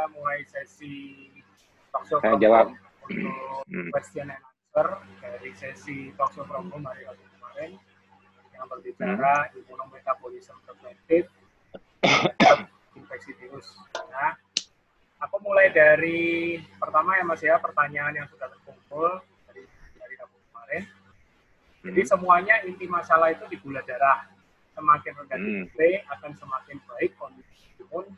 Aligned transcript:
kita 0.00 0.16
mulai 0.16 0.40
sesi 0.48 1.28
talk 1.92 2.08
show 2.08 2.16
Saya 2.24 2.32
from 2.32 2.40
jawab. 2.40 2.66
untuk 3.04 3.68
Hmm. 3.68 3.92
question 3.92 4.32
and 4.32 4.40
answer 4.40 4.88
dari 5.20 5.52
sesi 5.52 6.08
talk 6.16 6.32
show 6.32 6.40
from 6.48 6.72
home 6.72 6.88
hari 6.88 7.04
Rabu 7.04 7.20
kemarin 7.28 7.76
yang 8.56 8.64
berbicara 8.64 9.52
Hmm. 9.52 9.60
immunometabolism 9.60 10.56
preventive 10.64 11.28
terhadap 12.00 12.64
infeksi 12.96 13.36
virus. 13.36 13.68
Nah, 14.08 14.40
aku 15.20 15.36
mulai 15.44 15.68
dari 15.68 16.56
pertama 16.80 17.20
ya 17.20 17.24
Mas 17.28 17.44
ya 17.44 17.60
pertanyaan 17.60 18.16
yang 18.16 18.28
sudah 18.32 18.48
terkumpul 18.48 19.20
dari 19.52 19.68
dari 20.00 20.14
Rabu 20.16 20.40
kemarin. 20.48 20.82
Jadi 21.84 22.00
Hmm. 22.00 22.08
semuanya 22.08 22.56
inti 22.64 22.88
masalah 22.88 23.36
itu 23.36 23.44
di 23.52 23.60
gula 23.60 23.84
darah. 23.84 24.24
Semakin 24.72 25.12
rendah 25.12 25.36
Hmm. 25.36 25.68
Akan 26.08 26.32
semakin 26.32 26.80
baik 26.88 27.20
kondisi 27.20 27.68
imun 27.76 28.08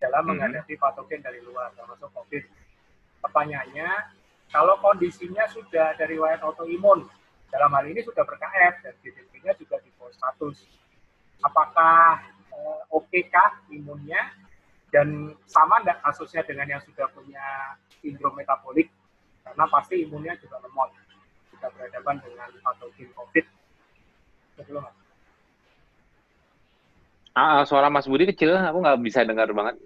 dalam 0.00 0.24
Hmm. 0.24 0.34
menghadapi 0.34 0.74
patogen 0.80 1.20
dari 1.20 1.44
luar, 1.44 1.70
termasuk 1.76 2.08
COVID. 2.16 2.44
Pertanyaannya, 3.20 3.88
kalau 4.50 4.80
kondisinya 4.80 5.44
sudah 5.52 5.94
dari 5.94 6.16
riwayat 6.16 6.40
autoimun, 6.40 7.06
dalam 7.52 7.70
hal 7.76 7.84
ini 7.86 8.00
sudah 8.00 8.24
ber-KF 8.24 8.74
dan 8.82 8.94
GDP-nya 9.04 9.52
juga 9.60 9.76
di 9.84 9.92
bawah 10.00 10.10
100, 10.10 10.56
apakah 11.44 12.24
eh, 12.50 12.80
oke 12.90 13.20
kah 13.30 13.60
imunnya 13.70 14.18
dan 14.90 15.34
sama 15.46 15.78
enggak 15.84 16.02
kasusnya 16.02 16.42
dengan 16.42 16.66
yang 16.66 16.82
sudah 16.82 17.06
punya 17.14 17.78
sindrom 18.02 18.34
metabolik 18.34 18.90
karena 19.46 19.64
pasti 19.70 20.02
imunnya 20.02 20.34
juga 20.38 20.58
lemot 20.62 20.90
jika 21.54 21.70
berhadapan 21.74 22.16
dengan 22.22 22.48
patogen 22.62 23.10
COVID. 23.14 23.46
Itu 24.58 24.78
ah, 27.40 27.62
suara 27.68 27.88
Mas 27.94 28.06
Budi 28.10 28.24
kecil, 28.30 28.52
aku 28.56 28.78
nggak 28.84 29.00
bisa 29.06 29.20
dengar 29.24 29.48
banget. 29.58 29.76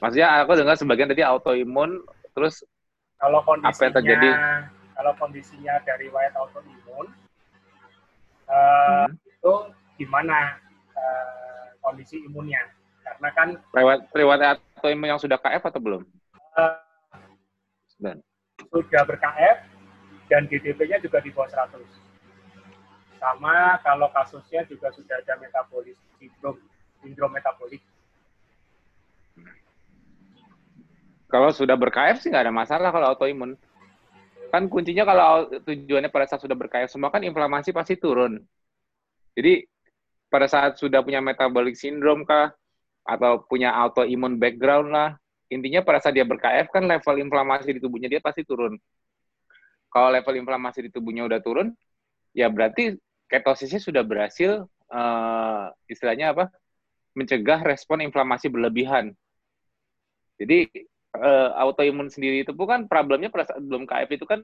Maksudnya 0.00 0.28
aku 0.44 0.52
dengar 0.56 0.76
sebagian 0.80 1.10
tadi 1.12 1.22
autoimun, 1.24 1.90
terus 2.34 2.64
Kalau 3.20 3.40
Apa 3.60 3.80
yang 3.84 3.94
kondisinya 3.94 4.00
terjadi? 4.00 4.28
kalau 4.96 5.12
kondisinya 5.20 5.74
dari 5.84 6.08
riwayat 6.08 6.32
autoimun 6.36 7.06
eh, 8.48 9.04
hmm, 9.06 9.12
itu 9.28 9.52
gimana 10.00 10.56
eh, 10.96 11.66
kondisi 11.84 12.16
imunnya? 12.24 12.62
Karena 13.04 13.28
kan 13.36 13.48
lewat 13.76 13.98
lewat 14.16 14.38
autoimun 14.80 15.10
yang 15.12 15.20
sudah 15.20 15.36
KF 15.36 15.62
atau 15.68 15.80
belum? 15.80 16.02
eh, 16.56 16.74
Sudah. 17.92 18.14
sudah 18.72 19.02
ber-KF 19.08 19.58
dan 20.30 20.42
GDP-nya 20.48 21.02
juga 21.04 21.18
di 21.20 21.30
bawah 21.34 21.48
100. 21.50 21.84
Sama 23.20 23.76
kalau 23.84 24.08
kasusnya 24.16 24.64
juga 24.64 24.88
sudah 24.96 25.20
ada 25.20 25.36
metabolis 25.36 26.00
sindrom 26.16 26.56
sindrom 27.00 27.32
metabolik. 27.32 27.82
Kalau 31.30 31.54
sudah 31.54 31.78
ber-KF 31.78 32.18
sih 32.18 32.28
nggak 32.28 32.50
ada 32.50 32.54
masalah 32.54 32.90
kalau 32.90 33.14
autoimun. 33.14 33.54
Kan 34.50 34.66
kuncinya 34.66 35.06
kalau 35.06 35.46
tujuannya 35.62 36.10
pada 36.10 36.26
saat 36.26 36.42
sudah 36.42 36.58
ber-KF 36.58 36.90
semua 36.90 37.14
kan 37.14 37.22
inflamasi 37.22 37.70
pasti 37.70 37.94
turun. 37.94 38.42
Jadi 39.38 39.62
pada 40.26 40.50
saat 40.50 40.74
sudah 40.78 41.06
punya 41.06 41.22
metabolic 41.22 41.78
syndrome 41.78 42.26
kah 42.26 42.50
atau 43.06 43.46
punya 43.46 43.70
autoimun 43.74 44.42
background 44.42 44.90
lah, 44.90 45.14
intinya 45.50 45.82
pada 45.86 46.02
saat 46.02 46.18
dia 46.18 46.26
ber-KF 46.26 46.70
kan 46.70 46.86
level 46.86 47.16
inflamasi 47.22 47.78
di 47.78 47.80
tubuhnya 47.82 48.10
dia 48.10 48.18
pasti 48.18 48.42
turun. 48.42 48.74
Kalau 49.90 50.10
level 50.10 50.34
inflamasi 50.38 50.86
di 50.86 50.90
tubuhnya 50.90 51.26
udah 51.26 51.38
turun, 51.42 51.74
ya 52.34 52.46
berarti 52.50 52.94
ketosisnya 53.30 53.78
sudah 53.78 54.02
berhasil 54.02 54.66
eh, 54.90 55.64
istilahnya 55.90 56.34
apa? 56.34 56.50
Mencegah 57.20 57.60
respon 57.60 58.00
inflamasi 58.00 58.48
berlebihan. 58.48 59.12
Jadi 60.40 60.72
eh, 61.20 61.50
autoimun 61.60 62.08
sendiri 62.08 62.40
itu 62.40 62.56
bukan 62.56 62.88
problemnya 62.88 63.28
pada 63.28 63.52
saat 63.52 63.60
belum 63.60 63.84
KF 63.84 64.08
itu 64.16 64.24
kan 64.24 64.40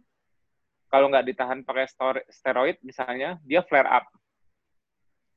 kalau 0.93 1.09
nggak 1.09 1.27
ditahan 1.33 1.65
pakai 1.65 1.89
steroid 2.29 2.77
misalnya 2.85 3.41
dia 3.49 3.65
flare 3.65 3.89
up. 3.89 4.05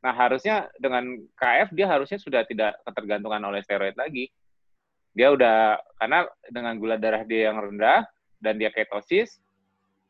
Nah 0.04 0.12
harusnya 0.12 0.68
dengan 0.76 1.16
KF 1.40 1.72
dia 1.72 1.88
harusnya 1.88 2.20
sudah 2.20 2.44
tidak 2.44 2.76
ketergantungan 2.84 3.42
oleh 3.48 3.64
steroid 3.64 3.96
lagi. 3.96 4.28
Dia 5.16 5.32
udah 5.34 5.80
karena 5.98 6.28
dengan 6.52 6.76
gula 6.78 7.00
darah 7.00 7.24
dia 7.24 7.50
yang 7.50 7.58
rendah 7.60 8.06
dan 8.40 8.56
dia 8.56 8.72
ketosis, 8.72 9.42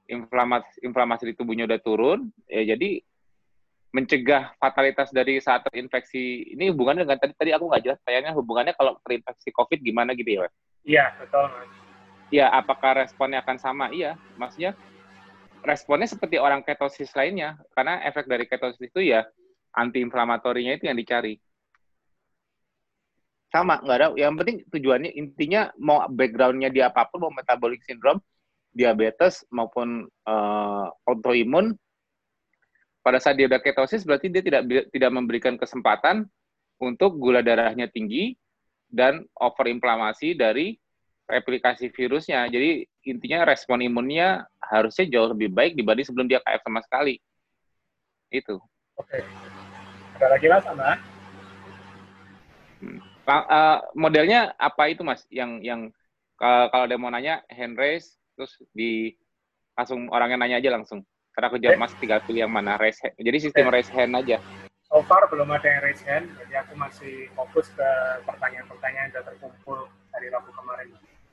inflamasi 0.06 0.86
inflamasi 0.86 1.34
di 1.34 1.36
tubuhnya 1.38 1.66
udah 1.66 1.80
turun, 1.82 2.30
ya 2.46 2.76
jadi 2.76 3.02
mencegah 3.90 4.54
fatalitas 4.62 5.10
dari 5.10 5.42
saat 5.42 5.66
terinfeksi 5.66 6.54
ini 6.54 6.70
hubungannya 6.70 7.10
dengan 7.10 7.18
tadi 7.18 7.34
tadi 7.34 7.52
aku 7.58 7.66
nggak 7.74 7.84
jelas 7.84 8.00
kayaknya 8.06 8.32
hubungannya 8.38 8.74
kalau 8.78 9.02
terinfeksi 9.02 9.50
COVID 9.50 9.80
gimana 9.82 10.14
gitu 10.14 10.38
ya? 10.38 10.50
Iya, 10.86 11.06
betul, 11.18 11.50
Mas. 11.50 11.70
Ya, 12.30 12.46
apakah 12.54 13.02
responnya 13.02 13.42
akan 13.42 13.58
sama? 13.58 13.90
Iya, 13.90 14.14
maksudnya 14.38 14.78
responnya 15.66 16.06
seperti 16.06 16.38
orang 16.38 16.62
ketosis 16.62 17.10
lainnya, 17.18 17.58
karena 17.74 18.06
efek 18.06 18.30
dari 18.30 18.46
ketosis 18.46 18.80
itu 18.86 19.02
ya 19.02 19.26
antiinflamatorinya 19.74 20.78
itu 20.78 20.86
yang 20.86 20.98
dicari. 20.98 21.42
Sama, 23.50 23.82
nggak 23.82 23.98
ada. 23.98 24.08
Yang 24.14 24.34
penting 24.38 24.58
tujuannya 24.70 25.12
intinya 25.18 25.74
mau 25.82 26.06
backgroundnya 26.06 26.70
dia 26.70 26.94
apa 26.94 27.10
pun, 27.10 27.26
mau 27.26 27.34
metabolic 27.34 27.82
syndrome, 27.82 28.22
diabetes 28.70 29.42
maupun 29.50 30.06
eh, 30.06 30.88
autoimun, 31.10 31.74
pada 33.10 33.18
saat 33.18 33.42
dia 33.42 33.50
udah 33.50 33.58
ketosis 33.58 34.06
berarti 34.06 34.30
dia 34.30 34.46
tidak 34.46 34.70
tidak 34.94 35.10
memberikan 35.10 35.58
kesempatan 35.58 36.30
untuk 36.78 37.18
gula 37.18 37.42
darahnya 37.42 37.90
tinggi 37.90 38.38
dan 38.86 39.26
overinflamasi 39.34 40.38
dari 40.38 40.78
replikasi 41.26 41.90
virusnya. 41.90 42.46
Jadi 42.54 42.86
intinya 43.10 43.50
respon 43.50 43.82
imunnya 43.82 44.46
harusnya 44.62 45.10
jauh 45.10 45.34
lebih 45.34 45.50
baik 45.50 45.74
dibanding 45.74 46.06
sebelum 46.06 46.30
dia 46.30 46.38
KF 46.38 46.62
sama 46.62 46.86
sekali. 46.86 47.18
Itu. 48.30 48.62
Oke. 48.94 49.26
Ada 50.22 50.28
lagi, 50.30 50.46
Mas, 50.46 50.62
sama? 50.62 50.90
Lang- 53.26 53.50
eh, 53.50 53.78
modelnya 53.98 54.54
apa 54.62 54.94
itu 54.94 55.02
Mas? 55.02 55.26
Yang 55.34 55.52
yang 55.66 55.82
eh, 56.46 56.66
kalau 56.70 56.86
ada 56.86 56.98
mau 57.02 57.10
nanya 57.10 57.42
hand 57.50 57.74
raise 57.74 58.22
terus 58.38 58.54
di 58.70 59.18
langsung 59.74 60.14
orangnya 60.14 60.46
nanya 60.46 60.62
aja 60.62 60.78
langsung. 60.78 61.02
Karena 61.34 61.46
aku 61.48 61.58
jawab 61.62 61.78
Mas 61.80 61.94
tinggal 61.96 62.20
pilih 62.26 62.44
yang 62.48 62.54
mana 62.54 62.76
raise 62.76 63.00
hand. 63.00 63.16
Jadi 63.16 63.38
sistem 63.40 63.70
raise 63.72 63.92
hand 63.92 64.12
aja. 64.18 64.38
So 64.90 65.06
far 65.06 65.30
belum 65.30 65.46
ada 65.54 65.68
yang 65.70 65.82
raise 65.86 66.02
hand, 66.02 66.34
jadi 66.42 66.66
aku 66.66 66.74
masih 66.74 67.30
fokus 67.38 67.70
ke 67.78 67.90
pertanyaan-pertanyaan 68.26 69.08
yang 69.08 69.14
sudah 69.14 69.26
terkumpul 69.30 69.78
dari 70.10 70.28
Rabu 70.34 70.50
kemarin. 70.50 70.88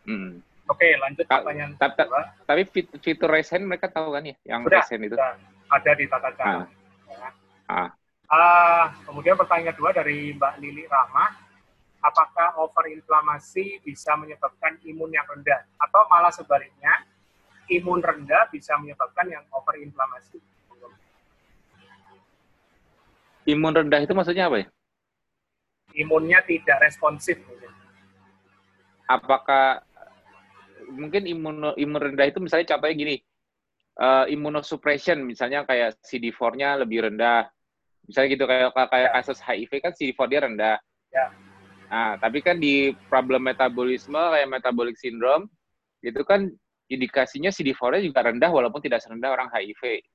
Hmm. 0.05 0.31
Oke, 0.69 0.89
lanjut 1.01 1.25
Kak, 1.25 1.41
pertanyaan 1.47 1.73
tap- 1.81 1.97
tap- 1.97 2.11
kedua. 2.11 2.23
Tapi 2.45 2.63
fit- 2.69 2.93
fitur 3.01 3.33
raise 3.33 3.49
hand 3.49 3.65
mereka 3.65 3.89
tahu 3.89 4.13
kan 4.13 4.29
ya? 4.29 4.37
Yang 4.45 4.61
Sudah, 4.69 4.77
raise 4.77 4.91
hand 4.93 5.05
itu. 5.09 5.17
sudah 5.17 5.33
ada 5.73 5.91
di 5.97 6.05
tata 6.05 6.31
cara. 6.37 6.53
Ah. 6.53 6.67
Ya. 7.09 7.29
Ah. 7.67 7.89
Ah, 8.27 8.85
kemudian 9.07 9.39
pertanyaan 9.39 9.73
kedua 9.73 9.91
dari 9.95 10.35
Mbak 10.35 10.55
Lili 10.59 10.85
Rahma, 10.91 11.31
apakah 12.03 12.59
overinflamasi 12.61 13.81
bisa 13.81 14.19
menyebabkan 14.19 14.77
imun 14.85 15.15
yang 15.15 15.25
rendah 15.27 15.65
atau 15.79 16.03
malah 16.11 16.35
sebaliknya 16.35 16.93
imun 17.69 18.01
rendah 18.01 18.47
bisa 18.51 18.75
menyebabkan 18.79 19.27
yang 19.27 19.45
overinflamasi? 19.51 20.39
Imun 23.47 23.75
rendah 23.75 24.03
itu 24.03 24.11
maksudnya 24.11 24.51
apa 24.51 24.57
ya? 24.63 24.67
Imunnya 25.97 26.43
tidak 26.45 26.83
responsif. 26.83 27.39
apakah 29.07 29.87
mungkin 30.91 31.31
imun 31.31 31.79
imun 31.79 32.01
rendah 32.03 32.27
itu 32.27 32.43
misalnya 32.43 32.75
contohnya 32.75 32.99
gini 32.99 33.17
eh 33.97 34.25
immunosuppression 34.35 35.23
misalnya 35.23 35.63
kayak 35.63 35.95
CD4-nya 36.03 36.83
lebih 36.83 37.07
rendah 37.07 37.47
misalnya 38.03 38.29
gitu 38.35 38.45
kayak 38.51 38.75
kayak 38.75 39.11
kasus 39.15 39.39
HIV 39.39 39.73
kan 39.79 39.93
CD4 39.95 40.21
dia 40.27 40.41
rendah 40.43 40.77
Ya. 41.15 41.31
nah 41.87 42.19
tapi 42.19 42.43
kan 42.43 42.59
di 42.59 42.99
problem 43.07 43.47
metabolisme 43.47 44.19
kayak 44.19 44.51
metabolic 44.51 44.99
syndrome 44.99 45.47
itu 46.03 46.19
kan 46.27 46.51
indikasinya 46.87 47.51
CD4-nya 47.51 48.03
juga 48.07 48.27
rendah 48.27 48.51
walaupun 48.51 48.79
tidak 48.79 49.03
serendah 49.03 49.35
orang 49.35 49.51
HIV 49.51 50.07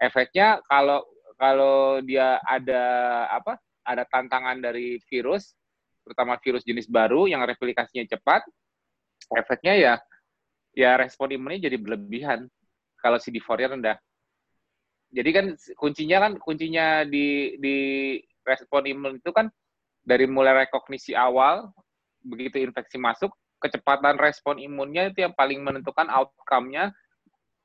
efeknya 0.00 0.64
kalau 0.64 1.04
kalau 1.36 2.00
dia 2.00 2.40
ada 2.44 2.84
apa 3.28 3.60
ada 3.84 4.04
tantangan 4.08 4.60
dari 4.60 5.00
virus 5.08 5.56
terutama 6.04 6.40
virus 6.40 6.64
jenis 6.64 6.88
baru 6.88 7.28
yang 7.28 7.44
replikasinya 7.44 8.02
cepat, 8.08 8.42
efeknya 9.36 9.74
ya 9.76 9.94
ya 10.74 10.96
respon 10.96 11.30
imunnya 11.30 11.70
jadi 11.70 11.76
berlebihan 11.78 12.50
kalau 12.98 13.20
CD4-nya 13.20 13.68
rendah. 13.78 13.96
Jadi 15.10 15.30
kan 15.34 15.46
kuncinya 15.74 16.18
kan 16.26 16.32
kuncinya 16.38 17.02
di 17.02 17.58
di 17.58 17.76
respon 18.46 18.86
imun 18.86 19.18
itu 19.18 19.30
kan 19.34 19.50
dari 20.02 20.26
mulai 20.26 20.66
rekognisi 20.66 21.14
awal 21.14 21.70
begitu 22.22 22.62
infeksi 22.62 22.98
masuk 22.98 23.30
kecepatan 23.60 24.16
respon 24.16 24.56
imunnya 24.56 25.12
itu 25.12 25.22
yang 25.28 25.36
paling 25.36 25.60
menentukan 25.60 26.08
outcome-nya 26.08 26.90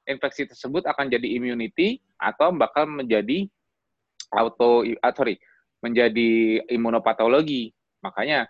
infeksi 0.06 0.45
tersebut 0.45 0.86
akan 0.86 1.09
jadi 1.09 1.25
immunity 1.39 2.03
atau 2.19 2.53
bakal 2.53 2.86
menjadi 2.86 3.47
auto 4.30 4.83
ah, 5.01 5.13
sorry 5.15 5.39
menjadi 5.81 6.62
imunopatologi 6.69 7.74
Makanya 8.06 8.45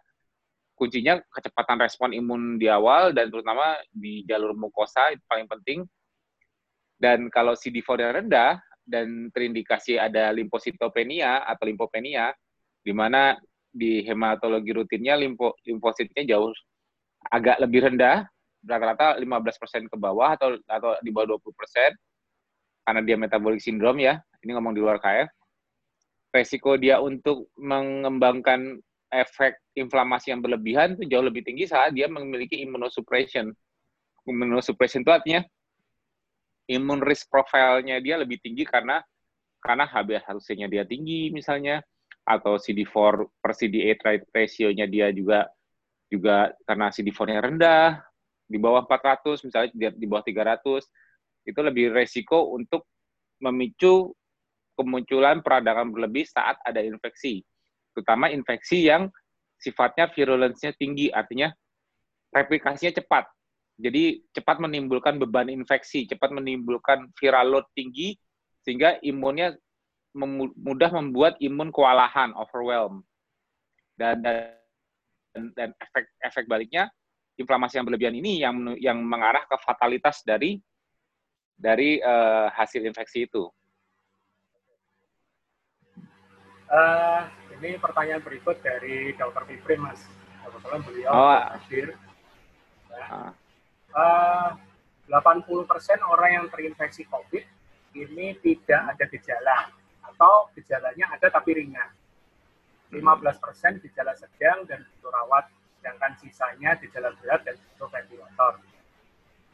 kuncinya 0.76 1.24
kecepatan 1.32 1.80
respon 1.80 2.12
imun 2.12 2.60
di 2.60 2.68
awal 2.68 3.16
dan 3.16 3.32
terutama 3.32 3.80
di 3.88 4.28
jalur 4.28 4.52
mukosa 4.52 5.16
itu 5.16 5.24
paling 5.32 5.48
penting. 5.48 5.80
Dan 7.00 7.32
kalau 7.32 7.56
CD4-nya 7.56 8.20
rendah 8.20 8.60
dan 8.84 9.32
terindikasi 9.32 9.96
ada 9.96 10.32
limfositopenia 10.36 11.48
atau 11.48 11.64
limfopenia, 11.68 12.36
di 12.84 12.92
mana 12.92 13.40
di 13.72 14.04
hematologi 14.04 14.72
rutinnya 14.72 15.20
limfo, 15.20 15.56
limfositnya 15.68 16.24
jauh 16.36 16.52
agak 17.30 17.58
lebih 17.62 17.90
rendah, 17.90 18.26
rata-rata 18.66 19.18
15% 19.22 19.92
ke 19.92 19.98
bawah 19.98 20.34
atau 20.34 20.58
atau 20.66 20.98
di 21.02 21.14
bawah 21.14 21.38
20% 21.38 21.94
karena 22.86 23.02
dia 23.02 23.18
metabolic 23.18 23.62
syndrome 23.62 24.02
ya. 24.02 24.22
Ini 24.46 24.54
ngomong 24.58 24.74
di 24.78 24.82
luar 24.82 25.02
KF. 25.02 25.30
Resiko 26.34 26.76
dia 26.78 27.00
untuk 27.00 27.50
mengembangkan 27.58 28.78
efek 29.10 29.56
inflamasi 29.74 30.36
yang 30.36 30.44
berlebihan 30.44 31.00
itu 31.00 31.08
jauh 31.08 31.24
lebih 31.24 31.46
tinggi 31.46 31.66
saat 31.66 31.96
dia 31.96 32.12
memiliki 32.12 32.60
immunosuppression. 32.62 33.50
Immunosuppression 34.28 35.02
itu 35.06 35.14
artinya 35.14 35.42
imun 36.70 37.02
risk 37.06 37.30
profile-nya 37.30 38.02
dia 38.02 38.18
lebih 38.18 38.42
tinggi 38.42 38.66
karena 38.66 39.02
karena 39.62 39.86
HbA1c-nya 39.90 40.68
dia 40.70 40.84
tinggi 40.86 41.30
misalnya 41.34 41.82
atau 42.26 42.58
CD4 42.58 42.94
per 43.42 43.52
CD8 43.54 44.34
ratio-nya 44.34 44.86
dia 44.90 45.14
juga 45.14 45.46
juga 46.12 46.54
karena 46.66 46.94
CD4-nya 46.94 47.42
rendah 47.42 47.90
di 48.46 48.62
bawah 48.62 48.86
400 48.86 49.46
misalnya 49.46 49.70
di, 49.74 50.06
bawah 50.06 50.22
300 50.22 50.86
itu 51.50 51.60
lebih 51.62 51.94
resiko 51.94 52.54
untuk 52.54 52.86
memicu 53.42 54.14
kemunculan 54.78 55.42
peradangan 55.42 55.90
berlebih 55.90 56.30
saat 56.30 56.62
ada 56.62 56.82
infeksi 56.82 57.42
terutama 57.96 58.30
infeksi 58.30 58.86
yang 58.86 59.10
sifatnya 59.60 60.12
virulence-nya 60.12 60.76
tinggi, 60.76 61.08
artinya 61.10 61.50
replikasinya 62.36 63.00
cepat. 63.00 63.32
Jadi 63.80 64.24
cepat 64.32 64.60
menimbulkan 64.60 65.20
beban 65.20 65.52
infeksi, 65.52 66.08
cepat 66.08 66.32
menimbulkan 66.32 67.12
viral 67.20 67.56
load 67.56 67.68
tinggi, 67.76 68.16
sehingga 68.64 69.00
imunnya 69.04 69.56
mudah 70.56 70.92
membuat 70.96 71.36
imun 71.44 71.76
kewalahan, 71.76 72.32
overwhelm. 72.36 73.04
Dan, 73.96 74.24
dan, 74.24 74.56
dan 75.54 75.76
efek 75.76 76.06
efek 76.24 76.46
baliknya, 76.48 76.88
inflamasi 77.36 77.78
yang 77.80 77.86
berlebihan 77.86 78.16
ini 78.16 78.40
yang 78.40 78.56
yang 78.80 78.98
mengarah 79.04 79.44
ke 79.44 79.56
fatalitas 79.60 80.24
dari 80.24 80.60
dari 81.56 82.00
uh, 82.00 82.52
hasil 82.52 82.84
infeksi 82.84 83.28
itu. 83.28 83.48
Uh, 86.66 87.24
ini 87.56 87.78
pertanyaan 87.80 88.20
berikut 88.20 88.60
dari 88.60 89.14
Dr. 89.16 89.44
Fipri, 89.48 89.78
Mas. 89.80 90.02
Kebetulan 90.44 90.82
beliau 90.84 91.12
oh. 91.14 91.40
hadir. 91.56 91.96
Ya. 92.92 93.32
Uh, 93.96 94.50
80% 95.08 95.46
orang 96.02 96.32
yang 96.42 96.46
terinfeksi 96.50 97.06
COVID 97.08 97.46
ini 97.96 98.36
tidak 98.42 98.82
ada 98.98 99.06
gejala 99.08 99.58
atau 100.04 100.50
gejalanya 100.58 101.14
ada 101.14 101.28
tapi 101.30 101.62
ringan. 101.62 101.90
15% 102.94 103.82
gejala 103.82 104.14
sedang 104.18 104.66
dan 104.70 104.84
butuh 104.84 105.12
rawat, 105.14 105.46
sedangkan 105.80 106.14
sisanya 106.22 106.78
gejala 106.82 107.14
berat 107.22 107.42
dan 107.46 107.56
butuh 107.58 107.90
ventilator. 107.90 108.54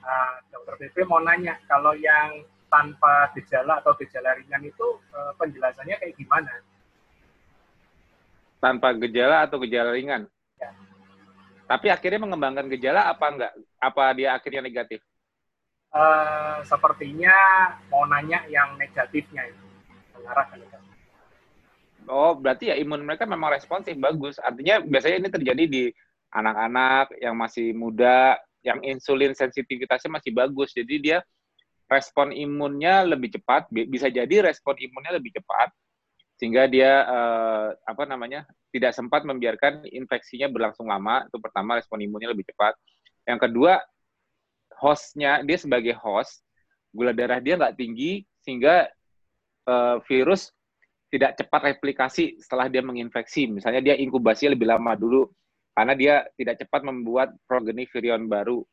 Nah, 0.01 0.41
Dokter 0.49 0.75
BP 0.81 1.05
mau 1.05 1.21
nanya, 1.21 1.55
kalau 1.69 1.93
yang 1.93 2.43
tanpa 2.67 3.29
gejala 3.35 3.83
atau 3.83 3.93
gejala 3.99 4.35
ringan 4.39 4.63
itu 4.63 4.87
eh, 5.11 5.31
penjelasannya 5.37 5.95
kayak 5.99 6.15
gimana? 6.15 6.51
tanpa 8.61 8.93
gejala 8.93 9.49
atau 9.49 9.57
gejala 9.65 9.91
ringan. 9.97 10.29
Ya. 10.61 10.69
Tapi 11.65 11.89
akhirnya 11.89 12.21
mengembangkan 12.21 12.69
gejala 12.69 13.09
apa 13.09 13.25
enggak? 13.33 13.53
Apa 13.81 14.13
dia 14.13 14.37
akhirnya 14.37 14.61
negatif? 14.61 15.01
Uh, 15.91 16.63
sepertinya 16.63 17.35
mau 17.91 18.07
nanya 18.07 18.47
yang 18.47 18.79
negatifnya 18.79 19.49
itu 19.49 19.65
mengarah 20.15 20.47
ke 20.47 20.55
negatif. 20.61 20.90
Oh, 22.11 22.35
berarti 22.35 22.67
ya 22.67 22.75
imun 22.75 23.07
mereka 23.07 23.23
memang 23.23 23.55
responsif 23.55 23.95
bagus. 23.95 24.35
Artinya 24.43 24.83
biasanya 24.83 25.17
ini 25.23 25.29
terjadi 25.31 25.63
di 25.63 25.83
anak-anak 26.35 27.15
yang 27.23 27.39
masih 27.39 27.71
muda, 27.71 28.35
yang 28.67 28.83
insulin 28.83 29.31
sensitivitasnya 29.31 30.11
masih 30.11 30.35
bagus. 30.35 30.75
Jadi 30.75 30.99
dia 30.99 31.17
respon 31.87 32.35
imunnya 32.35 33.07
lebih 33.07 33.39
cepat, 33.39 33.71
bisa 33.71 34.11
jadi 34.11 34.43
respon 34.43 34.75
imunnya 34.75 35.15
lebih 35.15 35.39
cepat 35.39 35.71
sehingga 36.41 36.65
dia 36.65 37.05
uh, 37.05 37.69
apa 37.85 38.09
namanya 38.09 38.49
tidak 38.73 38.97
sempat 38.97 39.21
membiarkan 39.21 39.85
infeksinya 39.85 40.49
berlangsung 40.49 40.89
lama 40.89 41.21
itu 41.29 41.37
pertama 41.37 41.77
respon 41.77 42.01
imunnya 42.01 42.33
lebih 42.33 42.49
cepat 42.49 42.73
yang 43.29 43.37
kedua 43.37 43.77
hostnya 44.81 45.45
dia 45.45 45.61
sebagai 45.61 45.93
host 45.93 46.41
gula 46.89 47.13
darah 47.13 47.37
dia 47.37 47.61
nggak 47.61 47.77
tinggi 47.77 48.25
sehingga 48.41 48.89
uh, 49.69 50.01
virus 50.09 50.49
tidak 51.11 51.35
cepat 51.35 51.75
replikasi 51.75 52.39
setelah 52.39 52.71
dia 52.71 52.79
menginfeksi. 52.79 53.51
Misalnya 53.51 53.83
dia 53.83 53.95
inkubasi 53.99 54.47
lebih 54.47 54.71
lama 54.71 54.95
dulu 54.95 55.27
karena 55.75 55.93
dia 55.93 56.15
tidak 56.39 56.63
cepat 56.63 56.87
membuat 56.87 57.35
progeny 57.43 57.83
virion 57.91 58.31
baru. 58.31 58.63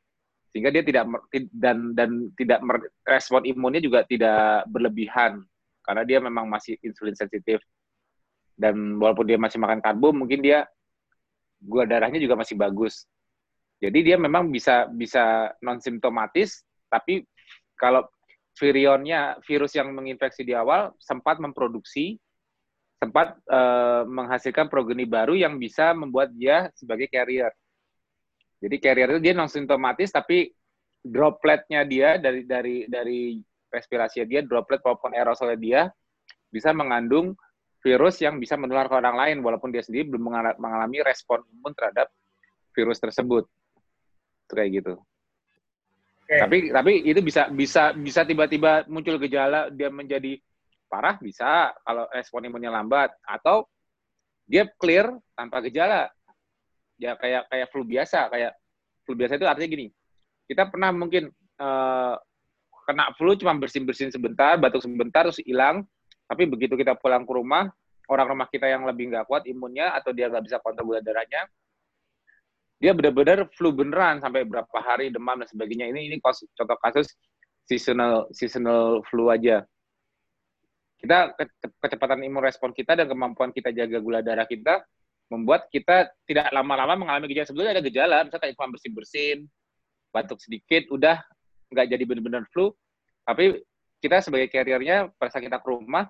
Sehingga 0.55 0.70
dia 0.70 0.87
tidak 0.87 1.11
dan 1.52 1.93
dan 1.93 2.31
tidak 2.38 2.62
respon 3.05 3.44
imunnya 3.44 3.82
juga 3.82 4.06
tidak 4.06 4.64
berlebihan 4.70 5.44
karena 5.85 6.02
dia 6.06 6.19
memang 6.23 6.46
masih 6.46 6.79
insulin 6.81 7.19
sensitif. 7.19 7.58
Dan 8.55 9.02
walaupun 9.02 9.26
dia 9.26 9.37
masih 9.37 9.58
makan 9.58 9.82
karbo 9.82 10.14
mungkin 10.14 10.38
dia 10.38 10.64
gula 11.58 11.91
darahnya 11.91 12.23
juga 12.23 12.38
masih 12.38 12.55
bagus. 12.55 13.02
Jadi 13.82 14.14
dia 14.14 14.17
memang 14.19 14.46
bisa 14.50 14.87
bisa 14.94 15.50
non 15.58 15.82
simptomatis 15.82 16.62
tapi 16.87 17.26
kalau 17.75 18.06
virionnya 18.58 19.38
virus 19.46 19.75
yang 19.75 19.91
menginfeksi 19.94 20.43
di 20.43 20.55
awal 20.55 20.91
sempat 20.99 21.38
memproduksi 21.38 22.19
sempat 22.99 23.39
uh, 23.47 24.03
menghasilkan 24.11 24.67
progeni 24.67 25.06
baru 25.06 25.39
yang 25.39 25.55
bisa 25.56 25.95
membuat 25.95 26.35
dia 26.35 26.69
sebagai 26.75 27.06
carrier 27.06 27.55
jadi 28.59 28.77
carrier 28.83 29.09
itu 29.15 29.21
dia 29.23 29.35
non 29.39 29.47
simptomatis 29.47 30.11
tapi 30.11 30.50
dropletnya 31.03 31.87
dia 31.87 32.19
dari 32.19 32.43
dari 32.43 32.77
dari 32.91 33.39
respirasi 33.71 34.25
dia, 34.27 34.43
droplet 34.43 34.83
maupun 34.83 35.15
aerosolnya 35.15 35.59
dia 35.59 35.81
bisa 36.49 36.73
mengandung 36.75 37.37
virus 37.85 38.19
yang 38.19 38.43
bisa 38.43 38.59
menular 38.59 38.91
ke 38.91 38.95
orang 38.99 39.15
lain 39.15 39.37
walaupun 39.44 39.71
dia 39.71 39.85
sendiri 39.85 40.11
belum 40.11 40.35
mengalami 40.59 40.99
respon 41.06 41.44
imun 41.55 41.73
terhadap 41.77 42.11
virus 42.75 42.99
tersebut. 42.99 43.47
Itu 44.49 44.53
kayak 44.56 44.71
gitu. 44.83 44.94
Okay. 46.27 46.41
Tapi 46.43 46.56
tapi 46.75 46.93
itu 47.06 47.20
bisa 47.22 47.49
bisa 47.49 47.94
bisa 47.94 48.27
tiba-tiba 48.27 48.84
muncul 48.91 49.17
gejala 49.22 49.70
dia 49.70 49.89
menjadi 49.89 50.37
parah 50.89 51.21
bisa 51.21 51.71
kalau 51.85 52.09
respon 52.11 52.49
imunnya 52.49 52.73
lambat 52.73 53.13
atau 53.23 53.69
dia 54.49 54.65
clear 54.81 55.13
tanpa 55.37 55.61
gejala. 55.69 56.09
Ya 56.99 57.15
kayak 57.15 57.47
kayak 57.47 57.69
flu 57.71 57.87
biasa, 57.87 58.33
kayak 58.33 58.53
flu 59.07 59.15
biasa 59.15 59.39
itu 59.39 59.47
artinya 59.47 59.69
gini. 59.71 59.87
Kita 60.49 60.67
pernah 60.67 60.91
mungkin 60.91 61.31
uh, 61.61 62.17
kena 62.89 63.13
flu 63.15 63.37
cuma 63.37 63.55
bersin-bersin 63.55 64.11
sebentar, 64.11 64.57
batuk 64.57 64.83
sebentar, 64.83 65.29
terus 65.29 65.45
hilang. 65.45 65.85
Tapi 66.27 66.49
begitu 66.49 66.75
kita 66.75 66.97
pulang 66.97 67.29
ke 67.29 67.33
rumah, 67.37 67.69
orang 68.09 68.27
rumah 68.35 68.49
kita 68.49 68.67
yang 68.67 68.89
lebih 68.89 69.13
nggak 69.13 69.29
kuat 69.29 69.45
imunnya 69.45 69.93
atau 69.95 70.11
dia 70.11 70.27
nggak 70.33 70.45
bisa 70.49 70.57
kontrol 70.59 70.93
gula 70.93 71.01
darahnya, 71.05 71.45
dia 72.79 72.95
benar-benar 72.95 73.51
flu 73.59 73.75
beneran 73.75 74.23
sampai 74.23 74.47
berapa 74.47 74.79
hari 74.79 75.11
demam 75.11 75.43
dan 75.43 75.51
sebagainya. 75.51 75.91
Ini 75.91 76.15
ini 76.15 76.17
contoh 76.23 76.79
kasus 76.79 77.11
seasonal 77.67 78.31
seasonal 78.31 79.03
flu 79.11 79.29
aja. 79.29 79.67
Kita 80.98 81.32
ke, 81.38 81.44
kecepatan 81.78 82.26
imun 82.26 82.43
respon 82.43 82.74
kita 82.74 82.98
dan 82.98 83.06
kemampuan 83.06 83.55
kita 83.55 83.70
jaga 83.70 83.98
gula 84.02 84.20
darah 84.20 84.46
kita 84.46 84.82
membuat 85.28 85.69
kita 85.69 86.08
tidak 86.24 86.48
lama-lama 86.50 87.06
mengalami 87.06 87.28
gejala. 87.31 87.46
Sebetulnya 87.46 87.72
ada 87.76 87.84
gejala, 87.84 88.17
misalnya 88.24 88.43
kayak 88.48 88.55
cuma 88.56 88.72
bersin-bersin, 88.72 89.38
batuk 90.08 90.40
sedikit, 90.40 90.88
udah 90.88 91.20
nggak 91.69 91.86
jadi 91.86 92.05
benar-benar 92.08 92.48
flu, 92.48 92.72
tapi 93.28 93.60
kita 94.00 94.24
sebagai 94.24 94.48
carriernya 94.48 95.12
pada 95.20 95.28
saat 95.28 95.44
kita 95.44 95.60
ke 95.60 95.69
rumah, 95.69 96.08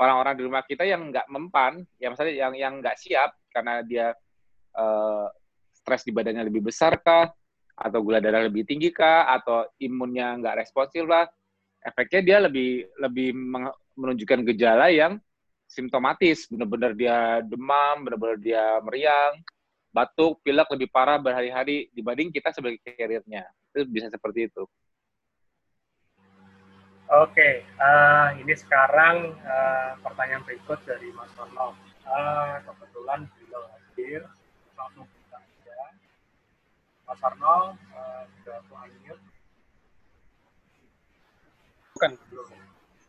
orang-orang 0.00 0.34
di 0.40 0.42
rumah 0.48 0.64
kita 0.64 0.88
yang 0.88 1.12
nggak 1.12 1.28
mempan, 1.28 1.84
ya 2.00 2.08
misalnya 2.08 2.34
yang 2.34 2.52
yang 2.56 2.72
nggak 2.80 2.96
siap 2.96 3.36
karena 3.52 3.84
dia 3.84 4.16
uh, 4.80 5.28
stres 5.76 6.08
di 6.08 6.12
badannya 6.16 6.48
lebih 6.48 6.72
besar 6.72 6.96
kah, 7.04 7.28
atau 7.76 7.98
gula 8.00 8.24
darah 8.24 8.48
lebih 8.48 8.64
tinggi 8.64 8.88
kah, 8.96 9.28
atau 9.28 9.68
imunnya 9.76 10.40
nggak 10.40 10.64
responsif 10.64 11.04
lah, 11.04 11.28
efeknya 11.84 12.20
dia 12.24 12.38
lebih 12.48 12.88
lebih 12.96 13.36
menunjukkan 13.98 14.46
gejala 14.54 14.94
yang 14.94 15.18
simptomatis, 15.66 16.46
benar-benar 16.46 16.94
dia 16.94 17.42
demam, 17.42 18.06
benar-benar 18.06 18.38
dia 18.38 18.78
meriang, 18.86 19.42
batuk, 19.90 20.38
pilek 20.46 20.70
lebih 20.72 20.88
parah 20.88 21.18
berhari-hari 21.18 21.90
dibanding 21.90 22.30
kita 22.30 22.54
sebagai 22.54 22.78
carriernya 22.86 23.44
itu 23.74 23.84
bisa 23.90 24.06
seperti 24.08 24.48
itu. 24.48 24.64
Oke, 27.08 27.64
uh, 27.80 28.36
ini 28.36 28.52
sekarang 28.52 29.32
uh, 29.40 29.96
pertanyaan 30.04 30.44
berikut 30.44 30.76
dari 30.84 31.08
Mas 31.16 31.32
Warno. 31.40 31.72
Uh, 32.04 32.60
kebetulan 32.68 33.24
beliau 33.32 33.64
hadir, 33.64 34.20
langsung 34.76 35.08
kita 35.08 35.40
Mas 37.08 37.20
Arno, 37.24 37.72
uh, 37.96 38.22
sudah 38.28 38.60
aku 38.60 38.72
unmute. 38.76 39.24
Bukan. 41.96 42.12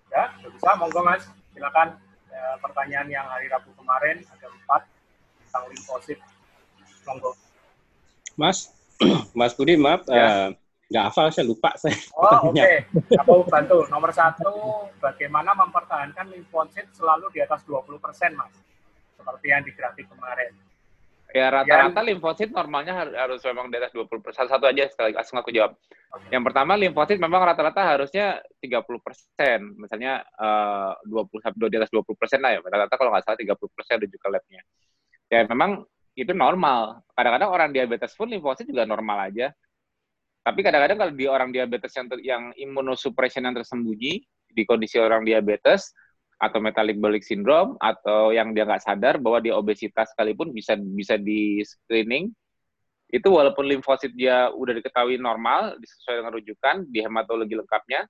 Ya, 0.10 0.24
bisa. 0.46 0.70
Monggo 0.78 1.02
Mas, 1.06 1.24
silakan. 1.54 1.98
Ya, 2.30 2.56
pertanyaan 2.62 3.08
yang 3.10 3.26
hari 3.26 3.50
Rabu 3.50 3.74
kemarin 3.76 4.22
ada 4.22 4.48
empat 4.48 4.82
tentang 5.46 5.64
limfosit. 5.74 6.20
Monggo. 7.06 7.34
Mas, 8.38 8.72
Mas 9.38 9.52
Budi, 9.58 9.76
maaf, 9.76 10.06
ya. 10.08 10.14
uh, 10.14 10.48
nggak 10.90 11.04
hafal, 11.12 11.28
saya 11.30 11.46
lupa 11.46 11.74
saya. 11.76 11.98
Oh, 12.16 12.50
oke. 12.50 12.58
Okay. 12.58 12.86
Aku 13.20 13.44
bantu. 13.46 13.86
Nomor 13.92 14.10
satu, 14.14 14.88
bagaimana 15.02 15.54
mempertahankan 15.58 16.32
limfosit 16.34 16.90
selalu 16.96 17.30
di 17.34 17.40
atas 17.44 17.66
20 17.66 18.00
persen, 18.00 18.34
Mas? 18.38 18.54
Seperti 19.20 19.46
yang 19.52 19.62
di 19.66 19.72
grafik 19.76 20.08
kemarin. 20.08 20.69
Ya, 21.30 21.54
rata-rata 21.54 22.02
limfosit 22.02 22.50
normalnya 22.50 23.06
harus 23.06 23.38
memang 23.46 23.70
di 23.70 23.78
atas 23.78 23.94
20 23.94 24.10
persen. 24.18 24.50
Satu 24.50 24.66
aja 24.66 24.90
sekali, 24.90 25.14
langsung 25.14 25.38
aku 25.38 25.54
jawab. 25.54 25.78
Okay. 26.10 26.34
Yang 26.34 26.44
pertama, 26.50 26.74
limfosit 26.74 27.22
memang 27.22 27.46
rata-rata 27.46 27.86
harusnya 27.86 28.42
30 28.58 29.06
persen. 29.06 29.60
Misalnya 29.78 30.26
uh, 30.42 30.98
20 31.06 31.46
sampai 31.46 31.70
di 31.70 31.78
atas 31.78 31.94
20 31.94 32.18
persen 32.18 32.42
lah 32.42 32.58
ya. 32.58 32.60
Rata-rata 32.66 32.96
kalau 32.98 33.14
nggak 33.14 33.24
salah 33.30 33.38
30 33.38 33.76
persen 33.78 33.96
rujuk 34.02 34.18
ke 34.18 34.30
labnya. 34.34 34.62
Ya, 35.30 35.46
memang 35.46 35.86
itu 36.18 36.34
normal. 36.34 37.06
Kadang-kadang 37.14 37.50
orang 37.54 37.70
diabetes 37.78 38.18
pun 38.18 38.34
limfosit 38.34 38.66
juga 38.66 38.90
normal 38.90 39.30
aja 39.30 39.54
tapi 40.50 40.66
kadang-kadang 40.66 40.98
kalau 40.98 41.14
di 41.14 41.26
orang 41.28 41.50
diabetes 41.52 41.94
yang, 41.94 42.08
yang 42.24 42.44
imunosuppression 42.56 43.44
yang 43.44 43.56
tersembunyi 43.56 44.24
di 44.50 44.64
kondisi 44.66 44.98
orang 44.98 45.28
diabetes 45.28 45.94
atau 46.40 46.60
metabolic 46.64 46.96
bowel 46.98 47.20
syndrome 47.20 47.76
atau 47.84 48.32
yang 48.32 48.56
dia 48.56 48.64
nggak 48.64 48.84
sadar 48.84 49.20
bahwa 49.20 49.44
dia 49.44 49.54
obesitas 49.60 50.12
sekalipun 50.16 50.56
bisa 50.56 50.80
bisa 50.80 51.20
di 51.20 51.60
screening. 51.62 52.32
Itu 53.12 53.36
walaupun 53.36 53.68
limfosit 53.68 54.16
dia 54.16 54.48
udah 54.54 54.74
diketahui 54.80 55.20
normal 55.20 55.76
sesuai 55.82 56.24
dengan 56.24 56.34
rujukan 56.34 56.76
di 56.88 57.00
hematologi 57.04 57.58
lengkapnya 57.58 58.08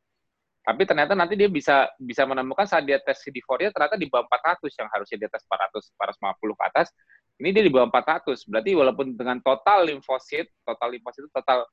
tapi 0.70 0.86
ternyata 0.86 1.16
nanti 1.16 1.34
dia 1.34 1.48
bisa 1.50 1.88
bisa 1.98 2.28
menemukan 2.28 2.68
saat 2.68 2.84
dia 2.84 3.00
tes 3.00 3.18
CD4 3.26 3.50
nya 3.58 3.70
ternyata 3.72 3.96
di 3.96 4.06
bawah 4.06 4.28
400 4.28 4.70
yang 4.78 4.90
harusnya 4.94 5.18
di 5.18 5.26
atas 5.26 5.42
400 5.50 5.98
450 5.98 6.60
ke 6.60 6.64
atas 6.70 6.88
ini 7.40 7.50
dia 7.56 7.64
di 7.64 7.72
bawah 7.72 7.88
400 7.90 8.46
berarti 8.46 8.72
walaupun 8.76 9.18
dengan 9.18 9.42
total 9.42 9.88
limfosit 9.90 10.46
total 10.68 10.94
limfosit 10.94 11.26
itu 11.26 11.32
total 11.32 11.66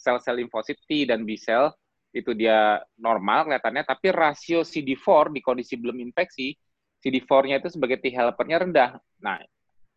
sel-sel 0.00 0.40
limfosit 0.40 0.80
T 0.88 1.04
dan 1.04 1.28
B 1.28 1.36
sel 1.36 1.70
itu 2.10 2.34
dia 2.34 2.82
normal 2.98 3.46
kelihatannya, 3.46 3.86
tapi 3.86 4.10
rasio 4.10 4.66
CD4 4.66 5.30
di 5.30 5.40
kondisi 5.42 5.78
belum 5.78 5.98
infeksi, 6.02 6.54
CD4-nya 7.00 7.62
itu 7.62 7.70
sebagai 7.72 8.02
T 8.02 8.10
helper-nya 8.10 8.66
rendah. 8.66 8.90
Nah, 9.22 9.40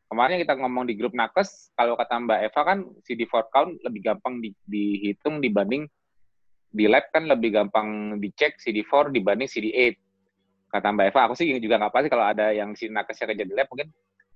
kemarin 0.07 0.39
kita 0.39 0.53
ngomong 0.55 0.85
di 0.87 0.93
grup 0.93 1.17
nakes, 1.17 1.73
kalau 1.73 1.97
kata 1.97 2.21
Mbak 2.21 2.39
Eva 2.47 2.61
kan 2.63 2.79
CD4 3.03 3.33
count 3.49 3.71
lebih 3.81 4.01
gampang 4.13 4.39
di, 4.39 4.53
dihitung 4.69 5.41
dibanding 5.41 5.89
di 6.73 6.89
lab 6.89 7.05
kan 7.13 7.29
lebih 7.29 7.53
gampang 7.53 8.17
dicek 8.17 8.57
CD4 8.57 9.13
dibanding 9.13 9.49
CD8. 9.49 9.93
Kata 10.73 10.89
Mbak 10.89 11.05
Eva, 11.13 11.19
aku 11.29 11.33
sih 11.37 11.49
juga 11.61 11.77
nggak 11.81 11.93
pasti 11.93 12.09
kalau 12.09 12.25
ada 12.25 12.49
yang 12.49 12.73
si 12.73 12.89
nakesnya 12.89 13.29
kerja 13.33 13.45
di 13.45 13.53
lab 13.53 13.69
mungkin 13.69 13.93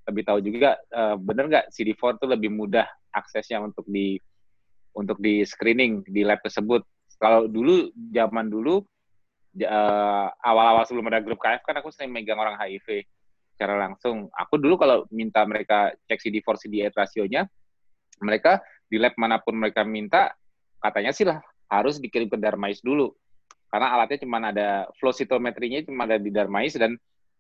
lebih 0.08 0.24
tahu 0.24 0.40
juga 0.40 0.80
uh, 0.94 1.20
bener 1.20 1.50
nggak 1.50 1.66
CD4 1.74 2.22
itu 2.22 2.26
lebih 2.30 2.50
mudah 2.54 2.88
aksesnya 3.12 3.60
untuk 3.60 3.84
di 3.90 4.16
untuk 4.94 5.18
di 5.22 5.46
screening 5.46 6.06
di 6.06 6.22
lab 6.26 6.42
tersebut. 6.42 6.82
Kalau 7.18 7.50
dulu 7.50 7.90
zaman 8.14 8.48
dulu 8.48 8.86
awal 9.58 10.30
awal-awal 10.46 10.84
sebelum 10.86 11.10
ada 11.10 11.26
grup 11.26 11.42
KF 11.42 11.66
kan 11.66 11.82
aku 11.82 11.90
sering 11.90 12.14
megang 12.14 12.38
orang 12.38 12.58
HIV 12.62 13.10
secara 13.58 13.74
langsung. 13.82 14.30
Aku 14.38 14.62
dulu 14.62 14.78
kalau 14.78 15.10
minta 15.10 15.42
mereka 15.50 15.90
cek 16.06 16.22
CD4 16.22 16.46
CD8 16.46 16.94
rasionya, 16.94 17.50
mereka 18.22 18.62
di 18.86 19.02
lab 19.02 19.18
mana 19.18 19.42
pun 19.42 19.58
mereka 19.58 19.82
minta 19.82 20.38
katanya 20.78 21.10
sih 21.10 21.26
lah 21.26 21.42
harus 21.74 21.98
dikirim 21.98 22.30
ke 22.30 22.38
Darmais 22.38 22.86
dulu. 22.86 23.10
Karena 23.68 23.98
alatnya 23.98 24.24
cuma 24.24 24.40
ada 24.40 24.88
flow 25.02 25.12
cytometrinya 25.12 25.84
cuma 25.90 26.06
ada 26.06 26.22
di 26.22 26.30
Darmais 26.30 26.78
dan 26.78 26.96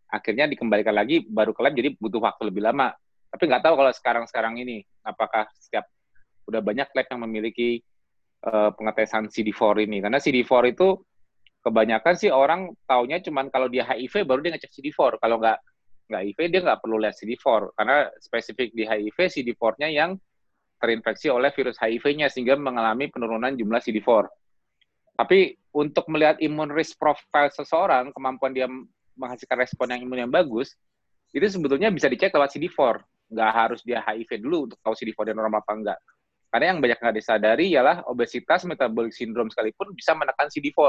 akhirnya 0.09 0.49
dikembalikan 0.49 0.97
lagi 0.97 1.23
baru 1.23 1.53
ke 1.53 1.61
lab 1.61 1.77
jadi 1.77 1.93
butuh 2.01 2.19
waktu 2.19 2.49
lebih 2.49 2.65
lama. 2.65 2.97
Tapi 3.29 3.43
nggak 3.45 3.63
tahu 3.63 3.75
kalau 3.77 3.91
sekarang-sekarang 3.93 4.57
ini 4.57 4.81
apakah 5.05 5.45
setiap 5.53 5.85
udah 6.49 6.59
banyak 6.65 6.89
lab 6.91 7.07
yang 7.07 7.21
memiliki 7.29 7.85
uh, 8.45 8.69
pengetesan 8.75 9.31
CD4 9.31 9.87
ini 9.87 10.03
karena 10.03 10.19
CD4 10.21 10.51
itu 10.75 10.99
kebanyakan 11.65 12.13
sih 12.13 12.29
orang 12.29 12.75
taunya 12.85 13.17
cuman 13.23 13.49
kalau 13.49 13.71
dia 13.71 13.87
HIV 13.87 14.27
baru 14.27 14.45
dia 14.45 14.55
ngecek 14.55 14.71
CD4 14.71 15.17
kalau 15.17 15.41
nggak 15.41 15.57
nggak 16.07 16.21
HIV 16.23 16.39
dia 16.53 16.61
nggak 16.63 16.79
perlu 16.79 16.97
lihat 17.01 17.15
CD4 17.17 17.75
karena 17.75 17.97
spesifik 18.21 18.71
di 18.71 18.83
HIV 18.87 19.17
CD4-nya 19.27 19.89
yang 19.91 20.15
terinfeksi 20.77 21.27
oleh 21.33 21.49
virus 21.51 21.77
HIV-nya 21.81 22.29
sehingga 22.29 22.53
mengalami 22.55 23.09
penurunan 23.09 23.53
jumlah 23.57 23.81
CD4. 23.81 24.29
Tapi 25.17 25.57
untuk 25.73 26.05
melihat 26.13 26.37
imun 26.37 26.69
risk 26.69 27.01
profile 27.01 27.49
seseorang, 27.49 28.13
kemampuan 28.13 28.53
dia 28.53 28.69
menghasilkan 29.17 29.57
respon 29.57 29.89
yang 29.89 30.05
imun 30.05 30.29
yang 30.29 30.31
bagus, 30.31 30.77
itu 31.33 31.45
sebetulnya 31.49 31.89
bisa 31.89 32.05
dicek 32.05 32.29
lewat 32.29 32.53
CD4. 32.53 33.01
Nggak 33.33 33.51
harus 33.51 33.81
dia 33.81 34.05
HIV 34.05 34.45
dulu 34.45 34.69
untuk 34.69 34.77
tahu 34.85 34.93
CD4 34.93 35.33
dia 35.33 35.35
normal 35.35 35.65
apa 35.65 35.73
enggak. 35.73 35.99
Karena 36.47 36.75
yang 36.75 36.79
banyak 36.79 36.99
nggak 36.99 37.17
disadari 37.17 37.75
ialah 37.75 38.07
obesitas, 38.07 38.63
metabolic 38.63 39.11
syndrome 39.11 39.51
sekalipun 39.51 39.91
bisa 39.91 40.15
menekan 40.15 40.47
CD4. 40.47 40.79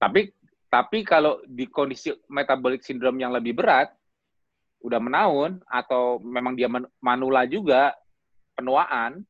Tapi 0.00 0.34
tapi 0.70 1.02
kalau 1.02 1.42
di 1.46 1.66
kondisi 1.66 2.14
metabolic 2.30 2.82
syndrome 2.86 3.18
yang 3.18 3.34
lebih 3.34 3.58
berat, 3.58 3.90
udah 4.80 5.02
menaun 5.02 5.58
atau 5.66 6.22
memang 6.22 6.54
dia 6.54 6.70
manula 7.02 7.44
juga 7.44 7.92
penuaan, 8.54 9.20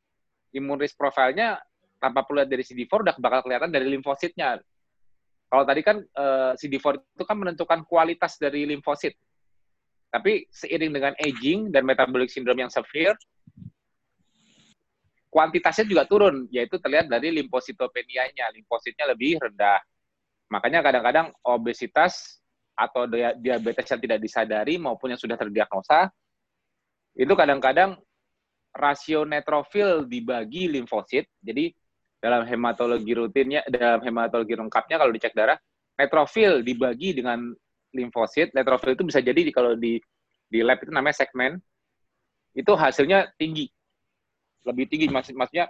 imun 0.53 0.79
risk 0.79 1.01
profile-nya 1.01 1.59
tanpa 2.01 2.25
perlu 2.25 2.45
lihat 2.45 2.51
dari 2.51 2.65
CD4 2.65 2.93
udah 2.93 3.17
bakal 3.21 3.41
kelihatan 3.45 3.73
dari 3.73 3.87
limfositnya. 3.89 4.61
Kalau 5.51 5.65
tadi 5.67 5.81
kan 5.83 5.99
eh, 6.01 6.53
CD4 6.55 6.87
itu 7.19 7.25
kan 7.27 7.37
menentukan 7.37 7.81
kualitas 7.85 8.39
dari 8.39 8.65
limfosit. 8.69 9.17
Tapi 10.11 10.47
seiring 10.51 10.91
dengan 10.91 11.13
aging 11.19 11.71
dan 11.71 11.87
metabolic 11.87 12.31
syndrome 12.31 12.67
yang 12.67 12.73
severe, 12.73 13.15
kuantitasnya 15.31 15.87
juga 15.87 16.05
turun, 16.11 16.51
yaitu 16.51 16.77
terlihat 16.83 17.07
dari 17.07 17.31
limfositopenianya, 17.31 18.51
limfositnya 18.51 19.07
lebih 19.15 19.39
rendah. 19.39 19.79
Makanya 20.51 20.83
kadang-kadang 20.83 21.31
obesitas 21.47 22.43
atau 22.75 23.07
diabetes 23.39 23.87
yang 23.87 24.03
tidak 24.03 24.19
disadari 24.19 24.75
maupun 24.77 25.15
yang 25.15 25.21
sudah 25.23 25.39
terdiagnosa, 25.39 26.11
itu 27.15 27.31
kadang-kadang 27.39 27.95
rasio 28.75 29.23
neutrofil 29.23 30.11
dibagi 30.11 30.67
limfosit. 30.67 31.31
Jadi 31.39 31.71
dalam 32.19 32.43
hematologi 32.43 33.15
rutinnya, 33.15 33.63
dalam 33.71 34.03
hematologi 34.03 34.59
lengkapnya 34.59 34.99
kalau 34.99 35.15
dicek 35.15 35.33
darah, 35.33 35.57
neutrofil 35.95 36.67
dibagi 36.67 37.15
dengan 37.15 37.55
limfosit. 37.95 38.51
Neutrofil 38.51 38.99
itu 38.99 39.07
bisa 39.07 39.23
jadi 39.23 39.47
kalau 39.55 39.79
di 39.79 40.03
di 40.51 40.59
lab 40.67 40.83
itu 40.83 40.91
namanya 40.91 41.23
segmen, 41.23 41.63
itu 42.59 42.75
hasilnya 42.75 43.31
tinggi 43.39 43.71
lebih 44.65 44.85
tinggi 44.89 45.07
maksud 45.09 45.37
maksudnya 45.37 45.69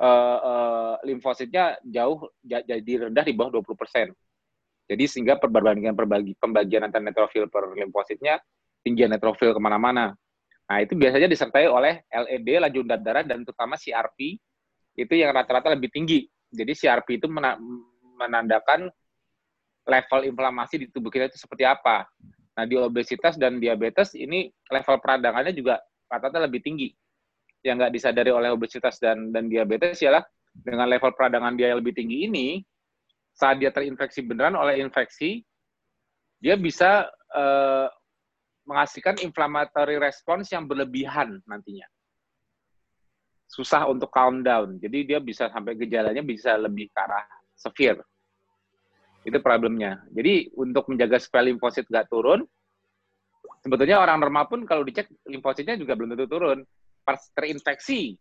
uh, 0.00 0.38
uh, 0.40 0.94
limfositnya 1.04 1.78
jauh 1.84 2.30
jadi 2.42 3.08
rendah 3.08 3.24
di 3.24 3.34
bawah 3.36 3.60
20%. 3.60 4.10
Jadi 4.90 5.04
sehingga 5.06 5.38
perbandingan 5.38 5.94
perbagi, 5.94 6.34
pembagian 6.34 6.82
antara 6.82 7.04
neutrofil 7.04 7.46
per 7.46 7.70
limfositnya 7.78 8.42
tinggi 8.82 9.06
neutrofil 9.06 9.54
ke 9.54 9.60
mana-mana. 9.62 10.10
Nah 10.66 10.78
itu 10.82 10.98
biasanya 10.98 11.30
disertai 11.30 11.70
oleh 11.70 12.02
LED, 12.10 12.58
laju 12.58 12.80
darah 12.98 13.22
dan 13.22 13.46
terutama 13.46 13.78
CRP 13.78 14.38
itu 14.98 15.12
yang 15.14 15.30
rata-rata 15.30 15.70
lebih 15.74 15.94
tinggi. 15.94 16.26
Jadi 16.50 16.74
CRP 16.74 17.22
itu 17.22 17.30
menandakan 18.18 18.90
level 19.86 20.20
inflamasi 20.26 20.74
di 20.82 20.86
tubuh 20.90 21.10
kita 21.10 21.30
itu 21.30 21.38
seperti 21.38 21.62
apa. 21.62 22.06
Nah 22.58 22.66
di 22.66 22.74
obesitas 22.74 23.38
dan 23.38 23.62
diabetes 23.62 24.18
ini 24.18 24.50
level 24.66 24.98
peradangannya 24.98 25.54
juga 25.54 25.78
rata-rata 26.10 26.42
lebih 26.42 26.66
tinggi 26.66 26.90
yang 27.60 27.76
nggak 27.76 27.92
disadari 27.92 28.32
oleh 28.32 28.52
obesitas 28.52 28.96
dan 28.96 29.30
dan 29.32 29.48
diabetes 29.48 30.00
ialah 30.00 30.24
dengan 30.50 30.88
level 30.88 31.12
peradangan 31.12 31.54
dia 31.54 31.72
yang 31.72 31.78
lebih 31.78 31.94
tinggi 31.94 32.26
ini 32.26 32.48
saat 33.36 33.60
dia 33.60 33.70
terinfeksi 33.70 34.24
beneran 34.24 34.56
oleh 34.56 34.80
infeksi 34.80 35.44
dia 36.40 36.56
bisa 36.56 37.04
uh, 37.36 37.86
menghasilkan 38.64 39.20
inflammatory 39.20 40.00
response 40.00 40.48
yang 40.52 40.64
berlebihan 40.64 41.40
nantinya. 41.44 41.84
Susah 43.50 43.84
untuk 43.90 44.08
calm 44.08 44.40
down. 44.40 44.80
Jadi 44.80 45.04
dia 45.04 45.18
bisa 45.20 45.52
sampai 45.52 45.76
gejalanya 45.76 46.24
bisa 46.24 46.56
lebih 46.56 46.88
ke 46.88 46.96
arah 46.96 47.26
severe. 47.52 48.00
Itu 49.20 49.36
problemnya. 49.44 50.00
Jadi 50.08 50.48
untuk 50.56 50.88
menjaga 50.88 51.20
supaya 51.20 51.50
limfosit 51.52 51.84
nggak 51.92 52.08
turun 52.08 52.40
sebetulnya 53.60 54.00
orang 54.00 54.20
normal 54.20 54.48
pun 54.48 54.64
kalau 54.64 54.82
dicek 54.84 55.08
limfositnya 55.28 55.76
juga 55.76 55.92
belum 55.96 56.16
tentu 56.16 56.26
turun 56.28 56.64
terinfeksi, 57.32 58.18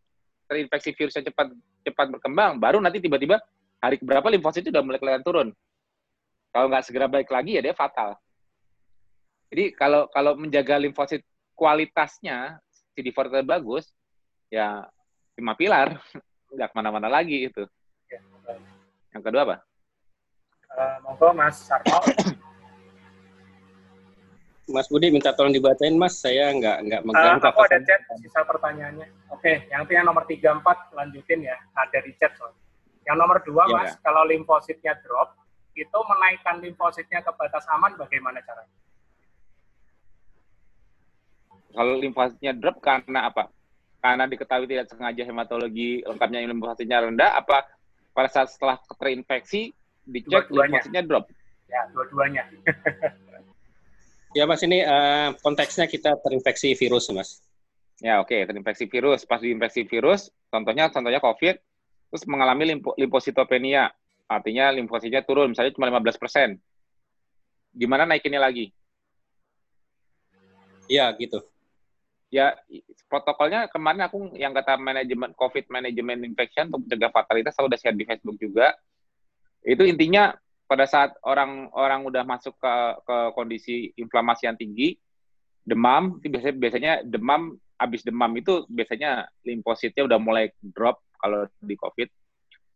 terinfeksi 0.47 0.89
virus 0.95 1.13
yang 1.19 1.27
cepat 1.27 1.47
cepat 1.83 2.07
berkembang, 2.13 2.57
baru 2.61 2.77
nanti 2.79 3.03
tiba-tiba 3.03 3.41
hari 3.79 3.99
berapa 3.99 4.25
limfosit 4.31 4.63
itu 4.63 4.71
udah 4.71 4.83
mulai 4.83 4.99
kelihatan 4.99 5.25
turun. 5.25 5.47
Kalau 6.49 6.65
nggak 6.71 6.85
segera 6.85 7.05
baik 7.05 7.29
lagi 7.29 7.59
ya 7.59 7.61
dia 7.61 7.75
fatal. 7.77 8.17
Jadi 9.49 9.73
kalau 9.73 10.05
kalau 10.09 10.37
menjaga 10.37 10.77
limfosit 10.77 11.25
kualitasnya 11.57 12.61
CD4 12.93 13.45
bagus, 13.45 13.89
ya 14.49 14.85
lima 15.37 15.53
pilar, 15.53 15.97
nggak 16.53 16.69
ke 16.71 16.75
mana-mana 16.75 17.09
lagi 17.09 17.49
itu. 17.49 17.63
Ya, 18.09 18.21
baik. 18.45 18.61
Yang 19.13 19.23
kedua 19.25 19.41
apa? 19.45 19.57
Monggo 21.03 21.33
Mas 21.33 21.57
Sarto. 21.65 21.97
Mas 24.69 24.85
Budi 24.85 25.09
minta 25.09 25.33
tolong 25.33 25.49
dibacain 25.49 25.91
Mas, 25.93 26.15
saya 26.15 26.53
nggak 26.53 26.77
nggak 26.85 27.01
Eh, 27.01 27.05
megang. 27.05 27.41
aku 27.41 27.59
ada 27.65 27.77
chat 27.81 27.99
sisa 28.17 28.45
pertanyaannya. 28.45 29.07
Oke, 29.29 29.65
yang 29.67 29.81
itu 29.83 29.93
yang 29.93 30.05
nomor 30.05 30.23
34 30.23 30.61
lanjutin 30.93 31.41
ya. 31.41 31.57
Ada 31.73 31.99
di 31.99 32.13
chat 32.15 32.37
soalnya. 32.37 32.61
Yang 33.03 33.17
nomor 33.17 33.37
dua, 33.41 33.63
Iya, 33.65 33.73
Mas, 33.75 33.91
kalau 33.99 34.21
limfositnya 34.23 34.93
drop, 35.01 35.33
itu 35.73 35.99
menaikkan 36.05 36.61
limfositnya 36.61 37.19
ke 37.19 37.31
batas 37.33 37.65
aman 37.67 37.97
bagaimana 37.97 38.37
caranya? 38.41 38.77
Kalau 41.69 41.93
limfositnya 41.97 42.53
drop 42.53 42.77
karena 42.79 43.25
apa? 43.25 43.49
Karena 43.99 44.25
diketahui 44.25 44.65
tidak 44.65 44.87
sengaja 44.87 45.23
hematologi 45.23 46.01
lengkapnya 46.03 46.45
limfositnya 46.45 46.97
rendah, 47.03 47.31
apa 47.35 47.65
pada 48.11 48.29
saat 48.29 48.47
setelah 48.49 48.77
terinfeksi 48.95 49.73
dicek 50.03 50.45
Dua-duanya. 50.45 50.77
limfositnya 50.77 51.01
drop? 51.03 51.25
Ya, 51.65 51.81
dua-duanya. 51.89 52.43
Ya 54.37 54.45
Mas 54.45 54.61
ini 54.61 54.85
eh, 54.85 55.29
konteksnya 55.41 55.89
kita 55.89 56.21
terinfeksi 56.21 56.77
virus 56.77 57.09
Mas. 57.09 57.41
Ya 57.99 58.21
oke, 58.21 58.45
terinfeksi 58.45 58.85
virus. 58.85 59.25
Pas 59.25 59.41
diinfeksi 59.41 59.89
virus, 59.89 60.29
contohnya 60.53 60.87
contohnya 60.93 61.19
COVID, 61.19 61.55
terus 62.13 62.23
mengalami 62.29 62.75
limpo, 62.75 62.93
limfositopenia, 62.95 63.89
artinya 64.29 64.71
limfositnya 64.71 65.25
turun, 65.25 65.51
misalnya 65.51 65.73
cuma 65.73 65.89
15%. 65.89 66.61
Gimana 67.75 68.05
naikinnya 68.05 68.39
lagi? 68.39 68.71
Iya 70.89 71.09
gitu. 71.17 71.41
Ya, 72.29 72.53
protokolnya 73.09 73.65
kemarin 73.73 74.05
aku 74.05 74.37
yang 74.37 74.53
kata 74.53 74.77
manajemen 74.77 75.33
COVID 75.33 75.65
Management 75.73 76.21
Infection 76.29 76.69
untuk 76.69 76.85
mencegah 76.85 77.09
fatalitas, 77.09 77.57
aku 77.57 77.65
udah 77.65 77.79
share 77.81 77.97
di 77.97 78.05
Facebook 78.05 78.37
juga. 78.37 78.77
Itu 79.65 79.81
intinya 79.81 80.37
pada 80.69 80.85
saat 80.85 81.17
orang-orang 81.25 82.05
udah 82.05 82.21
masuk 82.21 82.53
ke, 82.61 82.75
ke 83.01 83.17
kondisi 83.33 83.89
inflamasi 83.97 84.45
yang 84.45 84.53
tinggi, 84.53 84.93
demam, 85.65 86.21
biasanya, 86.21 86.55
biasanya 86.61 86.93
demam, 87.01 87.57
habis 87.73 88.05
demam 88.05 88.29
itu 88.37 88.69
biasanya 88.69 89.25
limfositnya 89.41 90.05
udah 90.05 90.21
mulai 90.21 90.53
drop 90.61 91.01
kalau 91.17 91.49
di 91.57 91.73
COVID. 91.73 92.05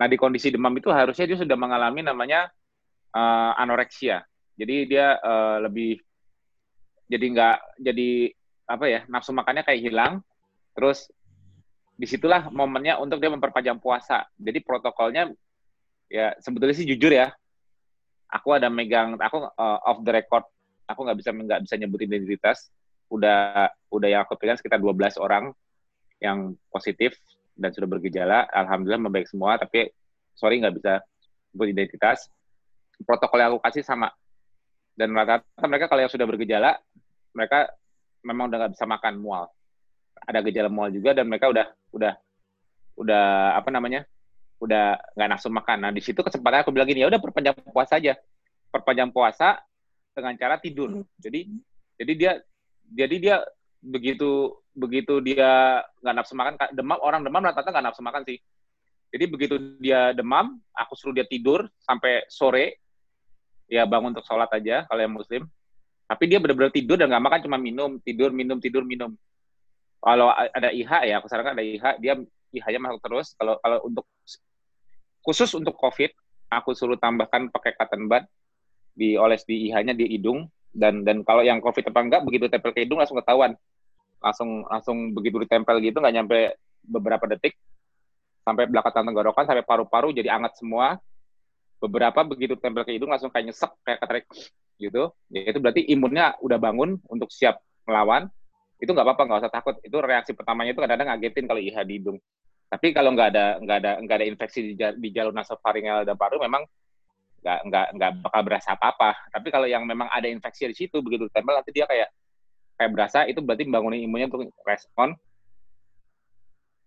Nah, 0.01 0.09
di 0.09 0.17
kondisi 0.17 0.49
demam 0.49 0.73
itu 0.73 0.89
harusnya 0.89 1.29
dia 1.29 1.37
sudah 1.37 1.53
mengalami 1.53 2.01
namanya 2.01 2.49
eh, 3.13 3.51
anoreksia. 3.61 4.25
Jadi 4.57 4.89
dia 4.89 5.21
eh, 5.21 5.57
lebih 5.61 6.01
jadi 7.05 7.25
nggak 7.29 7.57
jadi 7.77 8.09
apa 8.73 8.85
ya 8.89 9.01
nafsu 9.05 9.37
makannya 9.37 9.61
kayak 9.61 9.81
hilang. 9.85 10.25
Terus 10.73 11.13
di 11.93 12.09
situlah 12.09 12.49
momennya 12.49 12.97
untuk 12.97 13.21
dia 13.21 13.29
memperpanjang 13.29 13.77
puasa. 13.77 14.25
Jadi 14.33 14.65
protokolnya 14.65 15.29
ya 16.09 16.33
sebetulnya 16.41 16.73
sih 16.73 16.89
jujur 16.89 17.13
ya, 17.13 17.29
aku 18.33 18.57
ada 18.57 18.67
megang, 18.73 19.15
aku 19.21 19.45
eh, 19.45 19.79
off 19.85 20.01
the 20.01 20.11
record, 20.11 20.45
aku 20.89 20.99
nggak 21.05 21.17
bisa 21.21 21.29
nggak 21.29 21.61
bisa 21.69 21.75
nyebut 21.77 22.01
identitas. 22.01 22.73
Udah 23.13 23.69
udah 23.93 24.07
yang 24.09 24.21
aku 24.25 24.33
pegang 24.41 24.57
sekitar 24.57 24.81
12 24.81 25.21
orang 25.21 25.53
yang 26.17 26.57
positif 26.73 27.13
dan 27.53 27.69
sudah 27.69 27.85
bergejala. 27.85 28.49
Alhamdulillah 28.49 29.01
membaik 29.05 29.29
semua, 29.29 29.61
tapi 29.61 29.93
sorry 30.33 30.57
nggak 30.57 30.75
bisa 30.81 30.93
sebut 31.53 31.69
identitas. 31.69 32.25
Protokol 33.05 33.37
yang 33.45 33.49
aku 33.53 33.61
kasih 33.61 33.85
sama. 33.85 34.09
Dan 34.93 35.13
rata-rata 35.13 35.65
mereka 35.69 35.85
kalau 35.89 36.01
yang 36.05 36.13
sudah 36.13 36.25
bergejala, 36.25 36.77
mereka 37.33 37.69
memang 38.25 38.49
udah 38.49 38.57
nggak 38.65 38.73
bisa 38.73 38.85
makan 38.89 39.13
mual. 39.21 39.45
Ada 40.23 40.39
gejala 40.45 40.69
mual 40.71 40.89
juga 40.89 41.13
dan 41.13 41.27
mereka 41.27 41.49
udah 41.51 41.65
udah 41.93 42.13
udah 42.97 43.25
apa 43.57 43.69
namanya? 43.69 44.05
Udah 44.61 44.99
nggak 45.17 45.29
nafsu 45.29 45.49
makan. 45.49 45.77
Nah, 45.87 45.91
di 45.91 46.01
situ 46.03 46.19
kesempatan 46.21 46.65
aku 46.65 46.71
bilang 46.73 46.89
gini, 46.89 47.03
ya 47.03 47.09
udah 47.09 47.21
perpanjang 47.21 47.55
puasa 47.69 47.97
aja. 47.97 48.17
Perpanjang 48.69 49.09
puasa 49.13 49.61
dengan 50.13 50.33
cara 50.37 50.57
tidur. 50.61 51.05
Jadi 51.17 51.49
jadi 51.97 52.13
dia 52.13 52.31
jadi 52.93 53.15
dia 53.17 53.35
begitu 53.83 54.57
begitu 54.73 55.19
dia 55.21 55.83
nggak 56.01 56.15
nafsu 56.15 56.33
makan 56.33 56.53
demam 56.73 56.97
orang 57.03 57.21
demam 57.21 57.43
rata-rata 57.43 57.69
nggak 57.69 57.85
nafsu 57.91 58.01
makan 58.05 58.23
sih. 58.25 58.37
Jadi 59.13 59.29
begitu 59.29 59.55
dia 59.77 60.09
demam, 60.17 60.57
aku 60.73 60.97
suruh 60.97 61.13
dia 61.13 61.25
tidur 61.29 61.69
sampai 61.85 62.25
sore. 62.29 62.81
Ya 63.69 63.85
bangun 63.85 64.13
untuk 64.13 64.25
sholat 64.25 64.49
aja 64.53 64.89
kalau 64.89 65.01
yang 65.01 65.13
muslim. 65.13 65.45
Tapi 66.09 66.23
dia 66.29 66.41
benar-benar 66.41 66.73
tidur 66.73 66.97
dan 66.97 67.09
nggak 67.09 67.23
makan 67.25 67.39
cuma 67.45 67.57
minum, 67.57 68.01
tidur, 68.01 68.29
minum, 68.33 68.57
tidur, 68.57 68.83
minum. 68.85 69.13
Kalau 70.03 70.27
ada 70.33 70.69
IH 70.73 70.91
ya, 71.07 71.23
aku 71.23 71.31
sarankan 71.31 71.55
ada 71.55 71.63
IH, 71.63 71.85
dia 72.03 72.19
IH-nya 72.53 72.79
masuk 72.79 73.01
terus. 73.01 73.33
Kalau 73.35 73.57
kalau 73.59 73.79
untuk 73.85 74.05
khusus 75.25 75.49
untuk 75.57 75.73
COVID, 75.79 76.11
aku 76.53 76.77
suruh 76.77 76.99
tambahkan 76.99 77.49
pakai 77.49 77.73
cotton 77.73 78.05
bud, 78.05 78.23
dioles 78.93 79.43
di 79.47 79.69
IH-nya 79.69 79.97
di 79.97 80.05
hidung, 80.13 80.45
dan 80.73 81.01
dan 81.01 81.25
kalau 81.25 81.41
yang 81.41 81.57
COVID 81.63 81.89
apa 81.89 81.99
enggak, 82.01 82.21
begitu 82.25 82.45
tempel 82.49 82.71
ke 82.75 82.85
hidung 82.85 83.01
langsung 83.01 83.17
ketahuan. 83.17 83.57
Langsung 84.23 84.63
langsung 84.69 84.97
begitu 85.11 85.41
ditempel 85.41 85.81
gitu, 85.83 85.99
nggak 85.99 86.15
nyampe 86.15 86.37
beberapa 86.83 87.25
detik, 87.27 87.57
sampai 88.43 88.67
belakang 88.67 89.07
tenggorokan, 89.07 89.47
sampai 89.47 89.63
paru-paru 89.63 90.11
jadi 90.11 90.35
anget 90.35 90.59
semua. 90.59 90.99
Beberapa 91.79 92.23
begitu 92.23 92.55
tempel 92.55 92.87
ke 92.87 92.95
hidung 92.95 93.11
langsung 93.11 93.27
kayak 93.27 93.51
nyesek, 93.51 93.71
kayak 93.83 93.99
ketarik 93.99 94.25
gitu. 94.79 95.11
Ya, 95.31 95.51
itu 95.51 95.59
berarti 95.59 95.81
imunnya 95.91 96.35
udah 96.39 96.55
bangun 96.59 96.99
untuk 97.11 97.27
siap 97.31 97.59
melawan. 97.83 98.31
Itu 98.79 98.91
nggak 98.91 99.03
apa-apa, 99.03 99.23
nggak 99.27 99.39
usah 99.47 99.51
takut. 99.51 99.75
Itu 99.83 99.99
reaksi 99.99 100.31
pertamanya 100.31 100.75
itu 100.75 100.79
kadang-kadang 100.79 101.11
ngagetin 101.15 101.45
kalau 101.47 101.59
IH 101.59 101.77
di 101.87 101.93
hidung. 101.99 102.17
Tapi 102.73 102.89
kalau 102.89 103.13
nggak 103.13 103.29
ada 103.37 103.45
nggak 103.61 103.77
ada 103.85 103.91
nggak 104.01 104.17
ada 104.17 104.25
infeksi 104.25 104.73
di, 104.73 104.73
di 104.73 105.09
jalur 105.13 105.29
nasofaringel 105.29 106.09
dan 106.09 106.17
paru 106.17 106.41
memang 106.41 106.65
nggak 107.45 107.59
nggak 107.69 107.87
nggak 108.01 108.11
bakal 108.25 108.41
berasa 108.41 108.73
apa-apa. 108.73 109.29
Tapi 109.29 109.47
kalau 109.53 109.69
yang 109.69 109.85
memang 109.85 110.09
ada 110.09 110.25
infeksi 110.25 110.65
di 110.65 110.73
situ 110.73 110.97
begitu 111.05 111.29
tempel 111.29 111.53
nanti 111.53 111.69
dia 111.69 111.85
kayak 111.85 112.09
kayak 112.81 112.89
berasa 112.89 113.29
itu 113.29 113.45
berarti 113.45 113.69
membangun 113.69 114.01
imunnya 114.01 114.25
untuk 114.25 114.49
respon 114.65 115.13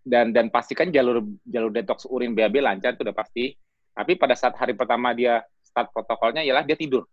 dan 0.03 0.35
dan 0.35 0.51
pastikan 0.51 0.91
jalur 0.91 1.23
jalur 1.47 1.71
detox 1.71 2.03
urin 2.11 2.35
BAB 2.35 2.59
lancar 2.59 2.99
itu 2.99 3.07
udah 3.07 3.15
pasti. 3.15 3.55
Tapi 3.95 4.19
pada 4.19 4.35
saat 4.35 4.59
hari 4.59 4.75
pertama 4.75 5.15
dia 5.15 5.39
start 5.63 5.95
protokolnya 5.95 6.43
ialah 6.43 6.67
dia 6.67 6.75
tidur. 6.75 7.07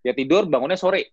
Dia 0.00 0.16
tidur 0.16 0.48
bangunnya 0.48 0.80
sore. 0.80 1.12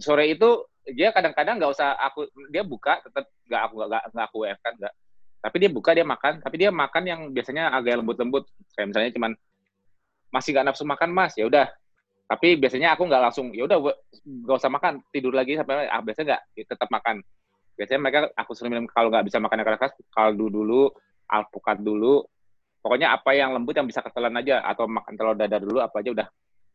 Sore 0.00 0.32
itu 0.32 0.64
dia 0.88 1.12
kadang-kadang 1.12 1.60
nggak 1.60 1.72
usah 1.76 1.92
aku 2.00 2.24
dia 2.48 2.64
buka 2.64 3.04
tetap 3.04 3.28
nggak 3.44 3.62
aku 3.68 3.74
nggak 3.84 4.02
nggak 4.16 4.26
aku 4.32 4.36
WF 4.48 4.60
kan 4.64 4.74
nggak. 4.80 4.94
Tapi 5.38 5.56
dia 5.62 5.70
buka 5.70 5.94
dia 5.94 6.02
makan. 6.02 6.42
Tapi 6.42 6.56
dia 6.58 6.70
makan 6.74 7.02
yang 7.06 7.20
biasanya 7.30 7.70
agak 7.70 8.02
lembut-lembut. 8.02 8.50
Kayak 8.74 8.86
misalnya 8.94 9.10
cuman 9.14 9.32
masih 10.28 10.50
nggak 10.52 10.66
nafsu 10.66 10.84
makan 10.84 11.10
mas? 11.14 11.32
Ya 11.38 11.46
udah. 11.46 11.66
Tapi 12.28 12.60
biasanya 12.60 12.92
aku 12.92 13.08
nggak 13.08 13.22
langsung 13.24 13.56
ya 13.56 13.64
udah 13.64 13.80
nggak 14.20 14.56
usah 14.60 14.68
makan 14.68 15.00
tidur 15.08 15.32
lagi 15.32 15.56
sampai 15.56 15.88
ah, 15.88 16.02
biasanya 16.04 16.36
nggak 16.36 16.66
tetap 16.68 16.88
makan. 16.92 17.24
Biasanya 17.78 18.00
mereka 18.02 18.20
aku 18.34 18.50
suruh 18.52 18.68
minum 18.68 18.84
kalau 18.90 19.08
nggak 19.08 19.24
bisa 19.24 19.38
makan 19.40 19.62
yang 19.62 19.66
keras 19.72 19.94
kaldu 20.12 20.46
dulu 20.52 20.92
alpukat 21.30 21.80
dulu. 21.80 22.26
Pokoknya 22.84 23.14
apa 23.14 23.32
yang 23.32 23.56
lembut 23.56 23.74
yang 23.74 23.88
bisa 23.88 24.04
ketelan 24.04 24.34
aja 24.38 24.60
atau 24.62 24.86
makan 24.86 25.14
telur 25.16 25.34
dadar 25.38 25.62
dulu 25.62 25.78
apa 25.80 26.02
aja 26.02 26.10
udah. 26.12 26.26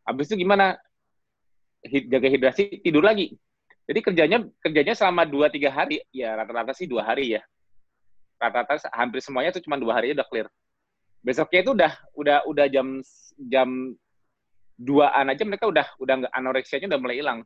Habis 0.08 0.34
itu 0.34 0.44
gimana? 0.48 0.80
Hi- 1.84 2.08
jaga 2.08 2.28
hidrasi 2.32 2.80
tidur 2.80 3.04
lagi. 3.04 3.36
Jadi 3.84 4.00
kerjanya 4.00 4.38
kerjanya 4.64 4.96
selama 4.96 5.28
dua 5.28 5.52
tiga 5.52 5.68
hari 5.68 6.00
ya 6.16 6.40
rata-rata 6.40 6.72
sih 6.72 6.88
dua 6.88 7.04
hari 7.04 7.36
ya 7.36 7.44
rata-rata 8.40 8.90
hampir 8.94 9.20
semuanya 9.22 9.54
itu 9.56 9.64
cuma 9.64 9.80
dua 9.80 10.00
hari 10.02 10.14
udah 10.14 10.28
clear. 10.28 10.48
Besoknya 11.24 11.60
itu 11.64 11.72
udah 11.72 11.92
udah 12.18 12.38
udah 12.48 12.66
jam 12.68 13.00
jam 13.40 13.70
duaan 14.76 15.26
aja 15.32 15.44
mereka 15.48 15.70
udah 15.70 15.88
udah 16.02 16.14
nggak 16.26 16.34
anoreksianya 16.34 16.88
udah 16.92 17.00
mulai 17.00 17.16
hilang. 17.22 17.40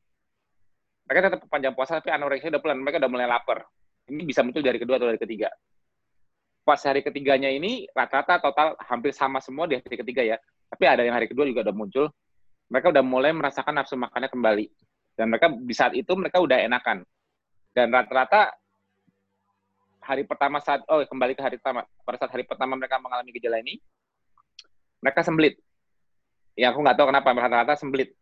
Mereka 1.08 1.19
tetap 1.32 1.39
panjang 1.47 1.73
puasa 1.78 2.02
tapi 2.02 2.12
anoreksia 2.12 2.52
udah 2.52 2.62
pelan 2.62 2.84
mereka 2.84 3.00
udah 3.00 3.12
mulai 3.12 3.28
lapar. 3.30 3.63
Ini 4.08 4.23
bisa 4.23 4.43
muncul 4.43 4.63
dari 4.63 4.80
kedua 4.80 5.00
atau 5.00 5.08
dari 5.08 5.19
ketiga. 5.19 5.52
Pas 6.67 6.80
hari 6.84 7.00
ketiganya 7.00 7.47
ini 7.47 7.88
rata-rata 7.95 8.43
total 8.43 8.76
hampir 8.91 9.15
sama 9.15 9.39
semua 9.39 9.71
di 9.71 9.80
hari 9.80 9.95
ketiga 9.95 10.19
ya. 10.23 10.36
Tapi 10.67 10.84
ada 10.84 11.04
yang 11.08 11.15
hari 11.15 11.32
kedua 11.32 11.47
juga 11.47 11.63
udah 11.63 11.76
muncul. 11.76 12.06
Mereka 12.67 12.91
udah 12.91 13.04
mulai 13.04 13.32
merasakan 13.32 13.80
nafsu 13.80 13.95
makannya 13.95 14.28
kembali. 14.28 14.65
Dan 15.15 15.32
mereka 15.32 15.47
di 15.47 15.71
saat 15.71 15.95
itu 15.95 16.12
mereka 16.19 16.43
udah 16.43 16.60
enakan. 16.60 17.08
Dan 17.71 17.88
rata-rata 17.88 18.52
hari 20.08 20.24
pertama 20.24 20.63
saat 20.63 20.88
oh 20.88 21.04
kembali 21.04 21.36
ke 21.36 21.43
hari 21.43 21.60
pertama. 21.60 21.84
Pada 22.08 22.17
saat 22.24 22.32
hari 22.32 22.48
pertama 22.48 22.80
mereka 22.80 22.96
mengalami 23.04 23.36
gejala 23.36 23.60
ini 23.60 23.84
mereka 25.04 25.22
sembelit 25.22 25.60
ya 26.58 26.74
aku 26.74 26.82
nggak 26.82 26.98
tahu 26.98 27.08
kenapa 27.13 27.30
rata-rata 27.38 27.74
sembelit 27.78 28.15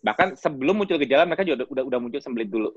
bahkan 0.00 0.32
sebelum 0.34 0.80
muncul 0.80 0.96
gejala 0.96 1.28
mereka 1.28 1.44
juga 1.44 1.68
udah 1.68 1.84
udah, 1.84 1.98
muncul 2.00 2.20
sembelit 2.24 2.48
dulu. 2.48 2.72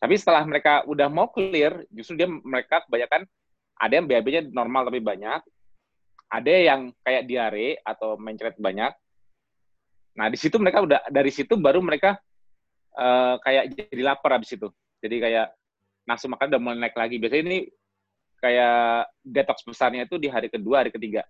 Tapi 0.00 0.16
setelah 0.16 0.40
mereka 0.48 0.80
udah 0.88 1.12
mau 1.12 1.28
clear 1.28 1.84
justru 1.92 2.16
dia 2.16 2.26
mereka 2.26 2.80
kebanyakan 2.88 3.28
ada 3.76 3.92
yang 3.92 4.08
BAB-nya 4.08 4.48
normal 4.48 4.88
tapi 4.88 5.04
banyak 5.04 5.40
ada 6.32 6.52
yang 6.52 6.96
kayak 7.04 7.28
diare 7.28 7.76
atau 7.84 8.16
mencret 8.16 8.56
banyak. 8.56 8.92
Nah 10.16 10.26
di 10.32 10.38
situ 10.40 10.56
mereka 10.56 10.80
udah 10.80 11.00
dari 11.12 11.28
situ 11.28 11.60
baru 11.60 11.84
mereka 11.84 12.16
eh, 12.96 13.34
kayak 13.44 13.64
jadi 13.76 14.02
lapar 14.02 14.40
habis 14.40 14.56
itu. 14.56 14.72
Jadi 15.04 15.16
kayak 15.20 15.59
nafsu 16.10 16.26
makan 16.26 16.50
udah 16.50 16.60
mulai 16.60 16.78
naik 16.82 16.96
lagi 16.98 17.22
biasanya 17.22 17.42
ini 17.46 17.58
kayak 18.40 19.06
detox 19.22 19.62
besarnya 19.62 20.08
itu 20.08 20.16
di 20.16 20.26
hari 20.26 20.48
kedua, 20.50 20.82
hari 20.82 20.90
ketiga. 20.90 21.22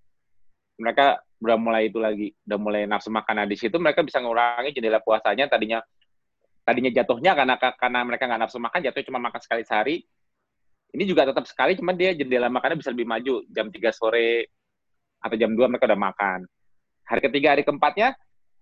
Mereka 0.81 1.21
udah 1.45 1.59
mulai 1.61 1.93
itu 1.93 1.99
lagi, 2.01 2.33
udah 2.49 2.59
mulai 2.59 2.83
nafsu 2.88 3.12
makan. 3.12 3.45
Nah, 3.45 3.47
di 3.51 3.59
situ 3.59 3.77
mereka 3.77 4.01
bisa 4.01 4.23
ngurangi 4.23 4.73
jendela 4.73 5.03
puasanya 5.03 5.51
tadinya 5.51 5.85
tadinya 6.64 6.88
jatuhnya 6.95 7.35
karena 7.37 7.55
karena 7.59 8.01
mereka 8.07 8.25
nggak 8.31 8.40
nafsu 8.47 8.57
makan, 8.62 8.81
jatuhnya 8.88 9.07
cuma 9.12 9.21
makan 9.21 9.40
sekali 9.43 9.62
sehari. 9.66 9.97
Ini 10.90 11.05
juga 11.07 11.23
tetap 11.29 11.47
sekali, 11.47 11.79
cuma 11.79 11.95
dia 11.95 12.16
jendela 12.16 12.51
makannya 12.51 12.81
bisa 12.81 12.90
lebih 12.90 13.07
maju. 13.07 13.47
Jam 13.53 13.69
3 13.71 13.95
sore 13.95 14.51
atau 15.21 15.37
jam 15.37 15.53
2 15.53 15.71
mereka 15.71 15.87
udah 15.87 16.01
makan. 16.01 16.40
Hari 17.07 17.21
ketiga, 17.27 17.55
hari 17.55 17.62
keempatnya, 17.62 18.14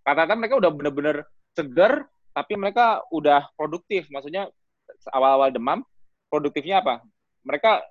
rata-rata 0.04 0.35
mereka 0.37 0.61
udah 0.61 0.70
bener-bener 0.72 1.16
seger, 1.57 2.04
tapi 2.33 2.52
mereka 2.57 3.00
udah 3.12 3.48
produktif. 3.57 4.09
Maksudnya 4.12 4.48
awal-awal 5.12 5.52
demam, 5.52 5.81
produktifnya 6.28 6.84
apa? 6.84 7.04
Mereka 7.44 7.84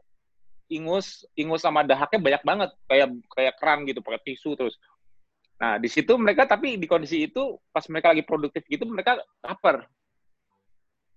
ingus, 0.71 1.25
ingus 1.33 1.63
sama 1.63 1.83
dahaknya 1.83 2.19
banyak 2.19 2.43
banget, 2.43 2.69
kayak 2.87 3.07
kayak 3.33 3.53
keran 3.59 3.79
gitu, 3.89 3.99
pakai 4.01 4.21
tisu 4.23 4.55
terus. 4.55 4.75
Nah, 5.57 5.81
di 5.81 5.89
situ 5.89 6.13
mereka 6.21 6.45
tapi 6.45 6.77
di 6.77 6.85
kondisi 6.85 7.25
itu 7.25 7.57
pas 7.73 7.81
mereka 7.89 8.13
lagi 8.13 8.21
produktif 8.21 8.61
gitu 8.69 8.85
mereka 8.85 9.17
lapar. 9.41 9.89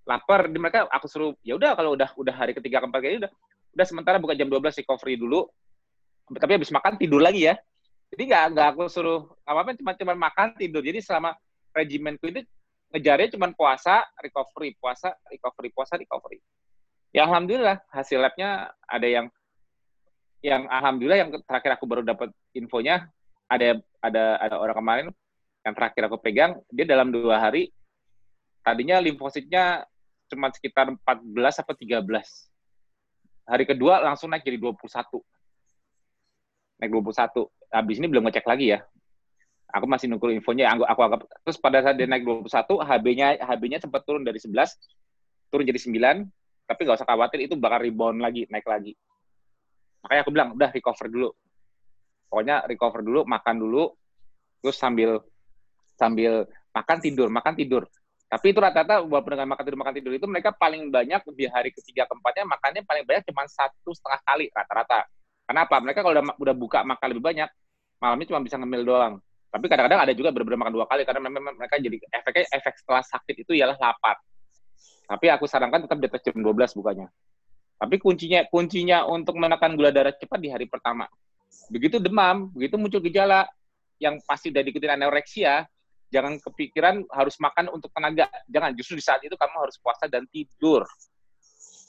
Lapar, 0.08 0.48
di 0.48 0.56
mereka 0.56 0.88
aku 0.88 1.06
suruh 1.06 1.32
ya 1.44 1.60
udah 1.60 1.76
kalau 1.76 1.92
udah 1.92 2.08
udah 2.16 2.34
hari 2.34 2.56
ketiga 2.56 2.80
keempat 2.80 3.00
kali 3.04 3.20
udah 3.20 3.30
udah 3.76 3.86
sementara 3.86 4.16
bukan 4.16 4.34
jam 4.34 4.48
12 4.48 4.80
recovery 4.80 5.20
dulu. 5.20 5.44
Tapi 6.30 6.56
habis 6.56 6.72
makan 6.72 6.96
tidur 6.96 7.20
lagi 7.20 7.52
ya. 7.52 7.54
Jadi 8.10 8.22
nggak 8.26 8.44
nggak 8.56 8.66
aku 8.74 8.82
suruh 8.88 9.28
apa-apa 9.44 9.76
cuma 9.76 9.92
cuma 9.94 10.14
makan 10.16 10.56
tidur. 10.56 10.80
Jadi 10.80 11.04
selama 11.04 11.36
regimenku 11.76 12.26
itu 12.32 12.40
ngejarnya 12.90 13.36
cuma 13.36 13.52
puasa, 13.54 14.02
recovery, 14.18 14.74
puasa, 14.80 15.14
recovery, 15.30 15.68
puasa, 15.70 15.94
recovery. 15.94 16.40
Ya 17.10 17.26
alhamdulillah. 17.26 17.82
Hasil 17.90 18.22
labnya 18.22 18.70
ada 18.86 19.06
yang 19.06 19.26
yang 20.40 20.64
alhamdulillah 20.70 21.20
yang 21.20 21.30
terakhir 21.44 21.76
aku 21.76 21.84
baru 21.84 22.00
dapat 22.00 22.32
infonya 22.56 23.10
ada 23.44 23.76
ada 24.00 24.40
ada 24.40 24.56
orang 24.56 24.76
kemarin 24.80 25.06
yang 25.68 25.74
terakhir 25.76 26.08
aku 26.08 26.16
pegang 26.16 26.56
dia 26.72 26.88
dalam 26.88 27.12
dua 27.12 27.36
hari 27.36 27.68
tadinya 28.64 28.96
limfositnya 29.04 29.84
cuma 30.32 30.48
sekitar 30.48 30.88
14 30.88 31.60
atau 31.60 31.76
13 31.76 32.00
hari 33.44 33.64
kedua 33.68 34.00
langsung 34.00 34.32
naik 34.32 34.48
jadi 34.48 34.56
21 34.56 34.80
naik 36.80 36.88
21 36.88 37.52
habis 37.70 37.96
ini 38.02 38.06
belum 38.10 38.26
ngecek 38.26 38.46
lagi 38.46 38.74
ya. 38.76 38.82
Aku 39.70 39.86
masih 39.86 40.10
nunggu 40.10 40.34
infonya. 40.34 40.74
Aku 40.74 40.82
aku 40.82 41.00
anggap 41.06 41.20
terus 41.46 41.54
pada 41.62 41.78
saat 41.78 41.94
dia 41.94 42.10
naik 42.10 42.26
21 42.26 42.50
HB-nya 42.82 43.38
HB-nya 43.38 43.78
sempat 43.78 44.02
turun 44.02 44.26
dari 44.26 44.42
11 44.42 44.50
turun 45.54 45.62
jadi 45.62 45.78
9 45.78 46.26
tapi 46.70 46.86
nggak 46.86 47.02
usah 47.02 47.08
khawatir 47.10 47.50
itu 47.50 47.58
bakal 47.58 47.82
rebound 47.82 48.22
lagi 48.22 48.46
naik 48.46 48.62
lagi. 48.62 48.94
Makanya 50.06 50.20
aku 50.22 50.30
bilang 50.30 50.48
udah 50.54 50.70
recover 50.70 51.10
dulu. 51.10 51.34
Pokoknya 52.30 52.62
recover 52.62 53.02
dulu 53.02 53.26
makan 53.26 53.58
dulu 53.58 53.90
terus 54.62 54.78
sambil 54.78 55.18
sambil 55.98 56.46
makan 56.70 56.98
tidur 57.02 57.26
makan 57.26 57.58
tidur. 57.58 57.90
Tapi 58.30 58.54
itu 58.54 58.62
rata-rata 58.62 59.02
walaupun 59.02 59.34
dengan 59.34 59.50
makan 59.50 59.64
tidur 59.66 59.80
makan 59.82 59.94
tidur 59.98 60.12
itu 60.14 60.26
mereka 60.30 60.54
paling 60.54 60.94
banyak 60.94 61.18
di 61.34 61.50
hari 61.50 61.74
ketiga 61.74 62.06
keempatnya 62.06 62.46
makannya 62.46 62.86
paling 62.86 63.02
banyak 63.02 63.26
cuma 63.26 63.42
satu 63.50 63.90
setengah 63.90 64.22
kali 64.22 64.46
rata-rata. 64.54 65.10
Kenapa? 65.50 65.82
Mereka 65.82 66.06
kalau 66.06 66.14
udah 66.14 66.38
udah 66.38 66.54
buka 66.54 66.86
makan 66.86 67.06
lebih 67.10 67.24
banyak 67.26 67.50
malamnya 67.98 68.26
cuma 68.30 68.38
bisa 68.46 68.54
ngemil 68.62 68.86
doang. 68.86 69.14
Tapi 69.50 69.66
kadang-kadang 69.66 70.06
ada 70.06 70.12
juga 70.14 70.30
benar-benar 70.30 70.62
makan 70.62 70.74
dua 70.78 70.86
kali 70.86 71.02
karena 71.02 71.26
memang 71.26 71.58
mereka 71.58 71.82
jadi 71.82 71.98
efeknya 72.14 72.46
efek 72.54 72.78
setelah 72.78 73.02
sakit 73.02 73.42
itu 73.42 73.58
ialah 73.58 73.74
lapar 73.74 74.22
tapi 75.10 75.26
aku 75.26 75.50
sarankan 75.50 75.90
tetap 75.90 75.98
di 75.98 76.06
atas 76.06 76.22
jam 76.22 76.38
12 76.38 76.78
bukanya 76.78 77.10
tapi 77.80 77.96
kuncinya 77.96 78.44
kuncinya 78.52 79.08
untuk 79.08 79.40
menekan 79.40 79.72
gula 79.72 79.88
darah 79.88 80.12
cepat 80.12 80.36
di 80.36 80.52
hari 80.52 80.68
pertama. 80.68 81.08
Begitu 81.72 81.96
demam, 81.96 82.52
begitu 82.52 82.76
muncul 82.76 83.00
gejala 83.00 83.48
yang 83.96 84.20
pasti 84.28 84.52
dari 84.52 84.68
diikuti 84.68 84.84
anoreksia, 84.84 85.64
jangan 86.12 86.36
kepikiran 86.36 87.08
harus 87.08 87.40
makan 87.40 87.72
untuk 87.72 87.88
tenaga. 87.96 88.28
Jangan, 88.52 88.76
justru 88.76 89.00
di 89.00 89.04
saat 89.04 89.24
itu 89.24 89.32
kamu 89.32 89.56
harus 89.64 89.80
puasa 89.80 90.04
dan 90.12 90.28
tidur. 90.28 90.84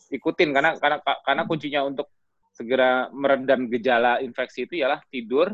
Ikutin 0.07 0.55
karena 0.55 0.79
karena 0.79 1.03
karena 1.03 1.43
kuncinya 1.43 1.84
untuk 1.84 2.07
segera 2.55 3.12
meredam 3.12 3.67
gejala 3.67 4.23
infeksi 4.23 4.63
itu 4.63 4.79
ialah 4.79 5.03
tidur 5.12 5.51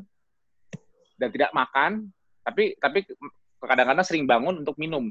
dan 1.18 1.34
tidak 1.34 1.50
makan, 1.50 2.14
tapi 2.46 2.78
tapi 2.78 3.10
kadang-kadang 3.58 4.06
sering 4.06 4.30
bangun 4.30 4.62
untuk 4.62 4.78
minum. 4.78 5.10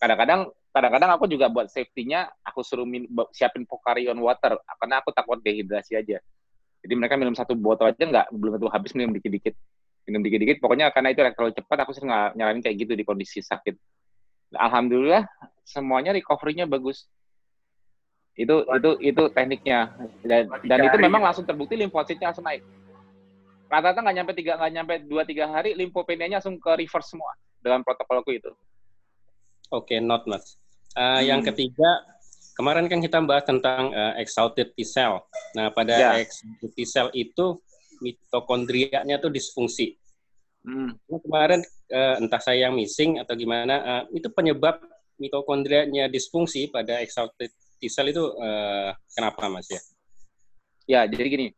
Kadang-kadang 0.00 0.40
kadang-kadang 0.70 1.10
aku 1.18 1.26
juga 1.26 1.50
buat 1.50 1.66
safety-nya 1.66 2.30
aku 2.46 2.62
suruh 2.62 2.86
min, 2.86 3.10
siapin 3.34 3.66
Pocari 3.66 4.06
on 4.06 4.22
water 4.22 4.54
karena 4.78 5.02
aku 5.02 5.10
takut 5.10 5.38
dehidrasi 5.42 5.98
aja. 5.98 6.22
Jadi 6.80 6.94
mereka 6.96 7.18
minum 7.20 7.36
satu 7.36 7.52
botol 7.52 7.92
aja 7.92 8.00
nggak 8.00 8.32
belum 8.32 8.56
tentu 8.56 8.68
habis 8.72 8.94
minum 8.96 9.12
dikit-dikit. 9.12 9.52
Minum 10.08 10.24
dikit-dikit 10.24 10.56
pokoknya 10.62 10.88
karena 10.94 11.12
itu 11.12 11.20
terlalu 11.20 11.52
cepat 11.52 11.78
aku 11.84 11.92
sering 11.92 12.10
nyaranin 12.38 12.64
kayak 12.64 12.76
gitu 12.80 12.92
di 12.96 13.04
kondisi 13.04 13.44
sakit. 13.44 13.76
Alhamdulillah 14.56 15.28
semuanya 15.66 16.16
recovery-nya 16.16 16.64
bagus. 16.64 17.04
Itu 18.38 18.64
itu 18.64 18.90
itu 19.04 19.22
tekniknya 19.36 19.92
dan, 20.24 20.48
dan 20.64 20.78
itu 20.86 20.96
memang 20.96 21.20
langsung 21.20 21.44
terbukti 21.44 21.76
limfositnya 21.76 22.32
langsung 22.32 22.46
naik. 22.46 22.64
Rata-rata 23.70 24.00
nggak 24.02 24.16
nyampe 24.16 24.32
tiga 24.34 24.52
nggak 24.56 24.72
nyampe 24.72 24.94
dua 25.04 25.22
tiga 25.28 25.46
hari 25.52 25.76
limfopenianya 25.76 26.40
langsung 26.40 26.56
ke 26.56 26.72
reverse 26.74 27.12
semua 27.12 27.36
dengan 27.60 27.84
protokolku 27.84 28.32
itu. 28.32 28.50
Oke, 29.70 29.94
okay, 29.94 29.98
not 30.02 30.26
mas. 30.26 30.58
Uh, 30.98 31.22
hmm. 31.22 31.30
Yang 31.30 31.40
ketiga, 31.54 31.90
kemarin 32.58 32.90
kan 32.90 32.98
kita 32.98 33.22
bahas 33.22 33.46
tentang 33.46 33.94
uh, 33.94 34.18
exalted 34.18 34.74
T 34.74 34.82
cell. 34.82 35.22
Nah, 35.54 35.70
pada 35.70 35.94
yeah. 35.94 36.18
exalted 36.18 36.74
T 36.74 36.82
cell 36.82 37.06
itu 37.14 37.62
mitokondrianya 38.02 39.22
tuh 39.22 39.30
disfungsi. 39.30 39.94
Hmm. 40.66 40.90
Nah, 41.06 41.20
kemarin 41.22 41.62
uh, 41.94 42.18
entah 42.18 42.42
saya 42.42 42.66
yang 42.66 42.74
missing 42.74 43.22
atau 43.22 43.38
gimana, 43.38 43.74
uh, 43.78 44.02
itu 44.10 44.26
penyebab 44.34 44.82
mitokondrianya 45.22 46.10
disfungsi 46.10 46.66
pada 46.66 46.98
exalted 46.98 47.54
T 47.78 47.86
cell 47.86 48.10
itu 48.10 48.26
uh, 48.42 48.90
kenapa, 49.14 49.46
Mas 49.46 49.70
ya? 49.70 49.80
Ya, 50.90 51.00
jadi 51.06 51.30
gini. 51.30 51.48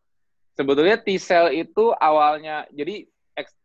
Sebetulnya 0.53 1.01
T 1.01 1.17
cell 1.17 1.49
itu 1.49 1.97
awalnya 1.97 2.69
jadi 2.69 3.09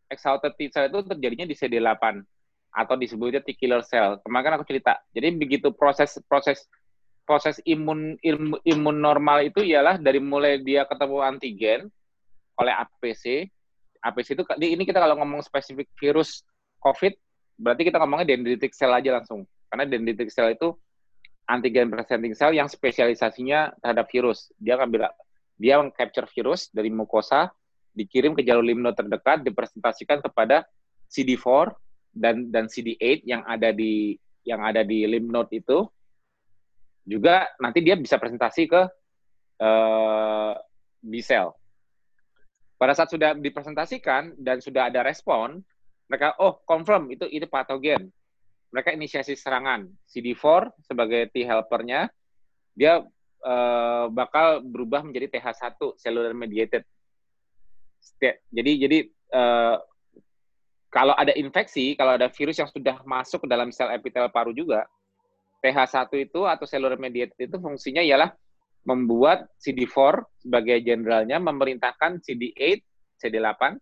exalted 0.07 0.55
T 0.55 0.71
cell 0.71 0.87
itu 0.87 1.03
terjadinya 1.03 1.43
di 1.43 1.51
CD8 1.51 2.23
atau 2.77 2.93
disebutnya 2.93 3.41
T 3.41 3.57
killer 3.57 3.81
cell. 3.81 4.21
Kemarin 4.21 4.45
kan 4.45 4.53
aku 4.61 4.65
cerita. 4.69 5.01
Jadi 5.09 5.33
begitu 5.33 5.73
proses 5.73 6.21
proses 6.29 6.69
proses 7.25 7.57
imun 7.65 8.13
imun, 8.21 8.61
imun 8.61 8.97
normal 9.01 9.41
itu 9.49 9.65
ialah 9.65 9.97
dari 9.97 10.21
mulai 10.21 10.61
dia 10.61 10.85
ketemu 10.85 11.17
antigen 11.25 11.81
oleh 12.61 12.73
APC. 12.77 13.49
APC 14.05 14.37
itu 14.37 14.45
ini 14.61 14.85
kita 14.85 15.01
kalau 15.01 15.17
ngomong 15.17 15.41
spesifik 15.41 15.89
virus 15.97 16.45
COVID, 16.85 17.17
berarti 17.57 17.81
kita 17.89 17.97
ngomongnya 17.97 18.37
dendritic 18.37 18.77
cell 18.77 18.93
aja 18.93 19.17
langsung. 19.17 19.49
Karena 19.73 19.89
dendritic 19.89 20.29
cell 20.29 20.53
itu 20.53 20.77
antigen 21.49 21.89
presenting 21.89 22.37
cell 22.37 22.53
yang 22.53 22.69
spesialisasinya 22.69 23.73
terhadap 23.81 24.05
virus. 24.13 24.53
Dia 24.61 24.77
ngambil 24.77 25.09
dia 25.57 25.81
mengcapture 25.81 26.29
virus 26.29 26.69
dari 26.69 26.93
mukosa, 26.93 27.49
dikirim 27.97 28.37
ke 28.37 28.45
jalur 28.45 28.61
limno 28.61 28.93
terdekat, 28.93 29.41
dipresentasikan 29.41 30.21
kepada 30.21 30.69
CD4 31.09 31.73
dan 32.17 32.49
dan 32.49 32.65
CD8 32.65 33.23
yang 33.23 33.45
ada 33.45 33.69
di 33.71 34.17
yang 34.43 34.63
ada 34.63 34.81
di 34.81 35.05
lymph 35.05 35.29
node 35.29 35.51
itu 35.53 35.85
juga 37.07 37.47
nanti 37.61 37.79
dia 37.79 37.95
bisa 37.95 38.19
presentasi 38.19 38.67
ke 38.67 38.81
uh, 39.63 40.53
B 40.99 41.23
cell. 41.23 41.55
Pada 42.77 42.93
saat 42.93 43.09
sudah 43.09 43.33
dipresentasikan 43.33 44.37
dan 44.37 44.61
sudah 44.61 44.91
ada 44.91 45.01
respon, 45.01 45.63
mereka 46.11 46.35
oh 46.37 46.61
confirm 46.67 47.09
itu 47.09 47.25
itu 47.31 47.47
patogen. 47.47 48.11
Mereka 48.69 48.93
inisiasi 48.93 49.33
serangan. 49.39 49.87
CD4 50.11 50.75
sebagai 50.83 51.31
T 51.31 51.47
helpernya 51.47 52.11
dia 52.75 53.01
uh, 53.41 54.05
bakal 54.11 54.61
berubah 54.61 55.01
menjadi 55.01 55.39
TH1 55.39 55.79
cellular 55.97 56.35
mediated. 56.35 56.83
Jadi 58.51 58.71
jadi 58.77 58.99
uh, 59.33 59.79
kalau 60.87 61.13
ada 61.15 61.35
infeksi, 61.35 61.93
kalau 61.99 62.15
ada 62.15 62.31
virus 62.31 62.57
yang 62.57 62.69
sudah 62.71 63.03
masuk 63.03 63.43
ke 63.43 63.47
dalam 63.51 63.69
sel 63.75 63.91
epitel 63.91 64.31
paru 64.31 64.55
juga, 64.55 64.87
TH1 65.59 66.07
itu 66.23 66.47
atau 66.47 66.63
cellular 66.63 66.95
mediated 66.95 67.49
itu 67.51 67.57
fungsinya 67.59 67.99
ialah 67.99 68.31
membuat 68.87 69.51
CD4 69.59 70.23
sebagai 70.39 70.79
jenderalnya 70.79 71.43
memerintahkan 71.43 72.23
CD8, 72.23 72.79
CD8 73.19 73.75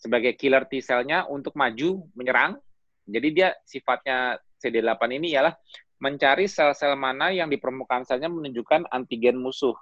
sebagai 0.00 0.32
killer 0.34 0.64
T 0.66 0.80
cell-nya 0.80 1.28
untuk 1.28 1.52
maju 1.54 2.08
menyerang. 2.16 2.56
Jadi 3.04 3.28
dia 3.34 3.52
sifatnya 3.68 4.40
CD8 4.56 4.98
ini 5.20 5.36
ialah 5.36 5.52
mencari 6.02 6.48
sel-sel 6.50 6.98
mana 6.98 7.30
yang 7.30 7.46
di 7.46 7.60
permukaan 7.60 8.02
selnya 8.02 8.26
menunjukkan 8.26 8.90
antigen 8.90 9.38
musuh. 9.38 9.76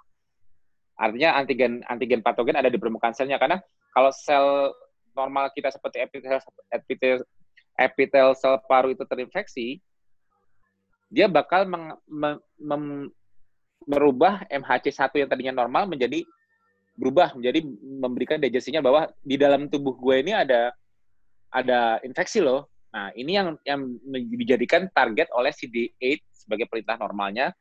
Artinya 0.99 1.33
antigen 1.39 1.81
antigen 1.89 2.21
patogen 2.21 2.53
ada 2.53 2.69
di 2.69 2.77
permukaan 2.77 3.17
selnya 3.17 3.41
karena 3.41 3.57
kalau 3.89 4.13
sel 4.13 4.69
normal 5.15 5.51
kita 5.51 5.69
seperti 5.71 6.03
epitel 6.03 6.39
epitel 6.71 7.15
epitel 7.79 8.27
sel 8.35 8.59
paru 8.67 8.91
itu 8.91 9.03
terinfeksi, 9.07 9.79
dia 11.11 11.27
bakal 11.27 11.67
meng, 11.67 11.95
mem, 12.07 12.35
mem, 12.59 12.83
merubah 13.87 14.45
MHC1 14.47 15.11
yang 15.17 15.29
tadinya 15.29 15.53
normal 15.65 15.89
menjadi 15.89 16.21
berubah 16.95 17.33
menjadi 17.33 17.65
memberikan 17.81 18.37
digestinya 18.37 18.83
bahwa 18.83 19.09
di 19.25 19.39
dalam 19.39 19.65
tubuh 19.71 19.97
gue 19.97 20.21
ini 20.21 20.35
ada 20.35 20.69
ada 21.51 21.97
infeksi 22.05 22.39
loh. 22.43 22.69
Nah, 22.91 23.09
ini 23.15 23.39
yang 23.39 23.55
yang 23.63 23.87
dijadikan 24.35 24.91
target 24.91 25.31
oleh 25.31 25.49
CD8 25.55 26.21
sebagai 26.35 26.67
perintah 26.67 26.99
normalnya 26.99 27.55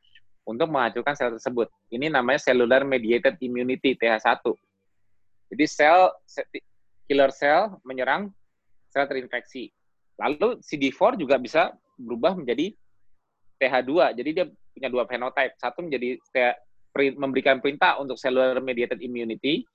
untuk 0.44 0.66
menghancurkan 0.66 1.14
sel 1.14 1.38
tersebut. 1.38 1.70
Ini 1.94 2.10
namanya 2.10 2.42
cellular 2.42 2.82
mediated 2.82 3.38
immunity 3.38 3.94
TH1. 3.94 4.42
Jadi 5.54 5.64
sel 5.66 6.10
killer 7.10 7.34
cell 7.34 7.82
menyerang 7.82 8.30
sel 8.86 9.10
terinfeksi. 9.10 9.74
Lalu 10.22 10.62
CD4 10.62 11.18
juga 11.18 11.42
bisa 11.42 11.74
berubah 11.98 12.38
menjadi 12.38 12.70
TH2. 13.58 14.14
Jadi 14.14 14.30
dia 14.30 14.46
punya 14.46 14.86
dua 14.86 15.04
phenotype. 15.10 15.58
Satu 15.58 15.82
menjadi 15.82 16.22
memberikan 17.18 17.58
perintah 17.58 17.98
untuk 17.98 18.14
cellular 18.14 18.62
mediated 18.62 19.02
immunity. 19.02 19.66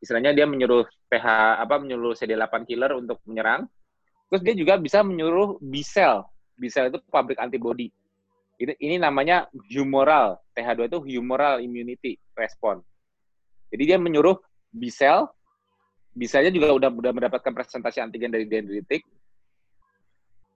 Istilahnya 0.00 0.32
dia 0.32 0.48
menyuruh 0.48 0.88
TH 1.12 1.26
apa 1.60 1.76
menyuruh 1.76 2.16
CD8 2.16 2.64
killer 2.64 2.96
untuk 2.96 3.20
menyerang. 3.28 3.68
Terus 4.32 4.40
dia 4.40 4.54
juga 4.56 4.80
bisa 4.80 5.04
menyuruh 5.04 5.60
B 5.60 5.84
cell. 5.84 6.24
B 6.56 6.72
cell 6.72 6.88
itu 6.88 6.96
pabrik 7.12 7.36
antibody. 7.36 7.92
Ini, 8.56 8.72
ini 8.80 8.96
namanya 8.96 9.48
humoral. 9.68 10.40
TH2 10.56 10.80
itu 10.88 10.98
humoral 11.16 11.60
immunity 11.60 12.16
response. 12.36 12.84
Jadi 13.72 13.82
dia 13.84 13.98
menyuruh 13.98 14.38
B 14.70 14.88
cell, 14.92 15.28
B 16.10 16.26
cell-nya 16.26 16.50
juga 16.50 16.74
udah, 16.74 16.90
udah 16.90 17.12
mendapatkan 17.14 17.52
presentasi 17.54 18.02
antigen 18.02 18.34
dari 18.34 18.44
dendritik, 18.46 19.06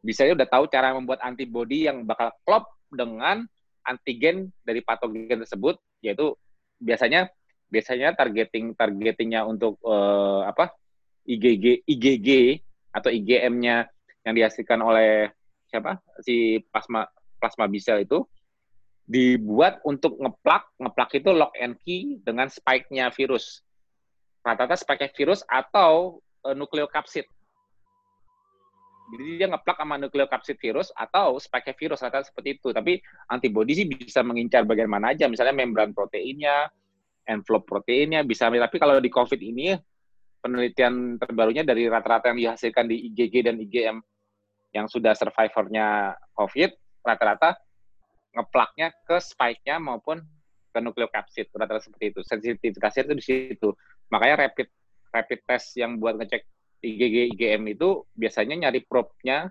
bisa 0.05 0.29
udah 0.29 0.45
tahu 0.45 0.69
cara 0.69 0.93
membuat 0.93 1.25
antibody 1.25 1.88
yang 1.88 2.05
bakal 2.05 2.29
klop 2.45 2.69
dengan 2.93 3.49
antigen 3.88 4.53
dari 4.61 4.85
patogen 4.85 5.40
tersebut, 5.40 5.81
yaitu 6.05 6.37
biasanya 6.77 7.33
biasanya 7.73 8.12
targeting 8.12 8.77
targetingnya 8.77 9.49
untuk 9.49 9.81
uh, 9.81 10.45
apa 10.45 10.77
IgG 11.25 11.88
IgG 11.88 12.61
atau 12.93 13.09
IgM-nya 13.09 13.88
yang 14.29 14.35
dihasilkan 14.37 14.79
oleh 14.85 15.33
siapa? 15.73 15.97
Si 16.21 16.61
plasma 16.69 17.09
plasma 17.40 17.64
B 17.64 17.81
cell 17.81 18.05
itu 18.05 18.29
dibuat 19.09 19.81
untuk 19.88 20.21
ngeplak 20.21 20.69
ngeplak 20.81 21.11
itu 21.17 21.31
lock 21.33 21.53
and 21.57 21.77
key 21.81 22.21
dengan 22.25 22.49
spike-nya 22.49 23.09
virus 23.12 23.63
rata-rata 24.44 24.76
spike 24.76 25.16
virus 25.16 25.40
atau 25.48 26.20
uh, 26.44 26.54
nukleokapsid 26.54 27.24
jadi 29.12 29.44
dia 29.44 29.48
ngeplak 29.52 29.76
sama 29.76 30.00
nukleokapsid 30.00 30.57
virus 30.57 30.88
atau 30.96 31.37
spike 31.37 31.76
virus 31.76 32.00
rata 32.00 32.24
seperti 32.24 32.57
itu. 32.57 32.72
Tapi 32.72 32.96
antibodi 33.28 33.76
sih 33.76 33.85
bisa 33.85 34.24
mengincar 34.24 34.64
bagian 34.64 34.88
mana 34.88 35.12
aja, 35.12 35.28
misalnya 35.28 35.52
membran 35.52 35.92
proteinnya, 35.92 36.72
envelope 37.28 37.68
proteinnya 37.68 38.24
bisa. 38.24 38.48
Tapi 38.48 38.76
kalau 38.80 38.96
di 39.04 39.12
COVID 39.12 39.40
ini 39.44 39.76
penelitian 40.40 41.20
terbarunya 41.20 41.64
dari 41.64 41.85
rata-rata 41.88 42.33
yang 42.33 42.40
dihasilkan 42.40 42.88
di 42.88 43.12
IgG 43.12 43.44
dan 43.44 43.57
IgM 43.61 43.96
yang 44.72 44.87
sudah 44.88 45.12
survivornya 45.12 46.16
COVID, 46.33 47.04
rata-rata 47.04 47.61
ngeplaknya 48.35 48.88
ke 49.04 49.20
spike-nya 49.20 49.78
maupun 49.78 50.24
ke 50.74 50.78
nukleokapsid, 50.80 51.52
rata-rata 51.52 51.87
seperti 51.87 52.04
itu. 52.11 52.20
Sensitivitasnya 52.24 53.02
itu 53.07 53.14
di 53.14 53.24
situ. 53.24 53.68
Makanya 54.14 54.46
rapid 54.46 54.70
rapid 55.11 55.40
test 55.42 55.74
yang 55.74 55.98
buat 55.98 56.14
ngecek 56.14 56.46
IgG 56.87 57.35
IgM 57.35 57.66
itu 57.74 58.07
biasanya 58.14 58.66
nyari 58.66 58.87
probe-nya 58.87 59.50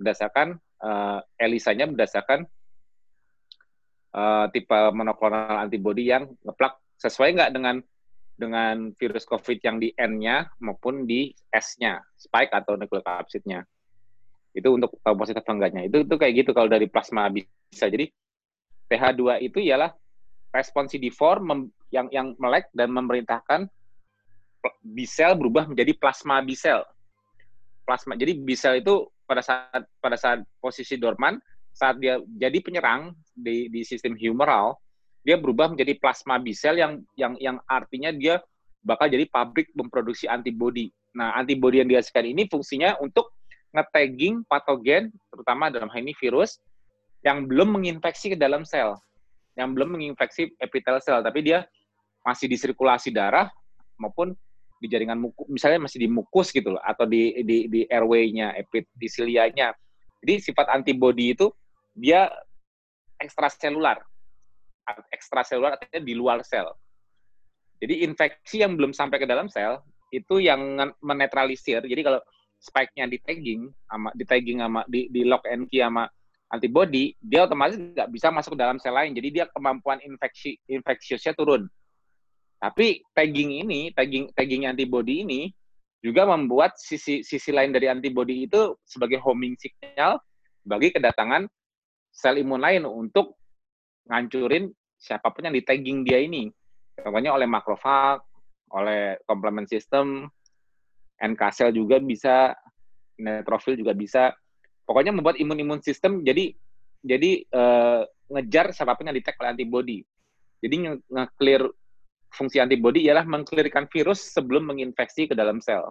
berdasarkan 0.00 0.56
uh, 0.80 1.20
ELISA-nya 1.36 1.92
berdasarkan 1.92 2.48
uh, 4.16 4.46
tipe 4.48 4.78
monoklonal 4.96 5.68
antibody 5.68 6.08
yang 6.08 6.32
ngeplak 6.40 6.80
sesuai 6.96 7.36
nggak 7.36 7.52
dengan 7.52 7.76
dengan 8.38 8.94
virus 8.94 9.26
COVID 9.26 9.58
yang 9.60 9.82
di 9.82 9.90
N-nya 9.98 10.46
maupun 10.62 11.04
di 11.04 11.34
S-nya, 11.50 11.98
spike 12.14 12.54
atau 12.54 12.78
nukleokapsidnya. 12.78 13.66
Itu 14.54 14.78
untuk 14.78 14.94
tahu 15.02 15.18
positif 15.18 15.42
atau 15.42 15.58
enggaknya. 15.58 15.90
Itu 15.90 16.06
itu 16.06 16.14
kayak 16.14 16.46
gitu 16.46 16.50
kalau 16.54 16.70
dari 16.70 16.86
plasma 16.86 17.26
bisa. 17.34 17.90
Jadi 17.90 18.06
TH2 18.86 19.42
itu 19.42 19.58
ialah 19.58 19.90
respon 20.54 20.86
CD4 20.86 21.42
yang 21.90 22.06
yang 22.14 22.26
melek 22.38 22.70
dan 22.70 22.94
memerintahkan 22.94 23.66
B 24.82 25.06
cell 25.06 25.38
berubah 25.38 25.70
menjadi 25.70 25.94
plasma 25.94 26.42
B 26.42 26.54
cell. 26.58 26.82
Plasma. 27.86 28.18
Jadi 28.18 28.36
B 28.38 28.52
cell 28.58 28.82
itu 28.82 29.06
pada 29.24 29.44
saat 29.44 29.82
pada 30.00 30.16
saat 30.18 30.42
posisi 30.58 30.98
dorman, 30.98 31.38
saat 31.72 32.00
dia 32.02 32.18
jadi 32.36 32.58
penyerang 32.58 33.14
di 33.32 33.70
di 33.70 33.86
sistem 33.86 34.18
humoral, 34.18 34.76
dia 35.22 35.38
berubah 35.38 35.70
menjadi 35.72 35.94
plasma 36.00 36.40
B 36.40 36.52
cell 36.56 36.80
yang 36.80 37.00
yang 37.14 37.36
yang 37.38 37.56
artinya 37.68 38.10
dia 38.10 38.42
bakal 38.82 39.10
jadi 39.10 39.26
pabrik 39.28 39.70
memproduksi 39.74 40.24
antibodi. 40.30 40.90
Nah, 41.14 41.34
antibodi 41.34 41.82
yang 41.82 41.90
dihasilkan 41.90 42.24
ini 42.24 42.46
fungsinya 42.46 42.96
untuk 43.02 43.34
nge-tagging 43.74 44.46
patogen, 44.48 45.12
terutama 45.28 45.68
dalam 45.68 45.92
hal 45.92 46.00
ini 46.00 46.16
virus, 46.16 46.56
yang 47.20 47.44
belum 47.44 47.74
menginfeksi 47.74 48.32
ke 48.32 48.36
dalam 48.38 48.64
sel, 48.64 48.96
yang 49.58 49.74
belum 49.76 49.98
menginfeksi 49.98 50.54
epitel 50.56 51.02
sel, 51.04 51.20
tapi 51.20 51.44
dia 51.44 51.66
masih 52.24 52.48
di 52.48 52.56
sirkulasi 52.56 53.12
darah 53.12 53.50
maupun 53.98 54.32
di 54.78 54.86
jaringan 54.86 55.18
mukus, 55.18 55.46
misalnya 55.50 55.84
masih 55.84 55.98
di 56.06 56.08
mukus 56.08 56.54
gitu 56.54 56.74
loh, 56.74 56.82
atau 56.82 57.04
di 57.04 57.42
di, 57.42 57.66
di 57.66 57.80
airway-nya, 57.86 58.54
epitelialianya. 58.58 59.74
Jadi 60.22 60.34
sifat 60.50 60.66
antibody 60.70 61.34
itu 61.34 61.50
dia 61.94 62.30
ekstraselular. 63.18 63.98
Ekstraselular 65.12 65.76
artinya 65.76 66.00
di 66.02 66.14
luar 66.14 66.40
sel. 66.46 66.70
Jadi 67.78 68.02
infeksi 68.02 68.62
yang 68.62 68.74
belum 68.74 68.90
sampai 68.90 69.22
ke 69.22 69.26
dalam 69.26 69.46
sel 69.46 69.82
itu 70.10 70.40
yang 70.42 70.78
menetralisir. 71.02 71.84
Jadi 71.84 72.02
kalau 72.02 72.18
spike-nya 72.58 73.06
di 73.06 73.18
tagging 73.22 73.70
sama 73.86 74.10
di 74.18 74.24
tagging 74.26 74.58
sama 74.58 74.82
di, 74.90 75.06
di 75.14 75.22
lock 75.22 75.46
and 75.46 75.70
key 75.70 75.78
sama 75.78 76.10
antibody, 76.50 77.14
dia 77.22 77.46
otomatis 77.46 77.78
nggak 77.78 78.08
bisa 78.10 78.32
masuk 78.34 78.56
ke 78.56 78.60
dalam 78.60 78.80
sel 78.82 78.96
lain. 78.96 79.14
Jadi 79.14 79.28
dia 79.30 79.44
kemampuan 79.52 80.02
infeksi 80.02 80.58
infeksiusnya 80.66 81.36
turun. 81.38 81.68
Tapi 82.58 83.06
tagging 83.14 83.62
ini, 83.62 83.94
tagging 83.94 84.34
tagging 84.34 84.66
antibody 84.66 85.22
ini 85.22 85.42
juga 86.02 86.26
membuat 86.26 86.78
sisi 86.78 87.22
sisi 87.22 87.50
lain 87.54 87.70
dari 87.74 87.86
antibody 87.90 88.46
itu 88.46 88.74
sebagai 88.86 89.18
homing 89.22 89.54
signal 89.58 90.18
bagi 90.66 90.90
kedatangan 90.94 91.46
sel 92.10 92.38
imun 92.38 92.58
lain 92.62 92.82
untuk 92.86 93.38
ngancurin 94.10 94.70
siapa 94.98 95.30
pun 95.30 95.46
yang 95.46 95.54
di 95.54 95.62
tagging 95.62 96.02
dia 96.02 96.18
ini. 96.18 96.50
Contohnya 96.98 97.30
oleh 97.30 97.46
makrofag, 97.46 98.18
oleh 98.74 99.22
complement 99.22 99.70
system, 99.70 100.26
NK 101.22 101.42
cell 101.54 101.70
juga 101.70 102.02
bisa, 102.02 102.58
neutrofil 103.18 103.78
juga 103.78 103.94
bisa. 103.94 104.34
Pokoknya 104.82 105.14
membuat 105.14 105.38
imun-imun 105.38 105.78
sistem 105.78 106.26
jadi 106.26 106.50
jadi 107.06 107.46
uh, 107.54 108.02
ngejar 108.34 108.74
siapa 108.74 108.98
pun 108.98 109.06
yang 109.06 109.16
di 109.16 109.22
tag 109.22 109.38
oleh 109.38 109.54
antibody. 109.54 109.98
Jadi 110.58 110.98
nge-clear 111.06 111.70
fungsi 112.32 112.60
antibodi 112.60 113.08
ialah 113.08 113.24
mengklirkan 113.24 113.88
virus 113.88 114.32
sebelum 114.32 114.68
menginfeksi 114.68 115.28
ke 115.28 115.34
dalam 115.34 115.58
sel. 115.62 115.88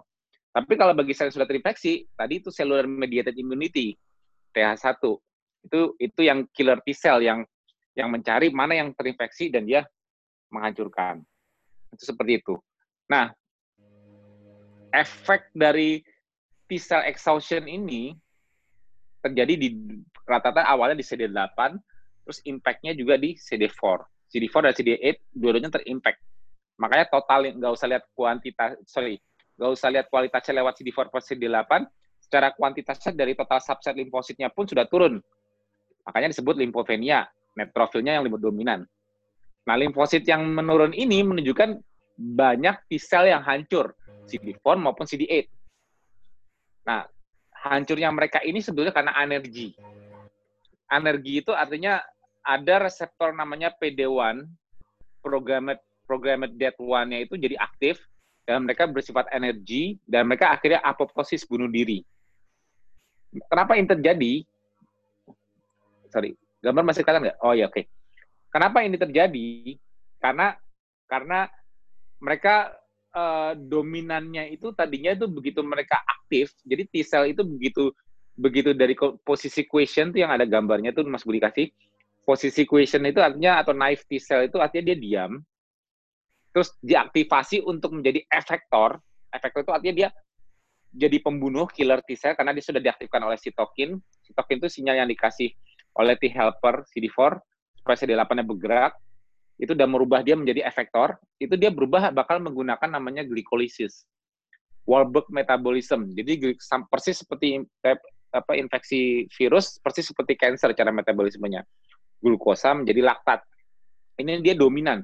Tapi 0.54 0.74
kalau 0.74 0.96
bagi 0.96 1.12
sel 1.12 1.28
yang 1.28 1.36
sudah 1.38 1.48
terinfeksi, 1.48 2.08
tadi 2.16 2.40
itu 2.40 2.48
cellular 2.48 2.88
mediated 2.88 3.36
immunity, 3.36 3.94
TH1. 4.56 4.98
Itu 5.68 5.80
itu 5.98 6.20
yang 6.24 6.48
killer 6.54 6.80
T 6.82 6.94
cell 6.94 7.20
yang 7.20 7.44
yang 7.98 8.08
mencari 8.14 8.48
mana 8.54 8.78
yang 8.78 8.94
terinfeksi 8.94 9.50
dan 9.50 9.66
dia 9.66 9.82
menghancurkan. 10.54 11.20
Itu 11.92 12.14
seperti 12.14 12.40
itu. 12.40 12.54
Nah, 13.10 13.34
efek 14.94 15.50
dari 15.52 16.00
T 16.68 16.70
cell 16.78 17.04
exhaustion 17.04 17.66
ini 17.66 18.14
terjadi 19.24 19.54
di 19.58 19.68
rata-rata 20.24 20.62
awalnya 20.68 21.00
di 21.00 21.06
CD8, 21.06 21.58
terus 22.24 22.38
impact-nya 22.46 22.94
juga 22.94 23.18
di 23.18 23.34
CD4. 23.34 23.82
CD4 24.28 24.54
dan 24.68 24.72
CD8 24.76 25.16
dua-duanya 25.32 25.70
terimpact. 25.72 26.20
Makanya 26.78 27.10
total 27.10 27.50
nggak 27.58 27.72
usah 27.74 27.86
lihat 27.90 28.04
kuantitas, 28.14 28.78
sorry, 28.86 29.18
nggak 29.58 29.70
usah 29.74 29.88
lihat 29.90 30.06
kualitasnya 30.06 30.62
lewat 30.62 30.78
CD4 30.78 30.98
per 31.10 31.20
CD8, 31.26 31.72
secara 32.22 32.48
kuantitasnya 32.54 33.12
dari 33.18 33.34
total 33.34 33.58
subset 33.58 33.98
limfositnya 33.98 34.48
pun 34.54 34.64
sudah 34.70 34.86
turun. 34.86 35.18
Makanya 36.06 36.30
disebut 36.30 36.54
limfovenia, 36.54 37.26
neutrofilnya 37.58 38.16
yang 38.16 38.24
lebih 38.24 38.38
dominan. 38.38 38.86
Nah, 39.66 39.74
limfosit 39.76 40.24
yang 40.24 40.46
menurun 40.46 40.96
ini 40.96 41.20
menunjukkan 41.20 41.76
banyak 42.16 42.88
T-cell 42.88 43.28
yang 43.28 43.42
hancur, 43.44 43.92
CD4 44.30 44.64
maupun 44.78 45.04
CD8. 45.04 45.50
Nah, 46.88 47.04
hancurnya 47.52 48.08
mereka 48.14 48.38
ini 48.46 48.62
sebetulnya 48.62 48.94
karena 48.94 49.12
energi. 49.18 49.74
Energi 50.88 51.44
itu 51.44 51.52
artinya 51.52 52.00
ada 52.40 52.88
reseptor 52.88 53.36
namanya 53.36 53.68
PD1, 53.76 54.48
programmed 55.20 55.76
programmed 56.08 56.56
dead 56.56 56.72
one-nya 56.80 57.28
itu 57.28 57.36
jadi 57.36 57.60
aktif 57.60 58.00
dan 58.48 58.64
mereka 58.64 58.88
bersifat 58.88 59.28
energi 59.28 60.00
dan 60.08 60.24
mereka 60.24 60.48
akhirnya 60.48 60.80
apoptosis 60.80 61.44
bunuh 61.44 61.68
diri. 61.68 62.00
Kenapa 63.52 63.76
ini 63.76 63.84
terjadi? 63.84 64.32
Sorry, 66.08 66.32
gambar 66.64 66.88
masih 66.88 67.04
kelihatan 67.04 67.28
nggak? 67.28 67.38
Oh 67.44 67.52
ya 67.52 67.68
oke. 67.68 67.76
Okay. 67.76 67.84
Kenapa 68.48 68.80
ini 68.80 68.96
terjadi? 68.96 69.76
Karena 70.16 70.56
karena 71.04 71.44
mereka 72.16 72.72
uh, 73.12 73.52
dominannya 73.52 74.48
itu 74.56 74.72
tadinya 74.72 75.12
itu 75.12 75.28
begitu 75.28 75.60
mereka 75.60 76.00
aktif, 76.08 76.56
jadi 76.64 76.88
T 76.88 77.04
cell 77.04 77.28
itu 77.28 77.44
begitu 77.44 77.92
begitu 78.38 78.70
dari 78.72 78.96
posisi 79.20 79.68
question 79.68 80.08
tuh 80.14 80.24
yang 80.24 80.32
ada 80.32 80.48
gambarnya 80.48 80.96
tuh 80.96 81.04
Mas 81.04 81.26
Budi 81.26 81.44
kasih. 81.44 81.68
Posisi 82.24 82.64
question 82.64 83.04
itu 83.04 83.20
artinya 83.20 83.60
atau 83.60 83.76
naive 83.76 84.04
T 84.08 84.16
cell 84.16 84.48
itu 84.48 84.56
artinya 84.56 84.92
dia 84.92 84.96
diam. 84.96 85.32
Terus 86.58 86.74
diaktifasi 86.82 87.62
untuk 87.62 87.94
menjadi 87.94 88.26
efektor. 88.34 88.98
Efektor 89.30 89.62
itu 89.62 89.70
artinya 89.70 89.94
dia 89.94 90.08
jadi 90.90 91.22
pembunuh 91.22 91.70
killer 91.70 92.02
T 92.02 92.18
cell 92.18 92.34
karena 92.34 92.50
dia 92.50 92.66
sudah 92.66 92.82
diaktifkan 92.82 93.22
oleh 93.22 93.38
sitokin. 93.38 93.94
Sitokin 94.26 94.58
itu 94.58 94.66
sinyal 94.66 95.06
yang 95.06 95.08
dikasih 95.14 95.54
oleh 95.94 96.18
T 96.18 96.26
helper 96.34 96.82
CD4 96.90 97.38
supaya 97.78 97.94
CD8-nya 97.94 98.42
bergerak 98.42 98.98
itu 99.58 99.74
udah 99.74 99.86
merubah 99.90 100.22
dia 100.22 100.38
menjadi 100.38 100.66
efektor, 100.66 101.18
itu 101.42 101.54
dia 101.58 101.70
berubah 101.74 102.14
bakal 102.14 102.38
menggunakan 102.38 102.94
namanya 102.94 103.26
glikolisis. 103.26 104.06
Warburg 104.86 105.30
metabolism. 105.34 106.10
Jadi 106.14 106.58
persis 106.90 107.22
seperti 107.22 107.62
apa 108.34 108.54
infeksi 108.54 109.26
virus, 109.34 109.78
persis 109.82 110.10
seperti 110.10 110.34
cancer 110.38 110.74
cara 110.74 110.90
metabolismenya. 110.94 111.66
Glukosa 112.22 112.74
menjadi 112.74 113.02
laktat. 113.02 113.42
Ini 114.18 114.42
dia 114.42 114.54
dominan. 114.58 115.02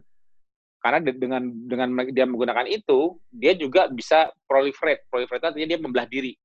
Karena 0.85 1.01
dengan 1.01 1.43
dengan 1.65 1.89
dia 2.13 2.29
menggunakan 2.29 2.69
itu, 2.69 3.17
dia 3.33 3.57
juga 3.57 3.89
bisa 3.89 4.29
proliferate. 4.45 5.09
Proliferate 5.09 5.49
artinya 5.49 5.69
dia 5.73 5.81
membelah 5.81 6.05
diri. 6.05 6.37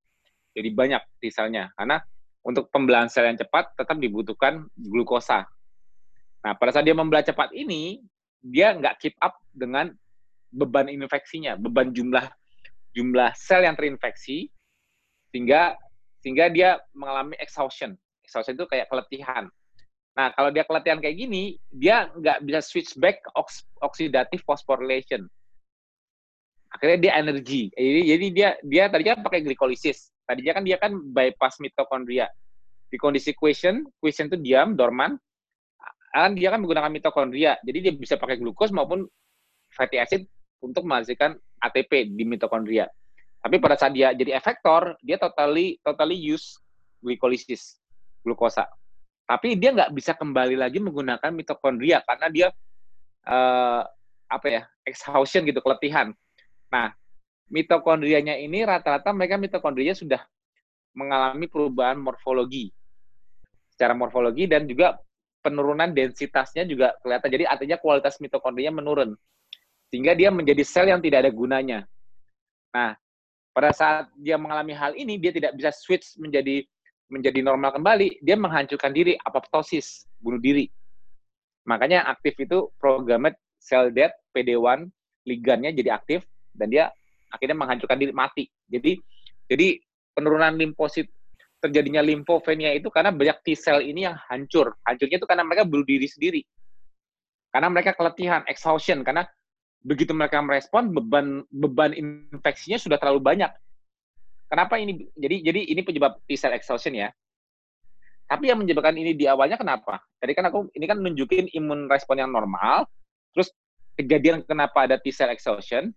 Jadi 0.55 0.69
banyak 0.71 1.03
misalnya. 1.19 1.67
Karena 1.75 1.99
untuk 2.47 2.71
pembelahan 2.71 3.11
sel 3.11 3.27
yang 3.27 3.35
cepat 3.35 3.75
tetap 3.75 3.99
dibutuhkan 3.99 4.63
glukosa 4.79 5.43
Nah, 6.39 6.55
pada 6.55 6.71
saat 6.71 6.87
dia 6.87 6.95
membelah 6.95 7.23
cepat 7.23 7.51
ini, 7.51 7.99
dia 8.39 8.71
nggak 8.71 8.95
keep 9.03 9.15
up 9.19 9.35
dengan 9.51 9.91
beban 10.49 10.87
infeksinya, 10.87 11.59
beban 11.59 11.91
jumlah 11.91 12.25
jumlah 12.95 13.31
sel 13.35 13.67
yang 13.67 13.75
terinfeksi, 13.75 14.47
sehingga 15.29 15.75
sehingga 16.23 16.47
dia 16.47 16.79
mengalami 16.95 17.35
exhaustion. 17.37 17.95
Exhaustion 18.23 18.55
itu 18.55 18.67
kayak 18.67 18.87
keletihan. 18.87 19.51
Nah, 20.17 20.33
kalau 20.35 20.49
dia 20.49 20.65
keletihan 20.65 20.99
kayak 20.99 21.17
gini, 21.17 21.55
dia 21.69 22.09
nggak 22.11 22.43
bisa 22.43 22.59
switch 22.65 22.97
back 22.97 23.21
ox 23.37 23.63
oxidative 23.79 24.41
phosphorylation. 24.43 25.29
Akhirnya 26.69 26.97
dia 27.09 27.11
energi. 27.17 27.73
Jadi, 27.73 28.01
jadi 28.05 28.25
dia 28.29 28.49
dia 28.61 28.83
tadinya 28.89 29.21
pakai 29.21 29.41
glikolisis. 29.41 30.13
Tadinya 30.25 30.61
kan 30.61 30.63
dia 30.65 30.77
kan 30.77 30.91
bypass 31.13 31.57
mitokondria. 31.57 32.29
Di 32.89 32.97
kondisi 32.97 33.33
question, 33.37 33.85
question 34.01 34.29
itu 34.29 34.37
diam, 34.37 34.73
dorman, 34.73 35.17
kan 36.09 36.33
dia 36.33 36.49
kan 36.49 36.59
menggunakan 36.61 36.89
mitokondria, 36.89 37.61
jadi 37.61 37.89
dia 37.89 37.93
bisa 37.93 38.17
pakai 38.17 38.41
glukos 38.41 38.73
maupun 38.73 39.05
fatty 39.69 40.01
acid 40.01 40.21
untuk 40.59 40.83
menghasilkan 40.85 41.37
ATP 41.61 42.17
di 42.17 42.25
mitokondria. 42.25 42.89
Tapi 43.39 43.55
pada 43.61 43.79
saat 43.79 43.95
dia 43.95 44.11
jadi 44.11 44.35
efektor, 44.35 44.97
dia 45.05 45.15
totally 45.15 45.77
totally 45.85 46.17
use 46.17 46.59
glikolisis, 46.99 47.79
glukosa. 48.25 48.67
Tapi 49.29 49.53
dia 49.61 49.69
nggak 49.69 49.93
bisa 49.93 50.17
kembali 50.17 50.57
lagi 50.57 50.81
menggunakan 50.81 51.29
mitokondria 51.29 52.01
karena 52.01 52.27
dia 52.33 52.47
uh, 53.29 53.85
apa 54.25 54.47
ya 54.49 54.61
exhaustion 54.81 55.45
gitu, 55.45 55.61
keletihan. 55.61 56.17
Nah, 56.73 56.97
mitokondrianya 57.53 58.41
ini 58.41 58.65
rata-rata 58.65 59.13
mereka 59.13 59.37
mitokondrianya 59.37 59.93
sudah 59.93 60.21
mengalami 60.97 61.45
perubahan 61.45 62.01
morfologi 62.01 62.73
secara 63.69 63.93
morfologi 63.93 64.49
dan 64.49 64.65
juga 64.65 64.97
penurunan 65.45 65.93
densitasnya 65.93 66.65
juga 66.65 66.97
kelihatan. 66.99 67.29
Jadi 67.29 67.45
artinya 67.45 67.77
kualitas 67.77 68.17
mitokondria 68.17 68.73
menurun. 68.73 69.15
Sehingga 69.87 70.17
dia 70.17 70.29
menjadi 70.29 70.65
sel 70.65 70.89
yang 70.89 71.01
tidak 71.01 71.25
ada 71.25 71.31
gunanya. 71.31 71.79
Nah, 72.75 72.97
pada 73.55 73.71
saat 73.73 74.05
dia 74.19 74.37
mengalami 74.37 74.75
hal 74.75 74.93
ini, 74.99 75.15
dia 75.17 75.33
tidak 75.33 75.55
bisa 75.57 75.71
switch 75.73 76.19
menjadi 76.19 76.67
menjadi 77.09 77.41
normal 77.41 77.73
kembali, 77.73 78.21
dia 78.21 78.37
menghancurkan 78.37 78.93
diri, 78.93 79.17
apoptosis, 79.25 80.05
bunuh 80.21 80.37
diri. 80.37 80.69
Makanya 81.65 82.05
aktif 82.05 82.37
itu 82.37 82.69
programmed 82.77 83.35
cell 83.57 83.89
death, 83.89 84.13
PD1, 84.33 84.87
ligannya 85.25 85.73
jadi 85.73 85.97
aktif, 85.97 86.23
dan 86.53 86.69
dia 86.69 86.93
akhirnya 87.33 87.57
menghancurkan 87.57 87.97
diri, 87.97 88.13
mati. 88.13 88.45
Jadi 88.69 88.97
jadi 89.49 89.81
penurunan 90.13 90.53
limfosit 90.57 91.09
terjadinya 91.59 91.99
limfofenia 91.99 92.71
itu 92.71 92.87
karena 92.87 93.11
banyak 93.11 93.37
T 93.43 93.57
cell 93.57 93.83
ini 93.83 94.07
yang 94.07 94.15
hancur. 94.31 94.79
Hancurnya 94.87 95.17
itu 95.19 95.27
karena 95.27 95.43
mereka 95.43 95.67
bunuh 95.67 95.83
diri 95.83 96.07
sendiri. 96.07 96.41
Karena 97.49 97.67
mereka 97.67 97.97
keletihan, 97.97 98.45
exhaustion, 98.45 99.01
karena 99.01 99.25
begitu 99.81 100.11
mereka 100.11 100.43
merespon 100.43 100.91
beban 100.91 101.43
beban 101.49 101.91
infeksinya 101.97 102.77
sudah 102.77 103.01
terlalu 103.01 103.19
banyak. 103.23 103.51
Kenapa 104.49 104.81
ini? 104.81 105.05
Jadi 105.13 105.45
jadi 105.45 105.61
ini 105.69 105.81
penyebab 105.85 106.17
T 106.25 106.33
cell 106.33 106.57
exhaustion 106.57 106.97
ya. 106.97 107.13
Tapi 108.25 108.49
yang 108.49 108.61
menyebabkan 108.61 108.93
ini 108.97 109.13
di 109.13 109.25
awalnya 109.29 109.57
kenapa? 109.57 110.01
Tadi 110.17 110.33
kan 110.33 110.45
aku 110.49 110.69
ini 110.73 110.85
kan 110.89 110.97
nunjukin 111.01 111.49
imun 111.53 111.89
respon 111.89 112.21
yang 112.21 112.33
normal, 112.33 112.89
terus 113.33 113.53
kejadian 113.97 114.41
kenapa 114.45 114.89
ada 114.89 114.97
T 114.97 115.13
cell 115.13 115.29
exhaustion. 115.29 115.93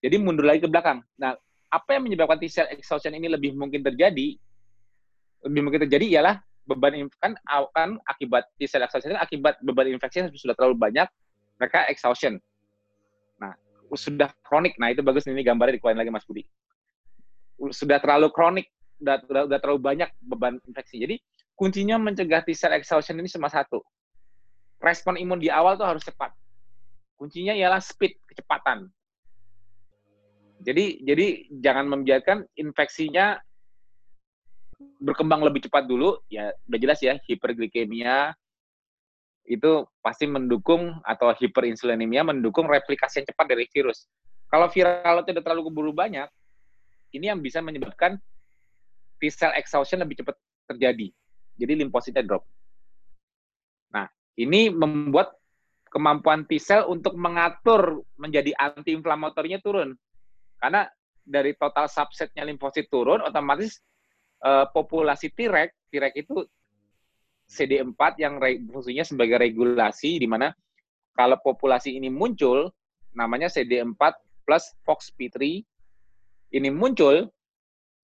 Jadi 0.00 0.16
mundur 0.20 0.44
lagi 0.44 0.64
ke 0.64 0.68
belakang. 0.68 1.00
Nah, 1.16 1.36
apa 1.72 1.96
yang 1.96 2.08
menyebabkan 2.08 2.40
T 2.40 2.48
cell 2.48 2.68
exhaustion 2.72 3.12
ini 3.12 3.28
lebih 3.28 3.52
mungkin 3.56 3.84
terjadi? 3.84 4.36
lebih 5.46 5.60
mungkin 5.62 5.80
terjadi 5.86 6.06
ialah 6.18 6.42
beban 6.66 7.06
kan 7.22 7.38
kan 7.70 7.90
akibat 8.10 8.50
T 8.58 8.66
cell 8.66 8.82
exhaustion 8.82 9.14
akibat 9.14 9.60
beban 9.62 9.86
infeksi 9.86 10.24
yang 10.24 10.32
sudah 10.34 10.58
terlalu 10.58 10.74
banyak 10.74 11.06
mereka 11.60 11.86
exhaustion. 11.86 12.42
Nah, 13.38 13.54
sudah 13.94 14.34
kronik. 14.42 14.74
Nah, 14.76 14.90
itu 14.90 15.00
bagus 15.00 15.24
ini 15.30 15.46
gambarnya 15.46 15.78
dikeluarin 15.78 16.00
lagi 16.02 16.10
Mas 16.12 16.26
Budi. 16.26 16.42
Sudah 17.72 17.98
terlalu 18.00 18.28
kronik, 18.32 18.68
sudah, 19.00 19.16
sudah, 19.24 19.42
sudah 19.48 19.58
terlalu 19.60 19.80
banyak 19.80 20.10
beban 20.20 20.60
infeksi. 20.68 21.00
Jadi, 21.00 21.16
kuncinya 21.56 21.96
mencegah 21.96 22.44
T 22.44 22.52
cell 22.52 22.76
exhaustion 22.76 23.16
ini 23.16 23.28
cuma 23.32 23.48
satu. 23.48 23.80
Respon 24.76 25.16
imun 25.16 25.40
di 25.40 25.48
awal 25.48 25.80
tuh 25.80 25.88
harus 25.88 26.04
cepat. 26.04 26.32
Kuncinya 27.16 27.56
ialah 27.56 27.80
speed, 27.80 28.20
kecepatan. 28.28 28.92
Jadi 30.60 31.04
jadi 31.04 31.26
jangan 31.62 31.88
membiarkan 31.88 32.44
infeksinya 32.56 33.40
berkembang 35.00 35.40
lebih 35.44 35.64
cepat 35.68 35.88
dulu, 35.88 36.20
ya 36.28 36.52
udah 36.68 36.78
jelas 36.80 37.00
ya 37.00 37.16
hiperglikemia 37.24 38.36
itu 39.46 39.86
pasti 40.02 40.26
mendukung 40.26 40.98
atau 41.06 41.30
hiperinsulinemia 41.30 42.26
mendukung 42.26 42.66
replikasi 42.66 43.22
yang 43.22 43.28
cepat 43.30 43.46
dari 43.46 43.64
virus. 43.70 44.10
Kalau 44.50 44.66
viral 44.68 45.22
itu 45.22 45.32
tidak 45.32 45.46
terlalu 45.46 45.70
keburu 45.70 45.92
banyak, 45.94 46.26
ini 47.16 47.32
yang 47.32 47.40
bisa 47.40 47.64
menyebabkan 47.64 48.20
T 49.16 49.22
cell 49.32 49.56
exhaustion 49.56 50.04
lebih 50.04 50.20
cepat 50.20 50.36
terjadi. 50.68 51.08
Jadi 51.56 51.72
limfositnya 51.80 52.20
drop. 52.20 52.44
Nah, 53.92 54.04
ini 54.36 54.68
membuat 54.68 55.32
kemampuan 55.88 56.44
T 56.44 56.60
cell 56.60 56.84
untuk 56.92 57.16
mengatur 57.16 58.04
menjadi 58.20 58.52
anti-inflamatorinya 58.60 59.58
turun. 59.64 59.96
Karena 60.60 60.84
dari 61.24 61.56
total 61.56 61.88
subsetnya 61.88 62.44
limfosit 62.44 62.92
turun, 62.92 63.24
otomatis 63.24 63.80
uh, 64.44 64.68
populasi 64.70 65.32
T-Rex, 65.32 65.90
T-Rex 65.90 66.12
itu 66.14 66.44
CD4 67.46 68.00
yang 68.20 68.42
fungsinya 68.70 69.06
sebagai 69.06 69.38
regulasi 69.38 70.18
di 70.18 70.26
mana 70.26 70.50
kalau 71.14 71.38
populasi 71.40 71.94
ini 71.94 72.10
muncul 72.10 72.68
namanya 73.14 73.48
CD4 73.48 73.98
plus 74.44 74.74
FOXP3 74.84 75.62
ini 76.52 76.70
muncul 76.70 77.30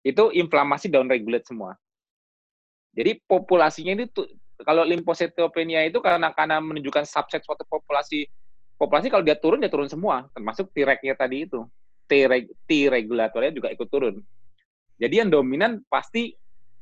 itu 0.05 0.23
inflamasi 0.31 0.87
down 0.87 1.11
regulate 1.11 1.45
semua. 1.47 1.75
Jadi 2.95 3.19
populasinya 3.27 3.93
ini 3.95 4.05
tuh 4.09 4.27
kalau 4.63 4.83
limfositopenia 4.83 5.87
itu 5.87 6.03
karena 6.03 6.31
karena 6.35 6.59
menunjukkan 6.59 7.07
subset 7.07 7.43
suatu 7.45 7.63
populasi 7.67 8.27
populasi 8.75 9.07
kalau 9.07 9.23
dia 9.23 9.35
turun 9.39 9.63
dia 9.63 9.71
turun 9.71 9.87
semua 9.87 10.27
termasuk 10.35 10.71
T-regnya 10.71 11.15
tadi 11.15 11.47
itu. 11.47 11.63
T 12.09 12.89
regulatornya 12.89 13.53
juga 13.53 13.69
ikut 13.69 13.85
turun. 13.85 14.17
Jadi 14.97 15.21
yang 15.21 15.29
dominan 15.29 15.85
pasti 15.85 16.33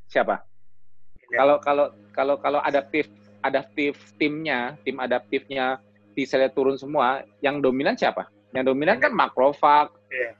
siapa? 0.07 0.39
Kalau 1.27 1.59
kalau 1.59 1.91
kalau 2.15 2.35
kalau 2.39 2.59
adaptif 2.63 3.11
adaptif 3.43 3.99
timnya, 4.15 4.79
tim 4.87 4.97
adaptifnya 5.03 5.83
T 6.15 6.23
sel 6.25 6.47
turun 6.55 6.79
semua, 6.79 7.21
yang 7.43 7.61
dominan 7.61 7.93
siapa? 7.99 8.25
Yang 8.55 8.73
dominan 8.73 8.97
kan 8.97 9.11
makrofag, 9.13 9.91
ya. 10.09 10.31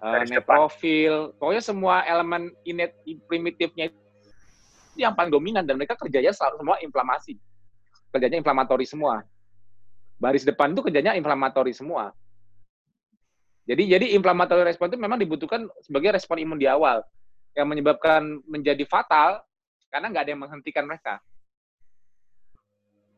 Uh, 0.00 0.24
netrofil, 0.26 1.32
pokoknya 1.36 1.62
semua 1.62 2.02
elemen 2.04 2.52
innate 2.66 2.96
primitifnya 3.28 3.88
itu 3.92 3.98
yang 4.96 5.12
paling 5.12 5.28
dominan 5.28 5.64
dan 5.64 5.76
mereka 5.76 5.96
kerjanya 5.96 6.32
selalu 6.32 6.64
semua 6.64 6.76
inflamasi. 6.80 7.34
Kerjanya 8.12 8.40
inflamatori 8.40 8.86
semua. 8.88 9.24
Baris 10.16 10.48
depan 10.48 10.72
itu 10.72 10.80
kerjanya 10.80 11.12
inflamatori 11.12 11.76
semua. 11.76 12.16
Jadi 13.66 13.82
jadi 13.90 14.06
inflamatori 14.16 14.64
respon 14.64 14.88
itu 14.88 14.96
memang 14.96 15.20
dibutuhkan 15.20 15.68
sebagai 15.84 16.16
respon 16.16 16.40
imun 16.40 16.56
di 16.56 16.70
awal 16.70 17.04
yang 17.52 17.66
menyebabkan 17.68 18.40
menjadi 18.46 18.86
fatal 18.88 19.42
karena 19.90 20.06
nggak 20.12 20.22
ada 20.22 20.30
yang 20.32 20.42
menghentikan 20.44 20.84
mereka. 20.86 21.20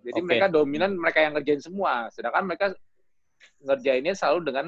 Jadi 0.03 0.19
okay. 0.25 0.27
mereka 0.27 0.47
dominan, 0.49 0.97
mereka 0.97 1.21
yang 1.21 1.37
ngerjain 1.37 1.61
semua. 1.61 2.09
Sedangkan 2.09 2.49
mereka 2.49 2.67
ngerjainnya 3.61 4.15
selalu 4.17 4.41
dengan 4.49 4.67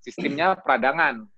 sistemnya 0.00 0.56
peradangan. 0.56 1.28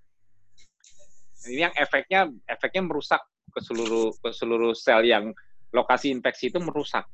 Ini 1.42 1.70
yang 1.70 1.74
efeknya 1.74 2.30
efeknya 2.46 2.82
merusak 2.86 3.22
ke 3.50 3.60
seluruh 3.60 4.14
ke 4.22 4.30
seluruh 4.30 4.72
sel 4.72 5.02
yang 5.02 5.34
lokasi 5.74 6.14
infeksi 6.14 6.48
itu 6.54 6.62
merusak. 6.62 7.04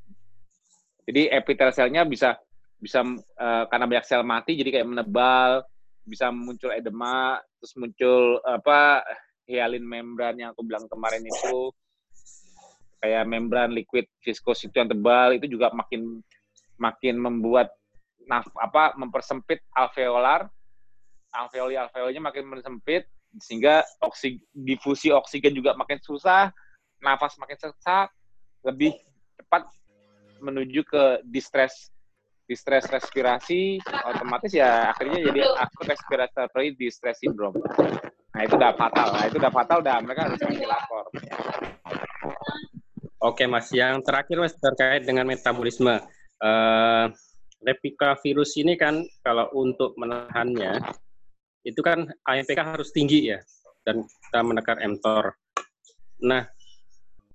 Jadi 1.09 1.33
epitel 1.33 1.73
selnya 1.73 2.05
bisa 2.05 2.37
bisa 2.79 3.03
uh, 3.03 3.65
karena 3.67 3.87
banyak 3.89 4.07
sel 4.07 4.23
mati 4.23 4.55
jadi 4.55 4.81
kayak 4.81 4.89
menebal, 4.93 5.65
bisa 6.05 6.29
muncul 6.29 6.71
edema, 6.71 7.41
terus 7.59 7.73
muncul 7.81 8.39
apa 8.45 9.03
hyalin 9.49 9.83
membran 9.83 10.37
yang 10.37 10.53
aku 10.53 10.63
bilang 10.63 10.85
kemarin 10.87 11.25
itu 11.25 11.73
kayak 13.01 13.25
membran 13.25 13.73
liquid 13.73 14.05
viskos 14.21 14.61
itu 14.69 14.75
yang 14.77 14.91
tebal 14.91 15.33
itu 15.33 15.49
juga 15.49 15.73
makin 15.73 16.21
makin 16.77 17.17
membuat 17.17 17.73
apa 18.61 18.93
mempersempit 19.01 19.65
alveolar 19.73 20.53
alveoli 21.33 21.77
alveolinya 21.77 22.33
makin 22.33 22.45
sempit 22.61 23.05
sehingga 23.39 23.85
oksig, 24.01 24.41
difusi 24.57 25.13
oksigen 25.13 25.53
juga 25.53 25.77
makin 25.77 26.01
susah 26.01 26.49
nafas 27.05 27.37
makin 27.37 27.59
sesak 27.61 28.09
lebih 28.65 28.97
cepat 29.39 29.69
menuju 30.41 30.83
ke 30.89 31.03
distress 31.29 31.93
distress 32.49 32.89
respirasi 32.89 33.77
otomatis 33.85 34.51
ya 34.57 34.89
akhirnya 34.89 35.21
jadi 35.21 35.41
akut 35.61 35.85
respiratory 35.85 36.73
distress 36.75 37.21
syndrome 37.21 37.61
nah 38.39 38.47
itu 38.47 38.55
udah 38.55 38.71
fatal. 38.77 39.09
Nah 39.19 39.25
itu 39.27 39.37
udah 39.41 39.51
fatal 39.51 39.79
udah 39.83 39.97
mereka 39.99 40.21
harus 40.31 40.39
lapor. 40.63 41.05
Oke 43.19 43.51
mas. 43.51 43.67
Yang 43.75 44.07
terakhir 44.07 44.37
mas 44.39 44.55
terkait 44.55 45.03
dengan 45.03 45.27
metabolisme. 45.27 45.99
Uh, 46.39 47.11
replika 47.67 48.15
virus 48.23 48.55
ini 48.55 48.79
kan 48.79 49.03
kalau 49.27 49.51
untuk 49.59 49.99
menahannya 49.99 50.79
itu 51.67 51.81
kan 51.83 52.07
AMPK 52.27 52.61
harus 52.79 52.91
tinggi 52.95 53.35
ya 53.35 53.39
dan 53.83 54.05
kita 54.05 54.41
menekan 54.43 54.79
mTOR 54.99 55.35
nah 56.23 56.47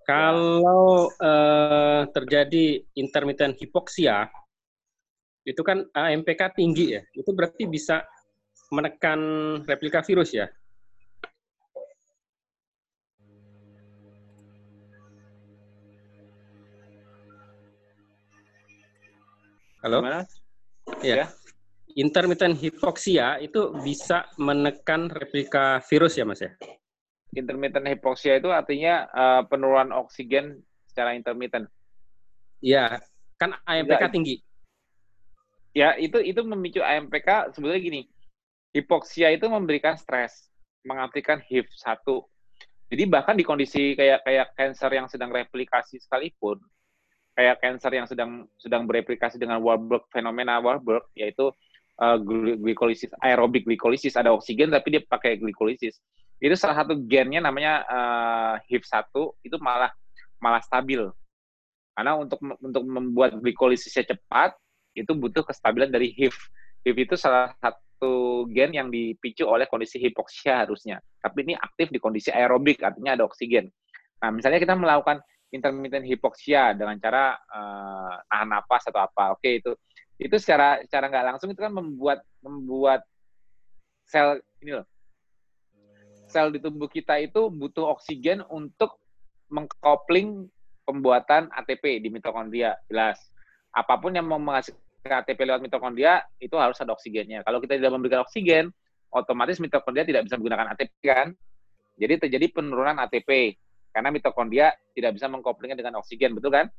kalau 0.03 1.07
uh, 1.23 2.03
terjadi 2.11 2.83
intermittent 2.99 3.55
hipoksia 3.55 4.27
itu 5.43 5.59
kan 5.59 5.83
AMPK 5.91 6.55
tinggi 6.55 6.95
ya, 6.95 7.01
itu 7.11 7.27
berarti 7.35 7.67
bisa 7.67 8.07
menekan 8.71 9.19
replika 9.67 9.99
virus 9.99 10.31
ya? 10.31 10.47
Halo? 19.83 19.99
Gimana? 19.99 20.23
Ya. 21.03 21.27
ya. 21.27 21.42
Intermittent 21.93 22.57
hipoksia 22.57 23.37
itu 23.37 23.73
bisa 23.85 24.25
menekan 24.41 25.09
replika 25.13 25.81
virus 25.85 26.17
ya, 26.17 26.25
Mas 26.25 26.41
ya? 26.41 26.51
Intermittent 27.33 27.85
hipoksia 27.85 28.41
itu 28.41 28.49
artinya 28.49 29.05
uh, 29.13 29.41
penurunan 29.45 29.93
oksigen 29.93 30.61
secara 30.89 31.13
intermittent. 31.13 31.69
Iya, 32.61 33.01
kan 33.37 33.57
AMPK 33.67 34.03
tinggi 34.13 34.35
ya 35.73 35.97
itu 35.97 36.21
itu 36.21 36.39
memicu 36.45 36.79
AMPK 36.79 37.51
sebetulnya 37.57 37.81
gini 37.81 38.01
hipoksia 38.71 39.33
itu 39.33 39.49
memberikan 39.49 39.97
stres 39.97 40.53
mengaplikan 40.85 41.41
HIV 41.41 41.67
satu 41.73 42.29
jadi 42.93 43.09
bahkan 43.09 43.33
di 43.33 43.41
kondisi 43.41 43.97
kayak 43.97 44.21
kayak 44.21 44.47
cancer 44.53 44.91
yang 44.93 45.09
sedang 45.09 45.33
replikasi 45.33 45.97
sekalipun 45.97 46.61
kayak 47.33 47.57
cancer 47.57 47.89
yang 47.89 48.05
sedang 48.05 48.45
sedang 48.61 48.85
bereplikasi 48.85 49.41
dengan 49.41 49.57
Warburg 49.65 50.05
fenomena 50.13 50.61
Warburg 50.61 51.09
yaitu 51.17 51.49
uh, 51.99 52.17
glikolisis 52.61 53.11
aerobik 53.21 53.67
glikolisis 53.67 54.15
ada 54.17 54.33
oksigen 54.33 54.71
tapi 54.71 54.97
dia 54.97 55.01
pakai 55.03 55.37
glikolisis 55.37 55.99
itu 56.41 56.55
salah 56.57 56.83
satu 56.83 56.97
gennya 57.05 57.39
namanya 57.43 57.85
uh, 57.87 58.53
HIV1 58.67 59.13
itu 59.45 59.55
malah 59.61 59.91
malah 60.41 60.59
stabil 60.63 61.07
karena 61.93 62.17
untuk 62.17 62.41
untuk 62.41 62.83
membuat 62.89 63.37
glikolisisnya 63.37 64.17
cepat 64.17 64.57
itu 64.97 65.11
butuh 65.13 65.45
kestabilan 65.45 65.89
dari 65.89 66.13
HIV. 66.13 66.33
HIV 66.85 66.97
itu 67.09 67.15
salah 67.17 67.53
satu 67.61 68.45
gen 68.49 68.73
yang 68.73 68.89
dipicu 68.89 69.45
oleh 69.45 69.69
kondisi 69.69 70.01
hipoksia 70.01 70.65
harusnya. 70.65 71.01
Tapi 71.21 71.45
ini 71.49 71.53
aktif 71.57 71.89
di 71.89 72.01
kondisi 72.01 72.29
aerobik, 72.33 72.81
artinya 72.81 73.17
ada 73.17 73.23
oksigen. 73.25 73.69
Nah, 74.21 74.29
misalnya 74.33 74.59
kita 74.61 74.73
melakukan 74.77 75.21
intermittent 75.53 76.05
hipoksia 76.05 76.73
dengan 76.73 76.97
cara 76.97 77.37
uh, 77.37 78.13
nahan 78.29 78.49
napas 78.57 78.89
atau 78.89 79.01
apa. 79.05 79.37
Oke, 79.37 79.61
itu 79.61 79.71
itu 80.21 80.35
secara 80.37 80.81
secara 80.85 81.09
nggak 81.09 81.25
langsung 81.35 81.49
itu 81.49 81.61
kan 81.61 81.73
membuat 81.73 82.21
membuat 82.43 83.01
sel 84.05 84.39
ini 84.61 84.81
loh. 84.81 84.87
Sel 86.29 86.49
di 86.49 86.59
tubuh 86.61 86.89
kita 86.89 87.17
itu 87.21 87.49
butuh 87.49 87.93
oksigen 87.93 88.41
untuk 88.49 88.97
mengkopling 89.53 90.49
pembuatan 90.83 91.47
ATP 91.53 92.01
di 92.01 92.09
mitokondria, 92.09 92.75
jelas 92.89 93.21
apa 93.73 93.97
pun 93.97 94.13
yang 94.13 94.29
mau 94.29 94.37
menghasilkan 94.37 95.25
ATP 95.25 95.49
lewat 95.49 95.61
mitokondria 95.65 96.21
itu 96.37 96.53
harus 96.61 96.77
ada 96.77 96.93
oksigennya. 96.93 97.41
Kalau 97.41 97.57
kita 97.57 97.75
tidak 97.75 97.91
memberikan 97.97 98.21
oksigen, 98.21 98.69
otomatis 99.09 99.57
mitokondria 99.57 100.05
tidak 100.05 100.29
bisa 100.29 100.37
menggunakan 100.37 100.77
ATP 100.77 100.93
kan. 101.01 101.27
Jadi 101.97 102.29
terjadi 102.29 102.45
penurunan 102.53 102.97
ATP 103.01 103.57
karena 103.93 104.09
mitokondria 104.13 104.73
tidak 104.93 105.17
bisa 105.17 105.29
mengkoplingnya 105.29 105.77
dengan 105.77 106.01
oksigen, 106.01 106.37
betul 106.37 106.53
kan? 106.53 106.69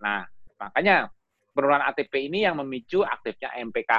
Nah, 0.00 0.24
makanya 0.60 1.12
penurunan 1.58 1.82
ATP 1.90 2.30
ini 2.30 2.46
yang 2.46 2.62
memicu 2.62 3.02
aktifnya 3.02 3.50
AMPK. 3.58 3.90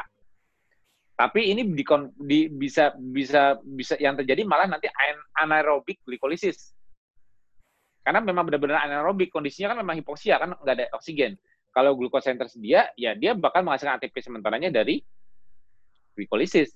Tapi 1.20 1.52
ini 1.52 1.68
di, 1.68 1.84
di, 2.16 2.40
bisa 2.48 2.96
bisa 2.96 3.60
bisa 3.60 4.00
yang 4.00 4.16
terjadi 4.16 4.48
malah 4.48 4.72
nanti 4.72 4.88
anaerobik 5.36 6.00
glikolisis. 6.08 6.72
Karena 8.00 8.24
memang 8.24 8.48
benar-benar 8.48 8.88
anaerobik 8.88 9.28
kondisinya 9.28 9.76
kan 9.76 9.84
memang 9.84 10.00
hipoksia 10.00 10.40
kan 10.40 10.56
nggak 10.56 10.76
ada 10.80 10.88
oksigen 10.96 11.36
kalau 11.70 11.94
glukosa 11.94 12.34
yang 12.34 12.42
tersedia, 12.42 12.82
ya 12.98 13.14
dia 13.14 13.38
bakal 13.38 13.62
menghasilkan 13.62 14.02
ATP 14.02 14.26
sementaranya 14.26 14.74
dari 14.74 15.06
glikolisis. 16.18 16.74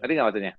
Tadi 0.00 0.10
nggak 0.16 0.26
maksudnya? 0.26 0.54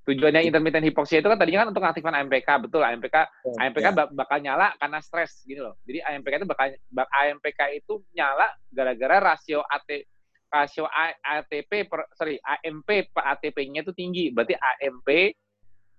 Tujuannya 0.00 0.48
intermittent 0.48 0.88
hipoksia 0.88 1.20
itu 1.20 1.28
kan 1.28 1.36
tadinya 1.36 1.64
kan 1.64 1.76
untuk 1.76 1.84
mengaktifkan 1.84 2.14
AMPK, 2.24 2.48
betul. 2.64 2.80
AMPK 2.80 3.16
oh, 3.44 3.56
AMPK 3.60 3.86
ya. 3.92 4.04
bakal 4.08 4.38
nyala 4.40 4.72
karena 4.80 4.98
stres 5.04 5.44
gitu 5.44 5.60
loh. 5.60 5.76
Jadi 5.84 6.00
AMPK 6.00 6.40
itu 6.40 6.48
bakal 6.48 6.72
AMPK 7.12 7.60
itu 7.76 8.00
nyala 8.16 8.48
gara-gara 8.72 9.20
rasio 9.20 9.60
AT 9.60 10.08
rasio 10.50 10.88
ATP 11.22 11.86
per, 11.86 12.10
sorry 12.16 12.40
AMP 12.42 13.12
per 13.14 13.22
ATP-nya 13.36 13.86
itu 13.86 13.92
tinggi. 13.94 14.32
Berarti 14.34 14.56
AMP 14.56 15.08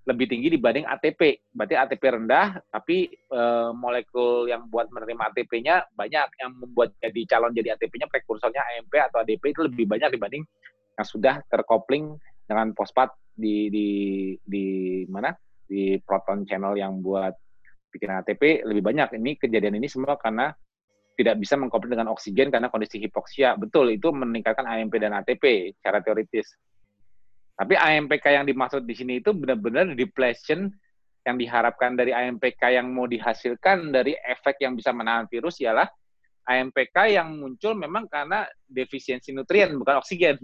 lebih 0.01 0.25
tinggi 0.27 0.49
dibanding 0.49 0.85
ATP. 0.89 1.53
Berarti 1.53 1.75
ATP 1.77 2.03
rendah, 2.03 2.59
tapi 2.73 3.07
e, 3.07 3.41
molekul 3.71 4.49
yang 4.49 4.67
buat 4.67 4.89
menerima 4.89 5.31
ATP-nya 5.31 5.87
banyak. 5.93 6.27
Yang 6.41 6.51
membuat 6.57 6.89
jadi 6.99 7.21
calon 7.31 7.53
jadi 7.55 7.77
ATP-nya 7.77 8.09
prekursornya 8.09 8.61
AMP 8.75 8.93
atau 8.97 9.23
ADP 9.23 9.55
itu 9.55 9.61
lebih 9.63 9.85
banyak 9.87 10.11
dibanding 10.11 10.43
yang 10.99 11.07
sudah 11.07 11.39
terkopling 11.47 12.19
dengan 12.49 12.75
fosfat 12.75 13.15
di 13.41 13.73
di 13.73 13.87
di 14.37 14.65
mana? 15.09 15.33
Di 15.65 15.97
proton 16.05 16.45
channel 16.45 16.77
yang 16.77 17.01
buat 17.01 17.33
bikin 17.91 18.13
ATP 18.13 18.63
lebih 18.63 18.85
banyak. 18.85 19.17
Ini 19.17 19.31
kejadian 19.41 19.81
ini 19.81 19.89
semua 19.89 20.15
karena 20.15 20.53
tidak 21.17 21.37
bisa 21.41 21.59
mengkopling 21.59 21.97
dengan 21.97 22.13
oksigen 22.13 22.53
karena 22.53 22.71
kondisi 22.71 23.01
hipoksia. 23.01 23.59
Betul, 23.59 23.97
itu 23.97 24.13
meningkatkan 24.13 24.63
AMP 24.63 24.95
dan 25.01 25.17
ATP 25.17 25.75
secara 25.77 25.99
teoritis. 25.99 26.55
Tapi 27.57 27.77
AMPK 27.77 28.25
yang 28.41 28.45
dimaksud 28.47 28.87
di 28.87 28.95
sini 28.95 29.19
itu 29.19 29.35
benar-benar 29.35 29.93
depletion 29.93 30.71
yang 31.21 31.37
diharapkan 31.37 31.93
dari 31.93 32.09
AMPK 32.15 32.73
yang 32.73 32.89
mau 32.89 33.05
dihasilkan 33.05 33.93
dari 33.93 34.17
efek 34.17 34.57
yang 34.65 34.73
bisa 34.73 34.89
menahan 34.89 35.29
virus 35.29 35.61
ialah 35.61 35.85
AMPK 36.49 37.13
yang 37.13 37.37
muncul 37.37 37.77
memang 37.77 38.09
karena 38.09 38.49
defisiensi 38.65 39.29
nutrien 39.29 39.77
bukan 39.77 40.01
oksigen. 40.01 40.41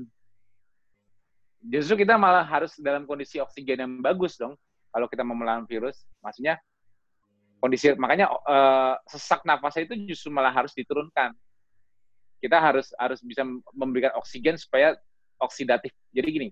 Justru 1.68 2.08
kita 2.08 2.16
malah 2.16 2.48
harus 2.48 2.72
dalam 2.80 3.04
kondisi 3.04 3.44
oksigen 3.44 3.84
yang 3.84 3.92
bagus 4.00 4.40
dong 4.40 4.56
kalau 4.92 5.08
kita 5.12 5.22
mau 5.28 5.36
melawan 5.36 5.68
virus. 5.68 6.08
Maksudnya 6.24 6.56
kondisi 7.60 7.92
makanya 8.00 8.32
uh, 8.32 8.96
sesak 9.10 9.44
nafasnya 9.44 9.92
itu 9.92 9.96
justru 10.08 10.32
malah 10.32 10.56
harus 10.56 10.72
diturunkan. 10.72 11.36
Kita 12.40 12.62
harus 12.62 12.96
harus 12.96 13.20
bisa 13.20 13.44
memberikan 13.76 14.16
oksigen 14.16 14.56
supaya 14.56 14.96
oksidatif. 15.44 15.92
Jadi 16.16 16.28
gini, 16.30 16.50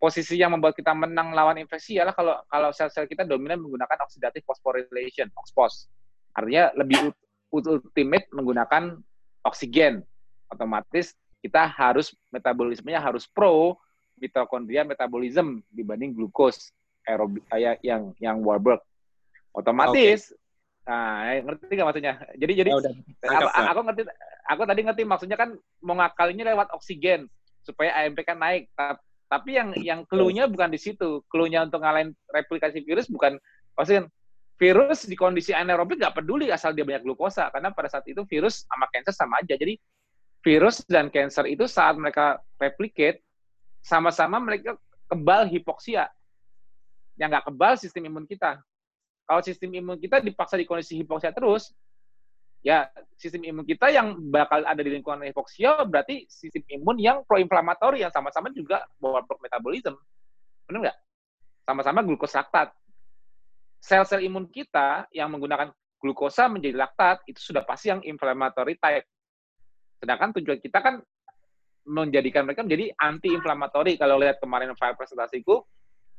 posisi 0.00 0.38
yang 0.38 0.56
membuat 0.56 0.78
kita 0.78 0.94
menang 0.94 1.34
lawan 1.34 1.58
infeksi 1.60 1.98
adalah 1.98 2.14
kalau 2.16 2.34
kalau 2.48 2.70
sel-sel 2.72 3.04
kita 3.04 3.26
dominan 3.28 3.60
menggunakan 3.60 3.98
oxidative 4.06 4.46
phosphorylation, 4.46 5.28
OXPHOS. 5.34 5.90
Artinya 6.38 6.70
lebih 6.78 7.12
ultimate 7.52 8.30
menggunakan 8.32 8.96
oksigen. 9.44 10.06
Otomatis 10.48 11.12
kita 11.44 11.68
harus 11.68 12.16
metabolismenya 12.32 13.02
harus 13.02 13.28
pro 13.28 13.76
mitokondria 14.18 14.82
metabolism 14.84 15.62
dibanding 15.70 16.12
glukos 16.12 16.74
aerobik 17.08 17.46
kayak 17.48 17.80
yang 17.80 18.12
yang 18.20 18.42
Warburg. 18.44 18.82
Otomatis 19.54 20.34
okay. 20.34 20.46
Nah, 20.88 21.44
ngerti 21.44 21.68
nggak 21.76 21.88
maksudnya? 21.92 22.14
Jadi 22.40 22.52
jadi 22.64 22.70
Ya, 22.72 22.76
udah. 22.80 22.92
aku, 23.28 23.48
aku 23.60 23.80
ngerti 23.84 24.02
aku 24.48 24.62
tadi 24.64 24.80
ngerti 24.88 25.02
maksudnya 25.04 25.36
kan 25.36 25.52
mau 25.84 26.00
ngakalinnya 26.00 26.48
lewat 26.56 26.72
oksigen 26.72 27.28
supaya 27.60 27.92
AMP 28.00 28.24
kan 28.24 28.40
naik. 28.40 28.72
Ta- 28.72 28.96
Tapi 29.28 29.60
yang 29.60 29.76
yang 29.76 30.00
clue-nya 30.08 30.48
bukan 30.48 30.72
di 30.72 30.80
situ. 30.80 31.20
Clue-nya 31.28 31.68
untuk 31.68 31.84
ngalahin 31.84 32.16
replikasi 32.32 32.80
virus 32.80 33.12
bukan 33.12 33.36
maksudnya 33.76 34.08
virus 34.56 35.04
di 35.04 35.12
kondisi 35.12 35.52
anaerobik 35.52 36.00
nggak 36.00 36.16
peduli 36.16 36.48
asal 36.48 36.72
dia 36.72 36.88
banyak 36.88 37.04
glukosa 37.04 37.52
karena 37.52 37.68
pada 37.68 37.92
saat 37.92 38.08
itu 38.08 38.24
virus 38.24 38.64
sama 38.64 38.88
cancer 38.88 39.12
sama 39.12 39.44
aja. 39.44 39.60
Jadi 39.60 39.76
virus 40.40 40.80
dan 40.88 41.12
cancer 41.12 41.44
itu 41.44 41.68
saat 41.68 42.00
mereka 42.00 42.40
replicate 42.56 43.20
sama-sama 43.82 44.38
mereka 44.42 44.76
kebal 45.08 45.48
hipoksia. 45.48 46.10
Yang 47.18 47.28
nggak 47.34 47.44
kebal 47.50 47.74
sistem 47.74 48.02
imun 48.12 48.24
kita. 48.28 48.62
Kalau 49.28 49.40
sistem 49.44 49.70
imun 49.74 49.98
kita 50.00 50.22
dipaksa 50.24 50.56
di 50.56 50.64
kondisi 50.64 50.96
hipoksia 50.96 51.34
terus, 51.34 51.74
ya 52.64 52.88
sistem 53.14 53.44
imun 53.44 53.64
kita 53.66 53.90
yang 53.92 54.16
bakal 54.32 54.64
ada 54.64 54.80
di 54.80 54.90
lingkungan 54.90 55.26
hipoksia 55.30 55.84
berarti 55.86 56.26
sistem 56.30 56.64
imun 56.68 56.96
yang 56.98 57.22
proinflamatori 57.26 58.02
yang 58.02 58.12
sama-sama 58.14 58.48
juga 58.54 58.86
bawa 58.96 59.22
metabolisme. 59.42 59.98
Benar 60.64 60.78
nggak? 60.88 60.98
Sama-sama 61.68 62.00
glukos 62.00 62.32
laktat. 62.32 62.72
Sel-sel 63.78 64.24
imun 64.26 64.48
kita 64.48 65.06
yang 65.14 65.30
menggunakan 65.30 65.70
glukosa 66.00 66.46
menjadi 66.46 66.78
laktat 66.78 67.22
itu 67.26 67.38
sudah 67.52 67.62
pasti 67.66 67.90
yang 67.90 68.00
inflammatory 68.02 68.78
type. 68.78 69.06
Sedangkan 69.98 70.30
tujuan 70.38 70.58
kita 70.62 70.78
kan 70.78 71.02
menjadikan 71.88 72.44
mereka 72.44 72.60
menjadi 72.60 72.92
anti-inflamatori. 73.00 73.96
Kalau 73.96 74.20
lihat 74.20 74.36
kemarin 74.38 74.76
file 74.76 74.94
presentasiku, 74.94 75.64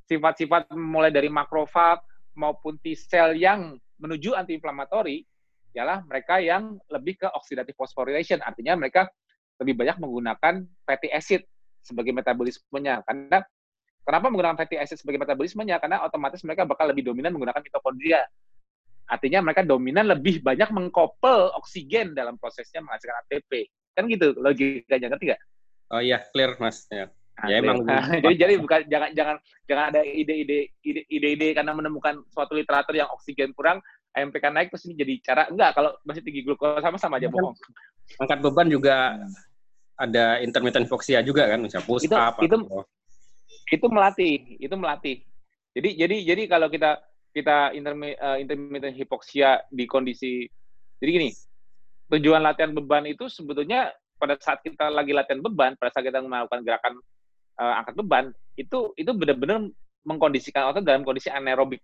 sifat-sifat 0.10 0.74
mulai 0.74 1.14
dari 1.14 1.30
makrofag 1.30 2.02
maupun 2.34 2.82
T 2.82 2.98
cell 2.98 3.38
yang 3.38 3.78
menuju 4.02 4.34
anti-inflamatori 4.34 5.22
ialah 5.78 6.02
mereka 6.10 6.42
yang 6.42 6.82
lebih 6.90 7.22
ke 7.22 7.28
oxidative 7.30 7.78
phosphorylation. 7.78 8.42
Artinya 8.42 8.74
mereka 8.74 9.06
lebih 9.62 9.78
banyak 9.78 10.02
menggunakan 10.02 10.66
fatty 10.90 11.14
acid 11.14 11.46
sebagai 11.86 12.10
metabolismenya. 12.16 13.06
Karena 13.06 13.38
kenapa 14.02 14.26
menggunakan 14.34 14.58
fatty 14.58 14.82
acid 14.82 14.98
sebagai 14.98 15.22
metabolismenya? 15.22 15.78
Karena 15.78 16.02
otomatis 16.02 16.42
mereka 16.42 16.66
bakal 16.66 16.90
lebih 16.90 17.06
dominan 17.06 17.38
menggunakan 17.38 17.62
mitokondria. 17.62 18.26
Artinya 19.10 19.46
mereka 19.46 19.62
dominan 19.66 20.10
lebih 20.10 20.42
banyak 20.42 20.70
mengkopel 20.74 21.54
oksigen 21.58 22.18
dalam 22.18 22.38
prosesnya 22.42 22.82
menghasilkan 22.82 23.26
ATP. 23.26 23.70
Kan 23.94 24.06
gitu 24.10 24.38
logikanya, 24.38 25.14
ngerti 25.14 25.34
nggak? 25.34 25.42
Oh 25.90 26.02
iya, 26.02 26.22
clear 26.30 26.54
Mas. 26.58 26.86
Ya. 26.88 27.10
Nah, 27.40 27.48
Ya, 27.50 27.56
emang. 27.64 27.78
jadi 28.24 28.36
jadi 28.36 28.54
bukan 28.60 28.80
jangan 28.86 29.10
jangan 29.16 29.36
jangan 29.64 29.86
ada 29.96 30.02
ide-ide 30.04 30.70
ide- 30.84 31.08
ide-ide 31.08 31.56
karena 31.56 31.72
menemukan 31.72 32.20
suatu 32.30 32.52
literatur 32.54 32.94
yang 32.94 33.08
oksigen 33.10 33.56
kurang 33.56 33.80
AMP 34.12 34.36
kan 34.38 34.52
naik 34.52 34.70
terus 34.70 34.84
ini 34.86 34.98
jadi 34.98 35.14
cara 35.24 35.44
enggak 35.48 35.72
kalau 35.72 35.96
masih 36.04 36.20
tinggi 36.20 36.44
glukosa 36.44 36.82
sama 36.82 36.98
sama 37.00 37.16
aja 37.18 37.30
Bukan. 37.30 37.54
bohong. 37.54 37.56
Angkat 38.20 38.40
beban 38.42 38.68
juga 38.68 39.22
ada 39.96 40.42
intermittent 40.42 40.84
hypoxia 40.84 41.22
juga 41.22 41.46
kan, 41.46 41.60
misalnya 41.60 41.86
push 41.86 42.04
Itu- 42.08 42.18
up 42.18 42.36
itu- 42.40 42.56
atau 42.60 42.84
Itu 43.70 43.86
melatih, 43.88 44.34
itu 44.58 44.76
melatih. 44.76 45.16
Jadi 45.78 45.90
jadi 45.96 46.16
jadi 46.26 46.44
kalau 46.50 46.68
kita 46.68 46.98
kita 47.30 47.72
intermi, 47.72 48.18
eh, 48.18 48.38
intermittent 48.42 48.98
hypoxia 48.98 49.62
di 49.70 49.86
kondisi 49.86 50.44
jadi 50.98 51.10
gini, 51.14 51.30
tujuan 52.10 52.42
latihan 52.42 52.74
beban 52.74 53.06
itu 53.06 53.30
sebetulnya 53.30 53.94
pada 54.20 54.36
saat 54.38 54.60
kita 54.60 54.92
lagi 54.92 55.16
latihan 55.16 55.40
beban, 55.40 55.80
pada 55.80 55.90
saat 55.96 56.04
kita 56.04 56.20
melakukan 56.20 56.62
gerakan 56.68 56.94
eh, 57.58 57.74
angkat 57.80 57.96
beban, 57.96 58.26
itu 58.60 58.92
itu 59.00 59.12
benar-benar 59.16 59.72
mengkondisikan 60.04 60.70
otot 60.70 60.84
dalam 60.84 61.08
kondisi 61.08 61.32
anaerobik. 61.32 61.80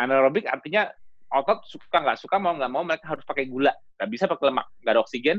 Anaerobik 0.00 0.48
artinya 0.48 0.88
otot 1.28 1.64
suka 1.68 2.00
nggak 2.00 2.18
suka 2.18 2.40
mau 2.40 2.56
nggak 2.56 2.72
mau 2.72 2.82
mereka 2.84 3.12
harus 3.12 3.24
pakai 3.28 3.44
gula, 3.44 3.72
nggak 4.00 4.08
bisa 4.08 4.24
pakai 4.24 4.48
lemak, 4.48 4.66
nggak 4.80 4.92
ada 4.96 5.02
oksigen. 5.04 5.38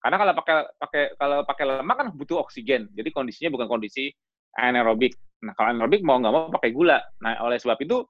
Karena 0.00 0.16
kalau 0.16 0.32
pakai 0.32 0.56
pakai 0.80 1.02
kalau 1.20 1.38
pakai 1.44 1.64
lemak 1.78 1.96
kan 1.96 2.08
butuh 2.16 2.38
oksigen, 2.42 2.90
jadi 2.96 3.08
kondisinya 3.14 3.50
bukan 3.54 3.68
kondisi 3.70 4.10
anaerobik. 4.58 5.14
Nah 5.46 5.52
kalau 5.54 5.68
anaerobik 5.70 6.02
mau 6.02 6.18
nggak 6.18 6.34
mau 6.34 6.50
pakai 6.50 6.70
gula. 6.74 6.98
Nah 7.22 7.38
oleh 7.46 7.60
sebab 7.60 7.78
itu 7.78 8.02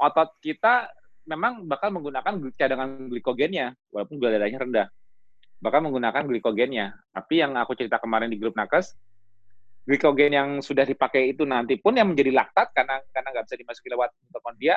otot 0.00 0.38
kita 0.40 0.88
memang 1.26 1.66
bakal 1.66 1.90
menggunakan 1.90 2.38
cadangan 2.54 3.10
glikogennya, 3.10 3.74
walaupun 3.90 4.16
gula 4.22 4.38
darahnya 4.38 4.62
rendah. 4.62 4.86
Bakal 5.60 5.84
menggunakan 5.88 6.24
glikogennya. 6.28 6.94
Tapi 7.12 7.40
yang 7.40 7.56
aku 7.56 7.72
cerita 7.72 7.96
kemarin 7.96 8.28
di 8.28 8.36
grup 8.36 8.54
nakes, 8.54 8.92
glikogen 9.88 10.32
yang 10.36 10.48
sudah 10.60 10.84
dipakai 10.84 11.32
itu 11.32 11.46
nanti 11.48 11.80
pun 11.80 11.96
yang 11.96 12.12
menjadi 12.12 12.34
laktat 12.34 12.74
karena 12.76 13.00
karena 13.14 13.28
nggak 13.32 13.44
bisa 13.48 13.56
dimasuki 13.56 13.88
lewat 13.88 14.10
mitokondria, 14.28 14.76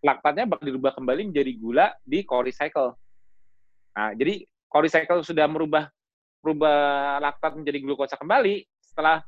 laktatnya 0.00 0.44
bakal 0.46 0.64
dirubah 0.68 0.92
kembali 0.94 1.32
menjadi 1.32 1.52
gula 1.58 1.86
di 2.04 2.22
core 2.22 2.52
recycle. 2.52 2.94
Nah, 3.96 4.14
jadi 4.14 4.46
core 4.70 4.86
recycle 4.86 5.20
sudah 5.26 5.50
merubah 5.50 5.90
merubah 6.40 6.78
laktat 7.20 7.52
menjadi 7.58 7.78
glukosa 7.84 8.16
kembali 8.16 8.64
setelah 8.80 9.20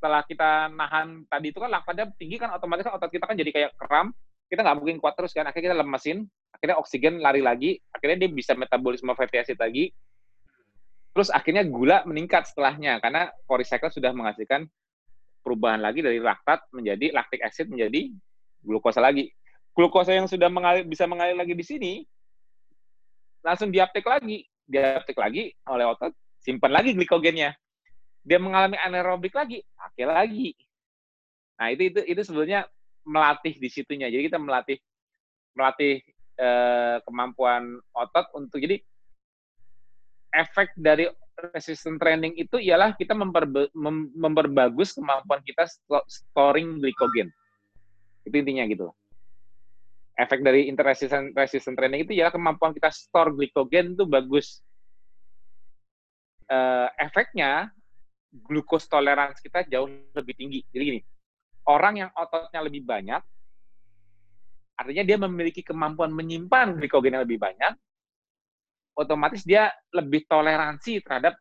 setelah 0.00 0.24
kita 0.24 0.72
nahan 0.72 1.28
tadi 1.28 1.52
itu 1.52 1.60
kan 1.60 1.70
laktatnya 1.70 2.08
tinggi 2.16 2.40
kan 2.40 2.50
otomatis 2.56 2.88
kan 2.88 2.96
otot 2.96 3.12
kita 3.12 3.28
kan 3.28 3.36
jadi 3.36 3.50
kayak 3.52 3.70
kram 3.76 4.10
kita 4.50 4.66
nggak 4.66 4.76
mungkin 4.82 4.96
kuat 4.98 5.14
terus 5.14 5.30
kan 5.30 5.46
akhirnya 5.46 5.70
kita 5.70 5.78
lemesin 5.78 6.26
akhirnya 6.50 6.76
oksigen 6.80 7.22
lari 7.22 7.44
lagi 7.44 7.78
akhirnya 7.94 8.26
dia 8.26 8.30
bisa 8.32 8.56
metabolisme 8.58 9.12
fatty 9.14 9.38
acid 9.38 9.60
lagi 9.60 9.94
terus 11.10 11.28
akhirnya 11.30 11.66
gula 11.66 12.06
meningkat 12.06 12.46
setelahnya 12.46 13.02
karena 13.02 13.30
core 13.44 13.66
recycle 13.66 13.90
sudah 13.90 14.14
menghasilkan 14.14 14.70
perubahan 15.40 15.80
lagi 15.80 16.04
dari 16.04 16.20
laktat 16.20 16.62
menjadi 16.70 17.10
lactic 17.16 17.40
acid 17.40 17.66
menjadi 17.72 18.12
glukosa 18.60 19.00
lagi. 19.00 19.32
Glukosa 19.72 20.12
yang 20.12 20.28
sudah 20.28 20.52
mengalir, 20.52 20.84
bisa 20.84 21.08
mengalir 21.08 21.34
lagi 21.34 21.56
di 21.56 21.64
sini 21.64 21.92
langsung 23.40 23.72
diaptek 23.72 24.04
lagi. 24.04 24.44
Diaptek 24.70 25.18
lagi 25.18 25.50
oleh 25.66 25.84
otot 25.88 26.14
simpan 26.38 26.70
lagi 26.70 26.94
glikogennya. 26.94 27.56
Dia 28.22 28.38
mengalami 28.38 28.76
anaerobik 28.78 29.34
lagi 29.34 29.64
pakai 29.74 30.04
lagi. 30.06 30.54
Nah 31.58 31.72
itu 31.72 31.90
itu 31.90 32.00
itu 32.06 32.22
sebenarnya 32.22 32.68
melatih 33.02 33.56
di 33.56 33.68
situnya. 33.72 34.06
Jadi 34.12 34.30
kita 34.30 34.38
melatih 34.38 34.78
melatih 35.56 36.04
eh, 36.38 36.96
kemampuan 37.02 37.80
otot 37.90 38.30
untuk 38.36 38.62
jadi 38.62 38.78
efek 40.30 40.74
dari 40.78 41.10
resistant 41.54 41.96
training 41.96 42.36
itu 42.36 42.60
ialah 42.60 42.92
kita 42.94 43.16
memperbe- 43.16 43.72
mem- 43.72 44.12
memperbagus 44.12 44.92
kemampuan 44.92 45.40
kita 45.40 45.64
sto- 45.66 46.04
storing 46.06 46.78
glikogen 46.78 47.32
itu 48.24 48.36
intinya 48.36 48.64
gitu. 48.68 48.92
Efek 50.20 50.44
dari 50.44 50.68
interresistant 50.68 51.32
resistant 51.32 51.74
training 51.80 52.04
itu 52.04 52.12
ialah 52.12 52.32
kemampuan 52.34 52.76
kita 52.76 52.92
store 52.92 53.32
glikogen 53.32 53.96
itu 53.96 54.04
bagus. 54.04 54.60
Eh, 56.50 56.88
efeknya 57.00 57.72
glukos 58.30 58.84
kita 59.40 59.64
jauh 59.64 59.88
lebih 60.12 60.34
tinggi. 60.36 60.60
Jadi 60.68 60.82
gini, 60.84 61.00
orang 61.66 62.04
yang 62.04 62.10
ototnya 62.12 62.60
lebih 62.60 62.84
banyak, 62.84 63.22
artinya 64.76 65.04
dia 65.06 65.16
memiliki 65.16 65.64
kemampuan 65.64 66.12
menyimpan 66.12 66.76
glikogen 66.76 67.16
yang 67.16 67.24
lebih 67.24 67.40
banyak, 67.40 67.72
otomatis 68.96 69.42
dia 69.46 69.70
lebih 69.94 70.26
toleransi 70.26 71.02
terhadap 71.04 71.36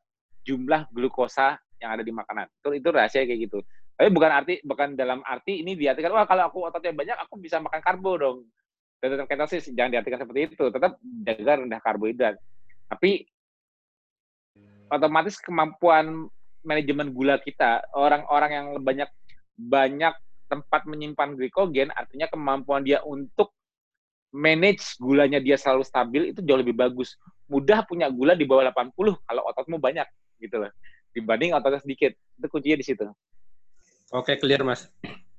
jumlah 0.45 0.88
glukosa 0.93 1.60
yang 1.80 1.95
ada 1.95 2.04
di 2.04 2.12
makanan. 2.12 2.47
Itu, 2.60 2.76
itu 2.76 2.88
rahasia 2.91 3.24
kayak 3.24 3.39
gitu. 3.50 3.60
Tapi 4.00 4.10
bukan 4.16 4.32
arti 4.32 4.54
bukan 4.64 4.95
dalam 4.95 5.20
arti 5.28 5.60
ini 5.60 5.76
diartikan 5.76 6.16
wah 6.16 6.24
kalau 6.24 6.47
aku 6.47 6.64
ototnya 6.64 6.95
banyak 6.95 7.18
aku 7.20 7.36
bisa 7.39 7.60
makan 7.60 7.84
karbo 7.84 8.16
dong. 8.16 8.38
Dan 9.00 9.16
tetap 9.16 9.28
ketosis 9.32 9.72
jangan 9.72 9.91
diartikan 9.95 10.20
seperti 10.24 10.56
itu. 10.56 10.66
Tetap 10.72 11.00
jaga 11.28 11.54
rendah 11.64 11.80
karbohidrat. 11.84 12.36
Tapi 12.88 13.28
otomatis 14.89 15.38
kemampuan 15.39 16.28
manajemen 16.66 17.12
gula 17.16 17.39
kita 17.39 17.86
orang-orang 17.95 18.52
yang 18.52 18.68
banyak 18.82 19.10
banyak 19.56 20.14
tempat 20.50 20.82
menyimpan 20.89 21.38
glikogen 21.38 21.93
artinya 21.93 22.26
kemampuan 22.28 22.82
dia 22.82 23.00
untuk 23.06 23.54
manage 24.34 24.97
gulanya 24.97 25.38
dia 25.38 25.56
selalu 25.56 25.86
stabil 25.86 26.22
itu 26.34 26.41
jauh 26.41 26.60
lebih 26.60 26.76
bagus 26.76 27.16
mudah 27.50 27.82
punya 27.84 28.08
gula 28.08 28.38
di 28.38 28.45
bawah 28.45 28.70
80 28.70 28.93
kalau 29.26 29.41
ototmu 29.50 29.82
banyak 29.82 30.06
gitu 30.38 30.62
loh 30.62 30.72
dibanding 31.12 31.52
ototnya 31.52 31.82
sedikit 31.82 32.14
itu 32.14 32.47
kuncinya 32.47 32.78
di 32.78 32.86
situ 32.86 33.06
Oke, 34.10 34.41
clear 34.41 34.66
Mas. 34.66 34.89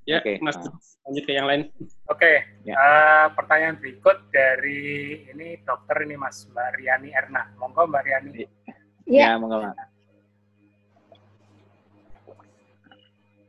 Ya, 0.07 0.23
Oke. 0.23 0.39
Mas 0.39 0.55
lanjut 1.03 1.27
ke 1.27 1.35
yang 1.35 1.51
lain. 1.51 1.75
Oke, 2.07 2.47
Ya. 2.63 2.79
eh, 2.79 3.27
pertanyaan 3.35 3.83
berikut 3.83 4.31
dari 4.31 4.83
ini 5.27 5.59
dokter 5.67 6.07
ini 6.07 6.15
Mas 6.15 6.47
Mbak 6.47 6.79
Riani 6.79 7.11
Erna. 7.11 7.51
Monggo 7.59 7.91
Mbak 7.91 8.03
Riani. 8.07 8.47
Iya. 9.11 9.35
ya 9.35 9.43
monggo 9.43 9.59
Mbak. 9.59 9.75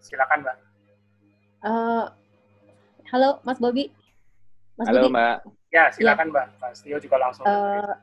Silakan 0.01 0.41
Mbak. 0.41 0.57
Eh, 1.61 2.05
halo, 3.13 3.29
Mas 3.45 3.61
Bobi. 3.61 3.93
Mas 4.73 4.89
halo 4.89 5.05
Budi. 5.05 5.13
mbak 5.13 5.37
Ya, 5.69 5.93
silakan 5.93 6.33
Mbak. 6.33 6.47
Mas 6.57 6.81
Tio 6.81 6.97
juga 6.97 7.21
langsung. 7.21 7.45
Eh, 7.45 7.93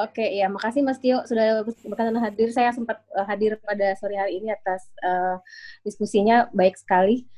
Oke, 0.00 0.24
ya, 0.24 0.48
makasih 0.48 0.80
Mas 0.80 0.96
Tio 0.96 1.20
sudah 1.28 1.60
berkenan 1.64 2.16
hadir. 2.24 2.48
Saya 2.48 2.72
sempat 2.72 3.04
eh, 3.12 3.26
hadir 3.28 3.60
pada 3.60 3.92
sore 4.00 4.16
hari 4.16 4.40
ini 4.40 4.48
atas 4.48 4.88
eh, 5.04 5.36
diskusinya 5.84 6.48
baik 6.56 6.80
sekali. 6.80 7.28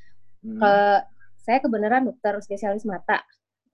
Hmm. 0.45 0.63
Ke, 0.63 0.73
saya 1.43 1.59
kebenaran 1.59 2.07
dokter 2.07 2.39
spesialis 2.43 2.87
mata. 2.87 3.23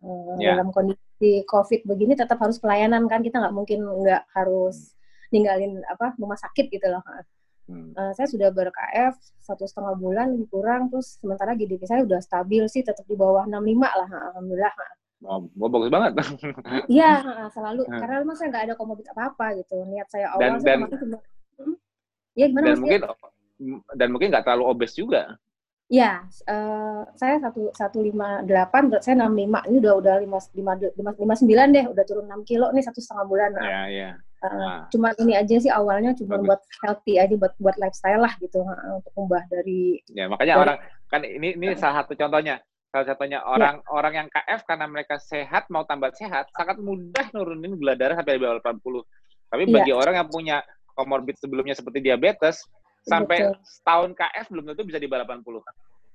Eh, 0.00 0.34
Ya. 0.40 0.56
Dalam 0.56 0.72
kondisi 0.72 1.04
di 1.20 1.44
COVID 1.44 1.84
begini 1.84 2.16
tetap 2.16 2.40
harus 2.40 2.56
pelayanan 2.56 3.04
kan 3.04 3.20
kita 3.20 3.36
nggak 3.36 3.52
mungkin 3.52 3.84
nggak 3.84 4.32
harus 4.32 4.96
ninggalin 5.28 5.84
apa 5.84 6.16
rumah 6.16 6.40
sakit 6.40 6.72
gitu 6.72 6.88
loh. 6.88 7.04
Hmm. 7.70 7.94
Uh, 7.94 8.10
saya 8.18 8.26
sudah 8.26 8.50
ber-KF 8.50 9.14
satu 9.44 9.62
setengah 9.62 9.94
bulan 9.94 10.34
lebih 10.34 10.50
kurang, 10.50 10.90
terus 10.90 11.22
sementara 11.22 11.54
GDP 11.54 11.86
saya 11.86 12.02
udah 12.02 12.18
stabil 12.18 12.66
sih, 12.66 12.82
tetap 12.82 13.06
di 13.06 13.14
bawah 13.14 13.46
65 13.46 13.78
lah, 13.78 14.08
alhamdulillah. 14.34 14.74
Oh, 15.20 15.44
bagus 15.52 15.92
banget. 15.92 16.12
Iya, 16.88 17.20
selalu. 17.56 17.84
Hmm. 17.84 18.00
Karena 18.00 18.16
memang 18.24 18.36
saya 18.40 18.48
nggak 18.48 18.64
ada 18.72 18.74
komorbid 18.76 19.08
apa-apa 19.12 19.60
gitu. 19.60 19.84
Niat 19.84 20.08
saya 20.08 20.32
awal 20.32 20.40
dan, 20.40 20.52
saya 20.64 20.64
dan, 20.64 20.80
cuma, 20.96 21.18
hmm, 21.60 21.74
ya 22.32 22.46
gimana 22.48 22.66
dan 22.72 22.78
mungkin 22.80 23.00
dan 23.92 24.08
mungkin 24.08 24.28
nggak 24.32 24.44
terlalu 24.48 24.64
obes 24.72 24.92
juga. 24.96 25.36
Ya, 25.90 26.22
uh, 26.46 27.02
saya 27.18 27.42
satu 27.42 27.74
satu 27.74 27.98
lima 27.98 28.46
delapan, 28.46 28.94
saya 29.02 29.18
enam 29.18 29.34
lima. 29.34 29.58
Ini 29.66 29.82
udah 29.82 29.94
udah 29.98 30.14
lima 30.22 30.38
lima 30.54 30.72
lima 31.18 31.34
sembilan 31.34 31.68
deh, 31.74 31.86
udah 31.90 32.04
turun 32.06 32.30
enam 32.30 32.46
kilo 32.46 32.70
nih 32.70 32.86
satu 32.86 33.02
setengah 33.02 33.26
bulan. 33.26 33.50
Iya, 33.58 33.82
iya. 33.90 34.10
Uh, 34.40 34.86
Cuma 34.88 35.12
ini 35.20 35.36
aja 35.36 35.52
sih 35.60 35.68
awalnya 35.68 36.16
cuma 36.16 36.40
Bagus. 36.40 36.46
buat 36.46 36.60
healthy 36.86 37.20
aja, 37.20 37.34
buat 37.36 37.52
buat 37.60 37.76
lifestyle 37.76 38.22
lah 38.22 38.32
gitu, 38.38 38.62
untuk 38.62 39.12
ubah 39.18 39.44
dari. 39.50 39.98
Ya 40.14 40.30
makanya 40.30 40.54
dari, 40.56 40.62
orang 40.64 40.76
kan 41.10 41.20
ini 41.26 41.58
ini 41.58 41.74
uh, 41.74 41.76
salah 41.76 42.06
satu 42.06 42.14
contohnya. 42.16 42.62
Salah 42.90 43.06
satunya 43.06 43.38
orang 43.46 43.78
ya. 43.78 43.88
orang 43.94 44.12
yang 44.18 44.28
KF 44.28 44.66
karena 44.66 44.86
mereka 44.90 45.14
sehat 45.22 45.70
mau 45.70 45.86
tambah 45.86 46.10
sehat 46.18 46.50
sangat 46.58 46.82
mudah 46.82 47.30
nurunin 47.30 47.78
gula 47.78 47.94
darah 47.94 48.18
sampai 48.18 48.34
di 48.34 48.42
bawah 48.42 48.58
80. 48.58 49.06
Tapi 49.50 49.62
iya. 49.66 49.74
bagi 49.78 49.92
ya. 49.94 49.96
orang 49.96 50.14
yang 50.18 50.28
punya 50.28 50.56
komorbid 50.98 51.38
sebelumnya 51.38 51.78
seperti 51.78 52.02
diabetes, 52.02 52.66
sampai 53.06 53.46
Betul. 53.46 53.62
setahun 53.62 54.10
KF 54.18 54.46
belum 54.50 54.64
tentu 54.74 54.82
bisa 54.82 54.98
di 54.98 55.06
bawah 55.06 55.22
80. 55.22 55.62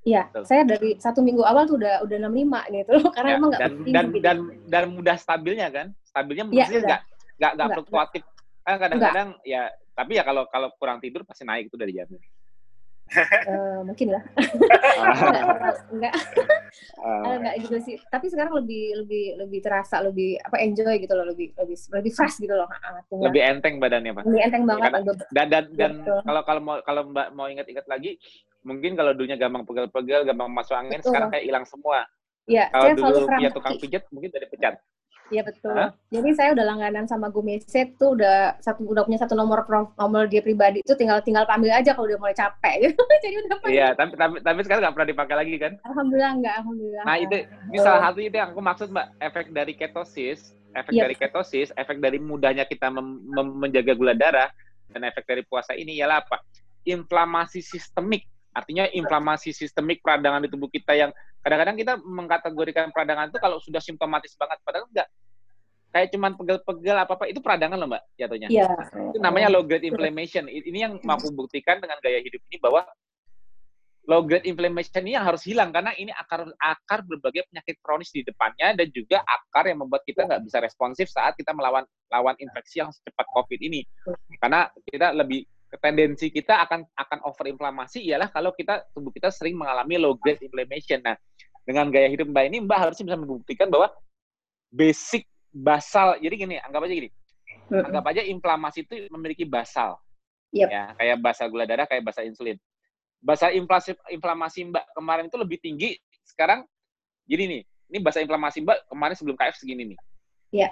Iya, 0.05 0.29
saya 0.45 0.61
dari 0.61 1.01
satu 1.01 1.25
minggu 1.25 1.41
awal 1.41 1.65
tuh 1.65 1.81
udah 1.81 2.05
udah 2.05 2.17
65 2.29 2.77
gitu 2.77 2.93
karena 3.09 3.29
ya, 3.33 3.37
emang 3.41 3.49
nggak 3.49 3.61
dan, 3.63 3.73
dan, 3.89 4.05
gitu. 4.05 4.21
dan 4.21 4.37
dan 4.69 4.83
mudah 4.93 5.15
stabilnya 5.17 5.67
kan, 5.73 5.87
stabilnya 6.05 6.45
ya, 6.45 6.49
maksudnya 6.53 6.81
nggak 6.85 7.01
nggak 7.39 7.51
nggak 7.57 7.69
fluktuatif. 7.73 8.23
Kan 8.61 8.75
kadang-kadang 8.77 9.29
ya, 9.41 9.61
tapi 9.97 10.11
ya 10.19 10.23
kalau 10.27 10.43
kalau 10.51 10.69
kurang 10.77 11.01
tidur 11.01 11.25
pasti 11.25 11.41
naik 11.41 11.73
itu 11.73 11.77
dari 11.79 11.95
jamin 11.95 12.21
uh, 13.13 13.79
mungkin 13.85 14.07
lah. 14.17 14.23
Enggak 15.93 16.13
enggak. 17.37 17.53
Uh, 17.55 17.61
gitu 17.61 17.77
sih. 17.83 17.95
Tapi 18.09 18.25
sekarang 18.31 18.53
lebih 18.57 19.05
lebih 19.05 19.25
lebih 19.45 19.59
terasa 19.61 20.01
lebih 20.01 20.41
apa 20.41 20.57
enjoy 20.61 20.97
gitu 20.97 21.13
loh. 21.13 21.25
Lebih 21.29 21.53
lebih 21.55 21.77
lebih 21.77 22.11
fresh 22.11 22.41
gitu 22.41 22.53
loh 22.55 22.67
Artinya, 22.67 23.29
lebih 23.29 23.41
enteng 23.45 23.75
badannya 23.77 24.11
pak. 24.15 24.23
Lebih 24.25 24.41
enteng 24.41 24.63
banget 24.65 24.89
ya, 24.91 25.13
dan 25.31 25.47
dan 25.49 25.63
dan 25.77 25.91
ya, 26.01 26.21
kalau 26.25 26.41
kalau 26.43 26.61
mau 26.61 26.75
kalau 26.81 27.01
mbak 27.09 27.27
mau 27.37 27.47
ingat-ingat 27.47 27.85
lagi 27.85 28.17
mungkin 28.65 28.97
kalau 28.97 29.13
dulunya 29.13 29.37
gampang 29.37 29.61
pegel-pegel 29.61 30.25
gampang 30.25 30.49
masuk 30.49 30.73
angin 30.73 30.99
betul. 30.99 31.13
sekarang 31.13 31.29
kayak 31.29 31.45
hilang 31.45 31.65
semua. 31.69 32.09
Iya, 32.45 32.69
kalau 32.69 32.93
dulu 32.93 33.25
dia 33.41 33.49
tukang 33.49 33.77
pijat 33.81 34.03
mungkin 34.13 34.29
dari 34.29 34.45
pecat 34.49 34.77
Iya 35.33 35.41
betul. 35.41 35.73
Hah? 35.73 35.89
Jadi 36.13 36.29
saya 36.37 36.53
udah 36.53 36.65
langganan 36.65 37.05
sama 37.09 37.33
Gumeset 37.33 37.97
tuh 37.97 38.13
udah 38.13 38.61
satu 38.61 38.85
udah 38.85 39.01
punya 39.09 39.17
satu 39.17 39.33
nomor 39.33 39.65
nomor 39.97 40.29
dia 40.29 40.45
pribadi 40.45 40.85
itu 40.85 40.93
tinggal 40.93 41.17
tinggal 41.25 41.49
panggil 41.49 41.73
aja 41.73 41.97
kalau 41.97 42.05
udah 42.05 42.19
mulai 42.21 42.37
capek 42.37 42.75
gitu. 42.89 43.01
Jadi 43.23 43.35
udah 43.41 43.57
Iya, 43.65 43.87
tapi 43.97 44.13
tapi 44.13 44.35
tapi 44.45 44.59
sekarang 44.61 44.81
nggak 44.85 44.95
pernah 44.95 45.09
dipakai 45.09 45.35
lagi 45.35 45.55
kan? 45.57 45.73
Alhamdulillah 45.81 46.31
enggak, 46.37 46.55
alhamdulillah. 46.61 47.03
Nah, 47.09 47.15
itu 47.17 47.37
ini 47.73 47.77
salah 47.81 48.01
satu 48.09 48.19
itu 48.21 48.35
yang 48.37 48.49
aku 48.53 48.61
maksud 48.61 48.87
Mbak, 48.93 49.07
efek 49.17 49.45
dari 49.49 49.73
ketosis, 49.73 50.39
efek 50.77 50.93
yep. 50.93 50.97
Iya. 51.01 51.03
dari 51.09 51.15
ketosis, 51.17 51.67
efek 51.73 51.97
dari 51.97 52.17
mudahnya 52.21 52.65
kita 52.69 52.93
mem, 52.93 53.25
mem, 53.25 53.47
menjaga 53.57 53.93
gula 53.97 54.13
darah 54.13 54.53
dan 54.93 55.01
efek 55.09 55.25
dari 55.25 55.41
puasa 55.41 55.73
ini 55.73 55.97
ialah 55.97 56.21
apa? 56.21 56.37
Inflamasi 56.85 57.65
sistemik. 57.65 58.29
Artinya 58.55 58.87
inflamasi 58.87 59.51
sistemik 59.51 59.99
peradangan 59.99 60.45
di 60.45 60.49
tubuh 60.53 60.71
kita 60.71 60.95
yang 60.95 61.11
kadang-kadang 61.45 61.77
kita 61.77 61.93
mengkategorikan 62.01 62.89
peradangan 62.89 63.29
itu 63.29 63.37
kalau 63.37 63.61
sudah 63.61 63.77
simptomatis 63.77 64.33
banget 64.33 64.57
padahal 64.65 64.89
enggak 64.89 65.05
kayak 65.93 66.09
cuman 66.11 66.35
pegel-pegel 66.35 66.97
apa 66.97 67.13
apa 67.15 67.25
itu 67.31 67.39
peradangan 67.39 67.77
loh 67.79 67.87
mbak 67.87 68.03
jatuhnya. 68.19 68.51
Yeah. 68.51 68.67
itu 69.13 69.21
namanya 69.23 69.47
low 69.47 69.63
grade 69.63 69.87
inflammation. 69.87 70.51
Ini 70.51 70.89
yang 70.89 70.93
mampu 71.07 71.31
buktikan 71.31 71.79
dengan 71.79 72.01
gaya 72.03 72.19
hidup 72.19 72.43
ini 72.51 72.59
bahwa 72.59 72.83
low 74.03 74.19
grade 74.27 74.43
inflammation 74.43 75.07
ini 75.07 75.15
yang 75.15 75.23
harus 75.23 75.47
hilang 75.47 75.71
karena 75.71 75.95
ini 75.95 76.11
akar 76.11 76.51
akar 76.59 76.99
berbagai 77.07 77.47
penyakit 77.47 77.79
kronis 77.79 78.11
di 78.11 78.27
depannya 78.27 78.75
dan 78.75 78.91
juga 78.91 79.23
akar 79.23 79.71
yang 79.71 79.87
membuat 79.87 80.03
kita 80.03 80.27
nggak 80.27 80.43
bisa 80.43 80.57
responsif 80.59 81.07
saat 81.07 81.31
kita 81.39 81.55
melawan 81.55 81.87
lawan 82.11 82.35
infeksi 82.43 82.83
yang 82.83 82.91
secepat 82.91 83.23
covid 83.31 83.63
ini. 83.63 83.87
Karena 84.35 84.67
kita 84.83 85.15
lebih 85.15 85.47
tendensi 85.81 86.29
kita 86.29 86.61
akan 86.67 86.85
akan 86.93 87.19
overinflamasi 87.25 88.05
ialah 88.05 88.29
kalau 88.29 88.51
kita 88.53 88.85
tubuh 88.93 89.11
kita 89.11 89.31
sering 89.31 89.57
mengalami 89.57 89.99
low 89.99 90.15
grade 90.19 90.41
inflammation. 90.43 91.01
Nah, 91.01 91.15
dengan 91.65 91.89
gaya 91.89 92.07
hidup 92.11 92.29
Mbak 92.29 92.45
ini 92.51 92.57
Mbak 92.63 92.79
harusnya 92.79 93.05
bisa 93.09 93.17
membuktikan 93.17 93.67
bahwa 93.73 93.89
basic 94.69 95.25
basal. 95.49 96.19
Jadi 96.21 96.35
gini, 96.35 96.55
anggap 96.61 96.85
aja 96.85 96.93
gini. 96.93 97.09
Anggap 97.71 98.05
aja 98.13 98.21
inflamasi 98.21 98.85
itu 98.85 99.09
memiliki 99.09 99.43
basal. 99.47 99.97
Yep. 100.53 100.67
Ya, 100.69 100.83
kayak 100.95 101.17
basal 101.19 101.47
gula 101.49 101.65
darah, 101.65 101.89
kayak 101.89 102.05
basal 102.05 102.23
insulin. 102.27 102.55
Basal 103.23 103.57
inflamasi 103.57 103.97
inflamasi 104.13 104.59
Mbak 104.69 104.85
kemarin 104.93 105.25
itu 105.31 105.37
lebih 105.41 105.57
tinggi. 105.57 105.97
Sekarang 106.21 106.67
jadi 107.25 107.49
nih, 107.49 107.61
ini 107.65 107.97
basal 108.03 108.21
inflamasi 108.27 108.61
Mbak 108.61 108.91
kemarin 108.91 109.15
sebelum 109.17 109.35
KF 109.35 109.55
segini 109.57 109.83
nih. 109.95 109.99
Iya. 110.53 110.69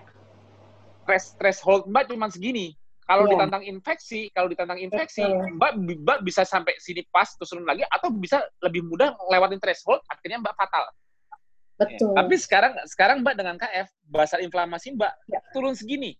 Stress 1.03 1.35
threshold 1.35 1.89
Mbak 1.89 2.13
cuma 2.13 2.29
segini 2.29 2.77
kalau 3.03 3.27
yeah. 3.27 3.31
ditantang 3.35 3.63
infeksi, 3.67 4.31
kalau 4.31 4.47
ditantang 4.47 4.79
infeksi, 4.79 5.23
Mbak, 5.23 5.71
Mbak 6.03 6.19
bisa 6.23 6.47
sampai 6.47 6.75
sini 6.79 7.03
pas 7.11 7.27
terus 7.35 7.51
turun 7.51 7.67
lagi 7.67 7.83
atau 7.87 8.07
bisa 8.11 8.43
lebih 8.63 8.87
mudah 8.87 9.11
lewatin 9.27 9.59
threshold, 9.59 9.99
akhirnya 10.07 10.39
Mbak 10.39 10.55
fatal. 10.55 10.83
Betul. 11.77 12.13
Ya. 12.13 12.15
Tapi 12.23 12.35
sekarang 12.39 12.73
sekarang 12.87 13.17
Mbak 13.25 13.35
dengan 13.35 13.55
KF, 13.59 13.87
basal 14.07 14.39
inflamasi 14.45 14.95
Mbak 14.95 15.13
ya. 15.27 15.39
turun 15.51 15.75
segini. 15.75 16.15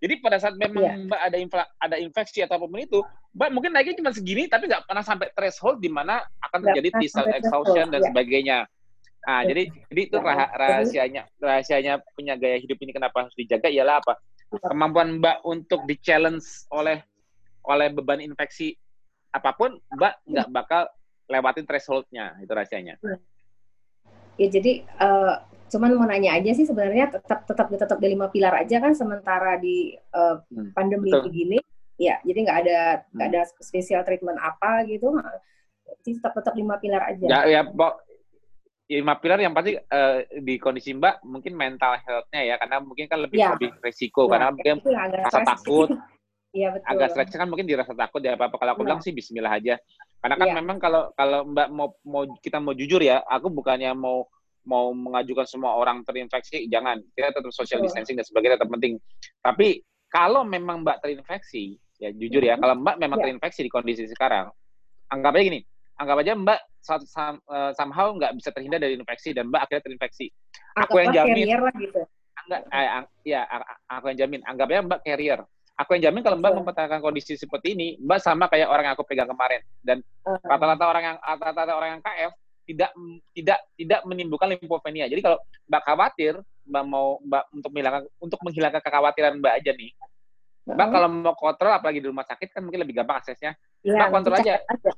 Jadi 0.00 0.16
pada 0.24 0.40
saat 0.40 0.56
memang 0.56 0.82
ya. 0.82 0.96
Mbak 0.96 1.20
ada 1.20 1.36
infla, 1.36 1.64
ada 1.76 1.96
infeksi 2.00 2.40
atau 2.40 2.56
apa 2.56 2.66
pun 2.66 2.80
itu, 2.80 3.00
Mbak 3.36 3.48
mungkin 3.52 3.70
naiknya 3.76 4.00
cuma 4.00 4.10
segini, 4.16 4.48
tapi 4.48 4.66
nggak 4.66 4.88
pernah 4.88 5.04
sampai 5.04 5.28
threshold 5.36 5.78
di 5.78 5.92
mana 5.92 6.24
akan 6.50 6.58
terjadi 6.66 6.88
T 6.96 7.02
cell 7.12 7.28
exhaustion 7.36 7.92
dan 7.92 8.00
ya. 8.00 8.06
sebagainya. 8.08 8.58
Nah, 9.20 9.44
ya. 9.44 9.52
jadi 9.52 9.62
jadi 9.92 10.02
itu 10.08 10.16
ya. 10.16 10.48
rahasianya 10.56 11.22
rahasianya 11.36 11.92
punya 12.16 12.40
gaya 12.40 12.56
hidup 12.56 12.80
ini 12.80 12.96
kenapa 12.96 13.28
harus 13.28 13.36
dijaga 13.36 13.68
ialah 13.68 14.00
apa? 14.00 14.16
Kemampuan 14.58 15.22
Mbak 15.22 15.46
untuk 15.46 15.86
di 15.86 15.94
challenge 16.02 16.66
oleh 16.74 16.98
oleh 17.68 17.88
beban 17.94 18.18
infeksi 18.18 18.74
apa 19.30 19.54
pun, 19.54 19.78
Mbak 19.94 20.14
nggak 20.26 20.48
bakal 20.50 20.82
lewatin 21.30 21.62
thresholdnya 21.68 22.34
itu 22.42 22.50
rahasianya. 22.50 22.98
Ya 24.34 24.46
jadi 24.50 24.82
uh, 24.98 25.38
cuman 25.70 25.94
mau 25.94 26.08
nanya 26.08 26.34
aja 26.34 26.50
sih 26.50 26.66
sebenarnya 26.66 27.14
tetap 27.14 27.46
tetap 27.46 27.70
tetap 27.70 27.98
di 28.02 28.08
lima 28.10 28.26
pilar 28.26 28.58
aja 28.58 28.82
kan 28.82 28.96
sementara 28.96 29.54
di 29.62 29.94
uh, 30.16 30.42
pandemi 30.74 31.14
Betul. 31.14 31.30
begini 31.30 31.58
ya 32.00 32.18
jadi 32.26 32.38
nggak 32.48 32.58
ada 32.66 32.80
nggak 33.14 33.28
hmm. 33.28 33.34
ada 33.36 33.42
spesial 33.62 34.02
treatment 34.02 34.40
apa 34.40 34.82
gitu 34.88 35.14
tetap 36.02 36.32
tetap 36.34 36.54
lima 36.56 36.80
pilar 36.80 37.02
aja. 37.06 37.26
Ya 37.26 37.40
ya 37.46 37.62
lima 38.90 39.14
pilar 39.22 39.38
yang 39.38 39.54
pasti 39.54 39.78
uh, 39.78 40.18
di 40.42 40.58
kondisi 40.58 40.90
Mbak 40.98 41.22
mungkin 41.22 41.54
mental 41.54 41.94
health-nya 42.02 42.42
ya 42.42 42.54
karena 42.58 42.82
mungkin 42.82 43.06
kan 43.06 43.22
lebih 43.22 43.38
ya. 43.38 43.54
lebih 43.54 43.70
resiko 43.78 44.26
ya, 44.26 44.30
karena 44.34 44.48
mungkin 44.50 44.76
rasa 45.22 45.40
takut. 45.46 45.90
Iya 46.50 46.74
betul. 46.74 46.90
Agak 46.90 47.08
stres 47.14 47.38
kan 47.38 47.46
mungkin 47.46 47.62
dirasa 47.62 47.94
takut 47.94 48.18
ya 48.26 48.34
apa-apa 48.34 48.58
kalau 48.58 48.74
aku 48.74 48.82
ya. 48.82 48.86
bilang 48.90 48.98
sih 48.98 49.14
bismillah 49.14 49.54
aja. 49.54 49.78
Karena 50.18 50.34
kan 50.34 50.48
ya. 50.50 50.54
memang 50.58 50.76
kalau 50.82 51.14
kalau 51.14 51.46
Mbak 51.46 51.68
mau 51.70 51.94
mau 52.02 52.26
kita 52.42 52.58
mau 52.58 52.74
jujur 52.74 52.98
ya, 52.98 53.22
aku 53.22 53.54
bukannya 53.54 53.94
mau 53.94 54.26
mau 54.66 54.90
mengajukan 54.90 55.46
semua 55.46 55.78
orang 55.78 56.02
terinfeksi, 56.02 56.66
jangan. 56.66 56.98
Kita 57.14 57.32
tetap 57.32 57.54
social 57.54 57.80
distancing 57.80 58.18
dan 58.18 58.26
sebagainya 58.26 58.58
tetap 58.58 58.66
penting. 58.66 58.98
Tapi 59.40 59.80
kalau 60.10 60.42
memang 60.42 60.82
Mbak 60.82 60.98
terinfeksi, 61.00 61.78
ya 62.02 62.10
jujur 62.10 62.42
ya, 62.42 62.58
kalau 62.58 62.74
Mbak 62.82 62.96
memang 62.98 63.18
ya. 63.22 63.30
terinfeksi 63.30 63.60
di 63.62 63.70
kondisi 63.70 64.04
sekarang, 64.10 64.50
anggap 65.08 65.38
aja 65.38 65.54
gini, 65.54 65.60
anggap 66.00 66.16
aja 66.24 66.32
Mbak 66.32 66.60
uh, 66.88 67.70
somehow 67.76 68.08
nggak 68.16 68.32
bisa 68.40 68.48
terhindar 68.56 68.80
dari 68.80 68.96
infeksi 68.96 69.36
dan 69.36 69.52
Mbak 69.52 69.60
akhirnya 69.68 69.84
terinfeksi. 69.84 70.26
Aku 70.80 70.96
yang 70.96 71.12
jamin. 71.12 71.44
gitu. 71.76 72.02
Enggak, 72.48 72.60
eh, 72.72 72.88
ya 73.28 73.44
aku 73.92 74.04
yang 74.10 74.18
jamin. 74.24 74.40
Anggap 74.48 74.66
aja 74.72 74.80
Mbak 74.80 75.00
carrier. 75.04 75.40
Aku 75.76 75.96
yang 75.96 76.10
jamin 76.10 76.20
kalau 76.24 76.36
Mbak 76.40 76.52
mempertahankan 76.60 77.00
kondisi 77.04 77.36
seperti 77.36 77.76
ini, 77.76 78.00
Mbak 78.00 78.20
sama 78.24 78.48
kayak 78.48 78.72
orang 78.72 78.88
yang 78.88 78.94
aku 78.96 79.04
pegang 79.04 79.28
kemarin. 79.28 79.60
Dan 79.84 80.00
rata-rata 80.24 80.84
orang 80.88 81.02
yang 81.04 81.16
rata-rata 81.20 81.72
orang 81.76 81.90
yang 81.96 82.02
KF 82.02 82.32
tidak 82.64 82.90
tidak 83.36 83.58
tidak 83.76 84.00
menimbulkan 84.08 84.48
limfopenia. 84.56 85.04
Jadi 85.08 85.20
kalau 85.20 85.36
Mbak 85.68 85.82
khawatir, 85.84 86.34
Mbak 86.64 86.84
mau 86.88 87.20
Mbak 87.20 87.44
untuk 87.60 87.70
menghilangkan 87.76 88.02
untuk 88.24 88.40
menghilangkan 88.40 88.80
kekhawatiran 88.80 89.32
Mbak 89.36 89.54
aja 89.60 89.72
nih. 89.76 89.92
Mbak 90.70 90.88
kalau 90.92 91.08
mau 91.08 91.34
kontrol 91.36 91.72
apalagi 91.76 92.00
di 92.00 92.08
rumah 92.08 92.24
sakit 92.24 92.48
kan 92.56 92.64
mungkin 92.64 92.88
lebih 92.88 92.96
gampang 92.96 93.20
aksesnya. 93.20 93.52
Ya, 93.84 94.00
Mbak 94.00 94.08
kontrol 94.12 94.36
aja. 94.40 94.60
aja 94.64 94.92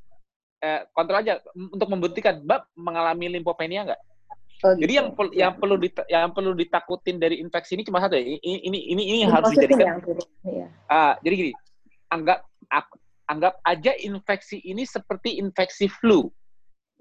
eh, 0.63 0.81
kontrol 0.95 1.19
aja 1.21 1.43
untuk 1.53 1.91
membuktikan 1.91 2.39
Mbak 2.41 2.79
mengalami 2.79 3.35
limfopenia 3.35 3.83
nggak? 3.91 4.03
Oh, 4.63 4.79
gitu. 4.79 4.87
Jadi 4.87 4.93
yang 4.95 5.09
yang 5.35 5.53
perlu 5.59 5.75
dita, 5.75 6.03
yang 6.07 6.31
perlu 6.31 6.55
ditakutin 6.55 7.19
dari 7.19 7.43
infeksi 7.43 7.75
ini 7.75 7.83
cuma 7.83 7.99
satu 7.99 8.15
ya. 8.15 8.23
Ini 8.23 8.39
ini 8.63 8.79
ini, 8.95 9.03
ini 9.11 9.19
harus 9.27 9.51
dijadikan. 9.59 9.99
Ya. 10.47 10.67
Ah, 10.87 11.19
jadi 11.19 11.35
gini, 11.35 11.53
anggap 12.15 12.47
anggap 13.27 13.59
aja 13.67 13.93
infeksi 13.99 14.63
ini 14.63 14.87
seperti 14.87 15.43
infeksi 15.43 15.91
flu. 15.91 16.31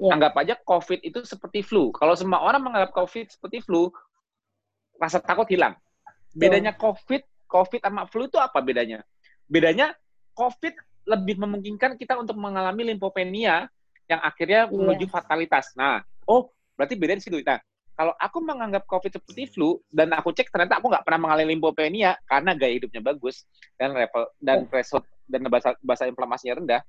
Ya. 0.02 0.18
Anggap 0.18 0.34
aja 0.42 0.58
COVID 0.58 1.06
itu 1.06 1.22
seperti 1.22 1.62
flu. 1.62 1.94
Kalau 1.94 2.18
semua 2.18 2.42
orang 2.42 2.66
menganggap 2.66 2.98
COVID 2.98 3.30
seperti 3.30 3.62
flu, 3.62 3.94
rasa 4.98 5.22
takut 5.22 5.46
hilang. 5.46 5.78
Bedanya 6.34 6.74
COVID, 6.74 7.22
COVID 7.46 7.86
sama 7.86 8.10
flu 8.10 8.26
itu 8.26 8.42
apa 8.42 8.58
bedanya? 8.64 9.06
Bedanya 9.46 9.94
COVID 10.34 10.74
lebih 11.06 11.42
memungkinkan 11.42 11.98
kita 11.98 12.18
untuk 12.18 12.38
mengalami 12.38 12.94
limfopenia 12.94 13.68
yang 14.10 14.22
akhirnya 14.22 14.68
yeah. 14.68 14.74
menuju 14.74 15.06
fatalitas. 15.08 15.74
Nah, 15.74 16.04
oh 16.28 16.52
berarti 16.76 16.96
beda 16.98 17.18
di 17.18 17.24
situ. 17.24 17.38
Nah, 17.42 17.60
kalau 17.96 18.14
aku 18.18 18.38
menganggap 18.42 18.88
COVID 18.88 19.22
seperti 19.22 19.52
flu 19.52 19.78
dan 19.92 20.12
aku 20.16 20.34
cek 20.34 20.50
ternyata 20.50 20.82
aku 20.82 20.90
nggak 20.90 21.06
pernah 21.06 21.30
mengalami 21.30 21.54
limfopenia 21.56 22.18
karena 22.26 22.52
gaya 22.58 22.74
hidupnya 22.76 23.02
bagus 23.04 23.46
dan 23.78 23.94
level 23.94 24.26
dan 24.42 24.66
threshold 24.68 25.06
dan 25.30 25.48
bahasa 25.48 25.78
bahasa 25.80 26.04
inflamasinya 26.10 26.60
rendah, 26.60 26.82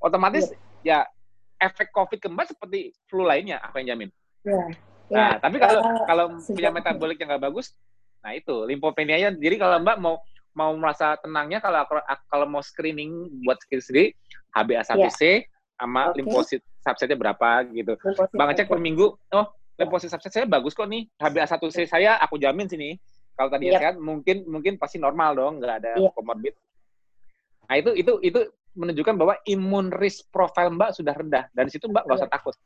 otomatis 0.00 0.48
yeah. 0.80 1.04
ya 1.04 1.68
efek 1.68 1.92
COVID 1.92 2.20
kembali 2.20 2.46
seperti 2.52 2.80
flu 3.08 3.24
lainnya, 3.24 3.60
apa 3.60 3.80
yang 3.80 3.96
jamin? 3.96 4.10
Yeah. 4.44 4.68
Nah, 5.06 5.38
ya, 5.38 5.38
tapi 5.38 5.56
kalau 5.62 5.80
uh, 5.80 6.04
kalau 6.04 6.24
punya 6.42 6.70
metabolik 6.74 7.16
yang 7.22 7.30
nggak 7.30 7.44
bagus, 7.46 7.72
nah 8.20 8.34
itu 8.34 8.66
limfopenia 8.66 9.30
Jadi 9.32 9.56
kalau 9.56 9.78
Mbak 9.78 9.96
mau 10.02 10.18
mau 10.56 10.72
merasa 10.72 11.20
tenangnya 11.20 11.60
kalau 11.60 11.84
kalau 12.32 12.46
mau 12.48 12.64
screening 12.64 13.28
buat 13.44 13.60
sendiri 13.68 14.16
HbA1c 14.56 15.20
yeah. 15.20 15.38
sama 15.76 16.10
okay. 16.10 16.24
limfosit 16.24 16.62
subsetnya 16.80 17.20
berapa 17.20 17.68
gitu. 17.76 17.92
Limfosit, 18.00 18.32
Bang 18.32 18.48
ngecek 18.48 18.66
per 18.72 18.80
minggu, 18.80 19.06
oh 19.12 19.46
limfosit 19.76 20.08
subset 20.08 20.32
saya 20.32 20.46
bagus 20.48 20.72
kok 20.72 20.88
nih. 20.88 21.04
HbA1c 21.20 21.76
saya 21.84 22.16
aku 22.24 22.40
jamin 22.40 22.64
sini. 22.64 22.96
Kalau 23.36 23.52
tadi 23.52 23.68
yep. 23.68 23.76
sehat 23.84 23.96
mungkin 24.00 24.48
mungkin 24.48 24.80
pasti 24.80 24.96
normal 24.96 25.36
dong, 25.36 25.60
nggak 25.60 25.74
ada 25.84 25.92
yep. 26.00 26.16
comorbid. 26.16 26.56
Nah, 27.68 27.76
itu 27.76 27.92
itu 27.92 28.12
itu 28.24 28.40
menunjukkan 28.72 29.14
bahwa 29.20 29.34
imun 29.44 29.92
risk 29.92 30.32
profile 30.32 30.72
Mbak 30.72 30.90
sudah 30.96 31.12
rendah. 31.12 31.44
Dan 31.52 31.68
situ 31.68 31.84
Mbak 31.84 32.08
nggak 32.08 32.16
usah 32.24 32.32
takut. 32.32 32.56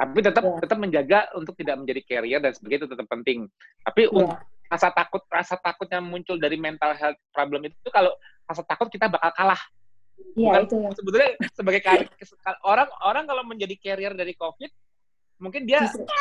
Tapi 0.00 0.18
tetap 0.24 0.44
yeah. 0.48 0.60
tetap 0.64 0.78
menjaga 0.80 1.28
untuk 1.36 1.52
tidak 1.60 1.76
menjadi 1.76 2.00
carrier 2.08 2.40
dan 2.40 2.56
sebagainya 2.56 2.88
itu 2.88 2.90
tetap 2.96 3.06
penting. 3.12 3.38
Tapi 3.84 4.08
yeah. 4.08 4.40
rasa 4.72 4.88
takut 4.96 5.20
rasa 5.28 5.60
takutnya 5.60 6.00
muncul 6.00 6.40
dari 6.40 6.56
mental 6.56 6.96
health 6.96 7.20
problem 7.36 7.68
itu 7.68 7.88
kalau 7.92 8.16
rasa 8.48 8.64
takut 8.64 8.88
kita 8.88 9.12
bakal 9.12 9.28
kalah. 9.36 9.60
Iya, 10.36 10.68
itu 10.68 10.76
ya. 10.76 10.90
sebetulnya 10.96 11.30
sebagai 11.52 11.80
orang 12.70 12.88
orang 13.04 13.24
kalau 13.28 13.44
menjadi 13.44 13.74
carrier 13.76 14.12
dari 14.16 14.32
COVID 14.36 14.70
mungkin 15.40 15.64
dia 15.64 15.80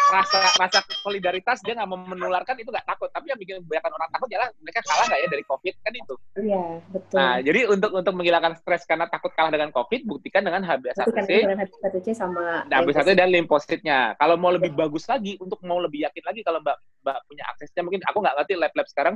rasa 0.10 0.40
rasa 0.56 0.80
solidaritas 1.04 1.60
dia 1.62 1.76
nggak 1.76 1.90
mau 1.92 2.00
menularkan 2.00 2.56
itu 2.58 2.72
nggak 2.72 2.88
takut. 2.88 3.12
Tapi 3.12 3.30
yang 3.30 3.40
bikin 3.40 3.60
kebanyakan 3.62 3.92
orang 4.00 4.10
takut 4.16 4.28
adalah 4.32 4.50
mereka 4.64 4.80
kalah 4.88 5.06
nggak 5.12 5.20
ya 5.20 5.28
dari 5.28 5.44
covid 5.46 5.76
kan 5.84 5.94
itu. 5.94 6.16
Iya 6.40 6.64
betul. 6.90 7.18
Nah 7.20 7.36
jadi 7.44 7.60
untuk 7.68 7.92
untuk 7.92 8.14
menghilangkan 8.16 8.54
stres 8.58 8.84
karena 8.88 9.06
takut 9.12 9.32
kalah 9.36 9.52
dengan 9.52 9.70
covid 9.76 10.02
buktikan 10.08 10.42
dengan 10.42 10.64
HbA1c 10.64 11.32
HbA1c 11.46 12.08
sama 12.16 12.64
HbA1c 12.72 13.10
dan 13.14 13.30
limfositnya. 13.30 14.00
Kalau 14.16 14.40
mau 14.40 14.56
lebih 14.56 14.72
bagus 14.72 15.06
lagi 15.06 15.36
untuk 15.44 15.60
mau 15.68 15.78
lebih 15.84 16.08
yakin 16.08 16.24
lagi 16.24 16.42
kalau 16.42 16.64
mbak 16.64 16.80
mbak 17.04 17.18
punya 17.28 17.44
aksesnya 17.52 17.84
mungkin 17.84 18.02
aku 18.08 18.18
nggak 18.24 18.36
ngerti 18.40 18.54
lab 18.56 18.74
lab 18.74 18.88
sekarang 18.88 19.16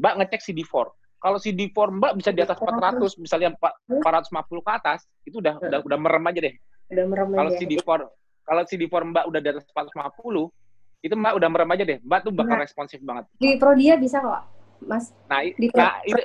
mbak 0.00 0.14
ngecek 0.24 0.40
CD4 0.40 0.74
kalau 1.24 1.38
CD4 1.40 1.78
mbak 2.00 2.12
bisa 2.20 2.30
di 2.36 2.40
atas 2.44 2.60
400 2.60 3.16
misalnya 3.16 3.56
450 3.56 4.44
ke 4.60 4.72
atas 4.72 5.08
itu 5.24 5.40
udah 5.40 5.56
udah 5.56 5.78
udah 5.84 5.98
merem 6.00 6.24
aja 6.28 6.40
deh. 6.44 6.54
Udah 6.92 7.04
merem 7.08 7.28
kalau 7.32 7.50
CD4 7.56 7.90
kalau 8.44 8.62
CD4 8.64 8.92
Mbak 8.92 9.24
udah 9.32 9.40
di 9.40 9.48
atas 9.50 9.64
450, 9.72 11.04
itu 11.04 11.14
Mbak 11.16 11.32
udah 11.36 11.48
merem 11.48 11.70
aja 11.74 11.84
deh. 11.84 11.98
Mbak 12.04 12.20
tuh 12.28 12.32
bakal 12.32 12.56
nah, 12.60 12.64
responsif 12.64 12.98
banget. 13.00 13.24
Di 13.40 13.56
Prodia 13.56 13.96
bisa 13.96 14.20
kok, 14.20 14.44
Mas. 14.84 15.12
Nah, 15.28 15.40
di 15.44 15.66
nah 15.72 16.00
itu, 16.04 16.20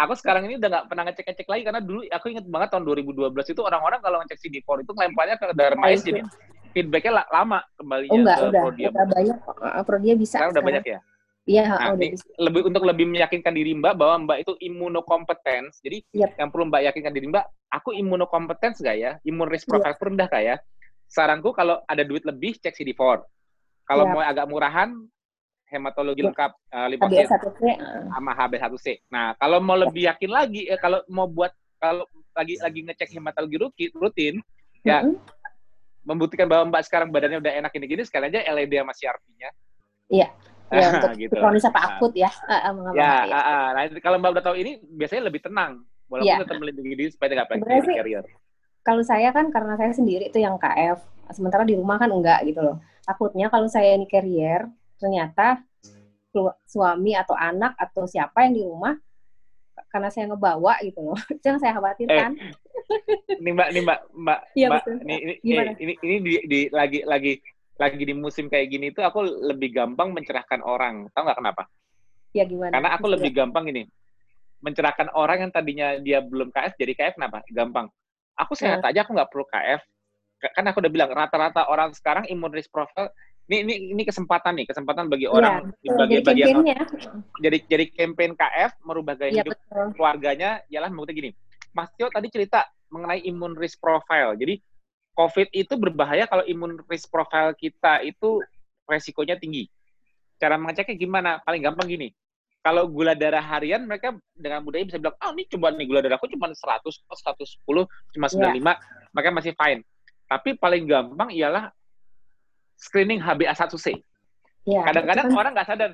aku 0.00 0.12
sekarang 0.16 0.48
ini 0.48 0.56
udah 0.56 0.68
nggak 0.68 0.86
pernah 0.88 1.04
ngecek-ngecek 1.08 1.48
lagi 1.48 1.62
karena 1.68 1.80
dulu 1.84 2.00
aku 2.08 2.26
inget 2.32 2.46
banget 2.48 2.68
tahun 2.72 2.84
2012 2.88 3.52
itu 3.52 3.60
orang-orang 3.60 4.00
kalau 4.00 4.16
ngecek 4.24 4.38
CD4 4.40 4.68
itu 4.80 4.92
ngelemparnya 4.96 5.36
ke 5.36 5.46
Darmais 5.52 6.00
jadi 6.00 6.24
feedbacknya 6.72 7.26
lama 7.28 7.60
kembali 7.76 8.06
oh, 8.08 8.16
enggak, 8.16 8.36
ke 8.38 8.46
udah, 8.46 8.62
Prodia. 8.62 8.88
Udah 8.88 9.06
banyak, 9.10 9.36
Prodia 9.84 10.14
bisa. 10.16 10.38
Sekarang, 10.38 10.54
sekarang. 10.54 10.54
udah 10.54 10.64
banyak 10.64 10.84
ya? 10.86 10.98
Iya, 11.50 11.64
nah, 11.66 11.96
ini 11.98 12.14
lebih 12.38 12.62
untuk 12.68 12.84
lebih 12.86 13.06
meyakinkan 13.10 13.50
diri 13.50 13.74
Mbak 13.74 13.94
bahwa 13.98 14.28
Mbak 14.28 14.38
itu 14.46 14.52
imunokompetens. 14.60 15.82
Jadi 15.82 16.04
yep. 16.14 16.36
yang 16.38 16.52
perlu 16.52 16.70
Mbak 16.70 16.82
yakinkan 16.92 17.12
diri 17.16 17.26
Mbak, 17.32 17.44
aku 17.74 17.90
imunokompetens 17.96 18.78
gak 18.84 18.96
ya? 19.00 19.18
Imun 19.26 19.50
risk 19.50 19.66
profile 19.66 19.96
yep. 19.96 20.04
rendah 20.04 20.28
gak 20.30 20.44
ya? 20.46 20.56
Saranku 21.10 21.50
kalau 21.50 21.82
ada 21.90 22.06
duit 22.06 22.22
lebih 22.22 22.54
cek 22.62 22.70
CD4. 22.70 23.26
Kalau 23.82 24.06
ya. 24.06 24.10
mau 24.14 24.22
agak 24.22 24.46
murahan 24.46 24.94
hematologi 25.66 26.22
ya. 26.22 26.30
lengkap 26.30 26.52
uh, 26.70 26.86
limfosit 26.86 27.26
sama 28.14 28.30
HB1C. 28.38 28.86
Nah, 29.10 29.34
kalau 29.34 29.58
mau 29.58 29.74
lebih 29.74 30.06
yakin 30.06 30.30
lagi 30.30 30.70
eh, 30.70 30.78
kalau 30.78 31.02
mau 31.10 31.26
buat 31.26 31.50
kalau 31.82 32.06
lagi 32.38 32.62
lagi 32.62 32.86
ngecek 32.86 33.18
hematologi 33.18 33.56
rutin, 33.58 33.90
rutin 33.98 34.34
ya 34.86 35.02
membuktikan 36.06 36.46
bahwa 36.46 36.70
Mbak 36.70 36.82
sekarang 36.86 37.08
badannya 37.10 37.42
udah 37.42 37.52
enak 37.60 37.72
ini 37.76 37.86
gini 37.90 38.02
sekali 38.06 38.30
aja 38.30 38.46
LED 38.46 38.78
sama 38.78 38.94
CRP-nya. 38.94 39.50
Iya. 40.08 40.28
Ya, 40.70 40.86
untuk 40.86 41.18
gitu. 41.18 41.34
kronis 41.34 41.66
apa 41.66 41.82
akut 41.82 42.14
ya. 42.14 42.30
Uh, 42.46 42.54
uh, 42.54 42.94
ya, 42.94 43.26
uh, 43.26 43.34
uh, 43.34 43.66
nah 43.74 43.82
kalau 43.98 44.22
Mbak 44.22 44.38
udah 44.38 44.44
tahu 44.46 44.54
ini 44.54 44.78
biasanya 44.78 45.26
lebih 45.26 45.42
tenang. 45.42 45.82
Walaupun 46.06 46.30
ya. 46.30 46.46
tetap 46.46 46.62
melindungi 46.62 46.94
diri 46.94 47.10
supaya 47.10 47.42
nggak 47.42 47.48
pengen 47.50 47.90
carrier 47.90 48.22
kalau 48.80 49.02
saya 49.04 49.28
kan 49.30 49.52
karena 49.52 49.76
saya 49.76 49.92
sendiri 49.92 50.32
itu 50.32 50.40
yang 50.40 50.56
KF, 50.56 51.00
sementara 51.36 51.68
di 51.68 51.76
rumah 51.76 52.00
kan 52.00 52.08
enggak 52.08 52.40
gitu 52.48 52.64
loh. 52.64 52.76
Takutnya 53.04 53.52
kalau 53.52 53.68
saya 53.68 53.92
ini 53.96 54.08
carrier, 54.08 54.68
ternyata 54.96 55.60
suami 56.64 57.12
atau 57.18 57.34
anak 57.34 57.74
atau 57.74 58.06
siapa 58.06 58.46
yang 58.46 58.54
di 58.54 58.62
rumah 58.62 58.94
karena 59.90 60.08
saya 60.08 60.30
ngebawa 60.30 60.78
gitu 60.86 61.02
loh. 61.02 61.18
Itu 61.36 61.44
yang 61.44 61.60
saya 61.60 61.76
khawatirkan. 61.76 62.30
Eh, 62.38 63.38
ini 63.42 63.50
Mbak, 63.52 63.68
ini 63.74 63.80
Mbak, 63.82 63.98
Mbak, 64.14 64.40
ya, 64.54 64.68
Mbak 64.70 64.82
ini 65.04 65.14
ini, 65.18 65.34
ini 65.42 65.72
ini 65.78 65.92
ini 66.00 66.16
di, 66.22 66.32
di 66.46 66.60
lagi 66.70 67.00
lagi 67.04 67.32
lagi 67.80 67.96
di 68.04 68.14
musim 68.14 68.46
kayak 68.46 68.68
gini 68.68 68.92
tuh 68.92 69.04
aku 69.04 69.24
lebih 69.24 69.72
gampang 69.72 70.12
mencerahkan 70.12 70.60
orang. 70.64 71.08
Tahu 71.12 71.22
nggak 71.26 71.38
kenapa? 71.38 71.62
Ya 72.30 72.46
gimana? 72.46 72.72
Karena 72.72 72.90
aku 72.94 73.06
lebih 73.10 73.30
gampang 73.34 73.68
ini 73.68 73.84
mencerahkan 74.60 75.08
orang 75.16 75.48
yang 75.48 75.52
tadinya 75.52 75.96
dia 75.96 76.20
belum 76.20 76.52
KF 76.52 76.76
jadi 76.76 76.92
KF 76.92 77.14
kenapa? 77.16 77.40
Gampang 77.48 77.88
aku 78.40 78.56
sehat 78.56 78.80
aja 78.80 79.04
aku 79.04 79.12
nggak 79.12 79.28
perlu 79.28 79.44
KF 79.46 79.80
kan 80.40 80.64
aku 80.64 80.80
udah 80.80 80.92
bilang 80.92 81.10
rata-rata 81.12 81.68
orang 81.68 81.92
sekarang 81.92 82.24
imun 82.32 82.48
risk 82.48 82.72
profile 82.72 83.12
ini 83.50 83.66
ini 83.66 83.74
ini 83.92 84.02
kesempatan 84.06 84.56
nih 84.62 84.66
kesempatan 84.70 85.10
bagi 85.10 85.26
iya, 85.28 85.34
orang 85.34 85.74
ya, 85.84 85.92
bagi 85.98 86.12
jadi 86.16 86.24
bagian 86.24 86.56
jadi 87.42 87.58
jadi 87.66 87.84
campaign 87.92 88.32
KF 88.38 88.70
merubah 88.86 89.18
gaya 89.18 89.30
ya, 89.30 89.42
hidup 89.42 89.58
betul. 89.58 89.86
keluarganya 89.98 90.62
ialah 90.70 90.86
maksudnya 90.86 91.18
gini. 91.18 91.30
Mas 91.74 91.90
Tio 91.98 92.06
tadi 92.14 92.30
cerita 92.30 92.66
mengenai 92.94 93.26
imun 93.26 93.58
risk 93.58 93.82
profile. 93.82 94.38
Jadi 94.38 94.62
COVID 95.18 95.50
itu 95.50 95.74
berbahaya 95.74 96.30
kalau 96.30 96.46
imun 96.46 96.78
risk 96.86 97.10
profile 97.10 97.50
kita 97.58 98.06
itu 98.06 98.38
resikonya 98.86 99.34
tinggi. 99.34 99.66
Cara 100.38 100.54
mengeceknya 100.54 100.94
gimana? 100.94 101.30
Paling 101.42 101.66
gampang 101.66 101.90
gini 101.90 102.14
kalau 102.60 102.84
gula 102.88 103.16
darah 103.16 103.40
harian 103.40 103.88
mereka 103.88 104.12
dengan 104.36 104.60
mudahnya 104.60 104.92
bisa 104.92 105.00
bilang, 105.00 105.16
oh 105.16 105.32
ini 105.32 105.48
coba 105.48 105.72
nih 105.72 105.86
gula 105.88 106.00
darahku 106.04 106.28
cuma 106.28 106.52
100, 106.52 106.84
110, 106.84 107.56
cuma 108.16 108.26
95, 108.28 108.36
yeah. 108.36 108.76
mereka 109.16 109.28
masih 109.32 109.52
fine. 109.56 109.80
Tapi 110.28 110.60
paling 110.60 110.84
gampang 110.84 111.32
ialah 111.32 111.72
screening 112.76 113.20
HbA1c. 113.24 114.04
Yeah, 114.68 114.84
Kadang-kadang 114.84 115.32
orang 115.32 115.52
nggak 115.56 115.68
sadar, 115.72 115.90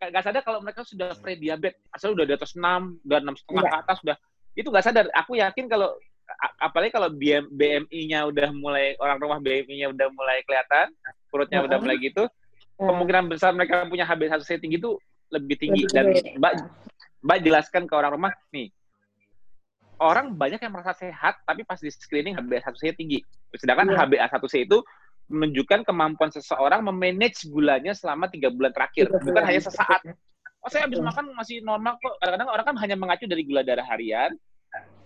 nggak 0.00 0.24
sadar 0.24 0.42
kalau 0.42 0.64
mereka 0.64 0.88
sudah 0.88 1.12
pre-diabetes, 1.20 1.76
asal 1.92 2.16
udah 2.16 2.24
di 2.24 2.32
atas 2.32 2.56
6, 2.56 2.64
udah 3.04 3.18
6 3.20 3.40
setengah 3.44 3.62
yeah. 3.62 3.72
ke 3.72 3.76
atas, 3.84 3.96
sudah 4.00 4.16
itu 4.56 4.68
nggak 4.72 4.86
sadar. 4.88 5.04
Aku 5.12 5.36
yakin 5.36 5.68
kalau 5.68 5.92
apalagi 6.58 6.96
kalau 6.96 7.12
BMI-nya 7.52 8.24
udah 8.24 8.50
mulai 8.56 8.96
orang 8.98 9.20
rumah 9.20 9.38
BMI-nya 9.44 9.92
udah 9.92 10.08
mulai 10.16 10.40
kelihatan, 10.48 10.96
perutnya 11.28 11.60
udah 11.60 11.76
mulai 11.76 12.00
gitu, 12.00 12.24
kemungkinan 12.80 13.28
besar 13.28 13.52
mereka 13.52 13.84
punya 13.84 14.08
HbA1c 14.08 14.64
tinggi 14.64 14.80
itu 14.80 14.96
lebih 15.34 15.56
tinggi 15.58 15.82
lebih 15.90 15.94
dan 15.94 16.04
Mbak 16.38 16.52
Mbak 17.26 17.38
jelaskan 17.42 17.82
ke 17.90 17.94
orang 17.96 18.12
rumah 18.14 18.32
nih 18.54 18.70
orang 20.00 20.36
banyak 20.36 20.60
yang 20.60 20.72
merasa 20.72 20.92
sehat 20.92 21.40
tapi 21.44 21.64
pas 21.64 21.80
di 21.80 21.88
screening 21.88 22.36
HbA1c 22.36 22.96
tinggi. 22.96 23.24
Sedangkan 23.56 23.88
ya. 23.88 24.04
HbA1c 24.04 24.68
itu 24.68 24.78
menunjukkan 25.26 25.82
kemampuan 25.82 26.30
seseorang 26.30 26.86
memanage 26.86 27.50
gulanya 27.50 27.90
selama 27.96 28.30
tiga 28.30 28.46
bulan 28.52 28.70
terakhir, 28.70 29.10
bukan 29.10 29.42
bulan. 29.42 29.48
hanya 29.48 29.62
sesaat. 29.64 30.00
Oh 30.62 30.70
saya 30.70 30.86
habis 30.86 31.02
makan 31.02 31.34
masih 31.34 31.62
normal 31.66 31.98
kok. 31.98 32.14
Kadang-kadang 32.22 32.50
orang 32.52 32.66
kan 32.66 32.76
hanya 32.78 32.96
mengacu 32.98 33.24
dari 33.26 33.42
gula 33.42 33.66
darah 33.66 33.86
harian 33.86 34.34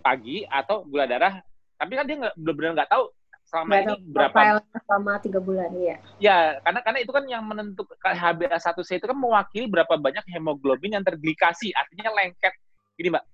pagi 0.01 0.45
atau 0.45 0.85
gula 0.85 1.05
darah, 1.09 1.41
tapi 1.77 1.93
kan 1.97 2.05
dia 2.05 2.15
nggak 2.17 2.33
benar-benar 2.37 2.71
nggak 2.81 2.91
tahu 2.91 3.03
selama 3.51 3.73
ini 3.83 3.95
berapa 4.15 4.63
selama 4.87 5.19
tiga 5.19 5.39
bulan 5.43 5.69
ya 5.75 5.99
ya 6.23 6.37
karena 6.63 6.79
karena 6.87 6.99
itu 7.03 7.11
kan 7.11 7.23
yang 7.27 7.43
menentukan 7.43 8.15
HbA1c 8.15 8.89
itu 9.03 9.05
kan 9.11 9.17
mewakili 9.19 9.67
berapa 9.67 9.91
banyak 9.99 10.23
hemoglobin 10.31 10.95
yang 10.95 11.03
terglikasi 11.03 11.75
artinya 11.75 12.15
lengket. 12.15 12.55
Gini 12.95 13.11
mbak. 13.11 13.25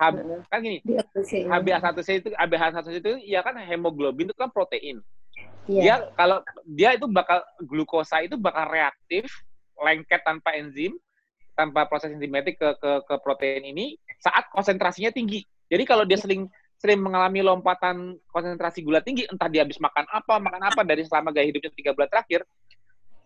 Hb, 0.00 0.16
kan 0.48 0.58
gini 0.64 0.80
HbA1c 1.44 2.08
itu 2.24 2.28
HbA1c 2.32 2.88
itu 3.04 3.10
ya 3.28 3.44
kan 3.44 3.52
hemoglobin 3.60 4.32
itu 4.32 4.36
kan 4.40 4.48
protein. 4.48 5.04
Yeah. 5.68 5.84
dia 5.84 5.94
kalau 6.16 6.40
dia 6.64 6.96
itu 6.96 7.04
bakal 7.04 7.44
glukosa 7.60 8.24
itu 8.24 8.40
bakal 8.40 8.64
reaktif 8.72 9.28
lengket 9.76 10.24
tanpa 10.24 10.56
enzim 10.56 10.96
tanpa 11.52 11.84
proses 11.84 12.16
enzimatik 12.16 12.56
ke, 12.56 12.68
ke 12.80 12.90
ke 13.04 13.14
protein 13.20 13.68
ini 13.68 14.00
saat 14.24 14.48
konsentrasinya 14.48 15.12
tinggi. 15.12 15.44
Jadi 15.68 15.84
kalau 15.84 16.08
dia 16.08 16.16
sering 16.16 16.48
sering 16.80 17.04
mengalami 17.04 17.44
lompatan 17.44 18.16
konsentrasi 18.32 18.80
gula 18.80 19.04
tinggi, 19.04 19.28
entah 19.28 19.52
dia 19.52 19.68
habis 19.68 19.76
makan 19.76 20.08
apa, 20.08 20.40
makan 20.40 20.62
apa 20.64 20.80
dari 20.80 21.04
selama 21.04 21.28
gaya 21.28 21.52
hidupnya 21.52 21.68
tiga 21.76 21.92
bulan 21.92 22.08
terakhir, 22.08 22.48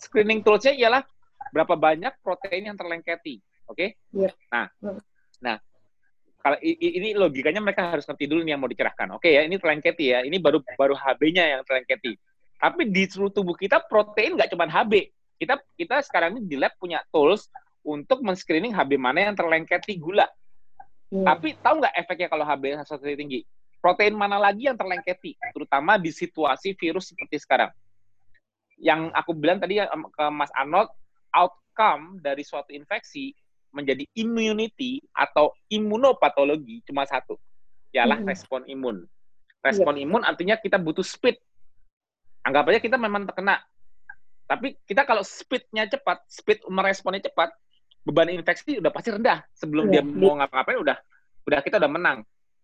screening 0.03 0.43
toolsnya 0.43 0.75
ialah 0.75 1.07
berapa 1.55 1.79
banyak 1.79 2.19
protein 2.19 2.75
yang 2.75 2.77
terlengketi. 2.77 3.39
Oke? 3.71 3.95
Okay? 3.95 4.19
Iya. 4.27 4.31
Nah, 4.51 4.67
nah 5.39 5.57
kalau 6.45 6.59
ini 6.61 7.17
logikanya 7.17 7.63
mereka 7.65 7.89
harus 7.89 8.05
ngerti 8.05 8.29
dulu 8.29 8.45
nih 8.45 8.53
yang 8.53 8.61
mau 8.61 8.69
dicerahkan. 8.69 9.17
Oke 9.17 9.33
okay, 9.33 9.41
ya, 9.41 9.43
ini 9.49 9.57
terlengketi 9.57 10.05
ya. 10.13 10.21
Ini 10.27 10.37
baru 10.43 10.61
baru 10.77 10.93
HB-nya 10.93 11.57
yang 11.57 11.63
terlengketi. 11.65 12.21
Tapi 12.61 12.91
di 12.93 13.09
seluruh 13.09 13.33
tubuh 13.33 13.57
kita 13.57 13.81
protein 13.89 14.37
nggak 14.37 14.53
cuma 14.53 14.69
HB. 14.69 15.09
Kita 15.41 15.57
kita 15.79 16.05
sekarang 16.05 16.37
ini 16.37 16.45
di 16.45 16.61
lab 16.61 16.77
punya 16.77 17.01
tools 17.09 17.49
untuk 17.81 18.21
men-screening 18.21 18.77
HB 18.77 19.01
mana 19.01 19.33
yang 19.33 19.37
terlengketi 19.39 19.97
gula. 19.97 20.29
Hmm. 21.15 21.23
Tapi 21.23 21.55
tahu 21.63 21.79
nggak 21.79 21.95
efeknya 21.95 22.27
kalau 22.27 22.43
HB 22.43 22.75
satu 22.83 23.07
tinggi? 23.07 23.47
Protein 23.79 24.19
mana 24.19 24.43
lagi 24.43 24.67
yang 24.67 24.75
terlengketi, 24.75 25.39
terutama 25.55 25.95
di 25.95 26.11
situasi 26.11 26.75
virus 26.75 27.15
seperti 27.15 27.39
sekarang. 27.39 27.71
Yang 28.81 29.15
aku 29.15 29.31
bilang 29.37 29.63
tadi 29.63 29.79
ke 29.79 30.25
Mas 30.35 30.51
Arnold, 30.59 30.91
outcome 31.31 32.19
dari 32.19 32.43
suatu 32.43 32.75
infeksi 32.75 33.31
menjadi 33.71 34.03
immunity 34.19 34.99
atau 35.15 35.55
imunopatologi 35.71 36.83
cuma 36.83 37.07
satu, 37.07 37.39
ialah 37.95 38.19
hmm. 38.19 38.27
respon 38.27 38.67
imun. 38.67 39.07
Respon 39.63 39.95
yeah. 39.95 40.05
imun 40.09 40.23
artinya 40.27 40.59
kita 40.59 40.83
butuh 40.83 41.07
speed. 41.07 41.39
Anggap 42.43 42.75
aja 42.75 42.81
kita 42.83 42.99
memang 42.99 43.31
terkena. 43.31 43.63
Tapi 44.51 44.77
kita 44.85 45.07
kalau 45.07 45.23
speednya 45.23 45.87
cepat, 45.87 46.27
speed 46.27 46.67
meresponnya 46.69 47.23
cepat, 47.25 47.55
beban 48.05 48.29
infeksi 48.31 48.79
udah 48.79 48.93
pasti 48.93 49.11
rendah. 49.11 49.43
Sebelum 49.57 49.89
yeah. 49.89 50.01
dia 50.01 50.03
mau 50.05 50.37
ngapa-ngapain 50.37 50.79
udah 50.79 50.97
udah 51.49 51.59
kita 51.65 51.81
udah 51.81 51.91
menang. 51.91 52.19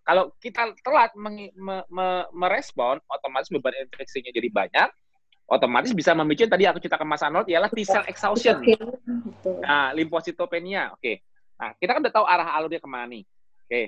Kalau 0.04 0.32
kita 0.40 0.72
telat 0.80 1.12
me, 1.12 1.52
me, 1.54 1.76
me, 1.92 2.06
merespon, 2.32 2.98
otomatis 3.08 3.52
beban 3.52 3.76
infeksinya 3.84 4.32
jadi 4.32 4.48
banyak, 4.48 4.88
otomatis 5.46 5.92
bisa 5.92 6.16
memicu 6.16 6.48
tadi 6.48 6.64
aku 6.64 6.80
ceritakan 6.80 7.08
Mas 7.08 7.22
Arnold 7.24 7.46
ialah 7.48 7.68
T 7.68 7.84
cell 7.84 8.04
exhaustion. 8.08 8.64
Nah, 9.60 9.92
limfositopenia. 9.92 10.96
Oke. 10.96 11.00
Okay. 11.00 11.16
Nah, 11.60 11.70
kita 11.76 11.90
kan 11.92 12.00
udah 12.00 12.14
tahu 12.16 12.26
arah 12.26 12.48
alurnya 12.56 12.80
ke 12.80 12.88
mana 12.88 13.06
nih. 13.12 13.22
Oke. 13.28 13.68
Okay. 13.68 13.84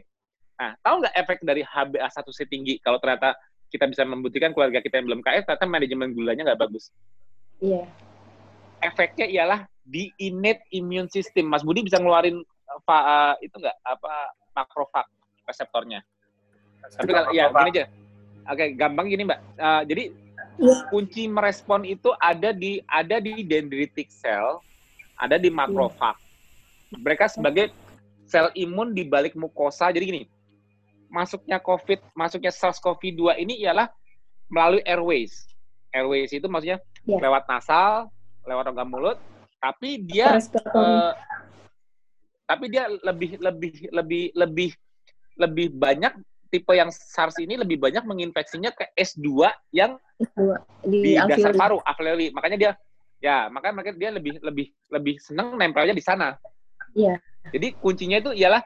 Nah, 0.60 0.70
tahu 0.84 0.94
nggak 1.00 1.14
efek 1.16 1.38
dari 1.42 1.62
HbA1c 1.64 2.38
tinggi 2.46 2.74
kalau 2.84 3.00
ternyata 3.00 3.34
kita 3.72 3.88
bisa 3.88 4.04
membuktikan 4.04 4.52
keluarga 4.52 4.84
kita 4.84 5.00
yang 5.00 5.08
belum 5.08 5.20
KF 5.24 5.48
ternyata 5.48 5.64
manajemen 5.64 6.12
gulanya 6.12 6.52
nggak 6.52 6.60
bagus. 6.60 6.92
Iya. 7.58 7.88
Efeknya 8.82 9.26
ialah 9.30 9.60
di 9.86 10.10
innate 10.18 10.66
immune 10.74 11.06
system. 11.06 11.50
Mas 11.50 11.62
Budi 11.62 11.86
bisa 11.86 12.02
ngeluarin 12.02 12.42
uh, 12.90 13.34
itu 13.38 13.54
nggak 13.54 13.76
apa 13.86 14.14
makrofag 14.58 15.06
reseptornya. 15.46 16.02
Tapi 16.82 17.10
kalau 17.14 17.30
ya 17.30 17.48
gini 17.50 17.70
aja. 17.78 17.84
Oke, 18.42 18.58
okay, 18.58 18.68
gampang 18.74 19.06
gini 19.06 19.22
Mbak. 19.22 19.40
Uh, 19.54 19.82
jadi 19.86 20.10
Iya. 20.60 20.84
kunci 20.92 21.24
merespon 21.30 21.86
itu 21.86 22.12
ada 22.20 22.52
di 22.52 22.82
ada 22.90 23.22
di 23.22 23.40
dendritic 23.46 24.12
cell, 24.12 24.60
ada 25.16 25.40
di 25.40 25.48
makrofag. 25.48 26.18
Mereka 26.92 27.32
sebagai 27.32 27.72
sel 28.28 28.52
imun 28.52 28.92
di 28.92 29.08
balik 29.08 29.32
mukosa. 29.32 29.88
Jadi 29.88 30.04
gini, 30.04 30.22
masuknya 31.08 31.56
COVID, 31.56 32.12
masuknya 32.12 32.52
SARS-CoV-2 32.52 33.40
ini 33.40 33.64
ialah 33.64 33.88
melalui 34.52 34.84
airways. 34.84 35.48
Airways 35.92 36.32
itu 36.32 36.44
maksudnya 36.48 36.80
ya. 37.08 37.16
lewat 37.20 37.48
nasal, 37.48 38.12
lewat 38.46 38.72
rongga 38.72 38.84
mulut, 38.86 39.18
tapi 39.62 40.02
dia 40.02 40.38
uh, 40.74 41.12
tapi 42.46 42.68
dia 42.68 42.90
lebih 43.02 43.38
lebih 43.38 43.72
lebih 43.94 44.24
lebih 44.34 44.70
lebih 45.38 45.66
banyak 45.72 46.12
tipe 46.52 46.72
yang 46.76 46.92
SARS 46.92 47.40
ini 47.40 47.56
lebih 47.56 47.80
banyak 47.80 48.04
menginfeksinya 48.04 48.76
ke 48.76 48.84
S2 48.92 49.48
yang 49.72 49.96
di, 50.84 51.00
di 51.00 51.10
dasar 51.16 51.56
paru, 51.56 51.80
alveoli. 51.80 52.28
Makanya 52.36 52.56
dia 52.60 52.72
ya, 53.24 53.48
makanya 53.48 53.74
makanya 53.80 53.96
dia 53.96 54.10
lebih 54.12 54.32
lebih 54.44 54.66
lebih 54.92 55.14
senang 55.16 55.56
nempelnya 55.56 55.96
di 55.96 56.04
sana. 56.04 56.36
Iya. 56.92 57.16
Jadi 57.48 57.72
kuncinya 57.80 58.20
itu 58.20 58.36
ialah 58.36 58.60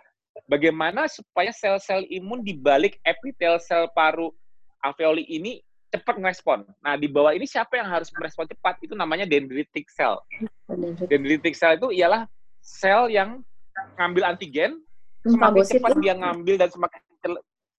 bagaimana 0.51 1.07
supaya 1.07 1.55
sel-sel 1.55 2.03
imun 2.11 2.43
di 2.43 2.59
balik 2.59 2.99
epitel 3.07 3.63
sel 3.63 3.87
paru 3.95 4.35
alveoli 4.83 5.23
ini 5.31 5.63
cepat 5.91 6.19
merespon. 6.19 6.67
Nah, 6.83 6.99
di 6.99 7.07
bawah 7.07 7.33
ini 7.33 7.47
siapa 7.47 7.79
yang 7.79 7.89
harus 7.89 8.11
merespon 8.11 8.47
cepat? 8.51 8.83
Itu 8.83 8.99
namanya 8.99 9.25
dendritic 9.25 9.87
cell. 9.91 10.23
Dendritic 11.07 11.55
cell 11.55 11.79
itu 11.79 11.95
ialah 11.95 12.27
sel 12.61 13.07
yang 13.09 13.43
ngambil 14.01 14.35
antigen, 14.35 14.83
semakin 15.23 15.63
cepat 15.63 15.95
dia 16.03 16.15
ngambil 16.17 16.55
dan 16.59 16.71
semakin 16.73 17.01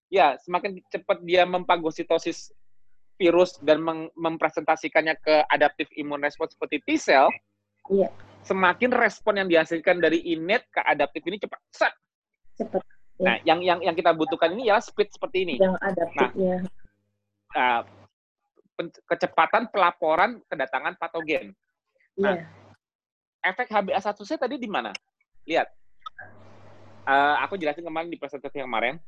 ya 0.08 0.40
semakin 0.40 0.80
cepat 0.88 1.18
dia 1.28 1.44
mempagositosis 1.44 2.56
virus 3.18 3.58
dan 3.66 3.82
mem 3.82 4.08
mempresentasikannya 4.14 5.18
ke 5.20 5.36
adaptif 5.50 5.90
imun 5.98 6.22
respons 6.22 6.54
seperti 6.54 6.80
T 6.86 6.88
cell, 7.02 7.28
iya. 7.90 8.08
semakin 8.46 8.94
respon 8.94 9.42
yang 9.42 9.50
dihasilkan 9.50 9.98
dari 9.98 10.22
innate 10.22 10.70
ke 10.70 10.80
adaptif 10.86 11.26
ini 11.26 11.42
cepat. 11.42 11.60
Set. 11.74 11.94
Cepat. 12.62 12.86
Ya. 13.18 13.26
Nah, 13.26 13.36
yang 13.42 13.60
yang 13.66 13.80
yang 13.82 13.96
kita 13.98 14.14
butuhkan 14.14 14.54
ini 14.54 14.70
ya 14.70 14.78
speed 14.78 15.10
seperti 15.10 15.50
ini. 15.50 15.56
Yang 15.58 15.76
adaptifnya. 15.82 16.56
Nah, 17.58 17.82
uh, 17.82 17.82
kecepatan 19.10 19.70
pelaporan 19.74 20.38
kedatangan 20.46 20.94
patogen. 21.02 21.52
Nah, 22.18 22.38
yeah. 22.38 23.50
efek 23.50 23.70
HbA1c 23.70 24.38
tadi 24.38 24.56
di 24.62 24.70
mana? 24.70 24.94
Lihat. 25.50 25.68
Uh, 27.08 27.40
aku 27.40 27.56
jelasin 27.56 27.88
kemarin 27.88 28.12
di 28.12 28.20
presentasi 28.20 28.60
yang 28.60 28.68
kemarin 28.68 29.00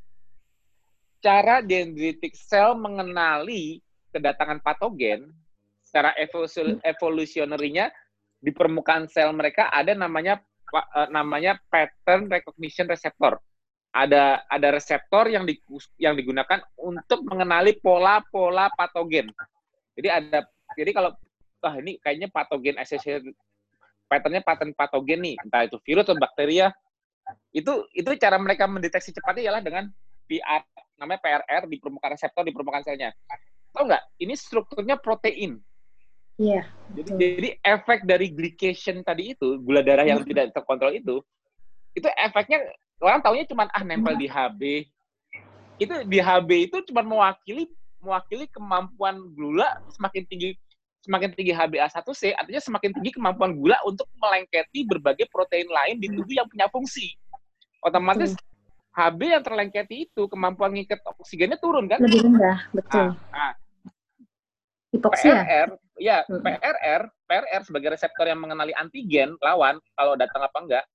cara 1.19 1.59
dendritic 1.59 2.35
cell 2.35 2.75
mengenali 2.75 3.83
kedatangan 4.15 4.63
patogen 4.63 5.29
secara 5.83 6.15
evolusionerinya 6.83 7.91
di 8.39 8.51
permukaan 8.55 9.05
sel 9.11 9.35
mereka 9.35 9.67
ada 9.67 9.91
namanya 9.91 10.39
uh, 10.71 11.09
namanya 11.11 11.59
pattern 11.67 12.31
recognition 12.31 12.87
receptor. 12.87 13.37
Ada 13.89 14.45
ada 14.45 14.67
reseptor 14.69 15.27
yang 15.33 15.49
di, 15.49 15.57
yang 15.97 16.13
digunakan 16.13 16.61
untuk 16.77 17.25
mengenali 17.25 17.75
pola-pola 17.81 18.69
patogen. 18.77 19.33
Jadi 19.99 20.07
ada 20.07 20.47
jadi 20.79 20.91
kalau 20.95 21.11
wah 21.59 21.75
ini 21.75 21.99
kayaknya 21.99 22.31
patogen 22.31 22.79
associated 22.79 23.35
patternnya 24.07 24.39
pattern 24.41 24.71
patogen 24.71 25.19
nih, 25.19 25.35
entah 25.43 25.67
itu 25.67 25.75
virus 25.83 26.07
atau 26.07 26.15
bakteria. 26.15 26.71
Itu 27.51 27.85
itu 27.91 28.09
cara 28.15 28.39
mereka 28.39 28.65
mendeteksi 28.65 29.11
cepatnya 29.11 29.51
ialah 29.51 29.61
dengan 29.61 29.91
PR 30.25 30.63
namanya 30.95 31.19
PRR 31.19 31.63
di 31.67 31.77
permukaan 31.77 32.15
reseptor 32.15 32.47
di 32.47 32.55
permukaan 32.55 32.81
selnya. 32.87 33.11
Tahu 33.75 33.85
nggak? 33.85 34.03
Ini 34.23 34.33
strukturnya 34.33 34.95
protein. 34.97 35.61
Iya. 36.39 36.63
Jadi, 36.95 37.09
jadi 37.19 37.49
efek 37.59 38.07
dari 38.07 38.31
glycation 38.31 39.03
tadi 39.03 39.35
itu, 39.35 39.59
gula 39.59 39.83
darah 39.83 40.07
yang 40.07 40.23
tidak 40.23 40.55
terkontrol 40.55 40.95
itu, 40.95 41.19
itu 41.91 42.07
efeknya 42.15 42.63
orang 43.03 43.19
taunya 43.19 43.43
cuma 43.45 43.67
ah 43.69 43.83
nempel 43.83 44.15
di 44.15 44.25
HB. 44.25 44.61
Itu 45.79 45.93
di 46.07 46.17
HB 46.19 46.49
itu 46.71 46.77
cuma 46.91 47.03
mewakili 47.03 47.67
mewakili 47.99 48.45
kemampuan 48.51 49.19
gula 49.35 49.79
semakin 49.91 50.23
tinggi 50.27 50.55
semakin 50.99 51.31
tinggi 51.31 51.55
HbA1c 51.55 52.35
artinya 52.35 52.61
semakin 52.61 52.91
tinggi 52.95 53.11
kemampuan 53.15 53.55
gula 53.55 53.79
untuk 53.87 54.07
melengketi 54.19 54.83
berbagai 54.83 55.31
protein 55.31 55.67
lain 55.71 55.95
di 55.99 56.11
tubuh 56.11 56.33
yang 56.33 56.47
punya 56.47 56.67
fungsi. 56.67 57.15
Otomatis 57.79 58.35
HB 58.91 59.19
yang 59.31 59.43
terlengketi 59.45 60.11
itu 60.11 60.27
kemampuan 60.27 60.75
ngikat 60.75 60.99
oksigennya 61.07 61.55
turun 61.61 61.87
kan? 61.87 62.03
Lebih 62.03 62.27
rendah, 62.27 62.57
betul. 62.75 63.15
Nah, 63.31 63.31
nah, 63.31 63.53
Hipoksia. 64.89 65.45
PRR, 65.45 65.69
ya 66.01 66.17
hmm. 66.25 66.41
PRR, 66.41 67.01
PRR 67.29 67.61
sebagai 67.61 67.89
reseptor 67.93 68.25
yang 68.25 68.41
mengenali 68.41 68.73
antigen 68.73 69.37
lawan 69.39 69.77
kalau 69.93 70.17
datang 70.17 70.41
apa 70.41 70.57
enggak. 70.59 70.85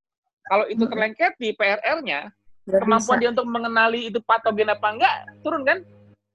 Kalau 0.44 0.64
itu 0.68 0.84
hmm. 0.84 0.92
terlengketi 0.92 1.48
PRR-nya, 1.56 2.28
kemampuan 2.68 3.16
bisa. 3.16 3.22
dia 3.22 3.30
untuk 3.32 3.48
mengenali 3.48 4.00
itu 4.10 4.18
patogen 4.26 4.74
apa 4.74 4.88
enggak 4.92 5.16
turun 5.46 5.62
kan? 5.62 5.80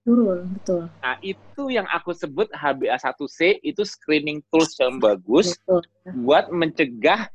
Turun, 0.08 0.48
betul. 0.56 0.88
Nah, 1.04 1.16
itu 1.22 1.64
yang 1.70 1.86
aku 1.92 2.16
sebut 2.16 2.48
HbA1c 2.56 3.62
itu 3.62 3.82
screening 3.84 4.42
tools 4.50 4.74
yang 4.80 4.98
bagus 4.98 5.60
betul. 5.60 5.84
buat 6.26 6.50
mencegah 6.50 7.30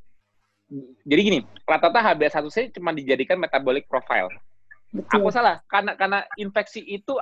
jadi 1.04 1.20
gini, 1.20 1.38
rata-rata 1.68 2.00
HbA1c 2.00 2.74
cuma 2.80 2.90
dijadikan 2.96 3.36
metabolic 3.36 3.84
profile. 3.86 4.32
Betul. 4.90 5.20
Aku 5.20 5.28
salah, 5.30 5.60
karena 5.68 5.92
karena 5.94 6.24
infeksi 6.40 6.80
itu 6.80 7.18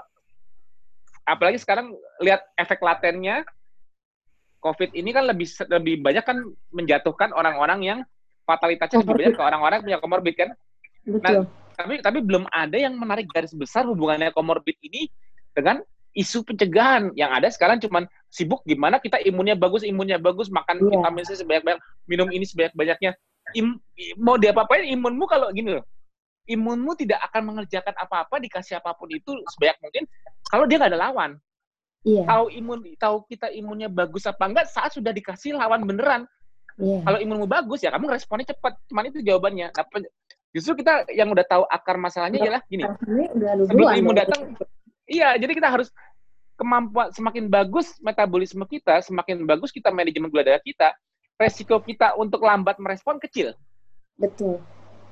apalagi 1.26 1.58
sekarang 1.58 1.94
lihat 2.22 2.42
efek 2.58 2.82
latennya 2.82 3.46
COVID 4.62 4.94
ini 4.94 5.10
kan 5.10 5.26
lebih 5.26 5.48
lebih 5.70 5.94
banyak 6.02 6.24
kan 6.24 6.38
menjatuhkan 6.70 7.34
orang-orang 7.34 7.80
yang 7.82 7.98
fatalitasnya 8.46 9.02
lebih 9.02 9.14
banyak 9.18 9.34
ke 9.34 9.42
orang-orang 9.42 9.78
punya 9.82 9.98
komorbid 9.98 10.34
kan. 10.38 10.50
Betul. 11.02 11.42
Nah, 11.42 11.50
tapi 11.74 11.94
tapi 11.98 12.18
belum 12.22 12.46
ada 12.46 12.78
yang 12.78 12.94
menarik 12.94 13.26
garis 13.26 13.56
besar 13.56 13.88
hubungannya 13.90 14.30
komorbid 14.30 14.78
ini 14.86 15.10
dengan 15.52 15.80
isu 16.12 16.44
pencegahan 16.44 17.08
yang 17.16 17.32
ada 17.32 17.48
sekarang 17.48 17.80
cuman 17.80 18.04
sibuk 18.28 18.60
gimana 18.68 19.00
kita 19.00 19.16
imunnya 19.24 19.56
bagus 19.56 19.80
imunnya 19.80 20.20
bagus 20.20 20.52
makan 20.52 20.80
yeah. 20.84 21.00
vitamin 21.00 21.24
C 21.24 21.30
sebanyak-banyak 21.40 21.80
minum 22.04 22.28
ini 22.28 22.44
sebanyak-banyaknya 22.44 23.16
im, 23.56 23.80
mau 24.20 24.36
diapa-apain 24.36 24.84
imunmu 24.92 25.24
kalau 25.24 25.48
gini 25.56 25.80
loh 25.80 25.84
imunmu 26.44 26.92
tidak 27.00 27.22
akan 27.32 27.54
mengerjakan 27.54 27.96
apa-apa 27.96 28.36
dikasih 28.44 28.76
apa 28.76 28.92
pun 28.92 29.08
itu 29.08 29.32
sebanyak 29.56 29.76
mungkin 29.80 30.04
kalau 30.52 30.68
dia 30.68 30.76
nggak 30.76 30.92
ada 30.92 31.00
lawan 31.00 31.30
iya. 32.04 32.28
tahu 32.28 32.44
imun 32.60 32.78
tahu 33.00 33.16
kita 33.30 33.48
imunnya 33.48 33.88
bagus 33.88 34.28
apa 34.28 34.44
enggak 34.44 34.68
saat 34.68 34.92
sudah 34.92 35.16
dikasih 35.16 35.56
lawan 35.56 35.86
beneran 35.88 36.28
Yeah. 36.80 37.04
Kalau 37.04 37.18
imunmu 37.20 37.44
bagus 37.44 37.84
ya 37.84 37.92
kamu 37.92 38.16
responnya 38.16 38.48
cepat. 38.48 38.80
Cuman 38.88 39.12
itu 39.12 39.20
jawabannya. 39.20 39.72
Nah, 39.76 39.86
justru 40.56 40.80
kita 40.80 41.08
yang 41.12 41.28
udah 41.28 41.44
tahu 41.44 41.64
akar 41.68 42.00
masalahnya 42.00 42.40
ya, 42.40 42.44
ialah 42.48 42.62
gini. 42.68 42.84
Sebelum 43.68 43.88
imun 44.00 44.16
datang, 44.16 44.56
iya. 45.12 45.36
Jadi 45.36 45.52
kita 45.52 45.68
harus 45.68 45.92
kemampuan 46.56 47.12
semakin 47.12 47.52
bagus 47.52 47.98
metabolisme 48.00 48.64
kita, 48.64 49.04
semakin 49.04 49.44
bagus 49.44 49.68
kita 49.68 49.92
manajemen 49.92 50.32
gula 50.32 50.46
darah 50.46 50.62
kita, 50.64 50.94
resiko 51.36 51.80
kita 51.82 52.16
untuk 52.16 52.40
lambat 52.40 52.80
merespon 52.80 53.20
kecil. 53.20 53.52
Betul. 54.16 54.62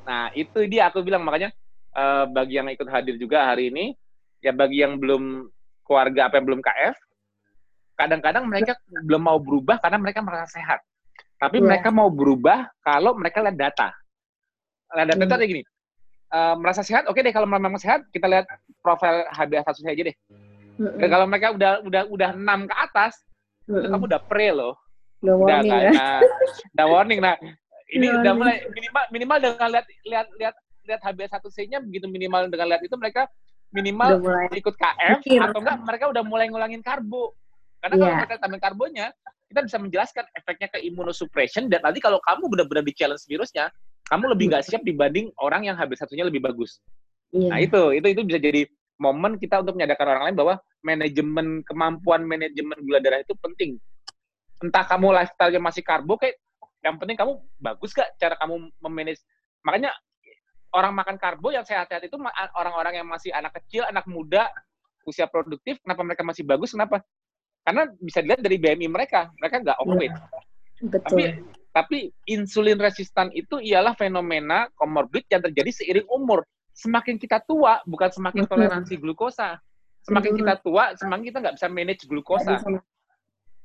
Nah 0.06 0.32
itu 0.32 0.64
dia 0.70 0.88
aku 0.88 1.04
bilang 1.04 1.26
makanya 1.26 1.50
uh, 1.96 2.24
bagi 2.30 2.60
yang 2.60 2.68
ikut 2.70 2.86
hadir 2.86 3.18
juga 3.18 3.50
hari 3.50 3.68
ini, 3.72 3.92
ya 4.40 4.54
bagi 4.54 4.84
yang 4.84 4.96
belum 5.00 5.48
keluarga 5.84 6.30
apa 6.30 6.38
yang 6.38 6.46
belum 6.46 6.62
KF, 6.62 6.96
kadang-kadang 7.98 8.44
mereka 8.46 8.78
belum 8.88 9.22
mau 9.26 9.38
berubah 9.42 9.82
karena 9.82 9.98
mereka 9.98 10.20
merasa 10.22 10.56
sehat. 10.56 10.80
Tapi 11.40 11.58
yeah. 11.58 11.66
mereka 11.66 11.88
mau 11.88 12.12
berubah 12.12 12.68
kalau 12.84 13.16
mereka 13.16 13.40
lihat 13.40 13.56
data. 13.56 13.88
Lihat 14.92 15.16
data 15.16 15.34
mm. 15.40 15.48
gini, 15.48 15.62
uh, 16.32 16.54
merasa 16.58 16.82
sehat, 16.82 17.06
oke 17.06 17.18
okay 17.18 17.26
deh 17.26 17.34
kalau 17.34 17.46
memang 17.46 17.78
sehat, 17.78 18.06
kita 18.14 18.26
lihat 18.26 18.46
profil 18.80 19.26
HbA1c 19.34 19.86
aja 19.86 20.02
deh. 20.10 20.16
Mm 20.80 20.96
-hmm. 20.96 21.08
kalau 21.12 21.26
mereka 21.28 21.52
udah 21.52 21.72
udah 21.84 22.02
udah 22.08 22.30
enam 22.32 22.64
ke 22.64 22.74
atas, 22.74 23.20
mm 23.68 23.76
-hmm. 23.76 23.90
kamu 23.92 24.04
udah 24.08 24.20
pre 24.24 24.48
loh. 24.54 24.74
Udah 25.20 25.34
warning 25.36 25.72
udah, 25.76 25.80
ya. 25.84 25.92
Nah, 25.92 26.20
udah 26.72 26.86
warning. 26.88 27.20
Nah, 27.20 27.34
ini 27.92 28.06
udah, 28.08 28.20
udah 28.24 28.32
mulai 28.32 28.56
minimal 28.72 29.04
minimal 29.12 29.36
dengan 29.42 29.68
lihat 29.68 29.86
lihat 30.08 30.26
lihat 30.40 30.54
lihat 30.88 31.00
HbA1c-nya 31.04 31.78
begitu 31.84 32.06
minimal 32.08 32.48
dengan 32.48 32.66
lihat 32.72 32.82
itu 32.82 32.96
mereka 32.96 33.28
minimal 33.70 34.18
ikut 34.50 34.74
KF 34.74 35.22
Mikir. 35.22 35.40
atau 35.44 35.60
enggak 35.62 35.78
mereka 35.86 36.04
udah 36.10 36.22
mulai 36.26 36.46
ngulangin 36.50 36.82
karbo. 36.82 37.36
Karena 37.80 37.94
yeah. 37.96 38.02
kalau 38.02 38.12
iya. 38.12 38.20
mereka 38.20 38.34
tambahin 38.42 38.62
karbonya, 38.62 39.06
kita 39.50 39.60
bisa 39.64 39.76
menjelaskan 39.80 40.24
efeknya 40.36 40.68
ke 40.68 40.78
immunosuppression 40.84 41.66
dan 41.72 41.80
nanti 41.82 41.98
kalau 42.02 42.20
kamu 42.22 42.44
benar-benar 42.50 42.84
di 42.84 42.92
challenge 42.92 43.24
virusnya, 43.24 43.72
kamu 44.10 44.24
lebih 44.34 44.44
nggak 44.50 44.64
siap 44.66 44.82
dibanding 44.82 45.30
orang 45.38 45.70
yang 45.70 45.78
habis 45.78 46.02
satunya 46.02 46.26
lebih 46.26 46.42
bagus. 46.42 46.82
Yeah. 47.30 47.54
Nah 47.54 47.58
itu 47.62 47.94
itu 47.94 48.06
itu 48.10 48.22
bisa 48.26 48.42
jadi 48.42 48.66
momen 49.00 49.38
kita 49.38 49.62
untuk 49.62 49.78
menyadarkan 49.78 50.06
orang 50.12 50.24
lain 50.28 50.36
bahwa 50.36 50.54
manajemen 50.82 51.46
kemampuan 51.64 52.26
manajemen 52.26 52.76
gula 52.84 52.98
darah 52.98 53.22
itu 53.22 53.32
penting. 53.38 53.78
Entah 54.60 54.84
kamu 54.84 55.14
lifestyle-nya 55.14 55.62
masih 55.62 55.80
karbo 55.86 56.20
kayak 56.20 56.36
yang 56.84 57.00
penting 57.00 57.16
kamu 57.16 57.40
bagus 57.56 57.96
gak 57.96 58.12
cara 58.20 58.36
kamu 58.36 58.68
memanage. 58.82 59.22
Makanya 59.64 59.94
orang 60.76 60.92
makan 60.92 61.16
karbo 61.16 61.48
yang 61.54 61.64
sehat-sehat 61.64 62.04
itu 62.04 62.16
orang-orang 62.56 63.00
yang 63.00 63.08
masih 63.08 63.32
anak 63.32 63.56
kecil, 63.62 63.88
anak 63.88 64.04
muda, 64.04 64.48
usia 65.08 65.24
produktif, 65.28 65.80
kenapa 65.80 66.02
mereka 66.04 66.22
masih 66.24 66.44
bagus? 66.44 66.76
Kenapa? 66.76 67.00
Karena 67.64 67.88
bisa 68.00 68.24
dilihat 68.24 68.40
dari 68.40 68.56
BMI 68.56 68.88
mereka, 68.88 69.28
mereka 69.36 69.56
nggak 69.60 69.78
overweight. 69.80 70.14
Ya, 70.16 70.88
betul. 70.88 71.00
Tapi 71.04 71.24
tapi 71.70 72.10
insulin 72.26 72.78
resistan 72.78 73.30
itu 73.30 73.62
ialah 73.62 73.94
fenomena 73.94 74.66
komorbid 74.74 75.26
yang 75.30 75.38
terjadi 75.38 75.70
seiring 75.70 76.08
umur. 76.10 76.42
Semakin 76.74 77.14
kita 77.14 77.38
tua, 77.46 77.78
bukan 77.86 78.10
semakin 78.10 78.42
toleransi 78.46 78.98
glukosa. 78.98 79.62
Semakin 80.02 80.34
kita 80.34 80.58
tua, 80.58 80.96
semakin 80.98 81.24
kita 81.30 81.38
nggak 81.38 81.54
bisa 81.60 81.68
manage 81.70 82.02
glukosa. 82.10 82.58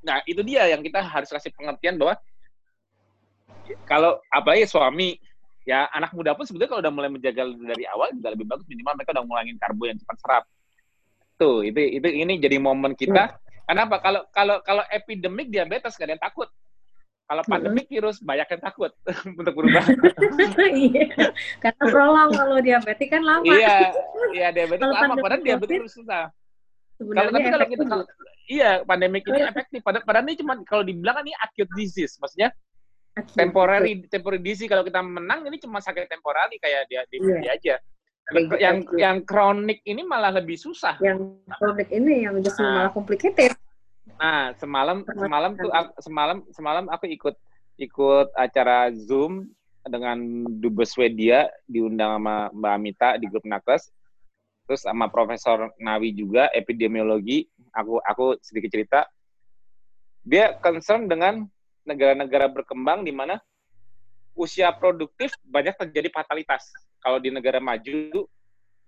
Nah, 0.06 0.22
itu 0.30 0.46
dia 0.46 0.70
yang 0.70 0.86
kita 0.86 1.02
harus 1.02 1.34
kasih 1.34 1.50
pengertian 1.58 1.98
bahwa 1.98 2.14
kalau 3.90 4.22
apalagi 4.30 4.70
suami, 4.70 5.18
ya 5.66 5.90
anak 5.90 6.14
muda 6.14 6.38
pun 6.38 6.46
sebetulnya 6.46 6.78
kalau 6.78 6.82
udah 6.86 6.94
mulai 6.94 7.10
menjaga 7.10 7.42
dari 7.50 7.90
awal 7.90 8.14
juga 8.14 8.38
lebih 8.38 8.46
bagus 8.46 8.70
minimal 8.70 8.94
mereka 9.02 9.18
udah 9.18 9.26
ngulangin 9.26 9.58
karbo 9.58 9.84
yang 9.90 9.98
cepat 9.98 10.18
serap. 10.22 10.44
Tuh, 11.42 11.66
itu 11.66 11.82
itu 11.82 12.06
ini 12.06 12.38
jadi 12.38 12.62
momen 12.62 12.94
kita. 12.94 13.34
Kenapa? 13.66 13.98
Kalau 13.98 14.30
kalau 14.30 14.62
kalau 14.62 14.84
epidemik 14.94 15.50
diabetes 15.50 15.98
gak 15.98 16.06
ada 16.06 16.14
yang 16.14 16.22
takut. 16.22 16.54
Kalau 17.26 17.42
pandemik 17.50 17.90
virus 17.90 18.22
banyak 18.22 18.46
yang 18.46 18.62
takut 18.62 18.92
untuk 19.40 19.54
berubah. 19.58 19.82
iya. 20.78 21.10
Karena 21.58 21.84
prolong 21.90 22.30
kalau 22.38 22.58
diabetes 22.62 23.08
kan 23.10 23.26
lama. 23.26 23.50
iya, 23.50 23.90
iya 24.38 24.48
diabetes 24.54 24.86
lama. 24.86 25.18
Padahal 25.18 25.42
diabetes 25.42 25.90
susah. 25.90 26.30
Kalau 26.96 27.30
tapi 27.34 27.48
kalau 27.52 27.68
kita 27.68 27.84
kalau, 27.90 28.06
iya 28.48 28.72
pandemik 28.86 29.26
ini 29.26 29.42
efektif. 29.42 29.82
Padahal, 29.82 30.06
padahal 30.06 30.26
ini 30.30 30.38
cuma 30.38 30.54
kalau 30.64 30.84
dibilang 30.86 31.18
kan 31.18 31.26
ini 31.26 31.36
acute 31.42 31.68
disease, 31.76 32.16
maksudnya 32.22 32.54
acute. 33.18 33.36
temporary 33.36 34.06
temporary 34.08 34.40
disease. 34.40 34.70
Kalau 34.70 34.86
kita 34.86 35.02
menang 35.02 35.44
ini 35.50 35.58
cuma 35.60 35.82
sakit 35.82 36.08
temporary 36.08 36.62
kayak 36.62 36.88
dia 36.88 37.04
di 37.10 37.18
yeah. 37.20 37.52
aja 37.58 37.76
yang 38.58 38.78
yang 38.98 39.18
kronik 39.22 39.86
ini 39.86 40.02
malah 40.02 40.34
lebih 40.34 40.58
susah. 40.58 40.98
Yang 40.98 41.38
kronik 41.62 41.90
ini 41.94 42.26
yang 42.26 42.42
justru 42.42 42.66
nah, 42.66 42.90
malah 42.90 42.94
complicated. 42.94 43.54
Nah, 44.06 44.54
semalam 44.62 45.02
semalam 45.02 45.52
tuh 45.58 45.72
semalam 46.00 46.38
semalam 46.54 46.86
aku 46.94 47.10
ikut 47.10 47.36
ikut 47.82 48.28
acara 48.38 48.94
Zoom 48.94 49.50
dengan 49.86 50.46
Dubes 50.62 50.94
Swedia 50.94 51.50
diundang 51.66 52.22
sama 52.22 52.50
Mbak 52.54 52.74
Amita 52.74 53.10
di 53.18 53.26
grup 53.26 53.46
Nakes. 53.46 53.90
Terus 54.66 54.82
sama 54.82 55.10
Profesor 55.10 55.70
Nawi 55.78 56.14
juga 56.14 56.50
epidemiologi. 56.54 57.46
Aku 57.74 58.02
aku 58.02 58.38
sedikit 58.42 58.74
cerita. 58.74 59.00
Dia 60.26 60.58
concern 60.58 61.06
dengan 61.06 61.46
negara-negara 61.86 62.50
berkembang 62.50 63.06
di 63.06 63.14
mana 63.14 63.38
usia 64.34 64.74
produktif 64.74 65.32
banyak 65.46 65.78
terjadi 65.78 66.10
fatalitas 66.10 66.74
kalau 66.98 67.22
di 67.22 67.30
negara 67.30 67.62
maju 67.62 68.26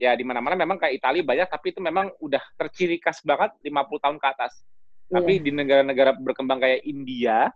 ya 0.02 0.18
di 0.18 0.26
mana-mana 0.26 0.58
memang 0.58 0.82
kayak 0.82 0.98
Italia 0.98 1.24
banyak 1.24 1.48
tapi 1.48 1.74
itu 1.74 1.80
memang 1.80 2.10
udah 2.18 2.42
terciri 2.58 2.98
khas 2.98 3.22
banget 3.22 3.54
50 3.62 4.04
tahun 4.04 4.18
ke 4.18 4.28
atas. 4.34 4.66
Yeah. 5.08 5.24
Tapi 5.24 5.34
di 5.40 5.52
negara-negara 5.56 6.20
berkembang 6.20 6.60
kayak 6.60 6.84
India 6.84 7.48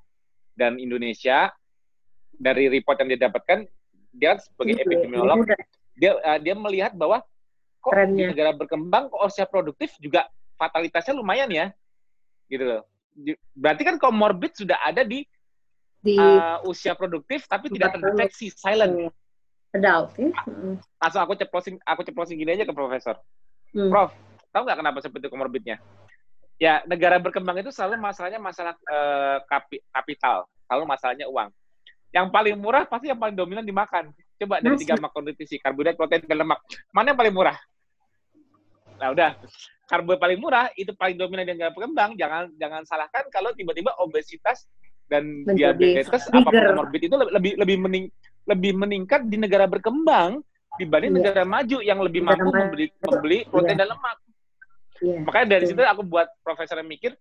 dan 0.56 0.80
Indonesia 0.80 1.52
dari 2.32 2.72
report 2.72 3.04
yang 3.04 3.10
dia 3.12 3.22
dapatkan 3.28 3.68
dia 4.16 4.39
sebagai 4.39 4.80
yeah. 4.80 4.84
epidemiolog 4.88 5.43
dia 5.95 6.12
uh, 6.24 6.39
dia 6.39 6.56
melihat 6.56 6.95
bahwa 6.95 7.20
kok 7.82 7.91
Trennya. 7.91 8.16
di 8.16 8.24
negara 8.32 8.52
berkembang 8.56 9.12
kok 9.12 9.22
usia 9.28 9.43
produktif 9.43 9.93
juga 9.99 10.32
fatalitasnya 10.56 11.18
lumayan 11.18 11.49
ya. 11.52 11.74
Gitu 12.47 12.64
loh. 12.64 12.82
Berarti 13.58 13.82
kan 13.84 13.95
komorbid 13.99 14.56
sudah 14.56 14.80
ada 14.80 15.04
di, 15.04 15.28
di 15.99 16.16
uh, 16.16 16.64
usia 16.64 16.95
produktif 16.95 17.43
tapi 17.52 17.68
tidak 17.68 17.99
terinfeksi, 17.99 18.54
silent 18.54 19.12
adult 19.76 20.12
ya. 20.20 20.32
Langsung 20.99 21.22
aku 21.24 21.34
ceplosin 21.39 21.76
aku 21.84 22.02
ceplosin 22.08 22.36
gini 22.39 22.56
aja 22.56 22.68
ke 22.68 22.76
profesor. 22.76 23.20
Hmm. 23.72 23.88
Prof, 23.88 24.12
tahu 24.52 24.68
nggak 24.68 24.80
kenapa 24.84 24.99
seperti 24.99 25.32
komorbidnya? 25.32 25.80
Ya, 26.62 26.86
negara 26.86 27.18
berkembang 27.18 27.57
itu 27.57 27.74
selalu 27.74 27.97
masalahnya 27.97 28.38
masalah 28.38 28.78
kapi, 29.49 29.82
kapital, 29.89 30.45
selalu 30.70 30.84
masalahnya 30.86 31.26
uang. 31.26 31.49
Yang 32.14 32.28
paling 32.30 32.55
murah 32.62 32.86
pasti 32.86 33.09
yang 33.09 33.18
paling 33.18 33.34
dominan 33.34 33.66
dimakan. 33.66 34.14
Coba 34.38 34.62
dari 34.62 34.78
tiga 34.78 34.93
makronutrisi, 35.01 35.57
karbohidrat, 35.57 35.97
protein, 35.97 36.22
dan 36.30 36.45
lemak. 36.45 36.62
Mana 36.93 37.14
yang 37.14 37.20
paling 37.20 37.34
murah? 37.34 37.57
Nah, 39.01 39.09
udah. 39.09 39.34
Karbo 39.89 40.16
paling 40.22 40.38
murah 40.38 40.70
itu 40.78 40.93
paling 40.93 41.18
dominan 41.18 41.49
di 41.49 41.57
negara 41.57 41.74
berkembang. 41.74 42.14
Jangan 42.14 42.53
jangan 42.55 42.86
salahkan 42.86 43.26
kalau 43.34 43.51
tiba-tiba 43.57 43.91
obesitas 43.97 44.70
dan 45.12 45.43
Menjadi 45.43 45.76
diabetes 45.76 46.30
apa 46.32 46.47
komorbid 46.47 47.01
itu 47.09 47.16
lebih 47.20 47.53
lebih 47.59 47.78
mening, 47.82 48.05
lebih 48.47 48.72
meningkat 48.78 49.28
di 49.28 49.36
negara 49.36 49.68
berkembang 49.68 50.39
dibanding 50.80 51.12
yeah. 51.12 51.20
negara 51.20 51.43
maju 51.43 51.78
yang 51.84 51.99
lebih 51.99 52.24
negara 52.24 52.39
mampu 52.39 52.55
membeli 52.55 52.86
membeli 53.03 53.39
protein 53.51 53.76
yeah. 53.76 53.80
dan 53.84 53.88
lemak. 53.91 54.18
Yeah. 55.02 55.20
Makanya 55.26 55.47
dari 55.58 55.66
yeah. 55.66 55.72
situ 55.74 55.82
aku 55.82 56.02
buat 56.06 56.30
profesor 56.45 56.78
yang 56.78 56.89
mikir 56.89 57.18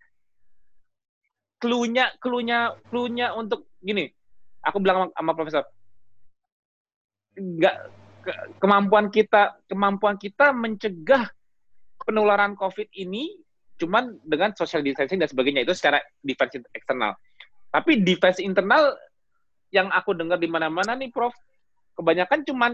klunya 1.61 2.13
klunya 2.21 2.77
klunya 2.89 3.33
untuk 3.37 3.69
gini. 3.81 4.09
Aku 4.61 4.81
bilang 4.81 5.09
sama, 5.09 5.13
sama 5.17 5.33
profesor 5.33 5.65
nggak 7.41 7.75
ke, 8.21 8.33
kemampuan 8.61 9.09
kita 9.09 9.57
kemampuan 9.65 10.21
kita 10.21 10.53
mencegah 10.53 11.33
penularan 12.05 12.53
COVID 12.59 12.93
ini 12.97 13.39
cuman 13.81 14.21
dengan 14.29 14.53
social 14.53 14.85
distancing 14.85 15.17
dan 15.17 15.29
sebagainya 15.29 15.65
itu 15.65 15.73
secara 15.73 16.05
defense 16.21 16.61
eksternal. 16.77 17.17
Tapi 17.73 18.05
defense 18.05 18.45
internal 18.45 18.93
yang 19.73 19.89
aku 19.89 20.13
dengar 20.13 20.37
di 20.37 20.51
mana-mana 20.51 20.93
nih 20.99 21.09
Prof, 21.09 21.33
kebanyakan 21.97 22.45
cuman 22.45 22.73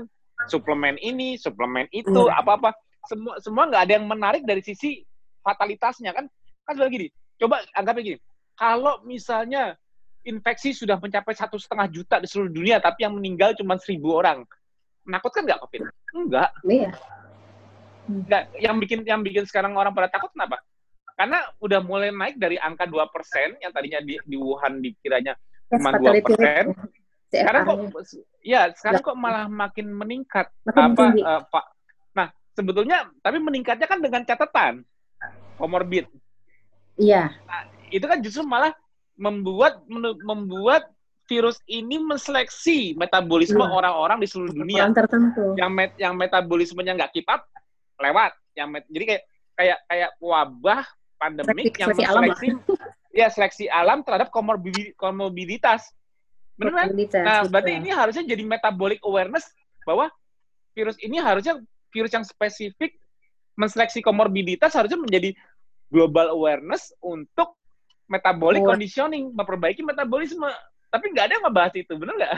suplemen 0.48 0.96
ini, 0.98 1.36
suplemen 1.38 1.86
itu, 1.92 2.26
iya. 2.26 2.42
apa-apa. 2.42 2.74
Semua 3.06 3.34
semua 3.40 3.64
nggak 3.70 3.82
ada 3.86 3.92
yang 3.98 4.06
menarik 4.06 4.42
dari 4.42 4.62
sisi 4.62 5.02
fatalitasnya 5.42 6.10
kan. 6.12 6.26
Kan 6.66 6.72
sebenarnya 6.74 6.94
gini, 6.94 7.08
coba 7.38 7.62
anggapnya 7.74 8.02
gini. 8.02 8.18
Kalau 8.56 8.94
misalnya 9.06 9.78
infeksi 10.26 10.74
sudah 10.74 10.98
mencapai 10.98 11.32
satu 11.38 11.54
setengah 11.56 11.86
juta 11.86 12.18
di 12.18 12.26
seluruh 12.26 12.50
dunia, 12.50 12.82
tapi 12.82 13.06
yang 13.06 13.14
meninggal 13.14 13.54
cuma 13.54 13.78
seribu 13.78 14.18
orang, 14.18 14.42
menakutkan 15.06 15.46
nggak 15.46 15.60
COVID? 15.62 15.82
Enggak. 16.18 16.50
Iya. 16.66 16.90
Nggak. 18.10 18.42
Yang 18.58 18.76
bikin 18.82 18.98
yang 19.06 19.20
bikin 19.22 19.44
sekarang 19.46 19.78
orang 19.78 19.94
pada 19.94 20.10
takut 20.10 20.34
kenapa? 20.34 20.58
Karena 21.16 21.40
udah 21.62 21.80
mulai 21.80 22.12
naik 22.12 22.36
dari 22.36 22.60
angka 22.60 22.84
2% 22.84 23.64
yang 23.64 23.72
tadinya 23.72 24.00
di, 24.04 24.20
di 24.20 24.36
Wuhan 24.36 24.84
dikiranya 24.84 25.32
cuma 25.72 25.96
dua 25.96 26.12
persen. 26.20 26.76
Sekarang 27.26 27.62
kok, 27.66 27.78
ya 28.44 28.70
sekarang 28.76 29.02
kok 29.02 29.16
malah 29.18 29.46
makin 29.50 29.90
meningkat. 29.90 30.46
Makin 30.62 30.82
apa, 30.92 31.04
uh, 31.24 31.42
Pak? 31.48 31.64
Sebetulnya, 32.56 33.12
tapi 33.20 33.36
meningkatnya 33.36 33.84
kan 33.84 34.00
dengan 34.00 34.24
catatan 34.24 34.80
komorbid. 35.60 36.08
Iya. 36.96 37.36
Nah, 37.44 37.68
itu 37.92 38.04
kan 38.08 38.18
justru 38.24 38.42
malah 38.48 38.72
membuat 39.16 39.84
membuat 40.24 40.88
virus 41.26 41.58
ini 41.66 41.98
menseleksi 41.98 42.94
metabolisme 42.94 43.60
iya. 43.60 43.72
orang-orang 43.72 44.18
di 44.22 44.28
seluruh 44.30 44.54
dunia. 44.56 44.88
Orang 44.88 44.96
tertentu. 44.96 45.44
Yang 45.58 45.70
met, 45.74 45.92
yang 46.00 46.14
metabolismenya 46.16 46.92
nggak 46.96 47.12
keep 47.12 47.28
up, 47.28 47.44
lewat. 48.00 48.32
Yang 48.56 48.68
met, 48.72 48.84
jadi 48.88 49.04
kayak 49.04 49.22
kayak 49.56 49.78
kayak 49.88 50.10
wabah 50.20 50.84
pandemik 51.16 51.74
yang 51.76 51.92
menseleksi 51.92 52.48
ya 53.20 53.26
seleksi 53.32 53.64
alam 53.68 54.04
terhadap 54.04 54.28
komorbiditas. 54.96 55.92
Benar 56.56 56.72
kan? 56.72 56.88
Nah, 57.20 57.40
berarti 57.48 57.72
ini 57.76 57.92
harusnya 57.92 58.24
jadi 58.24 58.44
metabolic 58.44 59.00
awareness 59.04 59.44
bahwa 59.84 60.08
virus 60.72 60.96
ini 61.00 61.20
harusnya 61.20 61.60
virus 61.96 62.12
yang 62.12 62.24
spesifik 62.28 62.92
menseleksi 63.56 64.04
komorbiditas 64.04 64.76
harusnya 64.76 65.00
menjadi 65.00 65.32
global 65.88 66.36
awareness 66.36 66.92
untuk 67.00 67.56
metabolic 68.06 68.62
oh. 68.62 68.70
conditioning, 68.70 69.32
memperbaiki 69.32 69.82
metabolisme. 69.82 70.46
Tapi 70.86 71.04
nggak 71.12 71.24
ada 71.26 71.34
yang 71.40 71.44
ngebahas 71.50 71.74
itu, 71.74 71.92
benar 71.98 72.14
nggak? 72.14 72.32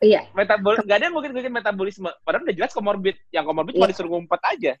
Iya. 0.00 0.20
Metabol 0.32 0.80
nggak 0.80 0.96
ada 0.96 1.04
yang 1.10 1.14
mungkin 1.14 1.32
metabolisme. 1.52 2.08
Padahal 2.24 2.46
udah 2.48 2.56
jelas 2.56 2.72
komorbid. 2.72 3.16
Yang 3.28 3.44
komorbid 3.52 3.72
iya. 3.76 3.78
cuma 3.82 3.90
disuruh 3.92 4.10
ngumpet 4.16 4.40
aja. 4.48 4.72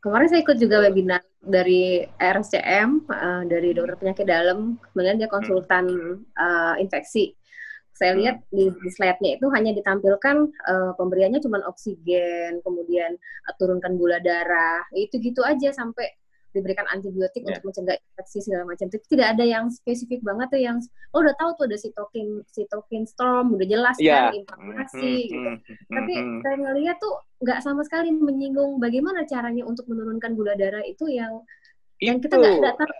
Kemarin 0.00 0.26
saya 0.32 0.40
ikut 0.40 0.56
juga 0.56 0.80
webinar 0.80 1.20
dari 1.44 2.08
RSCM, 2.16 3.04
uh, 3.04 3.12
eh, 3.12 3.42
dari 3.52 3.76
dokter 3.76 4.00
penyakit 4.00 4.24
dalam, 4.24 4.80
kemudian 4.80 5.20
dia 5.20 5.28
konsultan 5.28 5.84
uh, 6.40 6.74
infeksi. 6.80 7.36
Saya 8.00 8.16
lihat 8.16 8.40
di, 8.48 8.72
di 8.72 8.88
slide-nya 8.88 9.36
itu 9.36 9.46
hanya 9.52 9.76
ditampilkan 9.76 10.36
uh, 10.72 10.96
pemberiannya 10.96 11.44
cuma 11.44 11.60
oksigen, 11.68 12.64
kemudian 12.64 13.12
uh, 13.44 13.54
turunkan 13.60 14.00
gula 14.00 14.16
darah, 14.24 14.80
itu 14.96 15.20
gitu 15.20 15.44
aja 15.44 15.68
sampai 15.68 16.08
diberikan 16.50 16.82
antibiotik 16.90 17.46
yeah. 17.46 17.60
untuk 17.60 17.70
mencegah 17.70 17.96
infeksi 18.00 18.38
segala 18.42 18.64
macam. 18.66 18.86
Tapi 18.90 19.04
tidak 19.06 19.28
ada 19.36 19.44
yang 19.46 19.64
spesifik 19.70 20.20
banget 20.24 20.48
tuh 20.50 20.60
yang 20.64 20.76
oh 21.14 21.20
udah 21.22 21.34
tahu 21.38 21.50
tuh 21.60 21.64
ada 21.70 21.78
sitokin 21.78 22.42
sitokin 22.50 23.04
storm 23.06 23.54
udah 23.54 23.66
jelas 23.66 23.96
yeah. 24.02 24.32
kan 24.32 24.40
inflamasi 24.40 25.30
mm 25.30 25.30
-hmm. 25.30 25.30
gitu. 25.30 25.50
Mm 25.50 25.58
-hmm. 25.60 25.94
Tapi 25.94 26.12
saya 26.42 26.56
ngelihat 26.58 26.96
tuh 26.98 27.14
nggak 27.40 27.60
sama 27.62 27.82
sekali 27.86 28.10
menyinggung 28.10 28.82
bagaimana 28.82 29.22
caranya 29.28 29.62
untuk 29.62 29.86
menurunkan 29.86 30.34
gula 30.34 30.58
darah 30.58 30.82
itu 30.82 31.06
yang 31.06 31.38
itu. 32.00 32.10
yang 32.10 32.16
kita 32.18 32.34
nggak 32.36 32.76
tahu. 32.80 32.92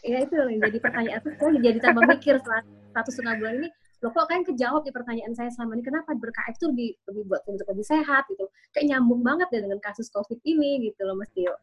ya 0.00 0.24
itu 0.24 0.32
yang 0.32 0.60
jadi 0.64 0.78
pertanyaan 0.80 1.20
tuh 1.20 1.32
saya 1.36 1.60
jadi 1.60 1.78
tambah 1.82 2.02
mikir 2.08 2.40
setelah 2.40 2.62
satu 2.96 3.10
setengah 3.12 3.34
bulan 3.36 3.54
ini 3.60 3.68
loh 3.98 4.14
kok 4.14 4.30
kan 4.30 4.46
kejawab 4.46 4.86
di 4.86 4.94
pertanyaan 4.94 5.34
saya 5.34 5.50
selama 5.50 5.74
ini 5.74 5.82
kenapa 5.82 6.14
berKF 6.14 6.54
tuh 6.54 6.70
lebih 6.70 6.94
lebih 7.10 7.22
buat 7.26 7.42
untuk 7.50 7.66
lebih 7.66 7.82
sehat 7.82 8.30
gitu 8.30 8.46
kayak 8.70 8.94
nyambung 8.94 9.26
banget 9.26 9.50
ya 9.50 9.58
dengan 9.66 9.82
kasus 9.82 10.06
covid 10.14 10.38
ini 10.46 10.90
gitu 10.90 11.02
loh 11.02 11.18
Mas 11.18 11.30
Tio 11.34 11.54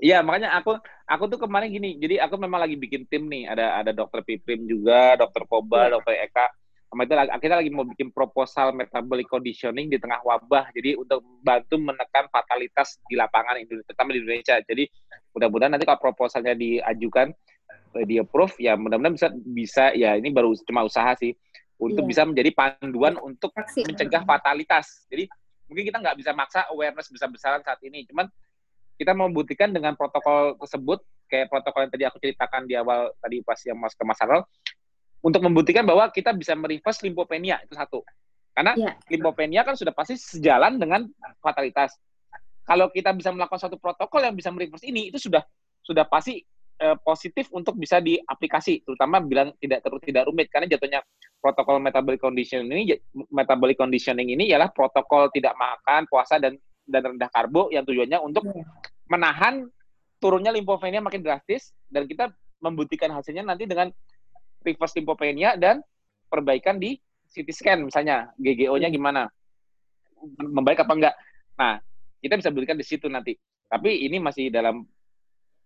Iya, 0.00 0.24
makanya 0.24 0.56
aku 0.56 0.80
aku 1.04 1.28
tuh 1.28 1.44
kemarin 1.44 1.68
gini. 1.68 2.00
Jadi 2.00 2.16
aku 2.16 2.40
memang 2.40 2.64
lagi 2.64 2.72
bikin 2.72 3.04
tim 3.04 3.28
nih. 3.28 3.52
Ada 3.52 3.84
ada 3.84 3.92
dokter 3.92 4.24
Piprim 4.24 4.64
juga, 4.64 5.12
dokter 5.20 5.44
Poba, 5.44 5.92
ya. 5.92 6.00
dokter 6.00 6.24
Eka. 6.24 6.48
Sama 6.88 7.04
itu 7.04 7.12
kita 7.12 7.54
lagi 7.60 7.68
mau 7.68 7.84
bikin 7.84 8.08
proposal 8.08 8.72
metabolic 8.72 9.28
conditioning 9.28 9.92
di 9.92 10.00
tengah 10.00 10.24
wabah. 10.24 10.72
Jadi 10.72 10.96
untuk 10.96 11.20
bantu 11.44 11.76
menekan 11.76 12.32
fatalitas 12.32 12.96
di 13.12 13.14
lapangan 13.20 13.60
Indonesia, 13.60 13.92
terutama 13.92 14.16
di 14.16 14.24
Indonesia. 14.24 14.56
Jadi 14.64 14.84
mudah-mudahan 15.36 15.70
nanti 15.76 15.84
kalau 15.84 16.00
proposalnya 16.00 16.56
diajukan, 16.56 17.36
di 18.08 18.16
approve, 18.16 18.56
ya 18.56 18.80
mudah-mudahan 18.80 19.14
bisa 19.14 19.28
bisa 19.36 19.84
ya 19.92 20.16
ini 20.16 20.32
baru 20.32 20.56
cuma 20.64 20.80
usaha 20.80 21.12
sih 21.20 21.36
untuk 21.80 22.04
yeah. 22.04 22.10
bisa 22.12 22.22
menjadi 22.28 22.50
panduan 22.52 23.16
untuk 23.24 23.50
mencegah 23.56 24.22
fatalitas. 24.28 25.08
Jadi 25.08 25.26
mungkin 25.64 25.88
kita 25.88 25.98
nggak 25.98 26.16
bisa 26.20 26.30
maksa 26.36 26.68
awareness 26.68 27.08
besar-besaran 27.08 27.64
saat 27.64 27.80
ini, 27.80 28.04
cuman 28.04 28.28
kita 29.00 29.16
membuktikan 29.16 29.72
dengan 29.72 29.96
protokol 29.96 30.60
tersebut 30.60 31.00
kayak 31.24 31.48
protokol 31.48 31.88
yang 31.88 31.92
tadi 31.94 32.04
aku 32.04 32.20
ceritakan 32.20 32.68
di 32.68 32.76
awal 32.76 33.16
tadi 33.16 33.40
pas 33.40 33.56
yang 33.64 33.80
mas 33.80 33.96
ke 33.96 34.04
Mas 34.04 34.20
Harold, 34.20 34.44
untuk 35.24 35.40
membuktikan 35.40 35.88
bahwa 35.88 36.04
kita 36.12 36.36
bisa 36.36 36.52
mereverse 36.52 37.00
limfopenia 37.00 37.64
itu 37.64 37.72
satu. 37.72 38.04
Karena 38.52 38.76
yeah. 38.76 38.94
limfopenia 39.08 39.64
kan 39.64 39.72
sudah 39.72 39.96
pasti 39.96 40.20
sejalan 40.20 40.76
dengan 40.76 41.08
fatalitas. 41.40 41.96
Kalau 42.68 42.92
kita 42.92 43.16
bisa 43.16 43.32
melakukan 43.32 43.62
satu 43.62 43.80
protokol 43.80 44.20
yang 44.20 44.36
bisa 44.36 44.52
mereverse 44.52 44.84
ini 44.84 45.08
itu 45.08 45.16
sudah 45.16 45.40
sudah 45.80 46.04
pasti 46.04 46.44
eh, 46.80 46.96
positif 47.04 47.46
untuk 47.52 47.76
bisa 47.76 48.00
diaplikasi, 48.00 48.82
terutama 48.82 49.20
bilang 49.20 49.52
tidak 49.60 49.84
terus 49.84 50.00
tidak 50.02 50.26
rumit 50.26 50.48
karena 50.48 50.66
jatuhnya 50.66 51.00
protokol 51.38 51.78
metabolic 51.78 52.20
conditioning 52.20 52.88
ini 52.88 52.96
metabolic 53.30 53.76
conditioning 53.76 54.32
ini 54.32 54.48
ialah 54.50 54.72
protokol 54.72 55.28
tidak 55.30 55.52
makan, 55.56 56.08
puasa 56.08 56.40
dan 56.40 56.56
dan 56.88 57.14
rendah 57.14 57.30
karbo 57.30 57.70
yang 57.70 57.86
tujuannya 57.86 58.18
untuk 58.18 58.42
yeah. 58.50 58.66
menahan 59.06 59.70
turunnya 60.18 60.50
limfopenia 60.52 60.98
makin 61.00 61.22
drastis 61.22 61.72
dan 61.88 62.04
kita 62.04 62.28
membuktikan 62.60 63.08
hasilnya 63.14 63.46
nanti 63.46 63.64
dengan 63.64 63.88
reverse 64.60 64.98
limfopenia 65.00 65.56
dan 65.56 65.80
perbaikan 66.28 66.76
di 66.76 67.00
CT 67.30 67.48
scan 67.54 67.78
misalnya 67.86 68.34
GGO-nya 68.36 68.90
iya. 68.90 68.94
gimana 68.94 69.30
membaik 70.36 70.84
apa 70.84 70.92
enggak. 70.92 71.14
Nah, 71.56 71.80
kita 72.20 72.36
bisa 72.36 72.52
buktikan 72.52 72.76
di 72.76 72.84
situ 72.84 73.08
nanti. 73.08 73.32
Tapi 73.70 74.04
ini 74.04 74.20
masih 74.20 74.52
dalam 74.52 74.84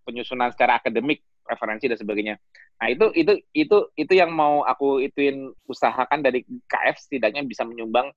penyusunan 0.04 0.52
secara 0.52 0.78
akademik, 0.78 1.24
referensi 1.48 1.88
dan 1.88 1.98
sebagainya. 1.98 2.34
Nah, 2.80 2.86
itu 2.92 3.10
itu 3.16 3.32
itu 3.56 3.76
itu 3.96 4.12
yang 4.12 4.30
mau 4.30 4.62
aku 4.62 5.00
ituin 5.00 5.50
usahakan 5.64 6.20
dari 6.20 6.44
KF 6.68 6.96
setidaknya 7.08 7.42
bisa 7.42 7.64
menyumbang 7.64 8.12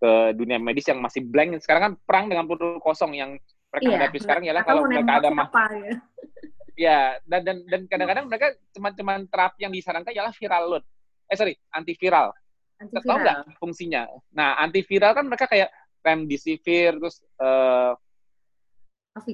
ke 0.00 0.34
dunia 0.34 0.56
medis 0.56 0.88
yang 0.88 0.98
masih 0.98 1.22
blank. 1.22 1.60
Sekarang 1.62 1.82
kan 1.82 1.92
perang 2.02 2.26
dengan 2.26 2.48
peluru 2.48 2.80
kosong 2.80 3.14
yang 3.14 3.36
mereka 3.70 3.86
iya, 3.86 3.96
hadapi 4.02 4.18
sekarang 4.18 4.42
ialah 4.50 4.62
kalau 4.66 4.82
mereka 4.88 5.12
ada 5.22 5.30
mah 5.30 5.48
ya. 5.70 5.94
ya 6.90 6.98
dan 7.28 7.40
dan 7.46 7.56
dan 7.68 7.80
kadang-kadang 7.86 8.24
mereka 8.26 8.56
cuma-cuma 8.74 9.20
terapi 9.28 9.68
yang 9.68 9.72
disarankan 9.72 10.10
ialah 10.10 10.34
viral 10.34 10.64
load. 10.66 10.84
Eh 11.30 11.36
sorry, 11.38 11.54
antiviral. 11.70 12.34
antiviral. 12.82 13.06
Tahu 13.06 13.18
nggak 13.22 13.38
fungsinya? 13.62 14.02
Nah, 14.34 14.58
antiviral 14.58 15.12
kan 15.14 15.28
mereka 15.28 15.46
kayak 15.46 15.70
remdesivir 16.00 16.96
terus 16.98 17.22
uh, 17.38 17.94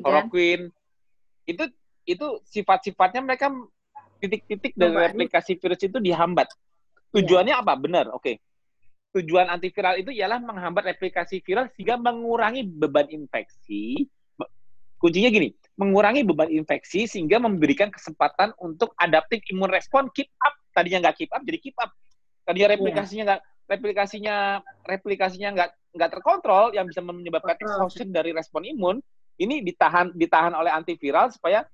chloroquine. 0.03 0.69
Itu 1.47 1.71
itu 2.07 2.41
sifat-sifatnya 2.47 3.21
mereka 3.27 3.53
titik-titik 4.23 4.73
dari 4.79 4.95
replikasi 4.95 5.59
virus 5.59 5.83
itu 5.83 5.99
dihambat. 6.01 6.49
Iya. 6.49 7.21
Tujuannya 7.21 7.55
apa? 7.59 7.73
Benar, 7.77 8.09
oke. 8.15 8.23
Okay 8.23 8.37
tujuan 9.17 9.49
antiviral 9.49 9.97
itu 9.97 10.13
ialah 10.13 10.37
menghambat 10.45 10.93
replikasi 10.93 11.41
viral 11.41 11.73
sehingga 11.73 11.97
mengurangi 11.97 12.69
beban 12.69 13.09
infeksi. 13.09 14.05
Kuncinya 14.97 15.29
gini, 15.29 15.53
mengurangi 15.77 16.25
beban 16.25 16.53
infeksi 16.53 17.09
sehingga 17.09 17.41
memberikan 17.41 17.89
kesempatan 17.89 18.53
untuk 18.61 18.93
adaptif 19.01 19.41
imun 19.49 19.72
respon 19.72 20.13
keep 20.13 20.29
up. 20.45 20.53
Tadinya 20.72 21.09
nggak 21.09 21.17
keep 21.17 21.30
up 21.33 21.43
jadi 21.45 21.59
keep 21.61 21.76
up. 21.80 21.93
Tadinya 22.45 22.76
replikasinya 22.76 23.25
nggak 23.25 23.43
yeah. 23.43 23.64
replikasinya 23.67 24.37
replikasinya 24.85 25.49
nggak 25.57 25.71
nggak 25.97 26.11
terkontrol 26.13 26.76
yang 26.76 26.85
bisa 26.85 27.01
menyebabkan 27.01 27.57
exhaustion 27.57 28.13
dari 28.13 28.37
respon 28.37 28.68
imun 28.68 29.01
ini 29.37 29.64
ditahan 29.64 30.13
ditahan 30.17 30.53
oleh 30.53 30.72
antiviral 30.72 31.29
supaya 31.33 31.64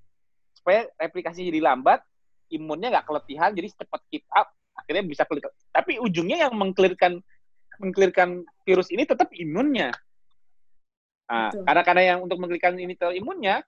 supaya 0.62 0.86
replikasinya 0.94 1.50
jadi 1.50 1.60
lambat, 1.74 1.98
imunnya 2.54 2.94
nggak 2.94 3.06
keletihan 3.10 3.50
jadi 3.50 3.74
cepat 3.74 4.00
keep 4.06 4.22
up 4.30 4.54
akhirnya 4.78 5.02
bisa 5.02 5.26
clear. 5.26 5.50
Tapi 5.74 5.98
ujungnya 5.98 6.46
yang 6.46 6.54
mengklirkan 6.54 7.18
mengklirkan 7.82 8.46
virus 8.62 8.88
ini 8.94 9.02
tetap 9.02 9.34
imunnya. 9.34 9.90
Nah, 11.26 11.50
karena 11.50 11.82
karena 11.82 12.02
yang 12.14 12.18
untuk 12.22 12.38
mengklirkan 12.38 12.78
ini 12.78 12.94
imunnya, 13.18 13.64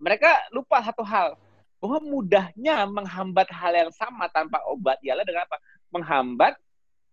mereka 0.00 0.32
lupa 0.54 0.80
satu 0.80 1.04
hal 1.04 1.36
bahwa 1.82 1.98
mudahnya 1.98 2.86
menghambat 2.86 3.50
hal 3.50 3.74
yang 3.74 3.92
sama 3.92 4.30
tanpa 4.30 4.62
obat 4.70 4.96
ialah 5.02 5.26
dengan 5.26 5.44
apa? 5.44 5.58
Menghambat 5.90 6.54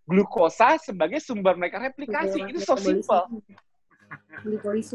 glukosa 0.06 0.77
sebagai 0.77 1.18
sumber 1.18 1.57
mereka 1.57 1.81
replikasi. 1.81 2.45
Itu 2.47 2.61
so 2.61 2.77
simple. 2.77 3.41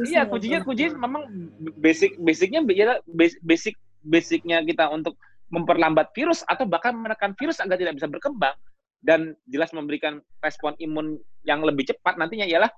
Iya, 0.09 0.25
kuncinya 0.27 0.61
kuncinya 0.65 0.93
memang 1.05 1.23
basic 1.79 2.17
basicnya 2.19 2.65
ialah 2.65 2.99
basic 3.45 3.77
basicnya 4.05 4.61
kita 4.65 4.89
untuk 4.91 5.15
memperlambat 5.53 6.11
virus 6.17 6.43
atau 6.49 6.65
bahkan 6.65 6.97
menekan 6.97 7.37
virus 7.37 7.61
agar 7.61 7.77
tidak 7.77 8.01
bisa 8.01 8.09
berkembang 8.09 8.57
dan 9.05 9.37
jelas 9.47 9.71
memberikan 9.77 10.19
respon 10.41 10.73
imun 10.81 11.21
yang 11.45 11.61
lebih 11.61 11.93
cepat 11.93 12.17
nantinya 12.17 12.49
ialah 12.49 12.73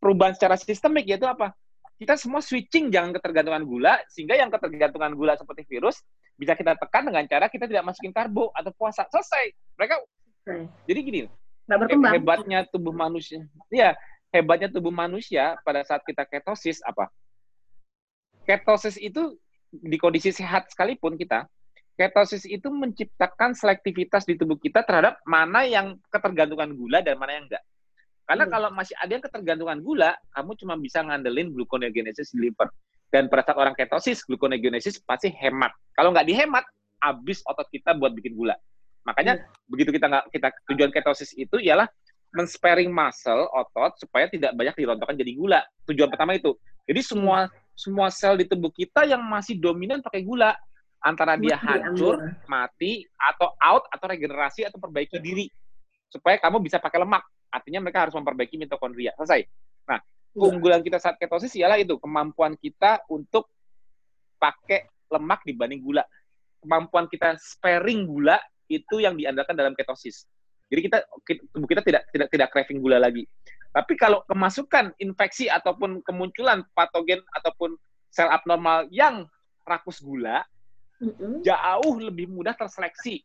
perubahan 0.00 0.32
secara 0.32 0.56
sistemik 0.56 1.04
yaitu 1.04 1.28
apa? 1.28 1.52
Kita 2.00 2.16
semua 2.16 2.40
switching 2.40 2.88
jangan 2.88 3.12
ketergantungan 3.12 3.60
gula 3.68 4.00
sehingga 4.08 4.32
yang 4.32 4.48
ketergantungan 4.48 5.12
gula 5.12 5.36
seperti 5.36 5.68
virus 5.68 6.00
bisa 6.40 6.56
kita 6.56 6.72
tekan 6.80 7.04
dengan 7.04 7.28
cara 7.28 7.52
kita 7.52 7.68
tidak 7.68 7.84
masukin 7.84 8.16
karbo 8.16 8.48
atau 8.56 8.72
puasa. 8.72 9.04
Selesai. 9.12 9.52
Mereka 9.76 9.94
hmm. 10.48 10.66
jadi 10.88 11.00
gini. 11.04 11.20
Hebatnya 12.16 12.64
tubuh 12.72 12.96
manusia. 12.96 13.44
Iya, 13.68 13.94
hebatnya 14.30 14.70
tubuh 14.70 14.94
manusia 14.94 15.58
pada 15.66 15.82
saat 15.82 16.02
kita 16.06 16.26
ketosis 16.26 16.82
apa? 16.86 17.10
Ketosis 18.46 18.98
itu 18.98 19.38
di 19.70 19.96
kondisi 19.98 20.34
sehat 20.34 20.70
sekalipun 20.70 21.14
kita, 21.14 21.46
ketosis 21.94 22.46
itu 22.48 22.66
menciptakan 22.70 23.54
selektivitas 23.54 24.26
di 24.26 24.34
tubuh 24.34 24.56
kita 24.56 24.82
terhadap 24.82 25.20
mana 25.28 25.66
yang 25.66 25.98
ketergantungan 26.10 26.74
gula 26.74 27.04
dan 27.04 27.18
mana 27.20 27.36
yang 27.38 27.44
enggak. 27.46 27.62
Karena 28.26 28.46
hmm. 28.46 28.52
kalau 28.54 28.68
masih 28.70 28.94
ada 28.98 29.10
yang 29.10 29.24
ketergantungan 29.26 29.78
gula, 29.82 30.10
kamu 30.34 30.50
cuma 30.58 30.74
bisa 30.78 31.02
ngandelin 31.02 31.50
gluconeogenesis 31.50 32.30
di 32.34 32.48
liver. 32.48 32.70
Dan 33.10 33.26
pada 33.26 33.42
saat 33.42 33.58
orang 33.58 33.74
ketosis, 33.74 34.22
gluconeogenesis 34.22 35.02
pasti 35.02 35.34
hemat. 35.34 35.74
Kalau 35.98 36.14
nggak 36.14 36.30
dihemat, 36.30 36.62
habis 37.02 37.42
otot 37.42 37.66
kita 37.74 37.98
buat 37.98 38.14
bikin 38.14 38.38
gula. 38.38 38.54
Makanya 39.02 39.42
hmm. 39.42 39.66
begitu 39.66 39.90
kita 39.90 40.06
nggak 40.06 40.24
kita 40.30 40.48
tujuan 40.70 40.90
ketosis 40.94 41.34
itu 41.34 41.58
ialah 41.58 41.90
men-sparing 42.30 42.90
muscle 42.90 43.50
otot 43.50 43.98
supaya 43.98 44.30
tidak 44.30 44.54
banyak 44.54 44.74
dirontokkan 44.78 45.18
jadi 45.18 45.32
gula. 45.34 45.60
Tujuan 45.90 46.08
pertama 46.10 46.38
itu. 46.38 46.54
Jadi 46.86 47.00
semua 47.02 47.50
semua 47.74 48.12
sel 48.12 48.38
di 48.38 48.46
tubuh 48.46 48.70
kita 48.70 49.08
yang 49.08 49.22
masih 49.24 49.56
dominan 49.58 50.04
pakai 50.04 50.22
gula 50.22 50.54
antara 51.00 51.34
dia 51.40 51.56
hancur, 51.56 52.20
mati, 52.44 53.08
atau 53.16 53.56
out, 53.56 53.88
atau 53.88 54.04
regenerasi, 54.04 54.68
atau 54.68 54.76
perbaiki 54.76 55.16
diri. 55.16 55.48
Supaya 56.12 56.36
kamu 56.36 56.60
bisa 56.60 56.76
pakai 56.76 57.00
lemak. 57.00 57.24
Artinya 57.48 57.80
mereka 57.80 58.04
harus 58.04 58.14
memperbaiki 58.14 58.60
mitokondria. 58.60 59.16
Selesai. 59.16 59.48
Nah, 59.88 59.98
iya. 59.98 60.36
keunggulan 60.36 60.84
kita 60.84 61.00
saat 61.00 61.16
ketosis 61.16 61.56
ialah 61.56 61.80
itu, 61.80 61.96
kemampuan 61.96 62.54
kita 62.60 63.00
untuk 63.08 63.48
pakai 64.36 64.92
lemak 65.08 65.40
dibanding 65.48 65.80
gula. 65.80 66.04
Kemampuan 66.60 67.08
kita 67.08 67.32
sparing 67.40 68.04
gula 68.04 68.36
itu 68.68 69.00
yang 69.00 69.16
diandalkan 69.16 69.56
dalam 69.56 69.72
ketosis. 69.72 70.28
Jadi 70.70 70.80
kita 70.86 70.98
tubuh 71.50 71.66
kita 71.66 71.82
tidak 71.82 72.06
tidak 72.14 72.28
tidak 72.30 72.48
craving 72.54 72.78
gula 72.78 73.02
lagi. 73.02 73.26
Tapi 73.70 73.94
kalau 73.98 74.22
kemasukan 74.26 74.94
infeksi 75.02 75.50
ataupun 75.50 76.02
kemunculan 76.06 76.62
patogen 76.74 77.22
ataupun 77.34 77.74
sel 78.10 78.30
abnormal 78.30 78.86
yang 78.90 79.26
rakus 79.66 80.02
gula, 80.02 80.42
mm-hmm. 81.02 81.42
jauh 81.46 81.94
lebih 81.98 82.30
mudah 82.30 82.54
terseleksi. 82.54 83.22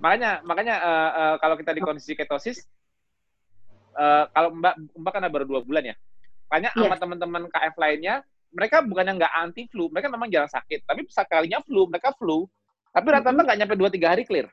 Makanya 0.00 0.44
makanya 0.44 0.74
uh, 0.80 1.10
uh, 1.12 1.34
kalau 1.40 1.56
kita 1.56 1.72
di 1.72 1.80
kondisi 1.80 2.12
ketosis, 2.12 2.64
uh, 3.96 4.28
kalau 4.32 4.52
Mbak 4.52 4.74
Mbak 4.96 5.12
kan 5.12 5.28
baru 5.32 5.44
dua 5.48 5.60
bulan 5.64 5.92
ya, 5.92 5.96
banyak 6.52 6.72
yeah. 6.76 6.84
sama 6.84 6.96
teman-teman 7.00 7.48
KF 7.48 7.74
lainnya, 7.80 8.20
mereka 8.52 8.84
bukannya 8.84 9.16
nggak 9.16 9.32
anti 9.32 9.64
flu, 9.72 9.88
mereka 9.88 10.12
memang 10.12 10.28
jarang 10.28 10.52
sakit, 10.52 10.84
tapi 10.84 11.08
sekalinya 11.08 11.64
flu, 11.64 11.88
mereka 11.88 12.12
flu, 12.20 12.44
tapi 12.92 13.06
rata-rata 13.08 13.40
nggak 13.40 13.58
nyampe 13.64 13.74
dua 13.80 13.88
tiga 13.88 14.12
hari 14.12 14.28
clear. 14.28 14.52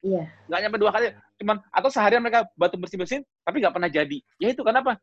Iya. 0.00 0.24
Nggak 0.48 0.60
nyampe 0.64 0.78
dua 0.80 0.90
kali, 0.96 1.06
cuman 1.40 1.56
atau 1.68 1.90
seharian 1.92 2.24
mereka 2.24 2.48
batu 2.56 2.80
bersih 2.80 2.96
bersin, 2.96 3.22
tapi 3.44 3.60
nggak 3.60 3.74
pernah 3.76 3.90
jadi. 3.92 4.18
Ya 4.40 4.48
itu 4.52 4.64
kenapa? 4.64 4.96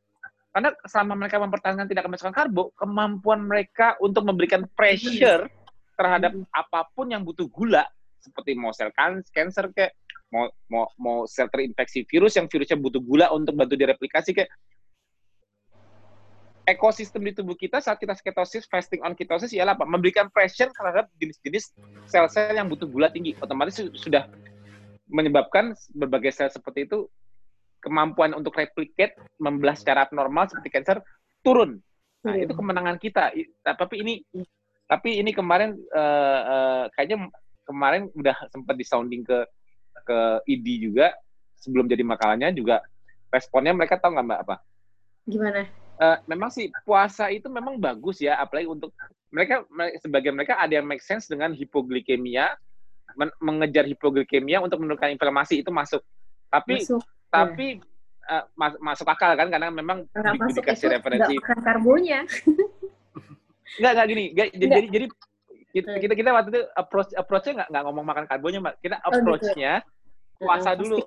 Karena 0.50 0.74
selama 0.90 1.14
mereka 1.22 1.38
mempertahankan 1.38 1.86
tidak 1.86 2.10
kemasukan 2.10 2.34
karbo, 2.34 2.74
kemampuan 2.74 3.46
mereka 3.46 3.94
untuk 4.02 4.26
memberikan 4.26 4.66
pressure 4.74 5.46
terhadap 5.94 6.34
apa 6.50 6.90
pun 6.98 7.10
yang 7.10 7.22
butuh 7.22 7.46
gula 7.50 7.86
seperti 8.22 8.54
mau 8.60 8.76
sel 8.76 8.92
kan 8.92 9.24
cancer 9.32 9.72
kayak 9.72 9.96
mau 10.30 10.52
mau 10.68 10.86
mau 11.00 11.18
sel 11.24 11.48
terinfeksi 11.48 12.04
virus 12.06 12.36
yang 12.36 12.52
virusnya 12.52 12.76
butuh 12.76 13.00
gula 13.00 13.32
untuk 13.32 13.56
bantu 13.56 13.80
direplikasi 13.80 14.36
kayak 14.36 14.52
ekosistem 16.68 17.24
di 17.24 17.32
tubuh 17.32 17.56
kita 17.56 17.80
saat 17.80 17.96
kita 17.96 18.12
ketosis, 18.20 18.68
fasting 18.68 19.00
on 19.00 19.16
ketosis 19.16 19.56
ialah 19.56 19.72
apa? 19.72 19.88
Memberikan 19.88 20.28
pressure 20.28 20.68
terhadap 20.76 21.08
jenis-jenis 21.16 21.72
sel-sel 22.12 22.60
yang 22.60 22.68
butuh 22.68 22.84
gula 22.84 23.08
tinggi. 23.08 23.40
Otomatis 23.40 23.80
sudah 23.96 24.28
menyebabkan 25.08 25.74
berbagai 25.96 26.36
sel 26.36 26.52
seperti 26.52 26.88
itu 26.88 27.08
kemampuan 27.80 28.36
untuk 28.36 28.56
replicate 28.58 29.16
membelah 29.40 29.78
secara 29.78 30.08
abnormal 30.08 30.50
seperti 30.52 30.70
cancer 30.74 30.98
turun. 31.42 31.80
Nah, 32.26 32.36
itu 32.36 32.52
kemenangan 32.52 32.98
kita. 33.00 33.32
Tapi 33.64 33.96
ini 34.04 34.14
tapi 34.88 35.20
ini 35.20 35.36
kemarin 35.36 35.76
uh, 35.92 36.42
uh, 36.48 36.84
kayaknya 36.96 37.28
kemarin 37.68 38.08
udah 38.16 38.36
sempat 38.52 38.76
disounding 38.80 39.24
ke 39.24 39.44
ke 40.08 40.20
ID 40.48 40.88
juga 40.88 41.12
sebelum 41.60 41.92
jadi 41.92 42.04
makalahnya 42.08 42.56
juga 42.56 42.80
responnya 43.28 43.76
mereka 43.76 44.00
tahu 44.00 44.16
nggak 44.16 44.28
mbak 44.28 44.40
apa? 44.48 44.56
Gimana? 45.28 45.68
Uh, 45.98 46.18
memang 46.30 46.54
sih 46.54 46.72
puasa 46.86 47.28
itu 47.34 47.50
memang 47.50 47.76
bagus 47.82 48.22
ya, 48.22 48.40
apalagi 48.40 48.70
untuk 48.70 48.94
mereka 49.34 49.66
sebagian 50.00 50.38
mereka 50.38 50.56
ada 50.56 50.80
yang 50.80 50.88
make 50.88 51.04
sense 51.04 51.28
dengan 51.28 51.52
hipoglikemia, 51.52 52.56
men 53.18 53.34
mengejar 53.42 53.84
hipoglikemia 53.90 54.62
untuk 54.62 54.80
menurunkan 54.80 55.12
inflamasi 55.12 55.66
itu 55.66 55.74
masuk. 55.74 56.06
Tapi 56.48 56.86
masuk, 56.86 57.02
tapi 57.28 57.82
ya. 58.30 58.40
uh, 58.40 58.44
mas 58.56 58.74
masuk 58.78 59.08
akal 59.10 59.34
kan 59.34 59.50
karena 59.50 59.74
memang 59.74 60.06
dikasih 60.54 60.94
referensi. 60.94 61.36
karbonya. 61.42 62.24
Enggak, 63.76 63.92
enggak 63.94 64.08
gini. 64.08 64.26
Enggak, 64.32 64.48
jadi, 64.56 64.88
jadi, 64.88 65.06
kita, 65.76 65.90
kita, 66.00 66.14
kita 66.16 66.30
waktu 66.32 66.50
itu 66.56 66.62
approach 66.74 67.12
approach-nya 67.14 67.54
enggak, 67.60 67.70
enggak 67.70 67.84
ngomong 67.84 68.06
makan 68.08 68.26
karbonya, 68.26 68.60
Mbak. 68.64 68.76
Kita 68.80 68.96
approach-nya 69.04 69.74
oh, 69.76 69.84
gitu. 69.84 70.42
puasa 70.48 70.70
uh, 70.72 70.76
dulu. 70.80 70.98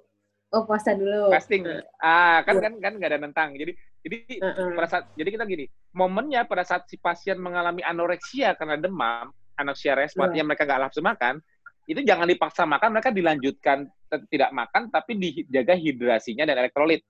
Oh, 0.50 0.62
puasa 0.66 0.90
dulu. 0.92 1.30
Fasting. 1.32 1.62
Uh. 1.64 1.82
Ah, 2.02 2.44
kan 2.44 2.60
kan 2.60 2.72
kan 2.78 2.92
enggak 3.00 3.10
ada 3.16 3.20
nentang. 3.22 3.56
Jadi 3.56 3.72
jadi 4.04 4.16
uh, 4.44 4.48
uh. 4.52 4.70
pada 4.76 4.88
saat 4.92 5.04
jadi 5.16 5.28
kita 5.40 5.44
gini, 5.48 5.64
momennya 5.96 6.44
pada 6.44 6.62
saat 6.68 6.84
si 6.86 7.00
pasien 7.00 7.40
mengalami 7.40 7.80
anoreksia 7.80 8.54
karena 8.54 8.76
demam, 8.76 9.32
anoreksia 9.56 9.96
respon 9.96 10.30
uh. 10.30 10.36
yang 10.36 10.46
mereka 10.46 10.68
enggak 10.68 10.90
nafsu 10.90 11.00
makan, 11.00 11.40
itu 11.88 12.00
jangan 12.04 12.28
dipaksa 12.28 12.68
makan, 12.68 12.96
mereka 12.96 13.10
dilanjutkan 13.12 13.88
tidak 14.28 14.50
makan 14.50 14.90
tapi 14.90 15.16
dijaga 15.16 15.78
hidrasinya 15.78 16.44
dan 16.48 16.60
elektrolit. 16.60 17.04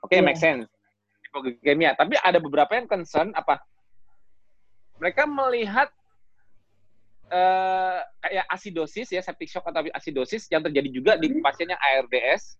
Oke, 0.00 0.14
okay, 0.14 0.16
iya. 0.18 0.20
yeah. 0.20 0.26
make 0.26 0.40
sense. 0.40 0.64
Hipoglikemia. 1.28 1.96
Tapi 1.98 2.14
ada 2.20 2.38
beberapa 2.38 2.72
yang 2.76 2.86
concern 2.86 3.34
apa? 3.34 3.58
mereka 4.98 5.26
melihat 5.26 5.88
uh, 7.30 7.98
kayak 8.22 8.46
asidosis 8.50 9.10
ya 9.10 9.22
septic 9.22 9.50
shock 9.50 9.66
atau 9.66 9.82
asidosis 9.94 10.46
yang 10.50 10.62
terjadi 10.62 10.88
juga 10.90 11.12
di 11.18 11.42
pasien 11.42 11.70
yang 11.70 11.80
ARDS. 11.80 12.58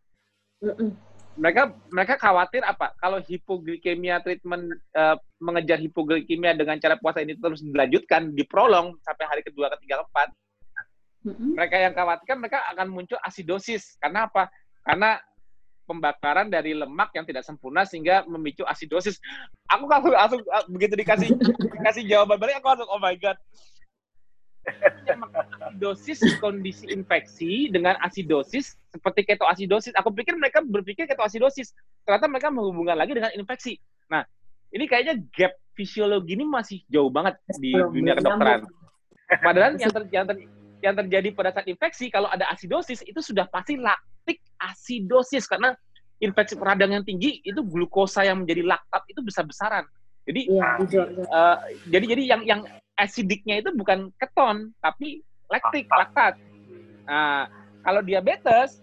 Mereka 1.35 1.75
mereka 1.91 2.15
khawatir 2.15 2.63
apa? 2.63 2.95
Kalau 3.03 3.19
hipoglikemia 3.19 4.23
treatment 4.23 4.71
uh, 4.95 5.19
mengejar 5.43 5.83
hipoglikemia 5.83 6.55
dengan 6.55 6.79
cara 6.79 6.95
puasa 6.95 7.27
ini 7.27 7.35
terus 7.35 7.59
dilanjutkan, 7.59 8.31
diprolong 8.39 8.95
sampai 9.03 9.25
hari 9.27 9.43
kedua, 9.43 9.67
ketiga, 9.75 10.03
keempat. 10.03 10.31
Mereka 11.25 11.77
yang 11.81 11.97
khawatir 11.97 12.37
mereka 12.37 12.61
akan 12.77 12.87
muncul 12.93 13.17
asidosis. 13.25 13.97
Karena 13.97 14.29
apa? 14.29 14.53
Karena 14.85 15.17
pembakaran 15.85 16.49
dari 16.49 16.73
lemak 16.73 17.13
yang 17.13 17.25
tidak 17.29 17.45
sempurna 17.45 17.85
sehingga 17.85 18.25
memicu 18.29 18.65
asidosis. 18.65 19.21
Aku 19.69 19.85
langsung, 19.89 20.13
langsung 20.13 20.41
ah, 20.53 20.65
begitu 20.69 20.97
dikasih 20.97 21.29
dikasih 21.81 22.03
jawaban 22.09 22.41
balik 22.41 22.61
aku 22.61 22.69
langsung 22.73 22.89
oh 22.89 23.01
my 23.01 23.17
god. 23.21 23.37
Asidosis 25.61 26.25
kondisi 26.41 26.89
infeksi 26.89 27.69
dengan 27.69 28.01
asidosis 28.01 28.81
seperti 28.89 29.29
ketoasidosis. 29.29 29.93
Aku 30.01 30.09
pikir 30.13 30.41
mereka 30.41 30.65
berpikir 30.65 31.05
ketoasidosis. 31.05 31.77
Ternyata 32.09 32.33
mereka 32.33 32.49
menghubungkan 32.49 32.97
lagi 32.97 33.13
dengan 33.13 33.33
infeksi. 33.37 33.77
Nah, 34.09 34.25
ini 34.73 34.89
kayaknya 34.89 35.21
gap 35.37 35.53
fisiologi 35.77 36.33
ini 36.33 36.49
masih 36.49 36.81
jauh 36.89 37.13
banget 37.13 37.37
di 37.61 37.77
dunia 37.77 38.17
kedokteran. 38.17 38.65
Padahal 39.45 39.77
yang, 39.77 39.93
ter, 39.93 40.03
yang, 40.13 40.25
ter, 40.25 40.37
yang 40.85 40.93
terjadi 40.93 41.33
pada 41.33 41.51
saat 41.57 41.65
infeksi 41.65 42.13
kalau 42.13 42.29
ada 42.29 42.45
asidosis 42.53 43.01
itu 43.09 43.25
sudah 43.25 43.49
pasti 43.49 43.81
lak 43.81 43.97
laktik 44.25 44.41
asidosis 44.57 45.45
karena 45.45 45.77
infeksi 46.25 46.57
peradang 46.57 46.97
yang 46.97 47.05
tinggi 47.05 47.45
itu 47.45 47.61
glukosa 47.61 48.25
yang 48.25 48.41
menjadi 48.41 48.65
laktat 48.65 49.05
itu 49.13 49.21
besar-besaran. 49.21 49.85
Jadi 50.25 50.49
ya, 50.49 50.81
uh, 51.29 51.57
jadi 51.93 52.05
jadi 52.17 52.23
yang 52.25 52.43
yang 52.49 52.61
asidiknya 52.97 53.61
itu 53.61 53.69
bukan 53.77 54.09
keton 54.17 54.73
tapi 54.81 55.21
laktik 55.53 55.85
laktat. 55.93 56.41
Nah, 57.05 57.53
kalau 57.85 58.01
diabetes 58.01 58.81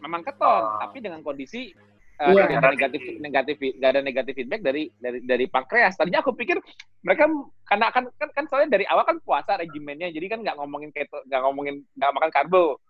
memang 0.00 0.24
keton 0.24 0.62
tapi 0.80 1.04
dengan 1.04 1.20
kondisi 1.20 1.76
uh, 2.20 2.32
yeah. 2.32 2.48
ada 2.60 2.72
negatif 2.72 3.00
negatif 3.18 3.56
nggak 3.60 3.90
ada 3.90 4.02
negatif 4.02 4.32
feedback 4.36 4.62
dari 4.64 4.88
dari 5.00 5.18
dari 5.24 5.44
pankreas. 5.48 5.96
Tadinya 5.96 6.20
aku 6.20 6.32
pikir 6.32 6.60
mereka 7.02 7.28
karena 7.66 7.86
kan 7.92 8.04
kan, 8.16 8.28
kan 8.32 8.44
soalnya 8.48 8.78
dari 8.78 8.84
awal 8.88 9.04
kan 9.04 9.18
puasa 9.22 9.56
regimennya, 9.60 10.12
jadi 10.12 10.36
kan 10.36 10.40
nggak 10.44 10.56
ngomongin 10.58 10.90
keto, 10.92 11.22
nggak 11.28 11.42
ngomongin 11.42 11.82
nggak 11.96 12.12
makan 12.14 12.30
karbo 12.32 12.80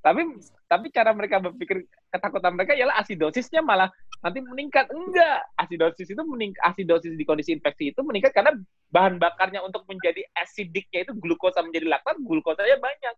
tapi 0.00 0.24
tapi 0.64 0.86
cara 0.88 1.12
mereka 1.12 1.36
berpikir 1.44 1.84
ketakutan 2.08 2.56
mereka 2.56 2.72
ialah 2.72 2.96
asidosisnya 3.04 3.60
malah 3.60 3.92
nanti 4.24 4.40
meningkat 4.40 4.88
enggak 4.88 5.44
asidosis 5.60 6.08
itu 6.08 6.22
meningkat 6.24 6.60
asidosis 6.72 7.12
di 7.12 7.24
kondisi 7.24 7.52
infeksi 7.52 7.92
itu 7.92 8.00
meningkat 8.00 8.32
karena 8.32 8.56
bahan 8.88 9.20
bakarnya 9.20 9.60
untuk 9.60 9.84
menjadi 9.84 10.24
asidiknya 10.40 11.04
itu 11.04 11.12
glukosa 11.20 11.60
menjadi 11.60 11.92
laktat 11.92 12.16
glukosanya 12.24 12.80
banyak 12.80 13.14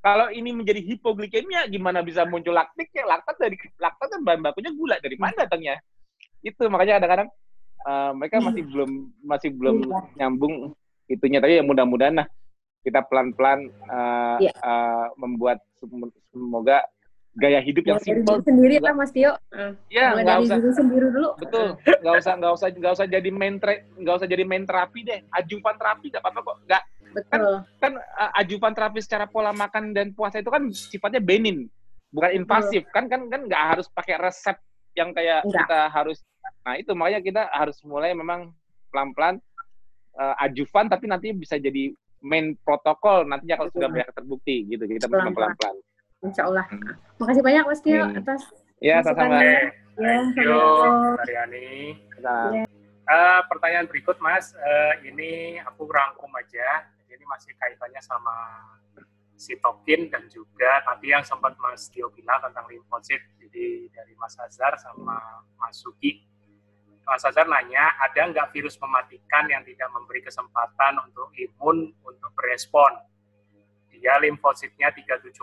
kalau 0.00 0.32
ini 0.32 0.56
menjadi 0.56 0.80
hipoglikemia 0.80 1.68
gimana 1.68 2.00
bisa 2.00 2.24
muncul 2.24 2.56
laktiknya 2.56 3.04
laktat 3.04 3.36
dari 3.36 3.56
laktat 3.76 4.08
kan 4.08 4.20
bahan 4.24 4.40
bakunya 4.40 4.72
gula. 4.72 4.96
Dari 4.96 5.16
mana 5.20 5.44
datangnya? 5.44 5.76
Itu 6.40 6.72
makanya 6.72 7.00
kadang-kadang 7.00 7.28
uh, 7.84 8.12
mereka 8.16 8.40
masih 8.40 8.64
belum 8.64 8.90
masih 9.20 9.50
belum 9.52 9.76
nyambung 10.16 10.72
itunya. 11.04 11.44
Tapi 11.44 11.60
ya 11.60 11.64
mudah-mudahan 11.64 12.24
lah 12.24 12.26
kita 12.80 13.04
pelan-pelan 13.12 13.68
uh, 13.92 14.40
yeah. 14.40 14.56
uh, 14.64 15.12
membuat 15.20 15.60
semoga 16.32 16.80
gaya 17.38 17.62
hidup 17.62 17.86
yang 17.86 18.00
simpel 18.02 18.42
sendiri 18.42 18.82
lah 18.82 18.90
Mas 18.90 19.14
Tio. 19.14 19.38
Uh, 19.54 19.72
ya 19.86 20.18
nggak 20.18 20.50
usah 20.50 20.58
diri 20.58 20.74
sendiri 20.74 21.06
dulu. 21.14 21.30
Betul, 21.38 21.78
nggak 21.78 22.14
usah 22.18 22.32
nggak 22.36 22.52
usah 22.58 22.68
nggak 22.74 22.92
usah 22.98 23.06
jadi 23.06 23.30
main 23.30 23.54
nggak 24.02 24.14
usah 24.18 24.28
jadi 24.28 24.42
main 24.42 24.64
terapi 24.66 25.00
deh. 25.06 25.20
Ajuvan 25.38 25.74
terapi 25.78 26.10
nggak 26.10 26.22
apa-apa 26.22 26.40
kok. 26.42 26.56
Nggak 26.66 26.82
Betul. 27.10 27.30
kan 27.30 27.40
kan 27.78 27.92
uh, 27.98 28.40
ajuvan 28.42 28.72
terapi 28.74 28.98
secara 29.02 29.26
pola 29.30 29.54
makan 29.54 29.94
dan 29.94 30.10
puasa 30.14 30.42
itu 30.42 30.50
kan 30.50 30.70
sifatnya 30.70 31.22
benin, 31.22 31.70
bukan 32.10 32.30
invasif. 32.34 32.82
Betul. 32.86 32.94
Kan 32.94 33.04
kan 33.06 33.20
kan 33.30 33.40
nggak 33.46 33.62
harus 33.76 33.86
pakai 33.90 34.18
resep 34.18 34.56
yang 34.98 35.14
kayak 35.14 35.46
Enggak. 35.46 35.66
kita 35.66 35.80
harus. 35.90 36.18
Nah 36.66 36.74
itu 36.78 36.90
makanya 36.98 37.20
kita 37.22 37.42
harus 37.54 37.78
mulai 37.86 38.10
memang 38.10 38.50
pelan-pelan 38.90 39.38
uh, 40.18 40.34
ajuvan 40.50 40.90
tapi 40.90 41.06
nanti 41.06 41.30
bisa 41.30 41.56
jadi 41.62 41.94
main 42.20 42.52
protokol 42.66 43.24
nantinya 43.24 43.64
kalau 43.64 43.70
sudah 43.72 43.88
banyak 43.88 44.10
terbukti 44.12 44.68
gitu 44.68 44.84
kita 44.84 45.08
pelan 45.08 45.32
pelan 45.32 45.56
pelan 45.56 45.76
Insya 46.20 46.48
Allah. 46.48 46.66
Hmm. 46.68 46.96
Makasih 47.16 47.42
banyak 47.44 47.64
Mas 47.64 47.80
Tio 47.80 48.04
hmm. 48.04 48.20
atas 48.20 48.42
Ya, 48.80 49.04
sama-sama. 49.04 49.44
Ya, 49.44 49.76
Thank 50.00 50.40
you, 50.40 50.56
Mariani. 51.20 52.00
Ya. 52.16 52.64
Uh, 53.04 53.40
pertanyaan 53.52 53.84
berikut, 53.84 54.16
Mas. 54.24 54.56
Uh, 54.56 54.96
ini 55.04 55.60
aku 55.60 55.84
rangkum 55.84 56.32
aja. 56.32 56.88
Jadi 57.04 57.20
ini 57.20 57.24
masih 57.28 57.52
kaitannya 57.60 58.00
sama 58.00 58.32
sitokin 59.36 60.08
dan 60.08 60.24
juga 60.32 60.80
tadi 60.88 61.12
yang 61.12 61.20
sempat 61.20 61.52
Mas 61.60 61.92
Tio 61.92 62.08
bilang 62.16 62.40
tentang 62.40 62.64
limfosit. 62.72 63.20
Jadi 63.36 63.92
dari 63.92 64.16
Mas 64.16 64.32
Azhar 64.40 64.80
sama 64.80 65.44
Mas 65.60 65.76
Sugi. 65.76 66.24
Mas 67.04 67.20
Azhar 67.20 67.44
nanya, 67.44 68.00
ada 68.00 68.32
nggak 68.32 68.56
virus 68.56 68.80
mematikan 68.80 69.44
yang 69.52 69.60
tidak 69.68 69.92
memberi 69.92 70.24
kesempatan 70.24 71.04
untuk 71.04 71.28
imun 71.36 71.92
untuk 72.00 72.32
berespon? 72.32 72.96
Dia 74.00 74.16
limfositnya 74.16 74.88
3740 74.96 75.36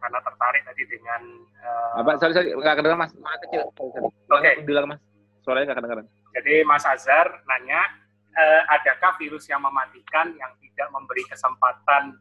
karena 0.00 0.18
tertarik 0.24 0.62
tadi 0.64 0.82
dengan 0.88 1.22
uh, 1.60 2.00
apa? 2.00 2.16
Sorry 2.16 2.32
sorry 2.32 2.48
nggak 2.56 2.74
kedengeran 2.80 3.00
mas. 3.04 3.12
Suara 3.12 3.36
kecil 3.44 3.60
oke. 3.68 4.00
Okay. 4.32 4.54
bilang 4.64 4.88
mas. 4.88 5.00
Suaranya 5.44 5.64
nggak 5.70 5.78
kedengeran. 5.84 6.06
Jadi 6.32 6.54
mas 6.64 6.84
Azhar 6.88 7.44
nanya 7.44 7.84
uh, 8.32 8.62
adakah 8.80 9.20
virus 9.20 9.44
yang 9.52 9.60
mematikan 9.60 10.32
yang 10.40 10.56
tidak 10.64 10.88
memberi 10.88 11.22
kesempatan 11.28 12.16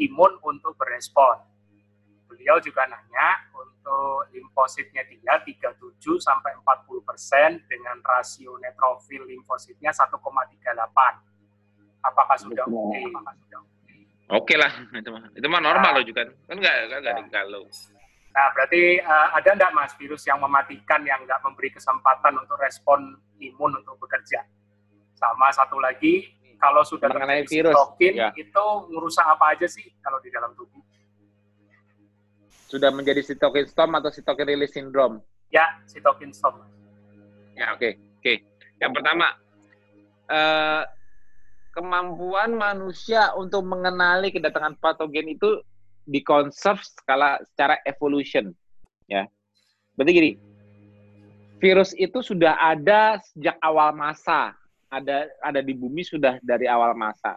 imun 0.00 0.40
untuk 0.40 0.72
berespon? 0.80 1.36
Beliau 2.32 2.56
juga 2.64 2.88
nanya 2.88 3.44
untuk 3.52 4.24
limfositnya 4.32 5.04
dia 5.04 5.36
37 5.44 6.00
sampai 6.16 6.56
40 6.64 7.08
persen 7.08 7.60
dengan 7.68 8.00
rasio 8.00 8.56
neutrofil 8.56 9.28
limfositnya 9.28 9.92
1,38 9.92 10.16
apakah 12.04 12.36
sudah 12.36 12.64
oke. 12.68 12.88
okay? 12.88 13.04
apakah 13.08 13.34
sudah 13.36 13.60
Oke 13.64 13.77
okay 14.28 14.56
lah, 14.60 14.72
itu 14.92 15.08
mah 15.08 15.24
itu 15.32 15.46
mah 15.48 15.60
normal 15.64 15.90
nah, 15.92 15.96
loh 16.00 16.04
juga 16.04 16.28
kan 16.28 16.56
nggak 16.60 16.74
nggak 17.00 17.00
ada 17.16 17.22
kalau. 17.32 17.64
Nah 18.36 18.46
berarti 18.52 19.00
uh, 19.00 19.28
ada 19.34 19.50
nggak 19.56 19.72
mas 19.72 19.92
virus 19.96 20.22
yang 20.28 20.38
mematikan 20.38 21.00
yang 21.02 21.24
nggak 21.24 21.40
memberi 21.40 21.72
kesempatan 21.72 22.36
untuk 22.36 22.60
respon 22.60 23.16
imun 23.40 23.80
untuk 23.80 23.96
bekerja? 23.96 24.44
Sama 25.16 25.50
satu 25.50 25.80
lagi 25.80 26.28
kalau 26.60 26.84
sudah 26.84 27.08
mengenai 27.08 27.46
virus 27.48 27.72
sitokin 27.72 28.14
ya. 28.18 28.30
itu 28.36 28.64
ngerusak 28.92 29.24
apa 29.24 29.56
aja 29.56 29.66
sih 29.66 29.86
kalau 30.04 30.20
di 30.20 30.28
dalam 30.28 30.52
tubuh? 30.54 30.82
Sudah 32.68 32.92
menjadi 32.92 33.24
sitokin 33.24 33.64
storm 33.64 33.96
atau 33.96 34.12
sitokin 34.12 34.44
release 34.44 34.76
syndrome? 34.76 35.24
Ya, 35.48 35.64
sitokin 35.88 36.36
storm. 36.36 36.60
Ya 37.56 37.72
oke 37.72 37.80
okay. 37.80 37.92
oke. 37.96 38.22
Okay. 38.22 38.36
Yang 38.78 38.92
pertama 39.00 39.26
uh, 40.28 40.82
kemampuan 41.72 42.56
manusia 42.56 43.32
untuk 43.36 43.64
mengenali 43.64 44.32
kedatangan 44.32 44.76
patogen 44.80 45.28
itu 45.30 45.60
dikonserv 46.08 46.80
skala 46.80 47.36
secara 47.52 47.76
evolution 47.84 48.52
ya. 49.06 49.28
Berarti 49.94 50.12
gini 50.14 50.32
virus 51.58 51.92
itu 51.98 52.22
sudah 52.22 52.54
ada 52.56 53.18
sejak 53.34 53.58
awal 53.60 53.92
masa 53.92 54.54
ada 54.88 55.28
ada 55.44 55.60
di 55.60 55.76
bumi 55.76 56.00
sudah 56.00 56.40
dari 56.40 56.64
awal 56.64 56.96
masa. 56.96 57.36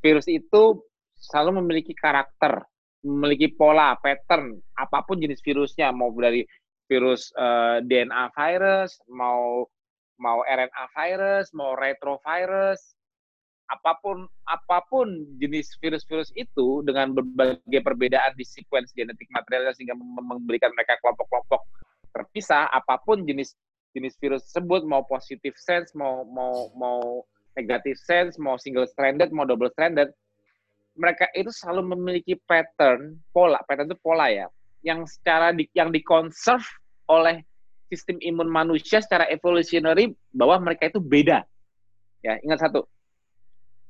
Virus 0.00 0.24
itu 0.32 0.80
selalu 1.20 1.60
memiliki 1.60 1.92
karakter 1.92 2.64
memiliki 3.04 3.52
pola 3.52 3.96
pattern 4.00 4.56
apa 4.76 5.04
pun 5.04 5.20
jenis 5.20 5.40
virusnya 5.40 5.92
mau 5.92 6.12
dari 6.16 6.44
virus 6.88 7.32
uh, 7.36 7.80
eh, 7.80 7.84
DNA 7.84 8.32
virus 8.36 9.00
mau 9.08 9.64
mau 10.20 10.44
RNA 10.44 10.84
virus 10.92 11.52
mau 11.56 11.72
retrovirus 11.76 12.92
apa 13.70 13.96
pun 14.02 14.26
apa 14.50 14.82
pun 14.90 15.06
jenis 15.38 15.78
virus-virus 15.78 16.34
itu 16.34 16.82
dengan 16.82 17.14
berbagai 17.14 17.80
perbedaan 17.86 18.34
di 18.34 18.42
sequence 18.42 18.90
genetik 18.92 19.30
materialnya 19.30 19.70
sehingga 19.78 19.94
memberikan 19.94 20.74
mereka 20.74 20.98
kelompok-kelompok 20.98 21.62
terpisah 22.10 22.66
apa 22.74 22.98
pun 23.06 23.22
jenis 23.22 23.54
jenis 23.94 24.18
virus 24.18 24.42
tersebut 24.50 24.82
mau 24.86 25.06
positif 25.06 25.54
sense 25.54 25.94
mau 25.94 26.26
mau 26.26 26.74
mau 26.74 27.22
negatif 27.54 27.94
sense 28.02 28.34
mau 28.42 28.58
single 28.58 28.90
stranded 28.90 29.30
mau 29.30 29.46
double 29.46 29.70
stranded 29.70 30.10
mereka 31.00 31.30
itu 31.32 31.48
selalu 31.54 31.96
memiliki 31.96 32.34
pattern 32.44 33.16
pola. 33.30 33.62
Pattern 33.64 33.88
itu 33.88 33.98
pola 34.00 34.28
ya 34.28 34.46
yang 34.84 35.04
secara 35.04 35.52
di, 35.52 35.68
yang 35.76 35.92
dikonserv 35.92 36.64
oleh 37.08 37.44
sistem 37.88 38.16
imun 38.22 38.48
manusia 38.48 39.02
secara 39.02 39.28
evolutionary 39.32 40.14
bahwa 40.32 40.70
mereka 40.70 40.88
itu 40.92 41.00
beda. 41.02 41.44
Ya 42.20 42.36
ingat 42.44 42.68
satu 42.68 42.84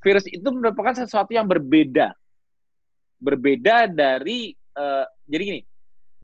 virus 0.00 0.24
itu 0.28 0.48
merupakan 0.48 0.96
sesuatu 0.96 1.30
yang 1.32 1.46
berbeda. 1.46 2.12
Berbeda 3.20 3.88
dari 3.88 4.56
uh, 4.76 5.04
jadi 5.28 5.42
gini, 5.44 5.60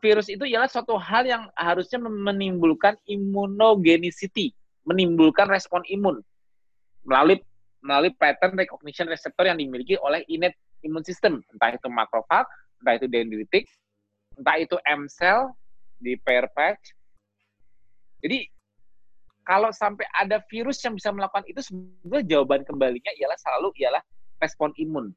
virus 0.01 0.33
itu 0.33 0.49
ialah 0.49 0.69
suatu 0.69 0.97
hal 0.97 1.29
yang 1.29 1.43
harusnya 1.57 2.01
menimbulkan 2.01 2.97
immunogenicity, 3.05 4.57
menimbulkan 4.89 5.49
respon 5.49 5.85
imun 5.89 6.25
melalui 7.07 7.39
melalui 7.85 8.11
pattern 8.19 8.59
recognition 8.59 9.07
receptor 9.07 9.47
yang 9.47 9.61
dimiliki 9.61 9.95
oleh 10.03 10.27
innate 10.27 10.59
immune 10.83 11.07
system, 11.07 11.39
entah 11.55 11.71
itu 11.71 11.87
makrofag, 11.87 12.43
entah 12.83 12.95
itu 12.99 13.07
dendritik, 13.07 13.71
entah 14.35 14.59
itu 14.59 14.75
M 14.83 15.07
cell 15.07 15.55
di 16.03 16.19
pair 16.19 16.51
patch. 16.51 16.93
Jadi 18.25 18.49
kalau 19.47 19.71
sampai 19.71 20.03
ada 20.11 20.43
virus 20.51 20.83
yang 20.83 20.99
bisa 20.99 21.15
melakukan 21.15 21.47
itu 21.47 21.63
sebenarnya 21.63 22.37
jawaban 22.37 22.67
kembalinya 22.67 23.15
ialah 23.15 23.39
selalu 23.39 23.71
ialah 23.79 24.03
respon 24.43 24.75
imun. 24.75 25.15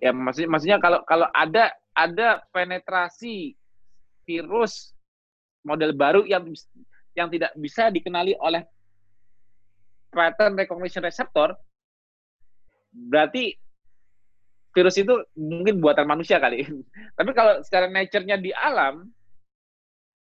Ya 0.00 0.10
maksudnya 0.10 0.48
maksudnya 0.48 0.78
kalau 0.80 1.04
kalau 1.04 1.28
ada 1.36 1.68
ada 1.92 2.40
penetrasi 2.50 3.52
virus 4.24 4.96
model 5.62 5.92
baru 5.92 6.24
yang 6.24 6.48
yang 7.12 7.28
tidak 7.28 7.52
bisa 7.60 7.92
dikenali 7.92 8.34
oleh 8.40 8.64
pattern 10.10 10.56
recognition 10.56 11.04
receptor 11.04 11.52
berarti 12.90 13.54
virus 14.74 14.98
itu 14.98 15.14
mungkin 15.38 15.78
buatan 15.78 16.08
manusia 16.08 16.42
kali. 16.42 16.66
Tapi 17.18 17.30
kalau 17.36 17.62
secara 17.62 17.86
nature-nya 17.86 18.40
di 18.40 18.50
alam 18.50 19.06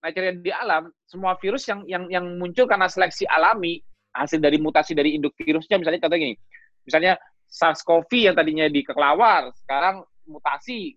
nature 0.03 0.35
di 0.43 0.51
alam, 0.51 0.91
semua 1.07 1.39
virus 1.39 1.63
yang 1.71 1.87
yang 1.87 2.03
yang 2.11 2.25
muncul 2.35 2.67
karena 2.67 2.91
seleksi 2.91 3.23
alami 3.31 3.79
hasil 4.13 4.37
dari 4.37 4.59
mutasi 4.59 4.93
dari 4.93 5.15
induk 5.15 5.33
virusnya 5.39 5.79
misalnya 5.79 6.03
contoh 6.03 6.19
gini. 6.19 6.35
Misalnya 6.83 7.15
SARS-CoV 7.47 8.11
yang 8.11 8.35
tadinya 8.35 8.67
di 8.67 8.83
kelawar 8.83 9.49
sekarang 9.63 10.03
mutasi 10.27 10.93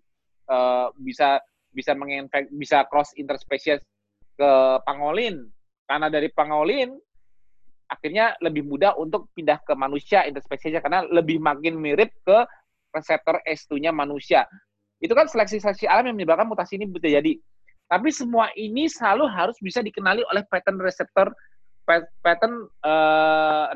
uh, 0.51 0.91
bisa 0.99 1.39
bisa 1.71 1.95
menginfek 1.95 2.51
bisa 2.59 2.83
cross 2.91 3.15
interspesies 3.15 3.81
ke 4.35 4.51
pangolin. 4.83 5.47
Karena 5.87 6.11
dari 6.11 6.27
pangolin 6.35 6.91
akhirnya 7.87 8.35
lebih 8.43 8.67
mudah 8.67 8.99
untuk 8.99 9.31
pindah 9.31 9.63
ke 9.63 9.79
manusia 9.79 10.27
interspesiesnya 10.27 10.83
karena 10.83 11.07
lebih 11.07 11.39
makin 11.39 11.79
mirip 11.79 12.11
ke 12.27 12.39
reseptor 12.91 13.39
S2-nya 13.47 13.95
manusia. 13.95 14.51
Itu 14.99 15.13
kan 15.13 15.31
seleksi-seleksi 15.31 15.87
alam 15.87 16.11
yang 16.11 16.17
menyebabkan 16.17 16.49
mutasi 16.49 16.81
ini 16.81 16.89
bisa 16.89 17.07
jadi. 17.07 17.37
Tapi 17.87 18.11
semua 18.11 18.51
ini 18.59 18.91
selalu 18.91 19.31
harus 19.31 19.57
bisa 19.63 19.79
dikenali 19.79 20.27
oleh 20.27 20.43
pattern 20.51 20.83
reseptor 20.83 21.31
pattern 22.19 22.67
uh, 22.83 23.71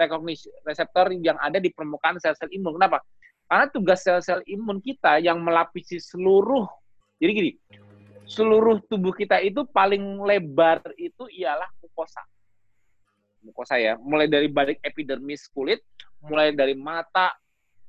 reseptor 0.66 1.14
yang 1.14 1.38
ada 1.38 1.62
di 1.62 1.70
permukaan 1.70 2.18
sel-sel 2.18 2.50
imun. 2.50 2.74
Kenapa? 2.74 2.98
Karena 3.46 3.70
tugas 3.70 4.02
sel-sel 4.02 4.42
imun 4.50 4.82
kita 4.82 5.22
yang 5.22 5.38
melapisi 5.38 6.02
seluruh 6.02 6.66
jadi 7.20 7.32
gini, 7.36 7.52
seluruh 8.24 8.80
tubuh 8.88 9.12
kita 9.12 9.44
itu 9.44 9.68
paling 9.68 10.24
lebar 10.24 10.80
itu 10.96 11.28
ialah 11.28 11.68
mukosa. 11.84 12.24
Mukosa 13.44 13.76
ya, 13.76 14.00
mulai 14.00 14.24
dari 14.24 14.48
balik 14.48 14.80
epidermis 14.80 15.44
kulit, 15.52 15.84
mulai 16.24 16.56
dari 16.56 16.72
mata, 16.72 17.36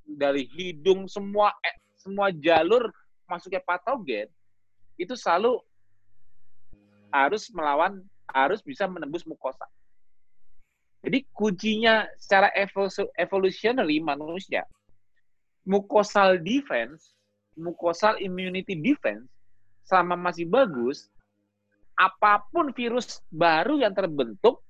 dari 0.03 0.43
hidung, 0.52 1.07
semua 1.07 1.56
eh, 1.64 1.80
semua 1.95 2.27
jalur 2.35 2.91
masuknya 3.23 3.64
patogen 3.64 4.27
itu 4.99 5.15
selalu 5.15 5.64
harus 7.11 7.51
melawan, 7.51 8.01
harus 8.31 8.63
bisa 8.63 8.88
menembus 8.88 9.27
mukosa. 9.27 9.67
Jadi 11.01 11.25
kuncinya 11.33 12.05
secara 12.15 12.53
evolutionary 13.17 13.97
manusia, 13.99 14.63
mukosal 15.65 16.38
defense, 16.39 17.13
mukosal 17.57 18.21
immunity 18.21 18.77
defense, 18.77 19.25
selama 19.83 20.15
masih 20.31 20.45
bagus, 20.45 21.09
apa 21.97 22.45
pun 22.49 22.69
virus 22.71 23.19
baru 23.33 23.81
yang 23.81 23.93
terbentuk, 23.93 24.61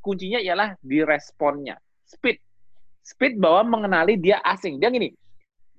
kuncinya 0.00 0.38
ialah 0.40 0.78
di 0.80 1.02
responnya. 1.02 1.76
Speed. 2.06 2.38
Speed 3.02 3.38
bahwa 3.42 3.78
mengenali 3.78 4.14
dia 4.14 4.38
asing. 4.46 4.78
Dia 4.78 4.94
gini, 4.94 5.10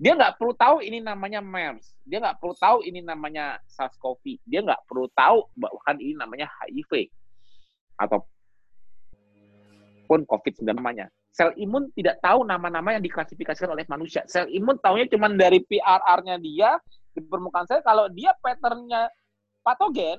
dia 0.01 0.17
nggak 0.17 0.41
perlu 0.41 0.57
tahu 0.57 0.81
ini 0.81 0.97
namanya 0.97 1.45
MERS. 1.45 1.93
Dia 2.09 2.17
nggak 2.17 2.41
perlu 2.41 2.57
tahu 2.57 2.81
ini 2.89 3.05
namanya 3.05 3.61
SARS-CoV. 3.69 4.41
Dia 4.49 4.65
nggak 4.65 4.89
perlu 4.89 5.05
tahu 5.13 5.45
bahkan 5.53 6.01
ini 6.01 6.17
namanya 6.17 6.49
HIV 6.49 7.13
atau 8.01 8.25
pun 10.09 10.25
COVID-19 10.25 10.73
namanya. 10.73 11.05
Sel 11.29 11.53
imun 11.53 11.93
tidak 11.93 12.17
tahu 12.19 12.43
nama-nama 12.43 12.97
yang 12.97 13.03
diklasifikasikan 13.05 13.71
oleh 13.71 13.85
manusia. 13.87 14.25
Sel 14.25 14.49
imun 14.49 14.81
tahunya 14.81 15.05
cuma 15.13 15.29
dari 15.29 15.61
PRR-nya 15.63 16.41
dia, 16.41 16.81
di 17.13 17.21
permukaan 17.21 17.69
sel 17.69 17.85
kalau 17.85 18.09
dia 18.09 18.33
patternnya 18.41 19.05
patogen, 19.61 20.17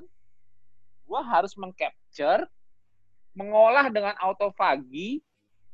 gue 1.04 1.20
harus 1.26 1.52
mengcapture, 1.58 2.46
mengolah 3.34 3.90
dengan 3.90 4.14
autofagi, 4.22 5.20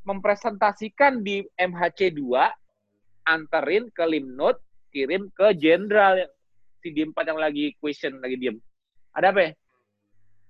mempresentasikan 0.02 1.20
di 1.20 1.44
MHC2, 1.60 2.24
anterin 3.28 3.92
ke 3.92 4.05
limnode, 4.09 4.59
kirim 4.88 5.28
ke 5.36 5.52
jenderal 5.60 6.24
si 6.80 6.90
D4 6.94 7.14
yang 7.28 7.38
lagi 7.38 7.76
question, 7.76 8.16
lagi 8.24 8.40
diem. 8.40 8.56
Ada 9.12 9.34
apa 9.34 9.40
ya? 9.44 9.52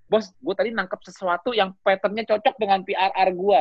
Bos, 0.09 0.33
gue 0.41 0.55
tadi 0.57 0.71
nangkep 0.73 1.01
sesuatu 1.05 1.53
yang 1.53 1.77
patternnya 1.85 2.25
cocok 2.25 2.55
dengan 2.57 2.81
PRR 2.87 3.29
gue. 3.35 3.61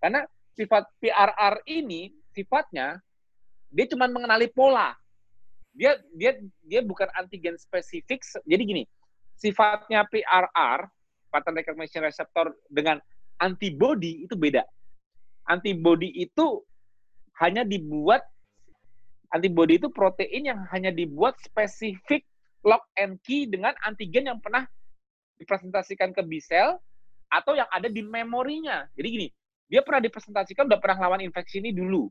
Karena 0.00 0.24
sifat 0.56 0.88
PRR 1.02 1.60
ini, 1.68 2.08
sifatnya, 2.32 2.96
dia 3.68 3.86
cuma 3.92 4.08
mengenali 4.08 4.48
pola. 4.48 4.96
Dia 5.72 5.96
dia 6.16 6.36
dia 6.64 6.80
bukan 6.80 7.08
antigen 7.16 7.56
spesifik. 7.60 8.24
Jadi 8.24 8.62
gini, 8.64 8.84
sifatnya 9.36 10.04
PRR, 10.08 10.88
pattern 11.28 11.56
recognition 11.60 12.04
receptor 12.04 12.56
dengan 12.68 13.00
antibody 13.40 14.24
itu 14.24 14.36
beda. 14.36 14.64
Antibody 15.48 16.12
itu 16.12 16.60
hanya 17.40 17.64
dibuat 17.64 18.24
antibody 19.32 19.80
itu 19.80 19.88
protein 19.88 20.52
yang 20.52 20.60
hanya 20.70 20.92
dibuat 20.92 21.40
spesifik 21.40 22.22
lock 22.62 22.86
and 22.94 23.18
key 23.26 23.48
dengan 23.48 23.74
antigen 23.82 24.30
yang 24.30 24.38
pernah 24.38 24.68
dipresentasikan 25.40 26.14
ke 26.14 26.22
B 26.22 26.38
cell 26.38 26.78
atau 27.32 27.56
yang 27.58 27.66
ada 27.72 27.90
di 27.90 28.04
memorinya. 28.04 28.86
Jadi 28.94 29.08
gini, 29.08 29.28
dia 29.66 29.82
pernah 29.82 30.04
dipresentasikan 30.04 30.68
udah 30.68 30.78
pernah 30.78 31.08
lawan 31.08 31.24
infeksi 31.24 31.58
ini 31.58 31.74
dulu. 31.74 32.06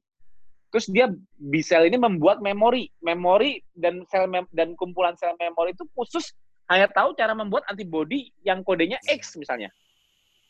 Terus 0.73 0.87
dia 0.91 1.07
B 1.37 1.61
cell 1.63 1.87
ini 1.87 1.95
membuat 1.95 2.41
memori, 2.43 2.89
memori 2.99 3.61
dan 3.77 4.03
sel 4.09 4.27
mem 4.27 4.49
dan 4.51 4.75
kumpulan 4.75 5.15
sel 5.15 5.37
memori 5.37 5.77
itu 5.77 5.85
khusus 5.95 6.33
hanya 6.71 6.87
tahu 6.91 7.11
cara 7.15 7.35
membuat 7.35 7.67
antibody 7.67 8.31
yang 8.41 8.63
kodenya 8.63 8.97
X 9.07 9.35
misalnya. 9.37 9.71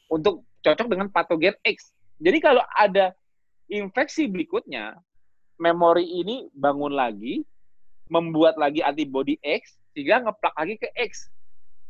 Untuk 0.07 0.45
cocok 0.61 0.87
dengan 0.87 1.09
patogen 1.09 1.57
X. 1.65 1.91
Jadi 2.21 2.37
kalau 2.37 2.61
ada 2.77 3.17
infeksi 3.65 4.29
berikutnya, 4.29 4.93
memori 5.61 6.09
ini 6.09 6.49
bangun 6.57 6.97
lagi, 6.97 7.45
membuat 8.09 8.57
lagi 8.57 8.81
antibody 8.81 9.37
X, 9.45 9.77
sehingga 9.93 10.25
ngeplak 10.25 10.57
lagi 10.57 10.75
ke 10.81 10.89
X. 10.97 11.29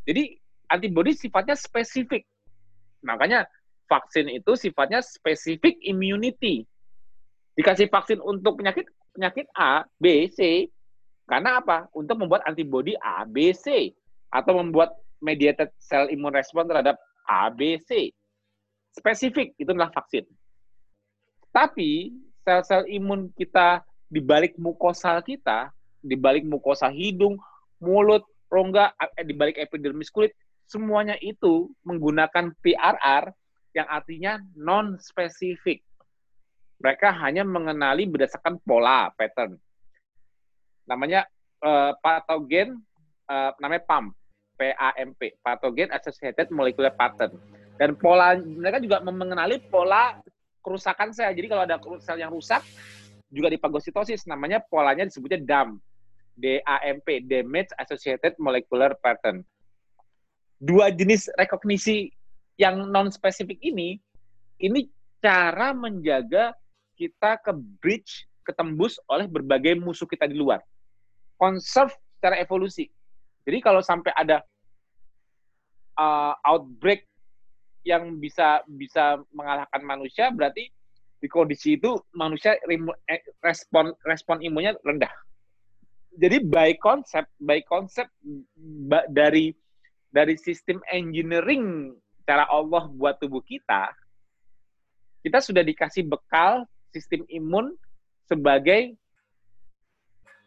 Jadi 0.04 0.36
antibody 0.68 1.16
sifatnya 1.16 1.56
spesifik. 1.56 2.28
Makanya 3.08 3.48
vaksin 3.88 4.28
itu 4.28 4.60
sifatnya 4.60 5.00
spesifik 5.00 5.80
immunity. 5.88 6.68
Dikasih 7.56 7.88
vaksin 7.88 8.20
untuk 8.20 8.60
penyakit 8.60 8.92
penyakit 9.16 9.48
A, 9.56 9.88
B, 10.00 10.28
C, 10.28 10.68
karena 11.28 11.64
apa? 11.64 11.88
Untuk 11.96 12.20
membuat 12.20 12.44
antibody 12.44 12.96
A, 13.00 13.24
B, 13.24 13.56
C 13.56 13.96
atau 14.32 14.60
membuat 14.60 14.96
mediated 15.24 15.72
cell 15.80 16.12
immune 16.12 16.36
response 16.36 16.68
terhadap 16.68 17.00
A, 17.28 17.48
B, 17.52 17.80
C. 17.88 18.12
Spesifik 18.92 19.56
itu 19.56 19.72
adalah 19.72 19.92
vaksin. 19.96 20.28
Tapi 21.52 22.16
sel-sel 22.42 22.90
imun 22.90 23.30
kita 23.38 23.86
di 24.12 24.20
balik 24.20 24.58
mukosa 24.60 25.22
kita, 25.24 25.72
di 26.02 26.18
balik 26.18 26.44
mukosa 26.44 26.92
hidung, 26.92 27.40
mulut, 27.80 28.26
rongga, 28.52 28.92
eh, 29.16 29.26
di 29.26 29.32
balik 29.32 29.56
epidermis 29.56 30.12
kulit, 30.12 30.36
semuanya 30.68 31.16
itu 31.24 31.72
menggunakan 31.88 32.52
PRR 32.60 33.32
yang 33.72 33.88
artinya 33.88 34.40
non-spesifik. 34.58 35.80
Mereka 36.82 37.14
hanya 37.24 37.48
mengenali 37.48 38.10
berdasarkan 38.10 38.60
pola, 38.66 39.14
pattern. 39.16 39.56
Namanya 40.90 41.24
uh, 41.62 41.94
patogen, 42.02 42.82
uh, 43.30 43.54
namanya 43.62 43.86
PAMP, 43.86 44.12
PAMP, 44.58 45.22
Pathogen 45.40 45.94
Associated 45.94 46.50
Molecular 46.50 46.92
Pattern. 46.92 47.38
Dan 47.78 47.96
pola 47.96 48.36
mereka 48.38 48.82
juga 48.82 49.00
mengenali 49.02 49.62
pola 49.72 50.20
kerusakan 50.62 51.12
sel. 51.12 51.34
Jadi 51.34 51.48
kalau 51.50 51.66
ada 51.66 51.78
sel 52.02 52.22
yang 52.22 52.32
rusak, 52.32 52.62
juga 53.32 53.48
di 53.48 53.58
pagositosis, 53.58 54.28
namanya 54.28 54.60
polanya 54.62 55.08
disebutnya 55.08 55.40
DAM. 55.42 55.80
DAMP, 56.36 57.28
Damage 57.28 57.72
Associated 57.80 58.36
Molecular 58.40 58.96
Pattern. 59.00 59.44
Dua 60.62 60.90
jenis 60.94 61.28
rekognisi 61.36 62.10
yang 62.58 62.88
non-spesifik 62.90 63.58
ini, 63.62 63.98
ini 64.62 64.90
cara 65.22 65.74
menjaga 65.74 66.54
kita 66.98 67.42
ke 67.42 67.52
bridge, 67.82 68.30
ketembus 68.46 68.98
oleh 69.10 69.26
berbagai 69.26 69.78
musuh 69.78 70.06
kita 70.06 70.30
di 70.30 70.38
luar. 70.38 70.62
Conserve 71.38 71.94
secara 72.18 72.38
evolusi. 72.38 72.90
Jadi 73.42 73.58
kalau 73.62 73.82
sampai 73.82 74.14
ada 74.14 74.46
uh, 75.98 76.38
outbreak 76.46 77.10
yang 77.82 78.18
bisa 78.22 78.62
bisa 78.70 79.18
mengalahkan 79.34 79.82
manusia 79.82 80.30
berarti 80.30 80.70
di 81.22 81.28
kondisi 81.30 81.78
itu 81.78 81.98
manusia 82.18 82.58
eh, 82.58 83.22
respon 83.46 83.94
respon 84.06 84.42
imunnya 84.42 84.78
rendah. 84.82 85.12
Jadi 86.18 86.44
by 86.44 86.76
konsep 86.82 87.24
by 87.40 87.62
konsep 87.66 88.10
dari 89.14 89.54
dari 90.12 90.36
sistem 90.36 90.84
engineering 90.92 91.96
cara 92.26 92.46
Allah 92.52 92.90
buat 92.92 93.18
tubuh 93.22 93.42
kita 93.46 93.90
kita 95.22 95.38
sudah 95.40 95.62
dikasih 95.62 96.10
bekal 96.10 96.66
sistem 96.90 97.24
imun 97.30 97.78
sebagai 98.26 98.98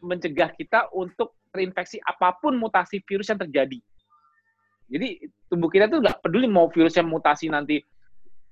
mencegah 0.03 0.51
kita 0.53 0.91
untuk 0.93 1.33
terinfeksi 1.55 2.03
apa 2.03 2.35
pun 2.43 2.59
mutasi 2.59 3.01
virus 3.07 3.31
yang 3.31 3.41
terjadi. 3.41 3.79
Jadi 4.85 5.09
tubuh 5.49 5.69
kita 5.73 5.89
tuh 5.89 6.05
nggak 6.05 6.21
peduli 6.21 6.47
mau 6.49 6.69
virusnya 6.69 7.03
mutasi 7.03 7.49
nanti 7.49 7.81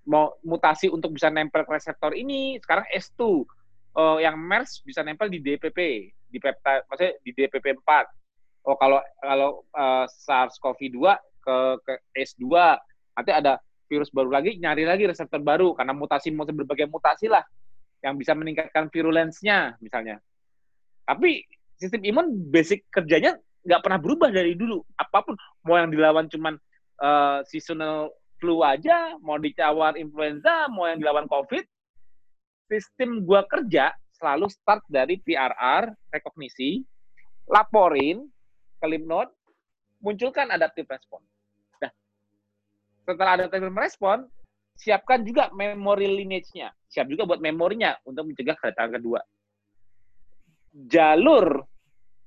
mau 0.08 0.34
mutasi 0.42 0.90
untuk 0.90 1.14
bisa 1.14 1.30
nempel 1.30 1.62
ke 1.62 1.70
reseptor 1.70 2.10
ini 2.16 2.58
sekarang 2.58 2.82
S2 2.90 3.22
uh, 3.22 3.32
eh, 3.38 4.18
yang 4.26 4.34
MERS 4.34 4.82
bisa 4.82 5.06
nempel 5.06 5.30
di 5.30 5.38
DPP 5.38 5.78
di 6.32 6.38
peptide 6.42 6.82
maksudnya 6.90 7.12
di 7.22 7.30
DPP 7.30 7.66
4 7.86 8.66
oh 8.66 8.76
kalau 8.78 8.98
kalau 9.22 9.50
uh, 9.76 10.06
SARS-CoV-2 10.10 10.98
ke, 11.42 11.56
ke 11.86 11.92
S2 12.18 12.50
nanti 13.14 13.30
ada 13.30 13.62
virus 13.86 14.08
baru 14.10 14.32
lagi 14.32 14.56
nyari 14.56 14.88
lagi 14.88 15.04
reseptor 15.04 15.44
baru 15.44 15.76
karena 15.76 15.92
mutasi 15.92 16.32
berbagai 16.32 16.88
mutasi 16.88 17.28
lah 17.28 17.44
yang 18.02 18.18
bisa 18.18 18.34
meningkatkan 18.34 18.90
virulensnya 18.90 19.78
misalnya. 19.78 20.18
Tapi 21.06 21.46
sistem 21.78 22.02
imun 22.02 22.26
basic 22.50 22.88
kerjanya 22.90 23.38
nggak 23.62 23.82
pernah 23.82 23.98
berubah 23.98 24.28
dari 24.30 24.58
dulu. 24.58 24.82
Apa 24.98 25.22
pun 25.22 25.34
mau 25.66 25.78
yang 25.78 25.90
dilawan 25.90 26.26
cuman 26.26 26.54
uh, 27.02 27.40
seasonal 27.46 28.10
flu 28.42 28.62
aja, 28.66 29.14
mau 29.22 29.38
dicawar 29.38 29.94
influenza, 29.94 30.66
mau 30.70 30.90
yang 30.90 30.98
dilawan 30.98 31.30
COVID, 31.30 31.62
sistem 32.66 33.22
gua 33.22 33.46
kerja 33.46 33.94
selalu 34.18 34.50
start 34.50 34.82
dari 34.90 35.18
PRR, 35.22 35.90
rekognisi, 36.14 36.82
laporin 37.50 38.26
ke 38.82 38.86
munculkan 40.02 40.50
adaptive 40.50 40.90
response. 40.90 41.26
Nah, 41.78 41.90
setelah 43.06 43.38
adaptive 43.38 43.70
respon, 43.78 44.26
siapkan 44.74 45.22
juga 45.22 45.50
memory 45.54 46.10
lineage-nya. 46.10 46.74
Siap 46.90 47.06
juga 47.06 47.26
buat 47.26 47.38
memorinya 47.38 47.94
untuk 48.02 48.30
mencegah 48.30 48.58
kedatangan 48.58 48.98
kedua. 48.98 49.20
Jalur 50.90 51.62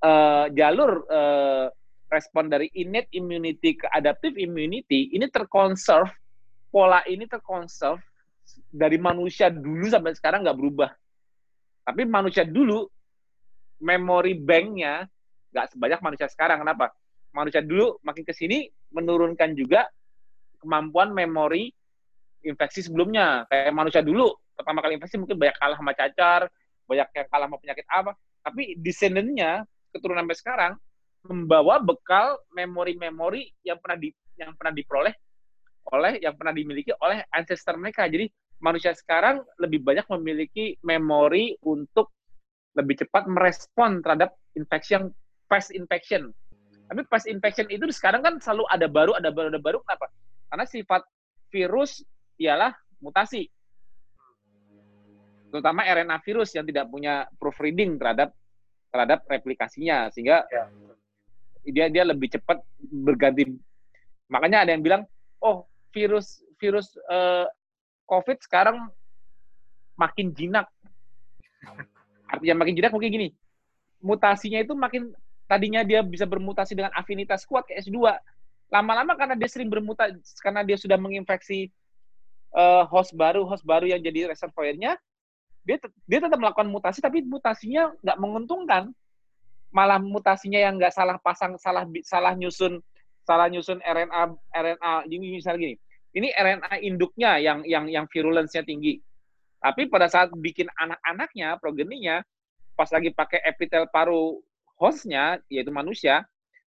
uh, 0.02 0.46
jalur 0.52 1.04
uh, 1.08 1.70
respon 2.10 2.46
dari 2.50 2.70
innate 2.78 3.10
immunity 3.14 3.74
ke 3.78 3.86
adaptive 3.90 4.38
immunity 4.38 5.10
ini 5.10 5.26
terkonserv 5.26 6.10
pola 6.70 7.02
ini 7.08 7.26
terkonserv 7.26 7.98
dari 8.70 9.00
manusia 9.00 9.48
dulu 9.48 9.88
sampai 9.88 10.14
sekarang 10.14 10.44
nggak 10.44 10.58
berubah. 10.58 10.90
Tapi 11.86 12.02
manusia 12.06 12.42
dulu 12.42 12.86
memory 13.82 14.38
banknya 14.38 15.06
nggak 15.54 15.66
sebanyak 15.74 16.00
manusia 16.02 16.28
sekarang. 16.30 16.62
Kenapa? 16.62 16.92
Manusia 17.34 17.60
dulu 17.60 18.00
makin 18.04 18.24
ke 18.24 18.32
sini 18.32 18.68
menurunkan 18.92 19.52
juga 19.56 19.88
kemampuan 20.62 21.12
memori 21.12 21.70
infeksi 22.44 22.86
sebelumnya. 22.86 23.44
Kayak 23.50 23.74
manusia 23.74 24.02
dulu 24.02 24.34
pertama 24.56 24.80
kali 24.80 24.96
infeksi 24.96 25.20
mungkin 25.20 25.36
banyak 25.36 25.56
kalah 25.58 25.76
sama 25.76 25.92
cacar, 25.92 26.40
banyak 26.88 27.08
yang 27.12 27.26
kalah 27.28 27.46
sama 27.50 27.58
penyakit 27.60 27.86
apa. 27.88 28.12
Tapi 28.46 28.62
descendantnya 28.78 29.66
keturunan 29.96 30.24
sampai 30.24 30.38
sekarang 30.38 30.72
membawa 31.26 31.82
bekal 31.82 32.38
memori-memori 32.54 33.50
yang 33.66 33.80
pernah 33.82 33.98
di 33.98 34.08
yang 34.38 34.54
pernah 34.54 34.74
diperoleh 34.76 35.14
oleh 35.90 36.18
yang 36.18 36.34
pernah 36.34 36.54
dimiliki 36.54 36.90
oleh 36.98 37.22
ancestor 37.30 37.78
mereka. 37.78 38.06
Jadi 38.10 38.26
manusia 38.58 38.94
sekarang 38.94 39.42
lebih 39.60 39.82
banyak 39.82 40.06
memiliki 40.18 40.74
memori 40.82 41.54
untuk 41.62 42.10
lebih 42.76 43.06
cepat 43.06 43.30
merespon 43.30 44.04
terhadap 44.04 44.36
infeksi 44.58 44.98
yang 44.98 45.08
past 45.46 45.72
infection. 45.72 46.34
Tapi 46.86 47.02
past 47.10 47.26
infection 47.26 47.66
itu 47.70 47.86
sekarang 47.90 48.22
kan 48.22 48.38
selalu 48.38 48.66
ada 48.70 48.86
baru, 48.86 49.12
ada 49.16 49.30
baru, 49.32 49.48
ada 49.50 49.60
baru. 49.62 49.78
Kenapa? 49.82 50.06
Karena 50.52 50.64
sifat 50.66 51.02
virus 51.50 52.04
ialah 52.38 52.74
mutasi. 53.00 53.48
Terutama 55.50 55.86
RNA 55.86 56.20
virus 56.26 56.52
yang 56.52 56.66
tidak 56.66 56.90
punya 56.90 57.26
proofreading 57.40 57.96
terhadap 57.96 58.34
terhadap 58.90 59.26
replikasinya 59.26 60.08
sehingga 60.12 60.46
ya. 60.48 60.64
dia 61.66 61.86
dia 61.90 62.04
lebih 62.06 62.30
cepat 62.32 62.62
berganti. 62.80 63.54
Makanya 64.30 64.66
ada 64.66 64.70
yang 64.74 64.82
bilang, 64.82 65.02
oh 65.42 65.66
virus 65.94 66.42
virus 66.58 66.94
uh, 67.10 67.46
COVID 68.06 68.38
sekarang 68.42 68.88
makin 69.98 70.32
jinak. 70.32 70.68
Artinya 72.26 72.54
makin 72.62 72.74
jinak 72.74 72.92
mungkin 72.92 73.10
gini, 73.10 73.28
mutasinya 74.02 74.60
itu 74.60 74.74
makin 74.74 75.14
tadinya 75.46 75.86
dia 75.86 76.02
bisa 76.02 76.26
bermutasi 76.26 76.74
dengan 76.74 76.92
afinitas 76.94 77.46
kuat 77.46 77.66
ke 77.66 77.78
S2. 77.78 77.98
Lama-lama 78.66 79.14
karena 79.14 79.38
dia 79.38 79.46
sering 79.46 79.70
bermutasi, 79.70 80.18
karena 80.42 80.66
dia 80.66 80.74
sudah 80.74 80.98
menginfeksi 80.98 81.70
uh, 82.50 82.82
host 82.90 83.14
baru, 83.14 83.46
host 83.46 83.62
baru 83.62 83.86
yang 83.86 84.02
jadi 84.02 84.30
reservoirnya, 84.30 84.98
dia 85.66 85.76
dia 86.06 86.18
tetap 86.22 86.38
melakukan 86.38 86.70
mutasi 86.70 87.02
tapi 87.02 87.26
mutasinya 87.26 87.90
nggak 88.00 88.18
menguntungkan. 88.22 88.94
Malah 89.74 89.98
mutasinya 89.98 90.62
yang 90.62 90.78
nggak 90.78 90.94
salah 90.94 91.18
pasang, 91.18 91.58
salah 91.58 91.82
salah 92.06 92.32
nyusun 92.38 92.78
salah 93.26 93.50
nyusun 93.50 93.82
RNA 93.82 94.22
RNA 94.54 94.92
ini 95.10 95.34
misalnya 95.34 95.60
gini. 95.66 95.76
Ini 96.16 96.28
RNA 96.32 96.80
induknya 96.86 97.36
yang 97.42 97.66
yang 97.66 97.90
yang 97.90 98.06
virulence-nya 98.06 98.62
tinggi. 98.62 99.02
Tapi 99.58 99.90
pada 99.90 100.06
saat 100.06 100.30
bikin 100.32 100.70
anak-anaknya, 100.78 101.58
progeninya, 101.58 102.22
pas 102.78 102.86
lagi 102.94 103.10
pakai 103.10 103.42
epitel 103.42 103.90
paru 103.90 104.38
hostnya, 104.78 105.42
yaitu 105.50 105.74
manusia, 105.74 106.22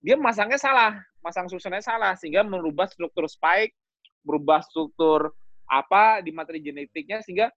dia 0.04 0.14
masangnya 0.20 0.62
salah, 0.62 1.02
masang 1.26 1.50
susunnya 1.50 1.82
salah, 1.82 2.14
sehingga 2.14 2.46
merubah 2.46 2.86
struktur 2.86 3.26
spike, 3.26 3.74
berubah 4.22 4.62
struktur 4.62 5.34
apa 5.66 6.22
di 6.22 6.30
materi 6.36 6.62
genetiknya, 6.62 7.24
sehingga 7.26 7.50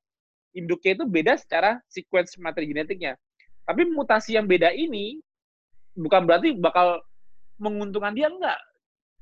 induknya 0.57 0.97
itu 0.97 1.05
beda 1.05 1.37
secara 1.37 1.77
sequence 1.93 2.41
materi 2.41 2.73
genetiknya. 2.73 3.15
Tapi 3.69 3.85
mutasi 3.93 4.41
yang 4.41 4.49
beda 4.49 4.73
ini 4.73 5.21
bukan 5.93 6.25
berarti 6.25 6.57
bakal 6.57 7.05
menguntungkan 7.61 8.17
dia 8.17 8.33
enggak. 8.33 8.57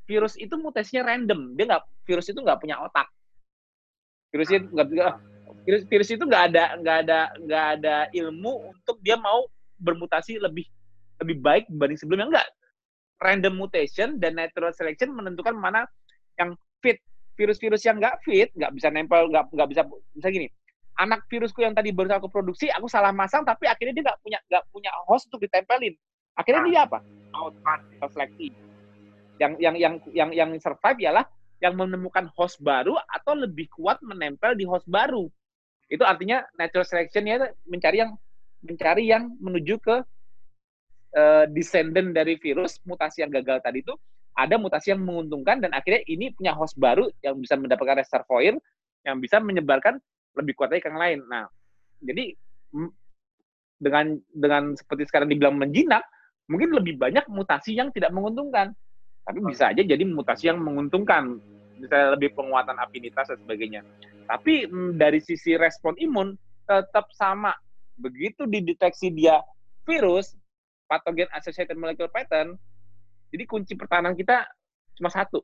Virus 0.06 0.39
itu 0.39 0.55
mutasinya 0.55 1.11
random, 1.11 1.59
dia 1.59 1.65
enggak 1.66 1.85
virus 2.06 2.31
itu 2.31 2.39
enggak 2.39 2.61
punya 2.62 2.78
otak. 2.78 3.09
Virus 4.31 4.48
itu 4.52 4.66
enggak 4.70 4.89
virus, 5.65 5.82
virus 5.89 6.09
itu 6.12 6.23
enggak 6.23 6.52
ada 6.52 6.65
enggak 6.77 6.97
ada 7.09 7.20
enggak 7.40 7.66
ada 7.81 7.97
ilmu 8.12 8.70
untuk 8.70 8.97
dia 9.01 9.16
mau 9.16 9.48
bermutasi 9.81 10.39
lebih 10.39 10.69
lebih 11.24 11.40
baik 11.40 11.65
dibanding 11.73 11.98
sebelumnya 11.98 12.28
enggak 12.31 12.48
random 13.23 13.55
mutation 13.56 14.20
dan 14.20 14.36
natural 14.36 14.74
selection 14.77 15.15
menentukan 15.15 15.56
mana 15.56 15.89
yang 16.36 16.52
fit 16.85 17.01
virus-virus 17.39 17.82
yang 17.89 17.97
enggak 17.97 18.20
fit 18.23 18.52
nggak 18.52 18.73
bisa 18.77 18.93
nempel 18.93 19.31
nggak 19.32 19.48
nggak 19.55 19.69
bisa 19.73 19.82
bisa 20.15 20.28
gini 20.28 20.48
anak 21.01 21.27
virusku 21.27 21.62
yang 21.62 21.75
tadi 21.75 21.91
baru 21.91 22.19
aku 22.23 22.31
produksi 22.31 22.71
aku 22.71 22.87
salah 22.87 23.11
masang 23.11 23.43
tapi 23.43 23.66
akhirnya 23.66 23.95
dia 23.99 24.05
nggak 24.12 24.21
punya 24.23 24.39
nggak 24.51 24.65
punya 24.71 24.91
host 25.07 25.27
untuk 25.31 25.47
ditempelin. 25.47 25.95
Akhirnya 26.35 26.62
dia 26.66 26.81
apa? 26.87 26.99
Out 27.35 27.55
seleksi 28.11 28.55
yang 29.43 29.59
yang 29.59 29.75
yang 29.75 29.95
yang 30.15 30.31
yang 30.31 30.51
survive 30.62 30.99
ialah 31.03 31.27
yang 31.62 31.75
menemukan 31.75 32.31
host 32.35 32.61
baru 32.62 32.95
atau 33.11 33.35
lebih 33.35 33.66
kuat 33.75 33.99
menempel 34.05 34.55
di 34.55 34.66
host 34.66 34.87
baru. 34.87 35.27
Itu 35.91 36.07
artinya 36.07 36.43
natural 36.59 36.87
selection 36.87 37.27
ya 37.27 37.51
mencari 37.66 38.03
yang 38.03 38.12
mencari 38.65 39.05
yang 39.11 39.35
menuju 39.43 39.77
ke 39.83 39.97
uh, 41.15 41.45
descendant 41.51 42.15
dari 42.15 42.39
virus 42.41 42.81
mutasi 42.87 43.23
yang 43.27 43.31
gagal 43.33 43.61
tadi 43.61 43.85
itu 43.85 43.95
ada 44.35 44.59
mutasi 44.59 44.91
yang 44.91 45.03
menguntungkan 45.05 45.62
dan 45.62 45.71
akhirnya 45.71 46.03
ini 46.11 46.35
punya 46.35 46.57
host 46.57 46.75
baru 46.75 47.07
yang 47.23 47.39
bisa 47.39 47.55
mendapatkan 47.55 48.03
reservoir 48.03 48.57
yang 49.05 49.16
bisa 49.21 49.39
menyebarkan 49.39 50.01
lebih 50.35 50.52
kuat 50.59 50.70
lagi 50.74 50.82
ke 50.85 50.90
yang 50.90 51.01
lain. 51.01 51.19
Nah, 51.27 51.47
jadi 52.02 52.35
dengan 53.78 54.19
dengan 54.35 54.62
seperti 54.74 55.06
sekarang 55.09 55.31
dibilang 55.31 55.56
menjinak, 55.59 56.02
mungkin 56.51 56.74
lebih 56.74 56.98
banyak 56.98 57.27
mutasi 57.31 57.74
yang 57.74 57.90
tidak 57.94 58.11
menguntungkan. 58.11 58.74
Tapi 59.24 59.39
bisa 59.40 59.73
aja 59.73 59.81
jadi 59.81 60.05
mutasi 60.05 60.52
yang 60.52 60.61
menguntungkan, 60.61 61.40
misalnya 61.81 62.12
lebih 62.12 62.36
penguatan 62.36 62.77
afinitas 62.77 63.32
dan 63.32 63.40
sebagainya. 63.40 63.81
Tapi 64.28 64.69
dari 64.97 65.20
sisi 65.23 65.56
respon 65.56 65.97
imun 65.97 66.36
tetap 66.69 67.09
sama. 67.16 67.56
Begitu 67.94 68.44
dideteksi 68.51 69.09
dia 69.15 69.39
virus, 69.86 70.35
patogen 70.90 71.31
associated 71.32 71.78
molecular 71.78 72.11
pattern, 72.11 72.59
jadi 73.31 73.44
kunci 73.51 73.74
pertahanan 73.74 74.15
kita 74.15 74.47
cuma 74.98 75.11
satu. 75.11 75.43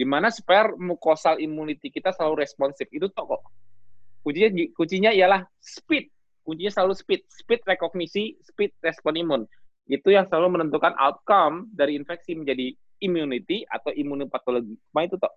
Gimana 0.00 0.32
supaya 0.32 0.72
mucosal 0.80 1.36
immunity 1.44 1.92
kita 1.92 2.16
selalu 2.16 2.40
responsif. 2.40 2.88
Itu 2.88 3.12
toko. 3.12 3.44
Kuncinya 4.24 4.48
kuncinya 4.72 5.12
ialah 5.12 5.44
speed. 5.60 6.08
Kuncinya 6.40 6.72
selalu 6.72 6.96
speed. 6.96 7.20
Speed 7.28 7.60
rekognisi, 7.68 8.40
speed 8.40 8.72
respon 8.80 9.20
imun. 9.20 9.42
Itu 9.84 10.08
yang 10.08 10.24
selalu 10.24 10.56
menentukan 10.56 10.96
outcome 10.96 11.68
dari 11.76 12.00
infeksi 12.00 12.32
menjadi 12.32 12.72
immunity 13.04 13.68
atau 13.68 13.92
imunopatologi. 13.92 14.72
Cuma 14.88 15.04
itu 15.04 15.20
toh 15.20 15.28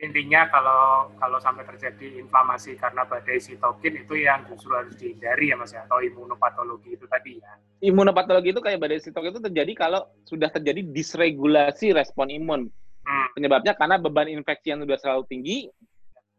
intinya 0.00 0.48
kalau 0.48 1.12
kalau 1.20 1.38
sampai 1.38 1.64
terjadi 1.68 2.24
inflamasi 2.24 2.76
karena 2.76 3.04
badai 3.04 3.36
sitokin 3.36 4.00
itu 4.00 4.16
yang 4.16 4.44
justru 4.48 4.72
harus 4.72 4.96
dihindari 4.96 5.52
ya 5.52 5.56
mas 5.60 5.72
ya. 5.76 5.84
Atau 5.84 6.00
imunopatologi 6.00 6.96
itu 6.96 7.04
tadi 7.06 7.38
ya. 7.38 7.52
Imunopatologi 7.84 8.52
itu 8.56 8.60
kayak 8.64 8.80
badai 8.80 9.00
sitokin 9.00 9.36
itu 9.36 9.42
terjadi 9.44 9.72
kalau 9.76 10.08
sudah 10.24 10.48
terjadi 10.48 10.84
disregulasi 10.88 11.92
respon 11.92 12.32
imun. 12.32 12.72
Hmm. 13.00 13.28
penyebabnya 13.32 13.72
karena 13.74 13.96
beban 13.96 14.28
infeksi 14.28 14.76
yang 14.76 14.84
sudah 14.84 14.98
selalu 15.00 15.24
tinggi 15.24 15.58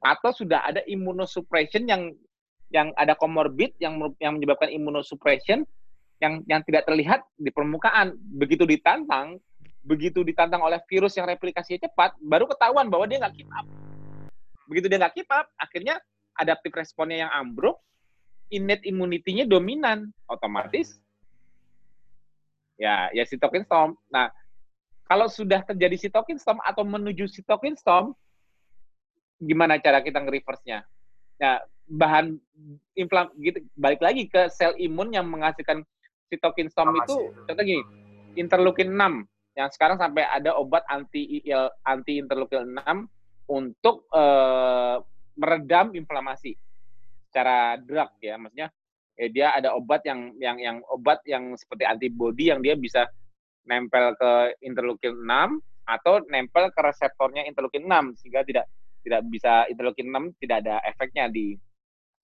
atau 0.01 0.29
sudah 0.29 0.61
ada 0.61 0.81
imunosuppression 0.85 1.89
yang 1.89 2.13
yang 2.71 2.93
ada 2.95 3.17
komorbid 3.17 3.73
yang 3.81 3.97
yang 4.21 4.37
menyebabkan 4.37 4.69
imunosuppression 4.69 5.65
yang 6.21 6.45
yang 6.45 6.61
tidak 6.63 6.85
terlihat 6.85 7.25
di 7.35 7.49
permukaan. 7.49 8.13
Begitu 8.37 8.69
ditantang 8.69 9.41
begitu 9.81 10.21
ditantang 10.21 10.61
oleh 10.61 10.77
virus 10.85 11.17
yang 11.17 11.25
replikasinya 11.25 11.89
cepat, 11.89 12.13
baru 12.21 12.45
ketahuan 12.45 12.87
bahwa 12.87 13.09
dia 13.09 13.17
nggak 13.21 13.35
keep 13.35 13.49
up. 13.53 13.65
Begitu 14.69 14.85
dia 14.87 14.97
nggak 15.01 15.15
keep 15.17 15.29
up, 15.33 15.49
akhirnya 15.57 15.97
adaptive 16.37 16.73
responnya 16.77 17.27
yang 17.27 17.31
ambruk, 17.33 17.81
innate 18.53 18.85
immunity-nya 18.85 19.49
dominan, 19.49 20.13
otomatis 20.29 21.01
ya 22.81 23.13
ya 23.13 23.23
sitokin 23.25 23.61
storm. 23.61 23.93
Nah, 24.09 24.33
kalau 25.05 25.29
sudah 25.29 25.61
terjadi 25.61 26.09
sitokin 26.09 26.41
storm 26.41 26.57
atau 26.65 26.81
menuju 26.81 27.29
sitokin 27.29 27.77
storm, 27.77 28.17
gimana 29.37 29.77
cara 29.77 30.01
kita 30.01 30.17
nge-reverse-nya? 30.21 30.81
Nah, 31.41 31.61
bahan 31.91 32.37
inflam 32.95 33.29
gitu 33.41 33.61
balik 33.75 34.01
lagi 34.01 34.29
ke 34.29 34.49
sel 34.49 34.73
imun 34.77 35.13
yang 35.13 35.27
menghasilkan 35.29 35.85
sitokin 36.31 36.71
storm 36.71 36.95
itu 36.95 37.33
contoh 37.45 37.65
gini, 37.65 37.83
interleukin 38.39 38.93
6 38.93 39.27
yang 39.55 39.67
sekarang 39.71 39.99
sampai 39.99 40.23
ada 40.23 40.55
obat 40.55 40.83
anti 40.87 41.43
IL 41.43 41.67
anti 41.83 42.19
interleukin 42.23 42.71
6 42.71 43.51
untuk 43.51 44.07
uh, 44.15 45.03
meredam 45.35 45.91
inflamasi 45.91 46.55
secara 47.27 47.75
drug 47.79 48.11
ya 48.23 48.39
maksudnya 48.39 48.71
eh, 49.19 49.27
dia 49.31 49.51
ada 49.51 49.75
obat 49.75 50.03
yang 50.07 50.31
yang 50.39 50.57
yang 50.59 50.77
obat 50.87 51.19
yang 51.27 51.55
seperti 51.59 51.83
antibody 51.83 52.51
yang 52.51 52.63
dia 52.63 52.79
bisa 52.79 53.07
nempel 53.67 54.15
ke 54.15 54.55
interleukin 54.63 55.19
6 55.19 55.59
atau 55.87 56.23
nempel 56.31 56.71
ke 56.71 56.79
reseptornya 56.79 57.43
interleukin 57.43 57.83
6 57.83 58.23
sehingga 58.23 58.47
tidak 58.47 58.65
tidak 59.03 59.21
bisa 59.27 59.67
interleukin 59.67 60.07
6 60.07 60.39
tidak 60.39 60.63
ada 60.63 60.79
efeknya 60.87 61.27
di 61.27 61.57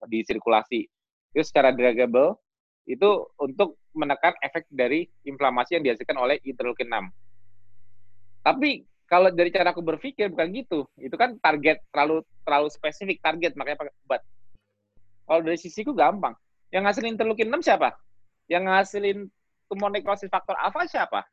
di 0.06 0.22
sirkulasi. 0.22 0.86
Itu 1.34 1.41
secara 1.41 1.74
druggable 1.74 2.38
itu 2.88 3.28
untuk 3.36 3.76
menekan 3.92 4.32
efek 4.40 4.64
dari 4.72 5.04
inflamasi 5.28 5.76
yang 5.76 5.84
dihasilkan 5.84 6.16
oleh 6.16 6.40
interleukin 6.48 6.88
6. 6.88 7.12
Tapi 8.48 8.88
kalau 9.08 9.28
dari 9.32 9.52
cara 9.52 9.76
aku 9.76 9.84
berpikir 9.84 10.32
bukan 10.32 10.48
gitu. 10.56 10.80
Itu 10.96 11.20
kan 11.20 11.36
target 11.44 11.84
terlalu 11.92 12.24
terlalu 12.48 12.68
spesifik 12.72 13.20
target 13.20 13.60
makanya 13.60 13.84
pakai 13.84 13.94
obat. 14.08 14.22
Kalau 15.28 15.42
dari 15.44 15.60
sisiku 15.60 15.92
gampang. 15.92 16.32
Yang 16.72 16.84
ngasilin 16.88 17.12
interleukin 17.20 17.52
6 17.52 17.60
siapa? 17.64 17.96
Yang 18.48 18.64
ngasilin 18.72 19.18
tumor 19.68 19.92
nekrosis 19.92 20.32
faktor 20.32 20.56
alfa 20.56 20.88
siapa? 20.88 21.28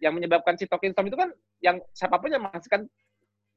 Yang 0.00 0.20
menyebabkan 0.20 0.56
sitokin 0.60 0.92
storm 0.92 1.08
itu 1.08 1.16
kan 1.16 1.32
yang 1.64 1.80
siapa 1.96 2.20
pun 2.20 2.28
yang 2.28 2.44
menghasilkan 2.44 2.84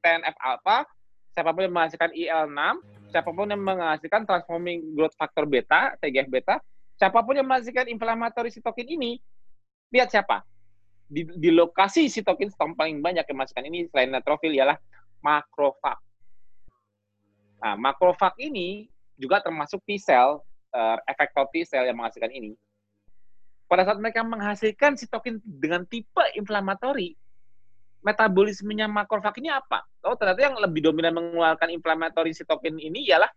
TNF 0.00 0.36
alpha, 0.40 0.88
siapa 1.36 1.52
pun 1.52 1.62
yang 1.68 1.74
menghasilkan 1.76 2.10
IL6, 2.12 2.60
siapa 3.12 3.30
pun 3.30 3.46
yang 3.48 3.62
menghasilkan 3.62 4.24
transforming 4.26 4.96
growth 4.96 5.14
factor 5.14 5.44
beta, 5.46 5.94
TGF 6.02 6.28
beta, 6.28 6.56
siapa 7.02 7.18
pun 7.26 7.34
yang 7.34 7.50
menghasilkan 7.50 7.90
inflammatory 7.90 8.54
sitokin 8.54 8.86
ini, 8.86 9.18
lihat 9.90 10.14
siapa? 10.14 10.46
Di, 11.10 11.26
di 11.26 11.50
lokasi 11.50 12.06
sitokin 12.06 12.46
storm 12.46 12.78
paling 12.78 13.02
banyak 13.02 13.26
yang 13.26 13.36
menghasilkan 13.42 13.66
ini 13.66 13.90
selain 13.90 14.14
neutrofil 14.14 14.54
ialah 14.54 14.78
makrofag. 15.18 15.98
Nah, 17.58 17.74
makrofag 17.74 18.38
ini 18.38 18.86
juga 19.18 19.42
termasuk 19.42 19.82
T 19.82 19.98
cell, 19.98 20.38
uh, 20.70 20.98
efektor 21.10 21.50
T 21.50 21.66
cell 21.66 21.90
yang 21.90 21.98
menghasilkan 21.98 22.30
ini. 22.30 22.54
Pada 23.66 23.82
saat 23.82 23.98
mereka 23.98 24.22
menghasilkan 24.22 24.94
sitokin 24.94 25.42
dengan 25.42 25.82
tipe 25.90 26.22
inflamatori, 26.38 27.18
metabolismenya 28.06 28.86
makrofag 28.86 29.42
ini 29.42 29.50
apa? 29.50 29.82
Oh, 30.06 30.14
ternyata 30.14 30.38
yang 30.38 30.54
lebih 30.54 30.86
dominan 30.86 31.18
mengeluarkan 31.18 31.66
inflamatori 31.74 32.30
sitokin 32.30 32.78
ini 32.78 33.10
ialah 33.10 33.30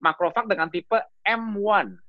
makrofag 0.00 0.48
dengan 0.48 0.72
tipe 0.72 0.96
M1. 1.20 2.03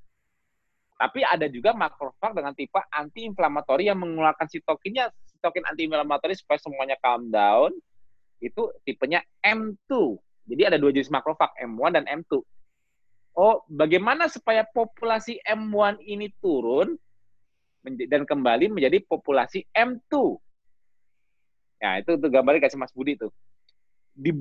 Tapi 0.96 1.28
ada 1.28 1.52
juga 1.52 1.76
makrofag 1.76 2.32
dengan 2.32 2.56
tipe 2.56 2.80
anti-inflamatori 2.80 3.92
yang 3.92 4.00
mengeluarkan 4.00 4.48
sitokinnya, 4.48 5.12
sitokin 5.28 5.68
anti-inflamatori 5.68 6.32
supaya 6.40 6.56
semuanya 6.56 6.96
calm 7.04 7.28
down. 7.28 7.76
Itu 8.40 8.72
tipenya 8.88 9.20
M2. 9.44 9.92
Jadi 10.48 10.62
ada 10.64 10.78
dua 10.80 10.96
jenis 10.96 11.12
makrofag, 11.12 11.52
M1 11.60 12.00
dan 12.00 12.06
M2. 12.08 12.40
Oh, 13.36 13.68
bagaimana 13.68 14.32
supaya 14.32 14.64
populasi 14.64 15.44
M1 15.44 16.00
ini 16.08 16.32
turun 16.40 16.96
dan 17.84 18.24
kembali 18.24 18.72
menjadi 18.72 19.04
populasi 19.04 19.68
M2? 19.76 20.40
Ya, 21.84 22.00
itu 22.00 22.16
tuh 22.16 22.30
gambarnya 22.32 22.64
kasih 22.64 22.80
Mas 22.80 22.96
Budi 22.96 23.20
tuh. 23.20 23.36
Di, 24.16 24.32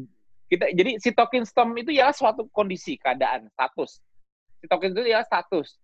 kita 0.46 0.70
jadi 0.70 1.02
sitokin 1.02 1.42
storm 1.42 1.74
itu 1.74 1.90
ya 1.90 2.14
suatu 2.14 2.46
kondisi, 2.54 2.94
keadaan, 2.94 3.50
status. 3.50 3.98
Sitokin 4.62 4.94
itu 4.94 5.10
ya 5.10 5.26
status 5.26 5.82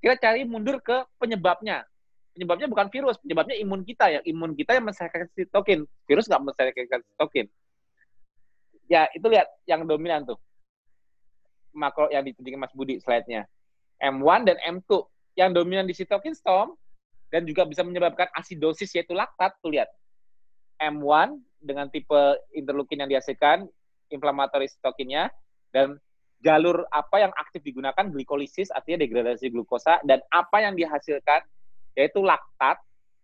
kita 0.00 0.16
cari 0.16 0.48
mundur 0.48 0.80
ke 0.80 1.04
penyebabnya. 1.20 1.84
Penyebabnya 2.32 2.66
bukan 2.72 2.88
virus, 2.88 3.20
penyebabnya 3.20 3.56
imun 3.60 3.84
kita 3.84 4.08
ya. 4.08 4.20
Imun 4.24 4.56
kita 4.56 4.76
yang 4.76 4.88
menselekkan 4.88 5.28
sitokin. 5.36 5.84
Virus 6.08 6.24
nggak 6.24 6.40
menselekkan 6.40 7.00
sitokin. 7.04 7.46
Ya, 8.88 9.06
itu 9.12 9.22
lihat 9.28 9.46
yang 9.68 9.84
dominan 9.84 10.24
tuh. 10.24 10.40
Makro 11.76 12.10
yang 12.10 12.26
ditunjukin 12.26 12.58
Mas 12.58 12.72
Budi 12.74 12.98
slide-nya. 12.98 13.46
M1 14.00 14.48
dan 14.48 14.56
M2. 14.64 15.04
Yang 15.38 15.50
dominan 15.62 15.84
di 15.86 15.94
sitokin 15.94 16.34
storm 16.34 16.74
dan 17.30 17.46
juga 17.46 17.62
bisa 17.62 17.86
menyebabkan 17.86 18.26
asidosis 18.34 18.90
yaitu 18.96 19.14
laktat 19.14 19.54
tuh 19.62 19.70
lihat. 19.70 19.86
M1 20.80 21.38
dengan 21.60 21.86
tipe 21.92 22.40
interleukin 22.56 23.04
yang 23.04 23.10
dihasilkan 23.12 23.68
inflamatory 24.08 24.66
sitokinnya 24.66 25.30
dan 25.70 26.00
jalur 26.40 26.88
apa 26.88 27.28
yang 27.28 27.32
aktif 27.36 27.60
digunakan 27.60 28.08
glikolisis 28.08 28.72
artinya 28.72 29.04
degradasi 29.04 29.52
glukosa 29.52 30.00
dan 30.08 30.24
apa 30.32 30.64
yang 30.64 30.74
dihasilkan 30.76 31.44
yaitu 31.96 32.24
laktat. 32.24 32.80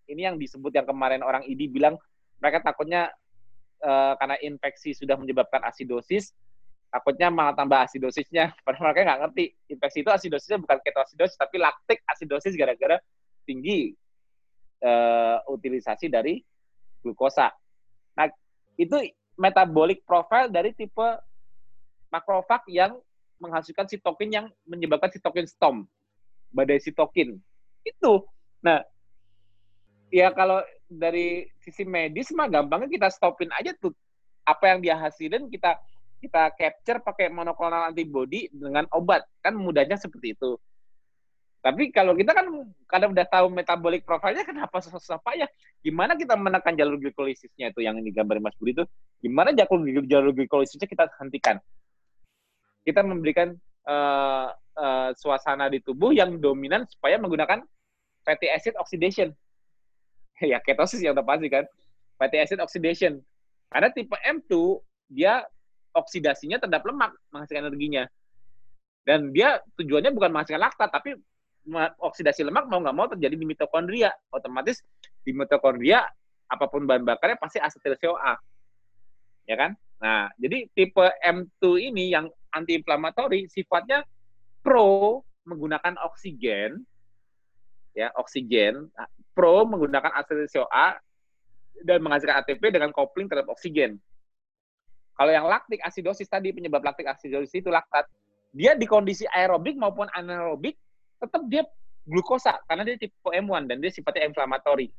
Ini 0.06 0.30
yang 0.30 0.36
disebut 0.38 0.70
yang 0.70 0.86
kemarin 0.86 1.24
orang 1.26 1.42
ID 1.42 1.66
bilang 1.66 1.98
mereka 2.38 2.62
takutnya 2.62 3.10
uh, 3.82 4.14
karena 4.20 4.38
infeksi 4.38 4.94
sudah 4.94 5.18
menyebabkan 5.18 5.66
asidosis 5.66 6.30
takutnya 6.90 7.28
malah 7.28 7.52
tambah 7.52 7.76
asidosisnya. 7.76 8.54
Padahal 8.64 8.92
mereka 8.92 9.00
nggak 9.04 9.20
ngerti 9.28 9.44
infeksi 9.68 9.98
itu 10.00 10.10
asidosisnya 10.10 10.58
bukan 10.62 10.78
ketoasidosis 10.80 11.36
tapi 11.36 11.56
laktik 11.60 12.00
asidosis 12.08 12.54
gara-gara 12.54 12.96
tinggi 13.46 13.94
uh, 14.82 15.38
utilisasi 15.50 16.08
dari 16.08 16.40
glukosa. 17.04 17.52
Nah 18.16 18.26
itu 18.80 18.96
metabolic 19.36 20.02
profile 20.08 20.48
dari 20.48 20.72
tipe 20.72 21.20
makrofag 22.10 22.62
yang 22.70 22.98
menghasilkan 23.36 23.84
sitokin 23.84 24.30
yang 24.32 24.46
menyebabkan 24.64 25.12
sitokin 25.12 25.44
storm, 25.44 25.84
badai 26.52 26.80
sitokin. 26.80 27.36
Itu. 27.84 28.24
Nah, 28.64 28.82
ya 30.08 30.32
kalau 30.32 30.64
dari 30.86 31.50
sisi 31.60 31.82
medis 31.84 32.32
mah 32.32 32.48
gampangnya 32.48 32.88
kita 32.88 33.08
stopin 33.10 33.50
aja 33.52 33.74
tuh 33.76 33.92
apa 34.46 34.70
yang 34.70 34.78
dia 34.78 34.94
hasilin 34.94 35.50
kita 35.50 35.74
kita 36.22 36.54
capture 36.54 37.02
pakai 37.02 37.28
monoklonal 37.28 37.90
antibody 37.92 38.48
dengan 38.48 38.88
obat 38.94 39.26
kan 39.44 39.52
mudahnya 39.52 40.00
seperti 40.00 40.32
itu. 40.32 40.56
Tapi 41.60 41.90
kalau 41.90 42.14
kita 42.14 42.30
kan 42.30 42.46
kadang 42.86 43.10
udah 43.10 43.26
tahu 43.26 43.50
metabolic 43.50 44.06
profile-nya 44.06 44.46
kenapa 44.46 44.78
susah 44.78 45.18
ya? 45.34 45.50
Gimana 45.82 46.14
kita 46.14 46.38
menekan 46.38 46.78
jalur 46.78 46.94
glikolisisnya 46.94 47.74
itu 47.74 47.82
yang 47.82 47.98
digambar 47.98 48.38
Mas 48.38 48.54
Budi 48.54 48.78
itu? 48.78 48.84
Gimana 49.18 49.50
jalur 49.50 49.82
jalur 50.06 50.30
glikolisisnya 50.30 50.86
kita 50.86 51.10
hentikan? 51.18 51.58
Kita 52.86 53.02
memberikan 53.02 53.58
uh, 53.90 54.54
uh, 54.78 55.10
suasana 55.18 55.66
di 55.66 55.82
tubuh 55.82 56.14
yang 56.14 56.38
dominan 56.38 56.86
supaya 56.86 57.18
menggunakan 57.18 57.66
fatty 58.22 58.46
acid 58.46 58.78
oxidation. 58.78 59.34
ya 60.54 60.62
ketosis 60.62 61.02
yang 61.02 61.18
udah 61.18 61.26
pasti 61.26 61.50
kan. 61.50 61.66
Fatty 62.14 62.38
acid 62.38 62.62
oxidation. 62.62 63.18
Karena 63.66 63.90
tipe 63.90 64.14
M2 64.22 64.78
dia 65.10 65.42
oksidasinya 65.98 66.62
terhadap 66.62 66.86
lemak 66.86 67.10
menghasilkan 67.34 67.66
energinya. 67.66 68.06
Dan 69.02 69.34
dia 69.34 69.58
tujuannya 69.78 70.14
bukan 70.14 70.30
menghasilkan 70.30 70.62
laktat, 70.62 70.90
tapi 70.94 71.18
oksidasi 71.98 72.46
lemak 72.46 72.70
mau 72.70 72.78
nggak 72.78 72.96
mau 72.96 73.06
terjadi 73.10 73.34
di 73.34 73.46
mitokondria. 73.46 74.14
Otomatis 74.30 74.82
di 75.26 75.34
mitokondria 75.34 76.06
apa 76.46 76.64
pun 76.70 76.86
bahan 76.86 77.02
bakarnya 77.02 77.38
pasti 77.42 77.58
asetil 77.58 77.98
CoA. 77.98 78.38
Ya 79.50 79.56
kan? 79.58 79.74
Nah, 80.02 80.30
jadi 80.36 80.68
tipe 80.74 81.06
M2 81.22 81.90
ini 81.90 82.12
yang 82.12 82.30
antiinflamatori 82.56 83.46
sifatnya 83.52 84.02
pro 84.64 85.22
menggunakan 85.46 85.94
oksigen, 86.08 86.82
ya 87.94 88.10
oksigen, 88.18 88.90
nah, 88.96 89.06
pro 89.36 89.62
menggunakan 89.68 90.10
asetil 90.18 90.48
CoA 90.50 90.98
dan 91.84 91.98
menghasilkan 92.02 92.42
ATP 92.42 92.62
dengan 92.72 92.90
kopling 92.90 93.28
terhadap 93.28 93.52
oksigen. 93.52 94.00
Kalau 95.16 95.32
yang 95.32 95.46
laktik 95.48 95.80
asidosis 95.84 96.28
tadi 96.28 96.52
penyebab 96.52 96.82
laktik 96.82 97.06
asidosis 97.06 97.62
itu 97.62 97.70
laktat, 97.70 98.08
dia 98.52 98.74
di 98.74 98.84
kondisi 98.88 99.24
aerobik 99.28 99.76
maupun 99.76 100.08
anaerobik 100.12 100.76
tetap 101.16 101.44
dia 101.48 101.64
glukosa 102.04 102.60
karena 102.68 102.84
dia 102.84 102.96
tipe 103.00 103.16
M1 103.32 103.68
dan 103.70 103.78
dia 103.80 103.92
sifatnya 103.92 104.28
inflamatori. 104.28 104.92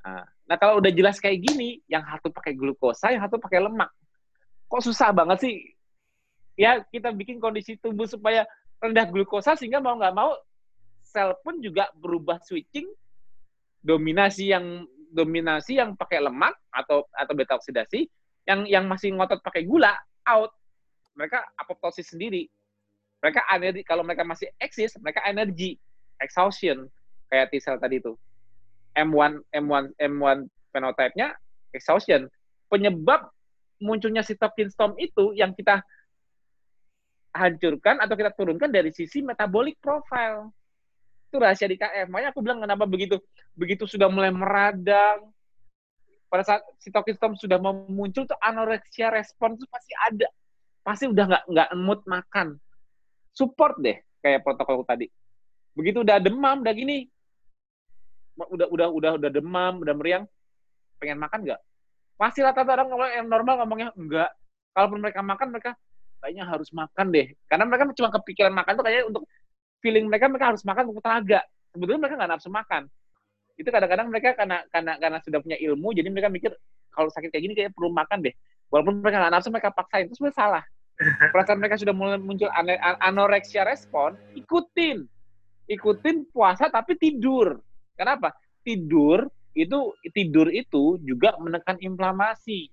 Nah, 0.00 0.24
nah 0.48 0.56
kalau 0.56 0.80
udah 0.80 0.92
jelas 0.92 1.20
kayak 1.20 1.40
gini, 1.44 1.80
yang 1.88 2.04
satu 2.04 2.32
pakai 2.32 2.56
glukosa, 2.56 3.12
yang 3.12 3.24
satu 3.24 3.36
pakai 3.40 3.60
lemak 3.64 3.92
kok 4.70 4.82
susah 4.86 5.10
banget 5.10 5.38
sih 5.42 5.54
ya 6.54 6.82
kita 6.88 7.14
bikin 7.14 7.38
kondisi 7.38 7.76
tubuh 7.78 8.06
supaya 8.06 8.46
rendah 8.80 9.06
glukosa 9.10 9.54
sehingga 9.54 9.78
mau 9.78 9.98
nggak 9.98 10.16
mau 10.16 10.32
sel 11.04 11.34
pun 11.42 11.58
juga 11.58 11.90
berubah 11.98 12.40
switching. 12.42 12.86
Dominasi 13.80 14.52
yang 14.52 14.84
dominasi 15.10 15.80
yang 15.80 15.96
pakai 15.96 16.20
lemak 16.22 16.52
atau 16.70 17.08
atau 17.16 17.32
beta 17.32 17.56
oksidasi 17.56 18.06
yang 18.44 18.68
yang 18.68 18.84
masih 18.86 19.12
ngotot 19.16 19.40
pakai 19.42 19.66
gula 19.66 19.96
out. 20.28 20.52
Mereka 21.16 21.42
apoptosis 21.58 22.12
sendiri. 22.12 22.46
Mereka 23.20 23.44
energi 23.52 23.82
kalau 23.84 24.06
mereka 24.06 24.24
masih 24.24 24.48
eksis 24.60 24.96
mereka 25.00 25.20
energi 25.28 25.76
exhaustion 26.20 26.88
kayak 27.28 27.52
T 27.52 27.60
cell 27.60 27.76
tadi 27.76 28.00
itu 28.00 28.16
M1 28.96 29.44
M1 29.54 29.96
M1 29.96 30.38
phenotype-nya 30.72 31.34
exhaustion. 31.74 32.26
Penyebab 32.70 33.30
munculnya 33.82 34.22
sitokin 34.22 34.70
storm 34.70 34.94
itu 35.00 35.34
yang 35.34 35.56
kita 35.56 35.82
hancurkan 37.30 38.02
atau 38.02 38.14
kita 38.18 38.30
turunkan 38.34 38.70
dari 38.70 38.90
sisi 38.90 39.22
metabolic 39.22 39.78
profile. 39.78 40.50
Itu 41.30 41.38
rahasia 41.38 41.70
di 41.70 41.78
KF. 41.78 42.10
Makanya 42.10 42.30
aku 42.34 42.40
bilang 42.42 42.58
kenapa 42.62 42.84
begitu 42.86 43.22
begitu 43.54 43.86
sudah 43.86 44.10
mulai 44.10 44.34
meradang, 44.34 45.30
pada 46.30 46.46
saat 46.46 46.62
sitokin 46.78 47.18
storm 47.18 47.34
sudah 47.34 47.58
muncul 47.90 48.22
tuh 48.22 48.38
anoreksia 48.38 49.10
respon 49.10 49.58
itu 49.58 49.66
pasti 49.66 49.92
ada. 49.98 50.30
Pasti 50.86 51.10
udah 51.10 51.24
nggak 51.26 51.44
nggak 51.50 51.68
mood 51.74 52.00
makan. 52.06 52.54
Support 53.34 53.82
deh 53.82 53.98
kayak 54.22 54.46
protokol 54.46 54.86
tadi. 54.86 55.10
Begitu 55.74 56.06
udah 56.06 56.22
demam, 56.22 56.62
udah 56.62 56.74
gini, 56.74 57.06
udah 58.38 58.70
udah 58.70 58.88
udah 58.90 59.10
udah 59.18 59.30
demam, 59.30 59.82
udah 59.82 59.94
meriang, 59.94 60.24
pengen 61.02 61.18
makan 61.18 61.46
nggak? 61.46 61.60
Pasti 62.14 62.44
rata-rata 62.44 62.78
orang 62.78 62.88
kalau 62.90 63.06
yang 63.10 63.26
normal 63.26 63.54
ngomongnya 63.64 63.90
enggak. 63.98 64.30
Kalaupun 64.70 65.02
mereka 65.02 65.20
makan, 65.26 65.48
mereka 65.50 65.70
kayaknya 66.20 66.44
harus 66.46 66.68
makan 66.70 67.06
deh. 67.10 67.32
Karena 67.48 67.64
mereka 67.66 67.90
cuma 67.96 68.08
kepikiran 68.12 68.52
makan 68.52 68.72
tuh 68.78 68.84
kayaknya 68.84 69.04
untuk 69.08 69.24
feeling 69.80 70.06
mereka 70.06 70.28
mereka 70.28 70.52
harus 70.54 70.62
makan 70.62 70.92
untuk 70.92 71.02
tenaga. 71.02 71.40
Sebetulnya 71.72 72.00
mereka 72.06 72.14
nggak 72.20 72.30
nafsu 72.36 72.48
makan. 72.52 72.82
Itu 73.56 73.68
kadang-kadang 73.68 74.06
mereka 74.08 74.36
karena 74.36 74.64
karena 74.68 74.92
karena 75.00 75.18
sudah 75.20 75.38
punya 75.40 75.56
ilmu, 75.60 75.92
jadi 75.92 76.08
mereka 76.08 76.28
mikir 76.32 76.52
kalau 76.92 77.08
sakit 77.12 77.28
kayak 77.32 77.44
gini 77.44 77.54
kayak 77.56 77.72
perlu 77.72 77.90
makan 77.90 78.24
deh. 78.24 78.34
Walaupun 78.70 79.02
mereka 79.02 79.26
nggak 79.26 79.32
nafsu, 79.34 79.48
mereka 79.50 79.70
paksain. 79.74 80.06
Itu 80.06 80.14
sebenarnya 80.20 80.38
salah. 80.38 80.64
Perasaan 81.32 81.58
mereka 81.58 81.80
sudah 81.80 81.94
mulai 81.96 82.20
muncul 82.20 82.52
anoreksia 83.00 83.64
respon, 83.64 84.14
ikutin. 84.36 85.08
Ikutin 85.70 86.28
puasa 86.30 86.68
tapi 86.68 86.98
tidur. 86.98 87.58
Kenapa? 87.96 88.36
Tidur 88.60 89.26
itu 89.54 89.92
tidur 90.14 90.46
itu 90.52 90.98
juga 91.02 91.34
menekan 91.40 91.78
inflamasi. 91.82 92.70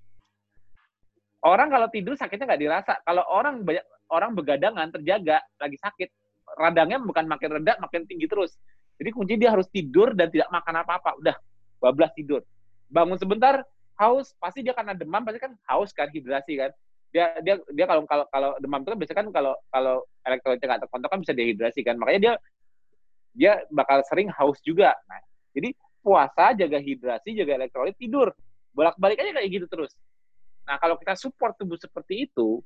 Orang 1.47 1.71
kalau 1.71 1.87
tidur 1.87 2.19
sakitnya 2.19 2.43
nggak 2.43 2.61
dirasa. 2.61 2.93
Kalau 3.07 3.23
orang 3.31 3.63
banyak 3.63 3.85
orang 4.11 4.35
begadangan 4.35 4.91
terjaga 4.91 5.39
lagi 5.55 5.79
sakit, 5.79 6.09
radangnya 6.59 6.99
bukan 6.99 7.23
makin 7.23 7.55
rendah 7.61 7.79
makin 7.79 8.03
tinggi 8.03 8.27
terus. 8.27 8.59
Jadi 8.99 9.09
kunci 9.15 9.33
dia 9.39 9.55
harus 9.55 9.71
tidur 9.71 10.11
dan 10.11 10.27
tidak 10.27 10.51
makan 10.51 10.83
apa-apa. 10.83 11.15
Udah 11.23 11.35
bablas 11.79 12.11
tidur. 12.19 12.43
Bangun 12.91 13.15
sebentar 13.15 13.63
haus, 13.95 14.35
pasti 14.43 14.59
dia 14.59 14.75
karena 14.75 14.91
demam 14.91 15.23
pasti 15.23 15.39
kan 15.39 15.55
haus 15.71 15.95
kan 15.95 16.11
hidrasi 16.11 16.59
kan. 16.59 16.71
Dia 17.15 17.39
dia 17.39 17.55
dia 17.71 17.85
kalau 17.87 18.03
kalau 18.03 18.25
kalau 18.27 18.51
demam 18.59 18.83
itu 18.83 18.89
kan 18.91 18.99
biasanya 18.99 19.19
kan 19.23 19.27
kalau 19.31 19.53
kalau 19.71 19.95
elektrolitnya 20.27 20.67
nggak 20.67 20.81
terkontrol 20.83 21.11
kan 21.15 21.19
bisa 21.23 21.31
dehidrasi 21.31 21.79
kan. 21.87 21.95
Makanya 21.95 22.19
dia 22.19 22.33
dia 23.37 23.53
bakal 23.71 24.03
sering 24.03 24.27
haus 24.35 24.59
juga. 24.67 24.97
Nah, 25.07 25.23
jadi 25.55 25.71
puasa, 26.03 26.51
jaga 26.57 26.81
hidrasi, 26.81 27.37
jaga 27.39 27.55
elektrolit, 27.55 27.95
tidur. 27.95 28.35
Bolak-balik 28.75 29.21
aja 29.21 29.31
kayak 29.37 29.49
gitu 29.53 29.65
terus. 29.71 29.93
Nah, 30.67 30.75
kalau 30.77 30.99
kita 30.99 31.15
support 31.15 31.55
tubuh 31.55 31.79
seperti 31.79 32.27
itu, 32.27 32.59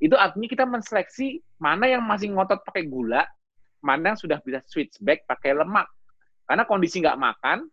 itu 0.00 0.16
artinya 0.16 0.48
kita 0.48 0.64
menseleksi 0.68 1.40
mana 1.56 1.88
yang 1.88 2.04
masih 2.04 2.32
ngotot 2.32 2.60
pakai 2.64 2.84
gula, 2.84 3.24
mana 3.80 4.12
yang 4.12 4.18
sudah 4.20 4.40
bisa 4.44 4.60
switch 4.68 5.00
back 5.00 5.24
pakai 5.24 5.56
lemak. 5.56 5.88
Karena 6.44 6.68
kondisi 6.68 7.00
nggak 7.00 7.16
makan, 7.16 7.64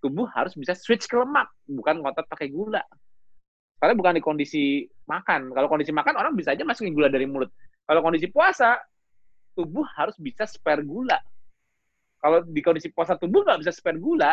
tubuh 0.00 0.24
harus 0.32 0.56
bisa 0.56 0.72
switch 0.72 1.04
ke 1.04 1.16
lemak, 1.16 1.52
bukan 1.68 2.00
ngotot 2.00 2.24
pakai 2.24 2.48
gula. 2.48 2.80
Karena 3.76 3.98
bukan 3.98 4.16
di 4.16 4.22
kondisi 4.22 4.64
makan. 5.10 5.52
Kalau 5.52 5.68
kondisi 5.68 5.90
makan, 5.90 6.14
orang 6.16 6.32
bisa 6.32 6.54
aja 6.54 6.62
masukin 6.62 6.94
gula 6.94 7.10
dari 7.12 7.26
mulut. 7.26 7.50
Kalau 7.82 8.00
kondisi 8.00 8.30
puasa, 8.30 8.78
tubuh 9.52 9.84
harus 9.98 10.16
bisa 10.16 10.48
spare 10.48 10.86
gula. 10.86 11.18
Kalau 12.22 12.46
di 12.46 12.62
kondisi 12.62 12.88
puasa 12.94 13.18
tubuh 13.18 13.42
nggak 13.42 13.60
bisa 13.66 13.72
spare 13.74 13.98
gula, 13.98 14.30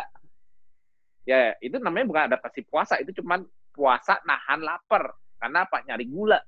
ya 1.25 1.57
itu 1.59 1.81
namanya 1.81 2.05
bukan 2.05 2.23
adaptasi 2.29 2.61
puasa, 2.69 3.01
itu 3.01 3.09
cuma 3.17 3.41
puasa 3.73 4.19
nahan 4.25 4.61
lapar. 4.61 5.13
Karena 5.39 5.63
apa? 5.63 5.85
Nyari 5.87 6.05
gula. 6.09 6.39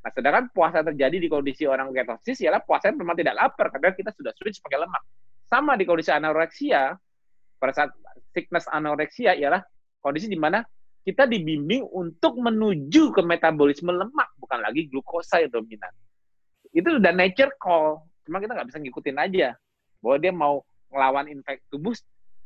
Nah, 0.00 0.10
sedangkan 0.16 0.48
puasa 0.52 0.80
terjadi 0.80 1.20
di 1.20 1.28
kondisi 1.28 1.68
orang 1.68 1.92
ketosis 1.92 2.40
ialah 2.40 2.64
puasa 2.64 2.88
yang 2.88 3.04
memang 3.04 3.20
tidak 3.20 3.36
lapar 3.36 3.68
karena 3.68 3.92
kita 3.92 4.10
sudah 4.16 4.32
switch 4.32 4.64
pakai 4.64 4.80
lemak. 4.80 5.02
Sama 5.44 5.76
di 5.76 5.84
kondisi 5.84 6.08
anoreksia, 6.08 6.96
pada 7.60 7.72
saat 7.76 7.90
sickness 8.32 8.64
anoreksia 8.72 9.36
ialah 9.36 9.60
kondisi 10.00 10.32
di 10.32 10.40
mana 10.40 10.64
kita 11.04 11.28
dibimbing 11.28 11.84
untuk 11.92 12.40
menuju 12.40 13.12
ke 13.12 13.20
metabolisme 13.20 13.92
lemak, 13.92 14.28
bukan 14.40 14.64
lagi 14.64 14.88
glukosa 14.88 15.44
yang 15.44 15.52
dominan. 15.52 15.92
Itu 16.72 16.96
udah 16.96 17.12
nature 17.12 17.52
call, 17.60 18.00
cuma 18.24 18.40
kita 18.40 18.56
nggak 18.56 18.68
bisa 18.72 18.78
ngikutin 18.80 19.16
aja 19.20 19.48
bahwa 20.00 20.16
dia 20.16 20.32
mau 20.32 20.54
ngelawan 20.88 21.28
infeksi 21.28 21.64
tubuh 21.68 21.92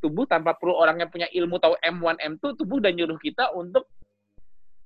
tubuh 0.05 0.29
tanpa 0.29 0.53
perlu 0.53 0.77
orang 0.77 1.01
yang 1.01 1.09
punya 1.09 1.25
ilmu 1.33 1.57
tahu 1.57 1.81
M1 1.81 2.21
M2 2.21 2.61
tubuh 2.61 2.77
dan 2.85 2.93
nyuruh 2.93 3.17
kita 3.17 3.49
untuk 3.57 3.89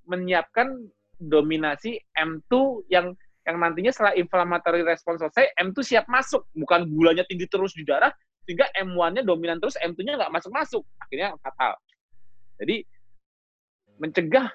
menyiapkan 0.06 0.86
dominasi 1.18 1.98
M2 2.14 2.86
yang 2.86 3.18
yang 3.48 3.56
nantinya 3.58 3.88
setelah 3.88 4.12
inflammatory 4.12 4.84
response 4.84 5.24
selesai, 5.24 5.56
M2 5.56 5.80
siap 5.80 6.04
masuk, 6.04 6.44
bukan 6.52 6.84
gulanya 6.92 7.24
tinggi 7.24 7.48
terus 7.48 7.72
di 7.72 7.80
darah, 7.80 8.12
sehingga 8.44 8.68
M1-nya 8.76 9.24
dominan 9.24 9.56
terus, 9.56 9.72
M2-nya 9.80 10.20
nggak 10.20 10.32
masuk-masuk. 10.36 10.84
Akhirnya 11.00 11.32
fatal. 11.40 11.80
Jadi, 12.60 12.84
mencegah 13.96 14.52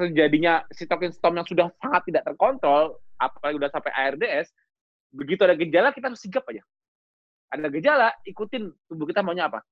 terjadinya 0.00 0.64
sitokin 0.72 1.12
storm 1.12 1.36
yang 1.36 1.44
sudah 1.44 1.68
sangat 1.76 2.08
tidak 2.08 2.24
terkontrol, 2.24 2.96
apalagi 3.20 3.60
udah 3.60 3.68
sampai 3.68 3.92
ARDS, 3.92 4.48
begitu 5.12 5.44
ada 5.44 5.52
gejala, 5.60 5.92
kita 5.92 6.08
harus 6.08 6.24
sigap 6.24 6.48
aja. 6.48 6.64
Ada 7.50 7.66
gejala, 7.70 8.08
ikutin 8.22 8.70
tubuh 8.86 9.10
kita 9.10 9.26
maunya 9.26 9.50
apa. 9.50 9.62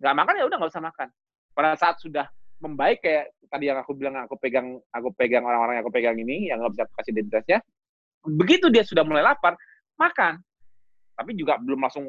Nggak 0.00 0.14
makan, 0.16 0.34
ya 0.40 0.44
udah 0.48 0.56
nggak 0.56 0.72
usah 0.72 0.84
makan. 0.84 1.08
Pada 1.52 1.76
saat 1.76 2.00
sudah 2.00 2.24
membaik 2.60 3.00
kayak 3.00 3.32
tadi 3.48 3.72
yang 3.72 3.80
aku 3.80 3.96
bilang 3.96 4.20
aku 4.20 4.36
pegang 4.36 4.78
aku 4.92 5.08
pegang 5.16 5.42
orang-orang 5.42 5.80
yang 5.80 5.84
aku 5.84 5.92
pegang 5.92 6.16
ini 6.20 6.52
yang 6.52 6.60
nggak 6.60 6.76
bisa 6.76 6.84
kasih 6.92 7.12
identitasnya 7.16 7.58
begitu 8.20 8.68
dia 8.68 8.84
sudah 8.84 9.00
mulai 9.02 9.24
lapar 9.24 9.56
makan 9.96 10.38
tapi 11.16 11.32
juga 11.34 11.56
belum 11.56 11.80
langsung 11.80 12.04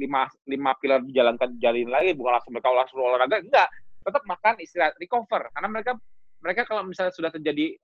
lima 0.00 0.28
lima 0.48 0.72
pilar 0.80 1.04
dijalankan 1.04 1.60
jalin 1.60 1.88
lagi 1.92 2.16
bukan 2.16 2.32
langsung 2.40 2.52
mereka 2.56 2.68
langsung 2.72 2.98
olahraga 3.04 3.36
enggak 3.40 3.68
tetap 4.00 4.22
makan 4.24 4.54
istirahat 4.64 4.96
recover 4.96 5.44
karena 5.52 5.68
mereka 5.68 5.92
mereka 6.40 6.62
kalau 6.64 6.82
misalnya 6.84 7.12
sudah 7.12 7.30
terjadi 7.32 7.76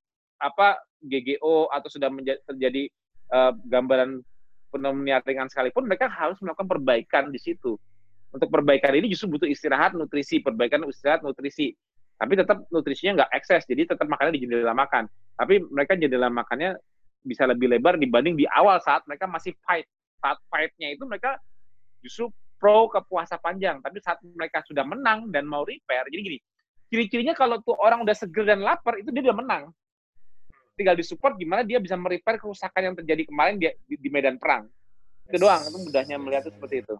apa 0.43 0.83
GGO 1.07 1.71
atau 1.71 1.89
sudah 1.89 2.11
menjadi, 2.11 2.41
terjadi 2.51 2.83
uh, 3.31 3.53
gambaran 3.69 4.21
pneumonia 4.73 5.21
ringan 5.21 5.53
sekalipun 5.53 5.85
mereka 5.85 6.09
harus 6.09 6.41
melakukan 6.41 6.67
perbaikan 6.67 7.29
di 7.29 7.37
situ 7.37 7.77
untuk 8.33 8.49
perbaikan 8.49 8.97
ini 8.97 9.13
justru 9.13 9.37
butuh 9.37 9.45
istirahat, 9.45 9.93
nutrisi, 9.93 10.41
perbaikan 10.41 10.81
istirahat, 10.89 11.21
nutrisi. 11.21 11.77
Tapi 12.17 12.33
tetap 12.33 12.65
nutrisinya 12.73 13.23
nggak 13.23 13.31
ekses, 13.37 13.69
jadi 13.69 13.93
tetap 13.93 14.09
makannya 14.09 14.41
di 14.41 14.49
jendela 14.49 14.73
makan. 14.73 15.05
Tapi 15.37 15.61
mereka 15.69 16.01
jendela 16.01 16.33
makannya 16.33 16.81
bisa 17.23 17.45
lebih 17.45 17.69
lebar 17.69 18.01
dibanding 18.01 18.41
di 18.41 18.49
awal 18.49 18.81
saat 18.81 19.05
mereka 19.05 19.29
masih 19.29 19.53
fight. 19.69 19.85
Saat 20.25 20.41
fight-nya 20.49 20.97
itu 20.97 21.05
mereka 21.05 21.37
justru 22.01 22.33
pro 22.57 22.89
ke 22.89 23.05
puasa 23.05 23.37
panjang. 23.37 23.85
Tapi 23.85 24.01
saat 24.01 24.17
mereka 24.25 24.65
sudah 24.65 24.87
menang 24.87 25.29
dan 25.29 25.45
mau 25.45 25.67
repair, 25.69 26.09
jadi 26.09 26.23
gini, 26.25 26.39
ciri-cirinya 26.89 27.37
kalau 27.37 27.61
tuh 27.61 27.77
orang 27.77 28.01
udah 28.01 28.17
seger 28.17 28.49
dan 28.49 28.65
lapar, 28.65 28.97
itu 28.97 29.13
dia 29.13 29.29
udah 29.29 29.37
menang. 29.37 29.63
Tinggal 30.73 30.97
disupport 30.97 31.37
gimana 31.37 31.63
dia 31.63 31.77
bisa 31.77 31.95
merepair 31.95 32.41
kerusakan 32.41 32.93
yang 32.93 32.95
terjadi 32.97 33.29
kemarin 33.29 33.61
di, 33.61 33.69
di, 33.85 33.95
di 34.01 34.09
medan 34.09 34.41
perang. 34.41 34.69
Itu 35.29 35.43
doang, 35.43 35.63
itu 35.65 35.79
mudahnya 35.79 36.17
melihat 36.17 36.49
itu 36.49 36.57
seperti 36.57 36.85
itu. 36.85 36.97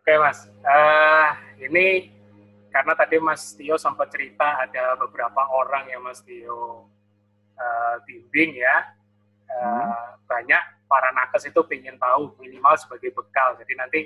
Oke 0.00 0.16
mas, 0.16 0.48
uh, 0.64 1.30
ini 1.60 2.08
karena 2.70 2.94
tadi 2.94 3.18
Mas 3.18 3.52
Tio 3.58 3.76
sempat 3.76 4.08
cerita 4.14 4.62
ada 4.62 4.94
beberapa 4.96 5.42
orang 5.50 5.90
yang 5.90 6.00
Mas 6.06 6.22
Tio 6.22 6.86
uh, 7.58 7.96
bimbing 8.06 8.56
ya, 8.56 8.96
uh, 9.50 9.60
hmm. 9.60 9.92
banyak 10.24 10.62
para 10.86 11.10
nakes 11.12 11.50
itu 11.50 11.60
ingin 11.74 11.98
tahu 11.98 12.32
minimal 12.38 12.74
sebagai 12.78 13.12
bekal. 13.12 13.58
Jadi 13.60 13.72
nanti 13.76 14.00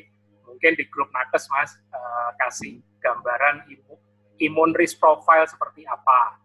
mungkin 0.48 0.74
di 0.74 0.84
grup 0.88 1.12
nakes 1.12 1.46
Mas 1.52 1.76
uh, 1.92 2.34
kasih 2.40 2.80
gambaran 3.04 3.68
imun, 3.68 3.98
imun 4.40 4.70
risk 4.74 4.98
profile 4.98 5.46
seperti 5.46 5.84
apa. 5.86 6.40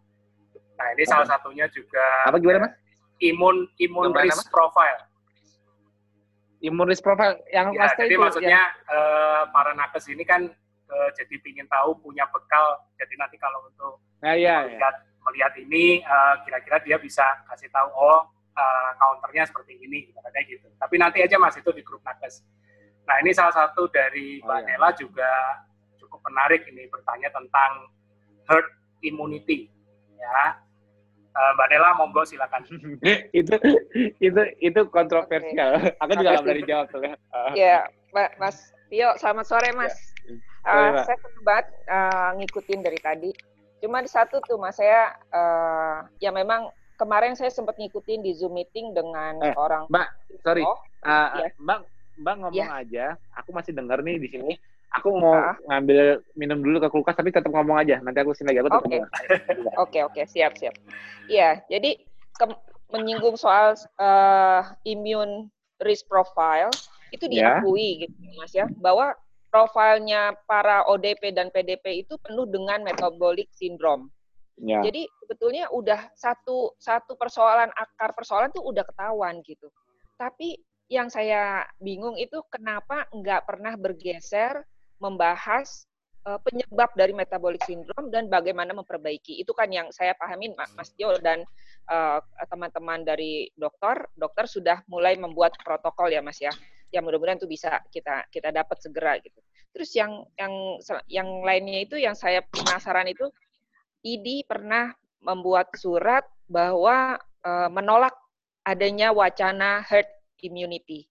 Nah 0.79 0.87
ini 0.95 1.03
apa? 1.03 1.11
salah 1.11 1.27
satunya 1.27 1.67
juga 1.67 2.05
apa 2.23 2.39
gimana 2.39 2.71
Mas? 2.71 2.73
Imun 3.19 3.67
imun 3.75 4.15
risk 4.15 4.47
apa? 4.47 4.51
profile 4.55 4.99
Imunis 6.59 6.99
profile 6.99 7.39
yang 7.55 7.71
ya, 7.71 7.87
jadi 7.95 8.15
itu, 8.15 8.19
maksudnya 8.19 8.67
ya. 8.67 8.91
uh, 8.91 9.43
para 9.47 9.71
nakes 9.71 10.11
ini 10.11 10.27
kan 10.27 10.43
uh, 10.91 11.09
jadi 11.15 11.39
ingin 11.39 11.63
tahu 11.71 11.95
punya 12.03 12.27
bekal 12.35 12.83
jadi 12.99 13.15
nanti 13.15 13.39
kalau 13.39 13.63
untuk 13.63 14.03
ya, 14.19 14.35
ya, 14.35 14.67
melihat 14.67 14.95
ya. 14.99 15.07
melihat 15.23 15.53
ini 15.55 16.03
eh, 16.03 16.35
kira-kira 16.43 16.77
dia 16.83 16.97
bisa 16.99 17.23
kasih 17.47 17.71
tahu 17.71 17.87
oh 17.95 18.27
uh, 18.59 18.91
counternya 18.99 19.47
seperti 19.47 19.79
ini 19.79 20.11
kayak 20.11 20.45
gitu 20.51 20.67
tapi 20.75 20.99
nanti 20.99 21.23
aja 21.23 21.39
mas 21.39 21.55
itu 21.55 21.71
di 21.71 21.79
grup 21.79 22.03
nakes 22.03 22.43
nah 23.07 23.15
ini 23.23 23.31
salah 23.31 23.55
satu 23.55 23.87
dari 23.87 24.43
oh, 24.43 24.51
Mbak 24.51 24.59
ya. 24.59 24.67
Nela 24.75 24.89
juga 24.99 25.31
cukup 25.95 26.19
menarik 26.27 26.67
ini 26.67 26.91
bertanya 26.91 27.31
tentang 27.31 27.87
herd 28.51 28.67
immunity 29.05 29.71
ya 30.19 30.59
Uh, 31.29 31.51
Mbak 31.55 31.67
Nela, 31.69 31.89
monggo 31.95 32.21
silakan. 32.25 32.65
itu 33.39 33.55
itu 34.17 34.41
itu 34.59 34.81
kontroversial. 34.89 35.77
Okay. 35.77 36.01
Aku 36.01 36.11
juga 36.17 36.29
nggak 36.35 36.45
berani 36.45 36.63
jawab 36.71 36.85
tuh. 36.89 37.01
Uh. 37.05 37.53
Ya, 37.53 37.85
Mas 38.13 38.73
Tio, 38.89 39.13
selamat 39.21 39.45
sore 39.45 39.69
Mas. 39.77 39.93
Ya. 39.93 40.37
Uh, 40.65 40.91
saya 41.05 41.17
sempat 41.21 41.63
uh, 41.87 42.31
ngikutin 42.41 42.79
dari 42.81 42.99
tadi. 42.99 43.31
Cuma 43.79 44.03
di 44.03 44.09
satu 44.11 44.41
tuh 44.43 44.59
Mas, 44.59 44.75
saya 44.75 45.15
uh, 45.31 46.03
ya 46.19 46.33
memang 46.33 46.73
kemarin 46.99 47.37
saya 47.37 47.53
sempat 47.53 47.79
ngikutin 47.79 48.25
di 48.25 48.35
Zoom 48.35 48.59
meeting 48.59 48.91
dengan 48.91 49.39
eh, 49.39 49.55
orang. 49.55 49.87
Mbak, 49.87 50.07
sorry. 50.43 50.65
Oh, 50.65 50.75
uh, 51.07 51.29
ya. 51.39 51.47
Mbak, 51.61 51.79
Mbak 52.19 52.35
ngomong 52.43 52.67
ya. 52.67 52.83
aja. 52.83 53.05
Aku 53.39 53.55
masih 53.55 53.71
dengar 53.71 54.03
nih 54.03 54.19
di 54.19 54.27
sini 54.27 54.53
aku 54.93 55.09
mau 55.13 55.37
uh. 55.37 55.55
ngambil 55.69 56.21
minum 56.33 56.59
dulu 56.59 56.77
ke 56.81 56.89
kulkas 56.89 57.15
tapi 57.17 57.29
tetap 57.29 57.53
ngomong 57.53 57.77
aja 57.77 58.01
nanti 58.01 58.19
aku 58.21 58.33
sini 58.33 58.53
lagi 58.53 58.59
aku 58.65 58.69
oke 58.73 58.97
oke 59.85 59.99
oke 60.09 60.21
siap 60.25 60.57
siap 60.57 60.73
iya 61.29 61.61
jadi 61.69 61.97
ke, 62.35 62.45
menyinggung 62.89 63.37
soal 63.37 63.77
uh, 64.01 64.61
immune 64.85 65.53
risk 65.85 66.09
profile 66.09 66.73
itu 67.13 67.25
ya. 67.29 67.61
diakui 67.61 67.77
yeah. 67.77 67.99
gitu 68.05 68.15
mas 68.37 68.53
ya 68.53 68.65
bahwa 68.81 69.13
profilnya 69.49 70.37
para 70.45 70.85
ODP 70.85 71.33
dan 71.33 71.49
PDP 71.49 72.05
itu 72.05 72.17
penuh 72.21 72.45
dengan 72.49 72.81
metabolic 72.81 73.49
syndrome 73.53 74.09
yeah. 74.57 74.81
jadi 74.81 75.05
sebetulnya 75.21 75.69
udah 75.69 76.09
satu 76.17 76.73
satu 76.81 77.13
persoalan 77.13 77.69
akar 77.77 78.13
persoalan 78.17 78.49
tuh 78.49 78.65
udah 78.65 78.81
ketahuan 78.85 79.41
gitu 79.45 79.69
tapi 80.17 80.57
yang 80.89 81.07
saya 81.13 81.61
bingung 81.77 82.17
itu 82.17 82.41
kenapa 82.49 83.05
nggak 83.13 83.45
pernah 83.45 83.77
bergeser 83.77 84.65
membahas 84.99 85.89
uh, 86.27 86.39
penyebab 86.43 86.91
dari 86.93 87.15
metabolic 87.15 87.63
syndrome 87.63 88.11
dan 88.11 88.27
bagaimana 88.27 88.75
memperbaiki. 88.75 89.39
Itu 89.39 89.55
kan 89.55 89.71
yang 89.71 89.89
saya 89.95 90.13
pahamin 90.15 90.53
Mas 90.55 90.91
Jo 90.99 91.15
dan 91.19 91.43
eh, 91.89 92.19
teman-teman 92.45 93.01
dari 93.01 93.49
dokter, 93.57 94.05
dokter 94.13 94.45
sudah 94.45 94.83
mulai 94.85 95.17
membuat 95.17 95.57
protokol 95.63 96.11
ya 96.11 96.21
Mas 96.21 96.37
ya. 96.37 96.51
Yang 96.93 97.03
mudah-mudahan 97.09 97.39
itu 97.41 97.49
bisa 97.49 97.81
kita 97.89 98.29
kita 98.29 98.49
dapat 98.53 98.77
segera 98.81 99.17
gitu. 99.21 99.39
Terus 99.73 99.89
yang 99.93 100.25
yang 100.37 100.53
yang 101.05 101.29
lainnya 101.45 101.85
itu 101.85 101.95
yang 101.97 102.17
saya 102.17 102.41
penasaran 102.49 103.05
itu 103.09 103.29
ID 104.01 104.47
pernah 104.47 104.89
membuat 105.21 105.69
surat 105.75 106.25
bahwa 106.49 107.19
uh, 107.45 107.69
menolak 107.69 108.15
adanya 108.65 109.11
wacana 109.13 109.83
herd 109.85 110.07
immunity 110.41 111.05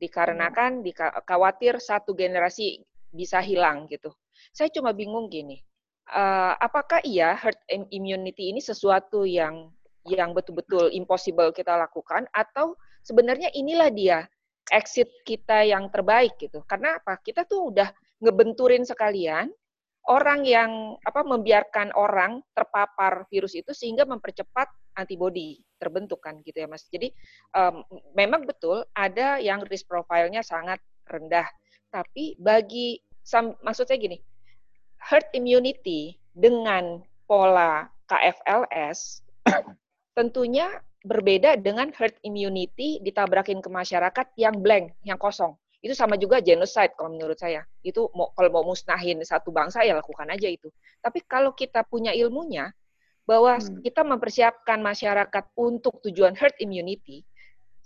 dikarenakan 0.00 0.80
dikhawatir 0.80 1.76
satu 1.76 2.16
generasi 2.16 2.80
bisa 3.10 3.42
hilang 3.42 3.86
gitu. 3.90 4.10
Saya 4.54 4.70
cuma 4.72 4.94
bingung 4.94 5.28
gini, 5.28 5.60
uh, 6.10 6.54
apakah 6.58 7.02
iya 7.06 7.34
herd 7.36 7.58
immunity 7.90 8.50
ini 8.54 8.62
sesuatu 8.62 9.26
yang 9.26 9.70
yang 10.08 10.32
betul-betul 10.32 10.88
impossible 10.96 11.52
kita 11.52 11.76
lakukan 11.76 12.24
atau 12.32 12.72
sebenarnya 13.04 13.52
inilah 13.52 13.92
dia 13.92 14.18
exit 14.72 15.10
kita 15.26 15.66
yang 15.66 15.90
terbaik 15.90 16.38
gitu. 16.40 16.62
Karena 16.64 16.96
apa? 16.96 17.18
Kita 17.20 17.44
tuh 17.44 17.74
udah 17.74 17.90
ngebenturin 18.22 18.86
sekalian 18.86 19.50
orang 20.08 20.46
yang 20.48 20.96
apa 21.04 21.20
membiarkan 21.20 21.92
orang 21.92 22.40
terpapar 22.56 23.28
virus 23.28 23.52
itu 23.52 23.76
sehingga 23.76 24.08
mempercepat 24.08 24.70
antibodi 24.96 25.60
terbentuk 25.76 26.24
kan 26.24 26.40
gitu 26.40 26.64
ya 26.64 26.68
Mas. 26.70 26.88
Jadi 26.88 27.12
um, 27.52 27.84
memang 28.16 28.48
betul 28.48 28.84
ada 28.96 29.36
yang 29.42 29.60
risk 29.68 29.90
profile-nya 29.90 30.40
sangat 30.40 30.80
rendah. 31.04 31.46
Tapi 31.90 32.38
bagi 32.38 32.98
maksud 33.62 33.86
saya 33.86 33.98
gini, 33.98 34.18
herd 35.02 35.26
immunity 35.34 36.14
dengan 36.34 37.02
pola 37.26 37.86
KFLS 38.10 39.22
tentunya 40.18 40.70
berbeda 41.06 41.56
dengan 41.56 41.88
herd 41.96 42.18
immunity 42.26 43.00
ditabrakin 43.00 43.62
ke 43.64 43.70
masyarakat 43.72 44.26
yang 44.36 44.58
blank, 44.60 44.92
yang 45.06 45.16
kosong. 45.16 45.56
Itu 45.80 45.96
sama 45.96 46.20
juga 46.20 46.44
genocide 46.44 46.92
kalau 46.92 47.16
menurut 47.16 47.40
saya. 47.40 47.64
Itu 47.80 48.12
mau, 48.12 48.28
kalau 48.36 48.50
mau 48.52 48.64
musnahin 48.68 49.16
satu 49.24 49.48
bangsa 49.48 49.80
ya 49.80 49.96
lakukan 49.96 50.28
aja 50.28 50.44
itu. 50.44 50.68
Tapi 51.00 51.24
kalau 51.24 51.56
kita 51.56 51.88
punya 51.88 52.12
ilmunya 52.12 52.68
bahwa 53.24 53.56
hmm. 53.56 53.80
kita 53.80 54.04
mempersiapkan 54.04 54.82
masyarakat 54.84 55.44
untuk 55.56 56.04
tujuan 56.04 56.36
herd 56.36 56.52
immunity, 56.60 57.24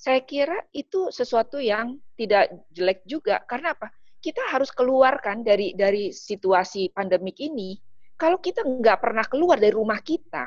saya 0.05 0.21
kira 0.21 0.61
itu 0.77 1.09
sesuatu 1.09 1.57
yang 1.57 1.97
tidak 2.13 2.53
jelek 2.77 3.01
juga. 3.09 3.41
Karena 3.49 3.73
apa? 3.73 3.89
Kita 4.21 4.53
harus 4.53 4.69
keluarkan 4.69 5.41
dari 5.41 5.73
dari 5.73 6.13
situasi 6.13 6.93
pandemik 6.93 7.41
ini. 7.41 7.73
Kalau 8.21 8.37
kita 8.37 8.61
nggak 8.61 9.01
pernah 9.01 9.25
keluar 9.25 9.57
dari 9.57 9.73
rumah 9.73 10.05
kita, 10.05 10.45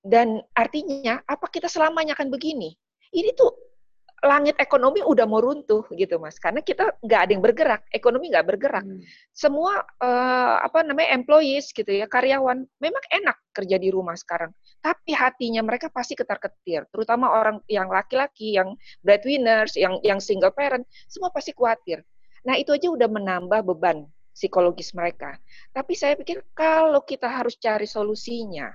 dan 0.00 0.40
artinya, 0.56 1.20
apa 1.28 1.46
kita 1.52 1.68
selamanya 1.68 2.16
akan 2.16 2.32
begini? 2.32 2.72
Ini 3.12 3.36
tuh 3.36 3.52
langit 4.20 4.56
ekonomi 4.60 5.00
udah 5.00 5.24
mau 5.24 5.40
runtuh 5.40 5.84
gitu 5.96 6.20
mas. 6.20 6.36
Karena 6.36 6.60
kita 6.60 6.92
nggak 7.00 7.20
ada 7.24 7.30
yang 7.32 7.44
bergerak 7.44 7.82
ekonomi 7.92 8.28
nggak 8.28 8.46
bergerak. 8.46 8.84
Hmm. 8.84 9.00
semua 9.32 9.80
uh, 10.04 10.60
apa 10.60 10.84
namanya 10.84 11.16
employees 11.16 11.72
gitu 11.72 11.88
ya 11.88 12.04
karyawan 12.04 12.68
memang 12.80 13.04
enak 13.08 13.36
kerja 13.56 13.76
di 13.80 13.88
rumah 13.88 14.14
sekarang. 14.16 14.52
Tapi 14.80 15.12
hatinya 15.16 15.64
mereka 15.64 15.88
pasti 15.88 16.12
ketar 16.16 16.36
ketir 16.36 16.84
terutama 16.92 17.32
orang 17.32 17.60
yang 17.68 17.88
laki-laki 17.88 18.56
yang 18.56 18.76
breadwinners 19.00 19.76
yang 19.76 19.96
yang 20.04 20.20
single 20.20 20.52
parent 20.52 20.84
semua 21.08 21.32
pasti 21.32 21.56
khawatir. 21.56 22.04
Nah 22.44 22.56
itu 22.56 22.72
aja 22.72 22.88
udah 22.92 23.08
menambah 23.08 23.64
beban 23.64 24.04
psikologis 24.36 24.92
mereka. 24.96 25.36
Tapi 25.72 25.92
saya 25.96 26.16
pikir 26.16 26.44
kalau 26.52 27.04
kita 27.04 27.28
harus 27.28 27.56
cari 27.56 27.88
solusinya 27.88 28.72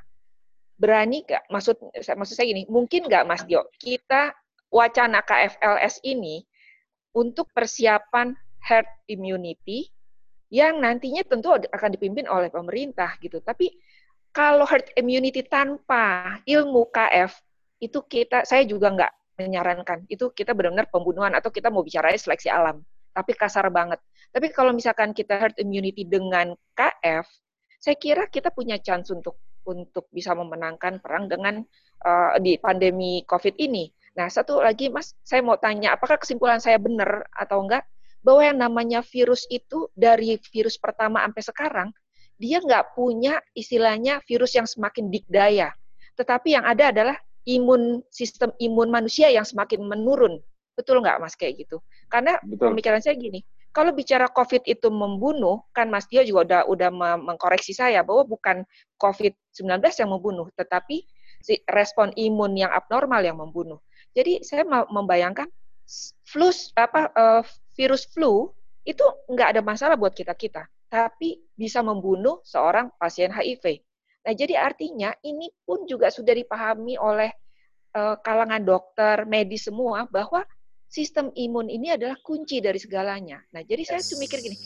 berani 0.76 1.24
gak 1.24 1.48
maksud 1.48 1.80
maksud 1.96 2.36
saya 2.36 2.52
gini 2.52 2.68
mungkin 2.68 3.08
nggak 3.08 3.24
Mas 3.24 3.44
Dio? 3.48 3.64
Kita 3.80 4.36
wacana 4.76 5.24
KFLS 5.24 6.04
ini 6.04 6.44
untuk 7.16 7.48
persiapan 7.56 8.36
herd 8.60 8.90
immunity 9.08 9.88
yang 10.52 10.84
nantinya 10.84 11.24
tentu 11.24 11.56
akan 11.56 11.90
dipimpin 11.96 12.28
oleh 12.28 12.52
pemerintah 12.52 13.16
gitu. 13.24 13.40
Tapi 13.40 13.72
kalau 14.36 14.68
herd 14.68 14.92
immunity 15.00 15.48
tanpa 15.48 16.38
ilmu 16.44 16.92
KF 16.92 17.32
itu 17.80 18.04
kita 18.04 18.44
saya 18.44 18.68
juga 18.68 18.92
nggak 18.92 19.14
menyarankan. 19.40 20.04
Itu 20.12 20.36
kita 20.36 20.52
benar-benar 20.52 20.92
pembunuhan 20.92 21.32
atau 21.32 21.48
kita 21.48 21.72
mau 21.72 21.82
bicara 21.82 22.12
seleksi 22.12 22.52
alam. 22.52 22.84
Tapi 23.16 23.32
kasar 23.32 23.72
banget. 23.72 24.04
Tapi 24.36 24.52
kalau 24.52 24.76
misalkan 24.76 25.16
kita 25.16 25.40
herd 25.40 25.56
immunity 25.56 26.04
dengan 26.04 26.52
KF 26.76 27.24
saya 27.80 27.96
kira 28.02 28.26
kita 28.28 28.50
punya 28.50 28.82
chance 28.82 29.14
untuk 29.14 29.38
untuk 29.66 30.10
bisa 30.10 30.34
memenangkan 30.34 30.98
perang 30.98 31.30
dengan 31.30 31.62
uh, 32.02 32.38
di 32.42 32.58
pandemi 32.58 33.22
COVID 33.26 33.56
ini. 33.62 33.90
Nah, 34.16 34.32
satu 34.32 34.64
lagi 34.64 34.88
Mas, 34.88 35.12
saya 35.28 35.44
mau 35.44 35.60
tanya, 35.60 35.94
apakah 36.00 36.16
kesimpulan 36.16 36.64
saya 36.64 36.80
benar 36.80 37.28
atau 37.36 37.60
enggak 37.68 37.84
bahwa 38.24 38.42
yang 38.42 38.58
namanya 38.58 39.00
virus 39.04 39.44
itu 39.52 39.92
dari 39.94 40.40
virus 40.50 40.80
pertama 40.80 41.22
sampai 41.22 41.44
sekarang 41.46 41.90
dia 42.40 42.60
nggak 42.60 42.96
punya 42.96 43.40
istilahnya 43.56 44.20
virus 44.28 44.56
yang 44.56 44.68
semakin 44.68 45.08
dikdaya, 45.08 45.72
tetapi 46.20 46.56
yang 46.56 46.66
ada 46.68 46.92
adalah 46.92 47.16
imun 47.48 48.02
sistem 48.12 48.52
imun 48.60 48.92
manusia 48.92 49.32
yang 49.32 49.48
semakin 49.48 49.84
menurun. 49.84 50.42
Betul 50.76 51.00
nggak 51.00 51.24
Mas 51.24 51.36
kayak 51.40 51.64
gitu? 51.64 51.80
Karena 52.12 52.36
Betul. 52.44 52.76
pemikiran 52.76 53.00
saya 53.00 53.16
gini, 53.16 53.40
kalau 53.72 53.96
bicara 53.96 54.28
COVID 54.32 54.68
itu 54.68 54.88
membunuh, 54.92 55.64
kan 55.72 55.88
Mas 55.88 56.08
Tio 56.08 56.24
juga 56.24 56.44
udah 56.44 56.62
udah 56.72 56.90
mengkoreksi 57.20 57.72
saya 57.72 58.04
bahwa 58.04 58.24
bukan 58.28 58.64
COVID-19 59.00 59.80
yang 59.84 60.10
membunuh, 60.12 60.48
tetapi 60.56 61.04
si 61.44 61.60
respon 61.68 62.12
imun 62.16 62.56
yang 62.56 62.72
abnormal 62.72 63.22
yang 63.24 63.40
membunuh. 63.40 63.80
Jadi 64.16 64.42
saya 64.48 64.64
membayangkan 64.68 65.52
flu 66.24 66.50
apa 66.80 67.12
uh, 67.14 67.44
virus 67.76 68.08
flu 68.10 68.50
itu 68.88 69.04
nggak 69.28 69.58
ada 69.58 69.62
masalah 69.62 70.00
buat 70.00 70.16
kita 70.16 70.32
kita, 70.34 70.64
tapi 70.88 71.44
bisa 71.54 71.84
membunuh 71.84 72.40
seorang 72.48 72.90
pasien 72.96 73.30
HIV. 73.30 73.84
Nah 74.26 74.34
jadi 74.34 74.56
artinya 74.58 75.12
ini 75.22 75.52
pun 75.68 75.84
juga 75.86 76.10
sudah 76.10 76.32
dipahami 76.32 76.96
oleh 76.96 77.30
uh, 77.96 78.16
kalangan 78.24 78.64
dokter, 78.64 79.28
medis 79.28 79.68
semua 79.68 80.08
bahwa 80.08 80.48
sistem 80.96 81.34
imun 81.36 81.68
ini 81.68 81.92
adalah 81.92 82.16
kunci 82.22 82.64
dari 82.64 82.80
segalanya. 82.80 83.42
Nah, 83.52 83.62
jadi 83.66 83.84
yes. 83.84 83.90
saya 83.90 84.02
tuh 84.06 84.18
mikir 84.22 84.40
gini, 84.40 84.58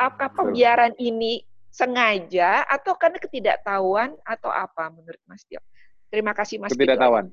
apakah 0.00 0.32
pembiaran 0.32 0.96
ini 0.96 1.42
sengaja 1.68 2.64
atau 2.64 2.96
karena 2.96 3.20
ketidaktahuan 3.20 4.16
atau 4.24 4.48
apa 4.48 4.88
menurut 4.88 5.20
Mas 5.28 5.44
Tio? 5.44 5.60
Terima 6.08 6.32
kasih 6.32 6.62
Mas 6.62 6.72
Ketidaktahuan. 6.72 7.28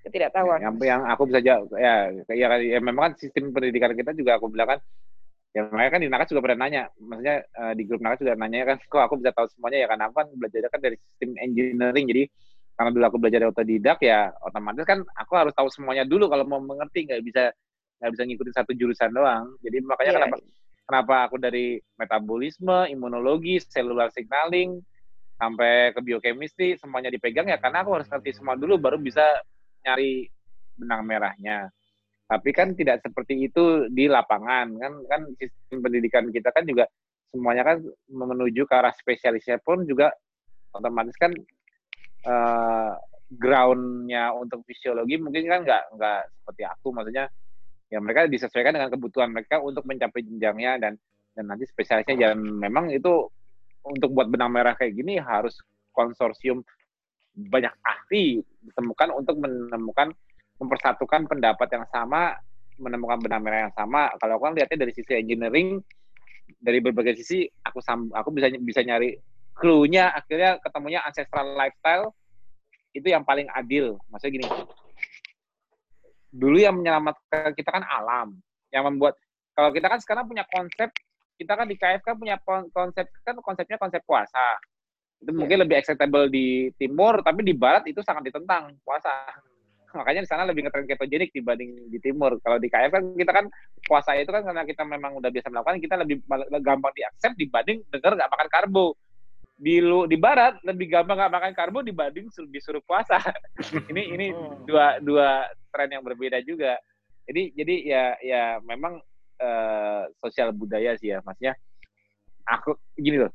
Ketidaktahuan. 0.00 0.58
Yang, 0.64 0.74
yang 0.86 1.02
aku 1.04 1.22
bisa 1.28 1.40
jawab, 1.44 1.76
ya, 1.76 2.08
ya, 2.32 2.46
ya 2.56 2.78
memang 2.80 3.12
kan 3.12 3.12
sistem 3.20 3.52
pendidikan 3.52 3.92
kita 3.92 4.16
juga 4.16 4.40
aku 4.40 4.48
bilang 4.48 4.76
kan, 4.76 4.80
ya 5.52 5.68
mereka 5.68 5.98
kan 5.98 6.00
di 6.00 6.08
Nakas 6.08 6.28
juga 6.32 6.42
pernah 6.48 6.64
nanya, 6.64 6.88
maksudnya 6.96 7.44
uh, 7.60 7.72
di 7.76 7.82
grup 7.84 8.00
Nakas 8.00 8.24
juga 8.24 8.32
nanya 8.40 8.64
kan, 8.64 8.76
kok 8.92 9.02
aku 9.04 9.20
bisa 9.20 9.36
tahu 9.36 9.46
semuanya 9.52 9.84
ya 9.84 9.86
karena 9.92 10.08
aku 10.08 10.14
kan 10.24 10.28
belajar 10.32 10.60
kan 10.72 10.80
dari 10.80 10.96
sistem 10.96 11.36
engineering, 11.36 12.06
jadi 12.08 12.22
karena 12.80 12.96
dulu 12.96 13.04
aku 13.12 13.18
belajar 13.20 13.44
otodidak 13.44 14.00
ya 14.00 14.32
otomatis 14.40 14.88
kan 14.88 15.04
aku 15.04 15.36
harus 15.36 15.52
tahu 15.52 15.68
semuanya 15.68 16.08
dulu 16.08 16.32
kalau 16.32 16.48
mau 16.48 16.64
mengerti 16.64 17.04
nggak 17.04 17.20
bisa 17.20 17.52
nggak 18.00 18.10
bisa 18.16 18.22
ngikutin 18.24 18.54
satu 18.56 18.72
jurusan 18.72 19.12
doang 19.12 19.52
jadi 19.60 19.84
makanya 19.84 20.08
yeah. 20.08 20.16
kenapa 20.16 20.36
kenapa 20.88 21.14
aku 21.28 21.36
dari 21.36 21.76
metabolisme 22.00 22.88
imunologi 22.88 23.60
cellular 23.68 24.08
signaling 24.08 24.80
sampai 25.36 25.92
ke 25.92 26.00
biochemistry 26.00 26.80
semuanya 26.80 27.12
dipegang 27.12 27.52
ya 27.52 27.60
karena 27.60 27.84
aku 27.84 28.00
harus 28.00 28.08
ngerti 28.08 28.40
semua 28.40 28.56
dulu 28.56 28.80
baru 28.80 28.96
bisa 28.96 29.24
nyari 29.84 30.28
benang 30.76 31.02
merahnya. 31.04 31.68
Tapi 32.30 32.50
kan 32.54 32.78
tidak 32.78 33.02
seperti 33.02 33.50
itu 33.50 33.90
di 33.90 34.06
lapangan 34.06 34.70
kan 34.78 34.92
kan 35.10 35.20
sistem 35.34 35.82
pendidikan 35.82 36.30
kita 36.30 36.54
kan 36.54 36.62
juga 36.62 36.86
semuanya 37.34 37.66
kan 37.66 37.82
menuju 38.06 38.66
ke 38.66 38.74
arah 38.74 38.94
spesialisnya 38.94 39.58
pun 39.58 39.82
juga 39.82 40.14
otomatis 40.70 41.14
kan 41.18 41.34
uh, 42.26 42.94
groundnya 43.30 44.34
untuk 44.34 44.62
fisiologi 44.66 45.18
mungkin 45.18 45.46
kan 45.46 45.60
nggak 45.66 45.82
nggak 45.98 46.20
seperti 46.38 46.62
aku. 46.70 46.88
Maksudnya 46.94 47.26
ya 47.90 47.98
mereka 47.98 48.30
disesuaikan 48.30 48.78
dengan 48.78 48.90
kebutuhan 48.94 49.30
mereka 49.34 49.58
untuk 49.58 49.82
mencapai 49.86 50.22
jenjangnya 50.22 50.78
dan 50.78 50.92
dan 51.34 51.44
nanti 51.50 51.66
spesialisnya. 51.66 52.14
Jangan 52.14 52.38
memang 52.38 52.94
itu 52.94 53.26
untuk 53.86 54.14
buat 54.14 54.28
benang 54.30 54.54
merah 54.54 54.78
kayak 54.78 54.94
gini 54.94 55.18
harus 55.18 55.58
konsorsium 55.90 56.62
banyak 57.34 57.72
ahli 57.82 58.42
ditemukan 58.66 59.08
untuk 59.14 59.38
menemukan 59.38 60.12
mempersatukan 60.60 61.30
pendapat 61.30 61.68
yang 61.72 61.86
sama 61.88 62.36
menemukan 62.80 63.20
benang 63.20 63.42
merah 63.44 63.60
yang 63.68 63.74
sama 63.76 64.12
kalau 64.18 64.36
aku 64.40 64.50
kan 64.50 64.54
lihatnya 64.56 64.78
dari 64.88 64.92
sisi 64.92 65.12
engineering 65.16 65.80
dari 66.58 66.82
berbagai 66.82 67.16
sisi 67.20 67.46
aku 67.64 67.80
aku 68.12 68.28
bisa 68.34 68.50
bisa 68.60 68.80
nyari 68.82 69.14
clue-nya 69.54 70.16
akhirnya 70.16 70.56
ketemunya 70.58 71.00
ancestral 71.04 71.54
lifestyle 71.54 72.16
itu 72.94 73.06
yang 73.06 73.22
paling 73.22 73.46
adil. 73.54 73.98
Maksudnya 74.10 74.32
gini, 74.40 74.46
dulu 76.30 76.58
yang 76.58 76.78
menyelamatkan 76.78 77.54
kita 77.54 77.70
kan 77.70 77.84
alam, 77.86 78.38
yang 78.74 78.86
membuat 78.86 79.14
kalau 79.54 79.70
kita 79.74 79.86
kan 79.90 80.00
sekarang 80.02 80.24
punya 80.26 80.46
konsep, 80.48 80.90
kita 81.38 81.52
kan 81.54 81.66
di 81.68 81.76
KF 81.76 82.02
kan 82.02 82.16
punya 82.18 82.40
konsep 82.72 83.06
kan 83.22 83.36
konsepnya 83.38 83.76
konsep 83.78 84.02
puasa. 84.06 84.58
Itu 85.20 85.30
mungkin 85.36 85.60
lebih 85.60 85.76
acceptable 85.76 86.32
di 86.32 86.72
timur, 86.80 87.20
tapi 87.20 87.44
di 87.44 87.52
barat 87.52 87.84
itu 87.84 88.00
sangat 88.00 88.32
ditentang 88.32 88.72
puasa. 88.80 89.12
Makanya 89.98 90.24
di 90.24 90.28
sana 90.30 90.48
lebih 90.48 90.64
ngetren 90.64 90.88
ketogenik 90.88 91.30
dibanding 91.34 91.92
di 91.92 91.98
timur. 92.00 92.40
Kalau 92.40 92.56
di 92.56 92.68
KF 92.72 92.90
kan 92.90 93.04
kita 93.12 93.32
kan 93.34 93.46
puasa 93.84 94.16
itu 94.16 94.30
kan 94.32 94.46
karena 94.46 94.64
kita 94.64 94.82
memang 94.86 95.18
udah 95.18 95.28
biasa 95.28 95.52
melakukan, 95.52 95.82
kita 95.82 95.94
lebih 96.00 96.24
gampang 96.62 96.92
diaccept 96.94 97.36
dibanding 97.36 97.84
dengar 97.92 98.16
nggak 98.16 98.30
makan 98.32 98.48
karbo 98.48 98.86
di 99.60 99.76
lu 99.76 100.08
di 100.08 100.16
barat 100.16 100.56
lebih 100.64 100.88
gampang 100.88 101.20
nggak 101.20 101.34
makan 101.36 101.52
karbo 101.52 101.78
dibanding 101.84 102.32
disuruh 102.48 102.80
puasa. 102.80 103.20
ini 103.92 104.02
ini 104.16 104.26
oh. 104.32 104.64
dua 104.64 104.96
dua 105.04 105.44
tren 105.68 105.92
yang 105.92 106.00
berbeda 106.00 106.40
juga. 106.40 106.80
Jadi 107.28 107.52
jadi 107.52 107.74
ya 107.84 108.04
ya 108.24 108.42
memang 108.64 108.96
uh, 109.36 110.02
sosial 110.16 110.56
budaya 110.56 110.96
sih 110.96 111.12
ya 111.12 111.20
maksudnya. 111.20 111.52
Aku 112.48 112.78
gini 112.96 113.20
loh. 113.20 113.32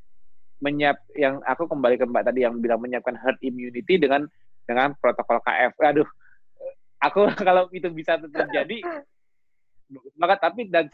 Menyiap 0.65 0.97
yang 1.13 1.45
aku 1.45 1.69
kembali 1.69 2.01
ke 2.01 2.09
Mbak 2.09 2.23
tadi 2.33 2.41
yang 2.41 2.57
bilang 2.57 2.81
menyiapkan 2.81 3.13
herd 3.13 3.37
immunity 3.45 4.01
dengan 4.01 4.25
dengan 4.65 4.97
protokol 4.97 5.37
KF. 5.45 5.77
Aduh. 5.77 6.09
Aku 7.05 7.29
kalau 7.47 7.69
itu 7.69 7.85
bisa 7.93 8.17
terjadi 8.17 8.81
banget 10.17 10.39
tapi 10.41 10.61
dan 10.65 10.89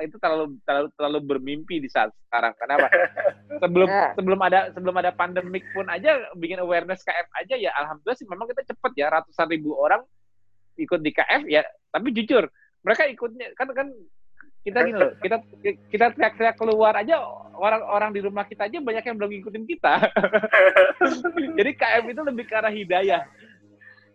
itu, 0.00 0.16
terlalu 0.16 0.56
terlalu 0.64 0.88
terlalu 0.96 1.18
bermimpi 1.20 1.76
di 1.76 1.92
saat 1.92 2.08
sekarang 2.28 2.56
kenapa 2.56 2.88
sebelum 3.60 3.88
sebelum 4.16 4.40
ada 4.40 4.72
sebelum 4.72 4.96
ada 4.96 5.12
pandemik 5.12 5.64
pun 5.76 5.84
aja 5.92 6.24
bikin 6.40 6.56
awareness 6.56 7.04
KF 7.04 7.28
aja 7.36 7.54
ya 7.60 7.68
alhamdulillah 7.76 8.16
sih 8.16 8.24
memang 8.24 8.48
kita 8.48 8.72
cepet 8.72 8.92
ya 8.96 9.12
ratusan 9.12 9.44
ribu 9.44 9.76
orang 9.76 10.00
ikut 10.80 11.00
di 11.04 11.12
KF 11.12 11.42
ya 11.52 11.60
tapi 11.92 12.16
jujur 12.16 12.48
mereka 12.80 13.04
ikutnya 13.12 13.52
kan 13.52 13.68
kan 13.76 13.92
kita 14.60 14.78
gini 14.84 14.96
loh 14.96 15.12
kita 15.24 15.36
kita 15.88 16.06
teriak-teriak 16.12 16.56
keluar 16.60 16.92
aja 17.00 17.16
orang-orang 17.60 18.10
di 18.16 18.20
rumah 18.24 18.44
kita 18.48 18.68
aja 18.68 18.80
banyak 18.80 19.04
yang 19.04 19.16
belum 19.20 19.30
ngikutin 19.36 19.64
kita. 19.68 19.94
Jadi 21.60 21.70
KF 21.76 22.04
itu 22.08 22.22
lebih 22.24 22.44
ke 22.48 22.54
arah 22.56 22.72
hidayah. 22.72 23.22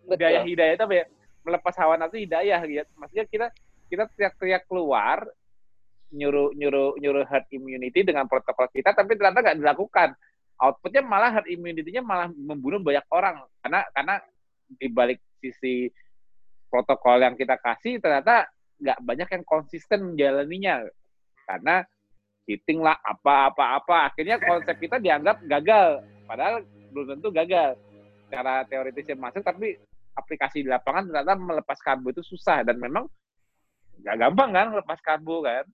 Hidayah 0.09 0.41
hidayah 0.41 0.73
itu 0.73 0.83
apa 0.83 0.95
ya? 0.97 1.05
Melepas 1.45 1.73
hawa 1.77 1.93
nafsu 2.01 2.17
hidayah 2.17 2.59
gitu. 2.65 2.89
Maksudnya 2.97 3.25
kita 3.29 3.47
kita 3.85 4.03
teriak-teriak 4.17 4.65
keluar 4.65 5.29
nyuruh 6.09 6.53
nyuruh 6.57 6.97
nyuruh 6.97 7.25
herd 7.25 7.45
immunity 7.53 8.01
dengan 8.01 8.25
protokol 8.25 8.69
kita 8.73 8.97
tapi 8.97 9.13
ternyata 9.13 9.45
nggak 9.45 9.59
dilakukan. 9.61 10.09
Outputnya 10.57 11.05
malah 11.05 11.29
herd 11.29 11.49
immunity-nya 11.49 12.01
malah 12.01 12.33
membunuh 12.33 12.81
banyak 12.81 13.05
orang. 13.13 13.45
Karena 13.61 13.85
karena 13.93 14.15
di 14.65 14.87
balik 14.89 15.21
sisi 15.37 15.85
protokol 16.65 17.21
yang 17.21 17.37
kita 17.37 17.61
kasih 17.61 18.01
ternyata 18.01 18.49
nggak 18.79 18.99
banyak 19.03 19.29
yang 19.29 19.43
konsisten 19.47 20.13
menjalaninya. 20.13 20.85
Karena 21.45 21.85
cheating 22.45 22.81
lah 22.81 22.97
apa-apa-apa 23.01 24.13
akhirnya 24.13 24.37
konsep 24.41 24.75
kita 24.77 25.01
dianggap 25.01 25.41
gagal. 25.45 26.03
Padahal 26.25 26.65
belum 26.93 27.17
tentu 27.17 27.29
gagal. 27.33 27.77
Cara 28.29 28.65
teoritisnya 28.65 29.17
masuk 29.17 29.45
tapi 29.45 29.77
aplikasi 30.15 30.63
di 30.63 30.69
lapangan 30.71 31.11
ternyata 31.11 31.33
melepas 31.37 31.77
karbo 31.81 32.11
itu 32.11 32.25
susah. 32.25 32.65
Dan 32.65 32.81
memang 32.81 33.05
nggak 34.01 34.15
gampang 34.17 34.49
kan 34.53 34.67
lepas 34.73 34.99
karbo 35.01 35.45
kan. 35.45 35.65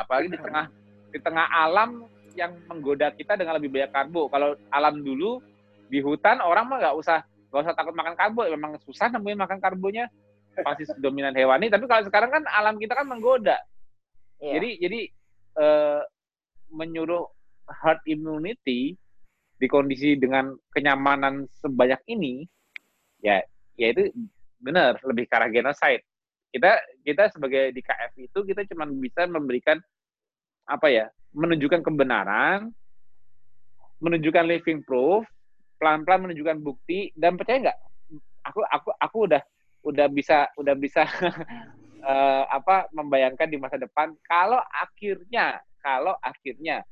Apalagi 0.00 0.32
di 0.32 0.38
tengah 0.40 0.66
di 1.10 1.18
tengah 1.18 1.46
alam 1.50 2.06
yang 2.38 2.54
menggoda 2.70 3.10
kita 3.14 3.34
dengan 3.34 3.58
lebih 3.58 3.74
banyak 3.74 3.90
karbo 3.90 4.30
kalau 4.30 4.54
alam 4.70 5.02
dulu 5.02 5.42
di 5.90 5.98
hutan 5.98 6.38
orang 6.38 6.70
mah 6.70 6.78
nggak 6.78 6.96
usah 6.96 7.18
nggak 7.50 7.62
usah 7.66 7.74
takut 7.74 7.94
makan 7.98 8.14
karbo 8.14 8.46
memang 8.46 8.78
susah 8.86 9.10
nemuin 9.10 9.38
makan 9.42 9.58
karbonya 9.58 10.06
pasti 10.66 10.84
dominan 10.98 11.34
hewani 11.34 11.70
tapi 11.70 11.86
kalau 11.86 12.02
sekarang 12.06 12.30
kan 12.30 12.44
alam 12.50 12.76
kita 12.76 12.94
kan 12.96 13.06
menggoda. 13.06 13.58
Yeah. 14.40 14.56
jadi 14.56 14.70
jadi 14.80 15.00
uh, 15.60 16.00
menyuruh 16.72 17.28
herd 17.68 18.00
immunity 18.08 18.96
di 19.60 19.66
kondisi 19.68 20.16
dengan 20.16 20.56
kenyamanan 20.72 21.44
sebanyak 21.60 22.00
ini 22.08 22.48
ya 23.20 23.44
ya 23.76 23.92
itu 23.92 24.08
benar 24.60 24.96
lebih 25.04 25.28
ke 25.28 25.34
arah 25.36 25.52
genocide. 25.52 26.04
Kita 26.50 26.80
kita 27.04 27.30
sebagai 27.30 27.70
di 27.70 27.84
KF 27.84 28.12
itu 28.16 28.38
kita 28.42 28.64
cuma 28.72 28.88
bisa 28.88 29.28
memberikan 29.28 29.78
apa 30.66 30.88
ya 30.88 31.06
menunjukkan 31.36 31.84
kebenaran 31.84 32.72
menunjukkan 34.00 34.44
living 34.48 34.80
proof 34.82 35.28
pelan-pelan 35.76 36.28
menunjukkan 36.28 36.58
bukti 36.60 37.12
dan 37.16 37.36
percaya 37.36 37.68
nggak? 37.68 37.78
Aku 38.48 38.60
aku 38.64 38.88
aku 38.96 39.18
udah 39.28 39.42
udah 39.80 40.06
bisa 40.12 40.48
udah 40.60 40.74
bisa 40.76 41.08
uh, 42.04 42.44
apa 42.58 42.88
membayangkan 42.92 43.48
di 43.48 43.56
masa 43.56 43.80
depan 43.80 44.12
kalau 44.28 44.60
akhirnya 44.70 45.60
kalau 45.80 46.12
akhirnya 46.20 46.84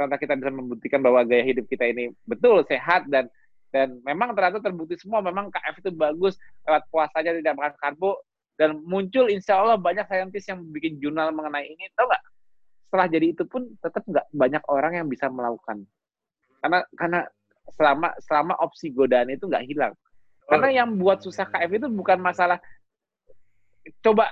ternyata 0.00 0.16
kita 0.16 0.34
bisa 0.40 0.50
membuktikan 0.50 1.00
bahwa 1.04 1.20
gaya 1.28 1.44
hidup 1.44 1.68
kita 1.68 1.84
ini 1.92 2.08
betul 2.24 2.64
sehat 2.64 3.04
dan 3.12 3.28
dan 3.70 4.02
memang 4.02 4.34
ternyata 4.34 4.58
terbukti 4.58 4.98
semua. 4.98 5.22
Memang 5.22 5.52
KF 5.52 5.78
itu 5.78 5.90
bagus 5.94 6.34
lewat 6.66 6.90
puasanya 6.90 7.38
tidak 7.38 7.54
makan 7.54 7.74
karbo 7.78 8.18
dan 8.58 8.82
muncul 8.82 9.30
insya 9.30 9.62
Allah 9.62 9.78
banyak 9.78 10.04
saintis 10.10 10.44
yang 10.50 10.60
bikin 10.74 10.98
jurnal 10.98 11.30
mengenai 11.30 11.70
ini 11.70 11.86
tau 11.94 12.10
nggak? 12.10 12.22
Setelah 12.90 13.06
jadi 13.06 13.26
itu 13.30 13.46
pun 13.46 13.70
tetap 13.78 14.02
nggak 14.02 14.26
banyak 14.34 14.62
orang 14.66 14.92
yang 14.98 15.06
bisa 15.06 15.30
melakukan. 15.30 15.86
Karena 16.60 16.78
karena 16.98 17.20
selama 17.70 18.08
selama 18.26 18.54
opsi 18.58 18.90
godaan 18.90 19.30
itu 19.30 19.46
nggak 19.46 19.64
hilang 19.70 19.94
karena 20.50 20.82
yang 20.82 20.98
buat 20.98 21.22
susah 21.22 21.46
KF 21.46 21.70
itu 21.78 21.86
bukan 21.86 22.18
masalah 22.18 22.58
coba 24.02 24.28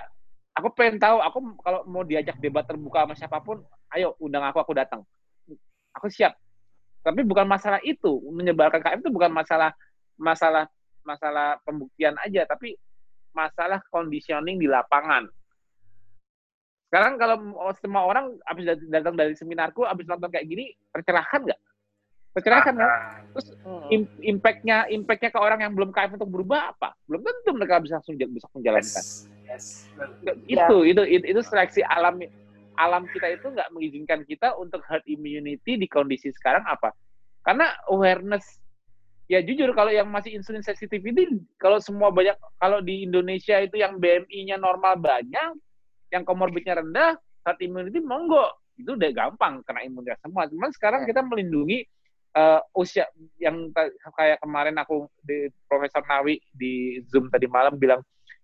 aku 0.51 0.67
pengen 0.75 0.99
tahu 0.99 1.17
aku 1.23 1.39
kalau 1.63 1.81
mau 1.87 2.03
diajak 2.03 2.35
debat 2.43 2.67
terbuka 2.67 3.07
sama 3.07 3.15
siapa 3.15 3.39
pun 3.39 3.63
ayo 3.95 4.13
undang 4.19 4.43
aku 4.43 4.59
aku 4.59 4.75
datang 4.75 5.01
aku 5.95 6.11
siap 6.11 6.35
tapi 6.99 7.23
bukan 7.23 7.47
masalah 7.47 7.79
itu 7.87 8.19
menyebarkan 8.35 8.83
KF 8.83 8.99
itu 8.99 9.11
bukan 9.15 9.31
masalah 9.31 9.71
masalah 10.19 10.67
masalah 11.07 11.55
pembuktian 11.63 12.13
aja 12.19 12.43
tapi 12.43 12.75
masalah 13.33 13.79
conditioning 13.93 14.57
di 14.57 14.67
lapangan. 14.67 15.29
Sekarang 16.89 17.21
kalau 17.21 17.37
semua 17.77 18.03
orang 18.09 18.33
habis 18.49 18.65
datang 18.89 19.13
dari 19.13 19.37
seminarku, 19.37 19.85
habis 19.85 20.09
nonton 20.09 20.33
kayak 20.33 20.49
gini, 20.49 20.73
tercerahkan 20.89 21.45
nggak? 21.45 21.61
Tercerahkan 22.39 22.73
kan? 22.79 22.89
Terus 23.35 23.47
impactnya 24.23 24.87
impactnya 24.87 25.29
ke 25.29 25.39
orang 25.39 25.59
yang 25.61 25.75
belum 25.75 25.91
KF 25.91 26.15
untuk 26.15 26.31
berubah 26.31 26.71
apa? 26.75 26.95
Belum 27.05 27.21
tentu 27.21 27.51
mereka 27.51 27.83
bisa 27.83 27.99
langsung 27.99 28.15
bisa 28.15 28.47
menjalankan. 28.55 29.03
Yes. 29.03 29.27
Yes. 29.43 29.65
Itu, 30.47 30.87
yeah. 30.87 30.95
itu 30.95 31.01
itu 31.03 31.25
itu 31.35 31.41
seleksi 31.43 31.83
alam 31.83 32.23
alam 32.79 33.03
kita 33.11 33.35
itu 33.35 33.51
nggak 33.51 33.69
mengizinkan 33.75 34.23
kita 34.23 34.55
untuk 34.55 34.79
herd 34.87 35.03
immunity 35.03 35.75
di 35.75 35.87
kondisi 35.91 36.31
sekarang 36.31 36.63
apa? 36.63 36.95
Karena 37.43 37.75
awareness 37.91 38.59
ya 39.29 39.45
jujur 39.45 39.75
kalau 39.77 39.93
yang 39.93 40.09
masih 40.09 40.33
insulin 40.33 40.65
sensitivity 40.65 41.29
kalau 41.61 41.77
semua 41.77 42.09
banyak 42.09 42.33
kalau 42.57 42.81
di 42.81 43.05
Indonesia 43.05 43.61
itu 43.61 43.77
yang 43.77 44.01
BMI-nya 44.01 44.57
normal 44.57 44.97
banyak 44.97 45.53
yang 46.09 46.25
komorbidnya 46.25 46.81
rendah 46.81 47.13
herd 47.45 47.61
immunity 47.61 48.01
monggo 48.01 48.49
itu 48.81 48.97
udah 48.97 49.11
gampang 49.13 49.61
kena 49.67 49.85
imunitas 49.85 50.17
semua 50.25 50.49
cuman 50.49 50.73
sekarang 50.73 51.01
ya. 51.05 51.13
kita 51.13 51.21
melindungi 51.21 51.85
uh, 52.35 52.61
usia 52.77 53.07
yang 53.39 53.71
kayak 54.17 54.41
kemarin 54.41 54.75
aku 54.77 55.07
di 55.23 55.49
Profesor 55.65 56.03
Nawi 56.05 56.41
di 56.53 57.01
Zoom 57.09 57.31
tadi 57.31 57.47
malam 57.49 57.77
bilang 57.77 58.01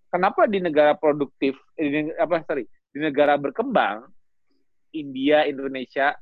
kenapa 0.09 0.47
di 0.47 0.63
negara 0.63 0.95
produktif 0.95 1.57
eh, 1.75 1.89
di, 1.89 1.99
apa 2.15 2.41
sorry 2.47 2.65
di 2.93 2.99
negara 3.03 3.35
berkembang 3.35 4.07
India 4.95 5.43
Indonesia 5.43 6.15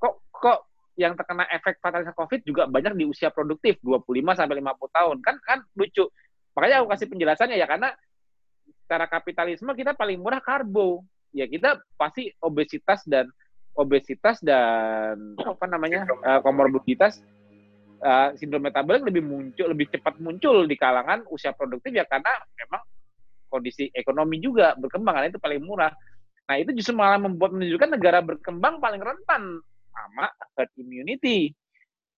kok 0.00 0.24
kok 0.32 0.70
yang 1.00 1.16
terkena 1.16 1.48
efek 1.48 1.80
fatalitas 1.80 2.12
COVID 2.12 2.40
juga 2.44 2.68
banyak 2.68 2.92
di 2.92 3.08
usia 3.08 3.32
produktif 3.32 3.80
25 3.80 4.36
sampai 4.36 4.60
50 4.60 4.96
tahun. 5.00 5.16
Kan 5.24 5.36
kan 5.40 5.58
lucu. 5.72 6.04
Makanya 6.52 6.84
aku 6.84 6.92
kasih 6.92 7.08
penjelasannya 7.08 7.56
ya 7.56 7.64
karena 7.64 7.88
secara 8.84 9.08
kapitalisme 9.08 9.72
kita 9.72 9.96
paling 9.96 10.20
murah 10.20 10.44
karbo. 10.44 11.00
Ya 11.32 11.48
kita 11.48 11.80
pasti 11.96 12.28
obesitas 12.44 13.00
dan 13.08 13.32
obesitas 13.80 14.36
dan 14.44 15.34
apa 15.40 15.64
namanya 15.64 16.04
uh, 16.04 16.44
komorbiditas 16.44 17.24
uh, 18.04 18.36
sindrom 18.36 18.60
metabolik 18.60 19.08
lebih 19.08 19.24
muncul 19.24 19.72
lebih 19.72 19.88
cepat 19.88 20.20
muncul 20.20 20.68
di 20.68 20.76
kalangan 20.76 21.24
usia 21.32 21.56
produktif 21.56 21.96
ya 21.96 22.04
karena 22.04 22.30
memang 22.60 22.82
kondisi 23.50 23.88
ekonomi 23.96 24.38
juga 24.38 24.76
berkembang 24.78 25.18
karena 25.18 25.28
itu 25.32 25.40
paling 25.42 25.60
murah. 25.64 25.90
Nah 26.46 26.56
itu 26.58 26.70
justru 26.76 26.94
malah 26.94 27.18
membuat 27.18 27.50
menunjukkan 27.56 27.90
negara 27.98 28.18
berkembang 28.22 28.78
paling 28.78 29.02
rentan 29.02 29.58
sama 29.90 30.30
herd 30.54 30.70
immunity. 30.78 31.50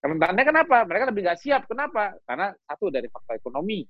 Rentannya 0.03 0.45
kenapa? 0.45 0.85
Mereka 0.85 1.05
lebih 1.09 1.23
nggak 1.25 1.41
siap. 1.41 1.65
Kenapa? 1.71 2.13
Karena 2.29 2.53
satu 2.69 2.93
dari 2.93 3.09
faktor 3.09 3.41
ekonomi. 3.41 3.87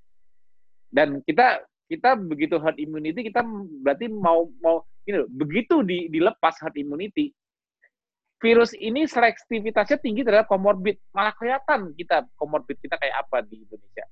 Dan 0.87 1.25
kita 1.25 1.65
kita 1.91 2.15
begitu 2.15 2.57
herd 2.63 2.79
immunity 2.79 3.27
kita 3.27 3.43
berarti 3.83 4.07
mau 4.07 4.49
mau 4.63 4.87
ini 5.03 5.19
loh, 5.19 5.29
begitu 5.35 5.83
di, 5.83 6.07
dilepas 6.07 6.63
herd 6.63 6.79
immunity 6.79 7.35
virus 8.43 8.75
ini 8.75 9.07
selektivitasnya 9.07 10.03
tinggi 10.03 10.27
terhadap 10.27 10.51
komorbid 10.51 10.99
malah 11.15 11.31
kelihatan 11.39 11.95
kita 11.95 12.27
komorbid 12.35 12.77
kita 12.83 12.99
kayak 12.99 13.23
apa 13.23 13.47
di 13.47 13.63
Indonesia 13.63 14.05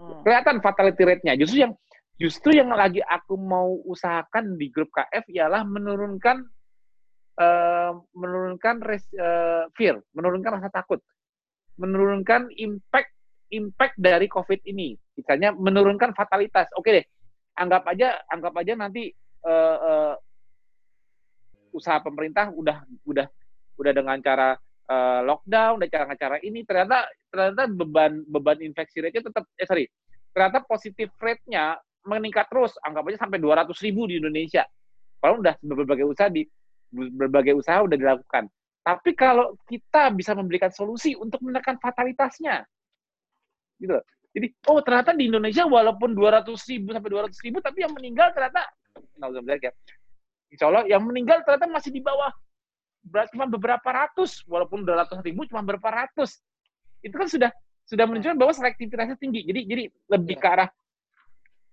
hmm. 0.00 0.24
kelihatan 0.24 0.56
fatality 0.64 1.02
rate-nya 1.04 1.36
justru 1.36 1.68
yang 1.68 1.72
justru 2.16 2.56
yang 2.56 2.72
lagi 2.72 3.04
aku 3.04 3.36
mau 3.36 3.76
usahakan 3.84 4.56
di 4.56 4.72
grup 4.72 4.88
KF 4.94 5.28
ialah 5.28 5.66
menurunkan 5.68 6.46
uh, 7.38 7.92
menurunkan 8.12 8.78
res, 8.84 9.04
uh, 9.16 9.68
fear, 9.76 10.00
menurunkan 10.12 10.60
rasa 10.60 10.68
takut, 10.68 11.00
menurunkan 11.80 12.52
impact 12.54 13.10
impact 13.52 13.96
dari 14.00 14.28
COVID 14.28 14.64
ini. 14.64 14.96
Misalnya 15.16 15.52
menurunkan 15.52 16.16
fatalitas. 16.16 16.68
Oke 16.76 17.02
deh, 17.02 17.06
anggap 17.56 17.84
aja 17.88 18.20
anggap 18.28 18.54
aja 18.60 18.72
nanti 18.76 19.12
uh, 19.44 19.78
uh, 19.80 20.14
usaha 21.72 22.00
pemerintah 22.04 22.52
udah 22.52 22.84
udah 23.08 23.26
udah 23.78 23.92
dengan 23.92 24.18
cara 24.20 24.56
uh, 24.90 25.20
lockdown, 25.24 25.82
dengan 25.82 25.92
cara 25.92 26.14
cara 26.16 26.36
ini 26.42 26.64
ternyata 26.66 27.08
ternyata 27.32 27.64
beban 27.70 28.22
beban 28.28 28.58
infeksi 28.60 29.00
rate-nya 29.00 29.28
tetap 29.28 29.44
eh 29.56 29.66
sorry, 29.66 29.84
ternyata 30.32 30.64
positif 30.64 31.12
rate-nya 31.20 31.78
meningkat 32.02 32.50
terus, 32.50 32.74
anggap 32.82 33.06
aja 33.06 33.18
sampai 33.26 33.38
200 33.38 33.70
ribu 33.86 34.10
di 34.10 34.18
Indonesia. 34.18 34.66
Kalau 35.22 35.38
udah 35.38 35.54
berbagai 35.62 36.06
usaha 36.06 36.26
di 36.26 36.42
berbagai 36.92 37.54
usaha 37.54 37.78
udah 37.78 37.94
dilakukan. 37.94 38.50
Tapi 38.82 39.14
kalau 39.14 39.54
kita 39.70 40.10
bisa 40.10 40.34
memberikan 40.34 40.74
solusi 40.74 41.14
untuk 41.14 41.38
menekan 41.46 41.78
fatalitasnya, 41.78 42.66
gitu. 43.78 43.94
Jadi, 44.32 44.48
oh 44.66 44.80
ternyata 44.80 45.12
di 45.12 45.28
Indonesia 45.28 45.68
walaupun 45.68 46.16
200 46.16 46.50
ribu 46.72 46.90
sampai 46.90 47.10
200 47.12 47.44
ribu, 47.46 47.62
tapi 47.62 47.84
yang 47.84 47.92
meninggal 47.94 48.34
ternyata 48.34 48.64
ya. 49.60 49.72
Insya 50.52 50.66
Allah 50.68 50.84
yang 50.88 51.04
meninggal 51.04 51.44
ternyata 51.46 51.68
masih 51.68 51.92
di 51.94 52.00
bawah 52.00 52.32
cuma 53.34 53.50
beberapa 53.50 53.88
ratus, 53.90 54.46
walaupun 54.46 54.86
udah 54.86 55.06
ratus 55.06 55.18
ribu 55.26 55.42
cuma 55.50 55.60
beberapa 55.66 55.90
ratus. 55.90 56.38
Itu 57.02 57.18
kan 57.18 57.26
sudah 57.26 57.50
sudah 57.86 58.04
menunjukkan 58.06 58.38
bahwa 58.38 58.52
selektivitasnya 58.54 59.18
tinggi. 59.18 59.42
Jadi 59.42 59.60
jadi 59.66 59.82
lebih 60.10 60.38
ke 60.38 60.46
arah 60.46 60.68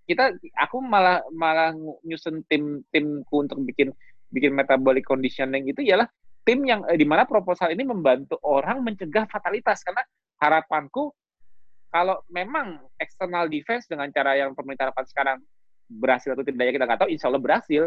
kita 0.10 0.34
aku 0.58 0.82
malah 0.82 1.22
malah 1.30 1.70
nyusun 2.02 2.42
tim 2.50 2.82
timku 2.90 3.46
untuk 3.46 3.62
bikin 3.62 3.94
bikin 4.34 4.58
metabolic 4.58 5.06
conditioning 5.06 5.70
itu 5.70 5.86
ialah 5.86 6.10
tim 6.42 6.66
yang 6.66 6.82
eh, 6.90 6.98
di 6.98 7.06
mana 7.06 7.30
proposal 7.30 7.70
ini 7.70 7.86
membantu 7.86 8.42
orang 8.42 8.82
mencegah 8.82 9.30
fatalitas. 9.30 9.86
Karena 9.86 10.02
harapanku 10.42 11.14
kalau 11.94 12.26
memang 12.34 12.82
external 12.98 13.46
defense 13.46 13.86
dengan 13.86 14.10
cara 14.10 14.34
yang 14.34 14.58
pemerintah 14.58 14.90
lakukan 14.90 15.06
sekarang 15.10 15.38
berhasil 15.90 16.34
atau 16.34 16.46
tidak 16.46 16.70
ya 16.70 16.74
kita 16.74 16.86
nggak 16.90 17.00
tahu. 17.06 17.10
Insya 17.14 17.30
Allah 17.30 17.42
berhasil. 17.42 17.84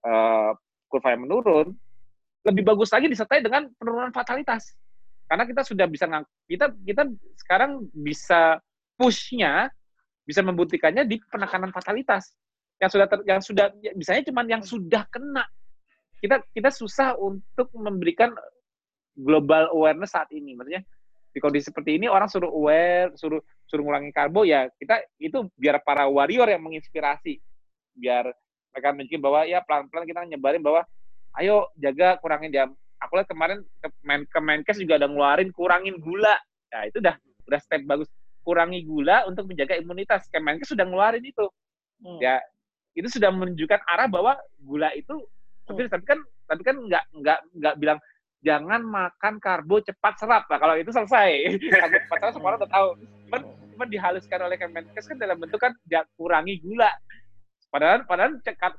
Uh, 0.00 0.56
kurva 0.88 1.12
yang 1.12 1.28
menurun 1.28 1.76
lebih 2.46 2.64
bagus 2.64 2.88
lagi 2.92 3.06
disertai 3.08 3.44
dengan 3.44 3.68
penurunan 3.76 4.12
fatalitas. 4.12 4.72
Karena 5.30 5.46
kita 5.46 5.62
sudah 5.62 5.86
bisa 5.86 6.10
kita 6.48 6.74
kita 6.82 7.02
sekarang 7.38 7.86
bisa 7.94 8.58
pushnya 8.98 9.70
bisa 10.26 10.40
membuktikannya 10.42 11.06
di 11.06 11.20
penekanan 11.30 11.70
fatalitas. 11.70 12.34
Yang 12.80 12.90
sudah 12.96 13.06
ter, 13.06 13.18
yang 13.28 13.40
sudah 13.44 13.66
misalnya 13.92 14.22
cuman 14.32 14.46
yang 14.48 14.62
sudah 14.64 15.04
kena. 15.12 15.44
Kita 16.20 16.40
kita 16.52 16.70
susah 16.72 17.16
untuk 17.16 17.70
memberikan 17.76 18.32
global 19.14 19.68
awareness 19.70 20.16
saat 20.16 20.28
ini. 20.32 20.56
Maksudnya 20.56 20.82
di 21.30 21.38
kondisi 21.38 21.70
seperti 21.70 21.94
ini 21.94 22.10
orang 22.10 22.26
suruh 22.26 22.50
aware 22.50 23.14
suruh 23.14 23.38
suruh 23.70 23.86
ngurangi 23.86 24.10
karbo 24.10 24.42
ya 24.42 24.66
kita 24.82 24.98
itu 25.22 25.46
biar 25.54 25.78
para 25.86 26.08
warrior 26.10 26.48
yang 26.50 26.64
menginspirasi. 26.64 27.38
Biar 27.94 28.32
mereka 28.70 28.88
mungkin 28.94 29.18
bahwa 29.22 29.40
ya 29.46 29.62
pelan-pelan 29.62 30.06
kita 30.10 30.20
nyebarin 30.26 30.62
bahwa 30.62 30.82
ayo 31.38 31.70
jaga 31.78 32.18
kurangin 32.18 32.50
jam 32.50 32.68
aku 32.98 33.20
lihat 33.20 33.28
kemarin 33.30 33.58
ke 33.80 33.88
Kemenkes 34.34 34.76
juga 34.82 34.98
ada 34.98 35.06
ngeluarin 35.06 35.54
kurangin 35.54 35.96
gula 36.02 36.34
ya 36.70 36.90
itu 36.90 36.98
udah 36.98 37.14
udah 37.46 37.60
step 37.62 37.82
bagus 37.86 38.10
kurangi 38.44 38.84
gula 38.84 39.28
untuk 39.28 39.46
menjaga 39.48 39.76
imunitas. 39.76 40.26
Kemenkes 40.32 40.72
sudah 40.72 40.84
ngeluarin 40.88 41.24
itu. 41.24 41.46
Hmm. 42.00 42.18
Ya, 42.18 42.40
itu 42.96 43.08
sudah 43.12 43.28
menunjukkan 43.30 43.80
arah 43.86 44.08
bahwa 44.08 44.34
gula 44.58 44.90
itu 44.96 45.14
tapi 45.68 45.86
hmm. 45.86 45.92
tapi 45.92 46.04
kan 46.08 46.18
tapi 46.50 46.62
kan 46.66 46.76
nggak 46.82 47.04
nggak 47.14 47.38
nggak 47.62 47.74
bilang 47.78 47.98
jangan 48.40 48.80
makan 48.82 49.34
karbo 49.38 49.78
cepat 49.84 50.16
serap. 50.16 50.48
Nah, 50.48 50.58
kalau 50.58 50.74
itu 50.74 50.90
selesai. 50.90 51.30
karbo 51.84 51.96
cepat 52.08 52.18
serap 52.18 52.32
semua 52.34 52.48
orang 52.50 52.60
udah 52.64 52.72
tahu. 52.72 52.88
Cuman, 53.28 53.40
cuman 53.76 53.88
dihaluskan 53.92 54.40
oleh 54.40 54.56
Kemenkes 54.56 55.06
kan 55.06 55.16
dalam 55.20 55.36
bentuk 55.36 55.60
kan 55.60 55.72
ya, 55.86 56.02
kurangi 56.16 56.58
gula. 56.64 56.90
Padahal 57.70 58.02
padahal 58.08 58.40
cekat 58.42 58.74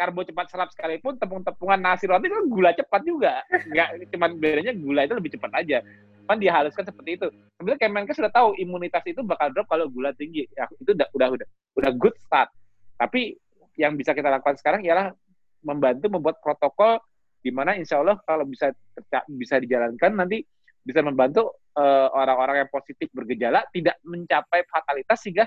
karbo 0.00 0.24
cepat 0.24 0.48
serap 0.48 0.72
sekalipun 0.72 1.20
tepung-tepungan 1.20 1.76
nasi 1.76 2.08
roti 2.08 2.32
kan 2.32 2.48
gula 2.48 2.72
cepat 2.72 3.04
juga. 3.04 3.44
Nggak 3.52 4.08
cuman 4.16 4.30
bedanya 4.40 4.72
gula 4.72 5.04
itu 5.04 5.12
lebih 5.12 5.36
cepat 5.36 5.52
aja 5.60 5.84
kan 6.30 6.38
dihaluskan 6.38 6.86
seperti 6.86 7.18
itu. 7.18 7.26
Sebenarnya 7.58 7.80
Kemenkes 7.82 8.16
sudah 8.16 8.30
tahu 8.30 8.54
imunitas 8.54 9.02
itu 9.02 9.18
bakal 9.26 9.50
drop 9.50 9.66
kalau 9.66 9.90
gula 9.90 10.14
tinggi. 10.14 10.46
Ya, 10.54 10.70
itu 10.78 10.94
udah 10.94 11.10
udah 11.10 11.28
udah 11.34 11.46
udah 11.82 11.90
good 11.98 12.14
start. 12.22 12.48
Tapi 12.94 13.34
yang 13.74 13.98
bisa 13.98 14.14
kita 14.14 14.30
lakukan 14.30 14.54
sekarang 14.54 14.86
ialah 14.86 15.10
membantu 15.66 16.06
membuat 16.06 16.38
protokol 16.38 17.02
di 17.42 17.50
mana 17.50 17.74
insya 17.74 17.98
Allah 17.98 18.16
kalau 18.22 18.46
bisa 18.46 18.70
bisa 19.26 19.58
dijalankan 19.58 20.12
nanti 20.14 20.46
bisa 20.80 21.02
membantu 21.02 21.60
uh, 21.76 22.08
orang-orang 22.14 22.64
yang 22.64 22.70
positif 22.70 23.10
bergejala 23.12 23.64
tidak 23.74 23.98
mencapai 24.06 24.64
fatalitas 24.68 25.18
sehingga 25.20 25.44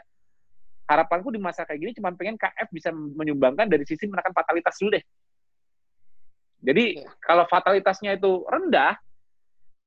harapanku 0.94 1.34
di 1.34 1.41
masa 1.41 1.65
kayak 1.65 1.80
gini 1.82 1.91
cuma 1.98 2.14
pengen 2.14 2.38
KF 2.38 2.70
bisa 2.70 2.94
menyumbangkan 2.94 3.65
dari 3.65 3.84
sisi 3.84 4.06
menekan 4.06 4.32
fatalitas 4.32 4.78
dulu 4.78 4.94
deh. 4.94 5.03
Jadi 6.64 7.03
iya. 7.03 7.11
kalau 7.20 7.44
fatalitasnya 7.49 8.15
itu 8.15 8.45
rendah, 8.48 8.95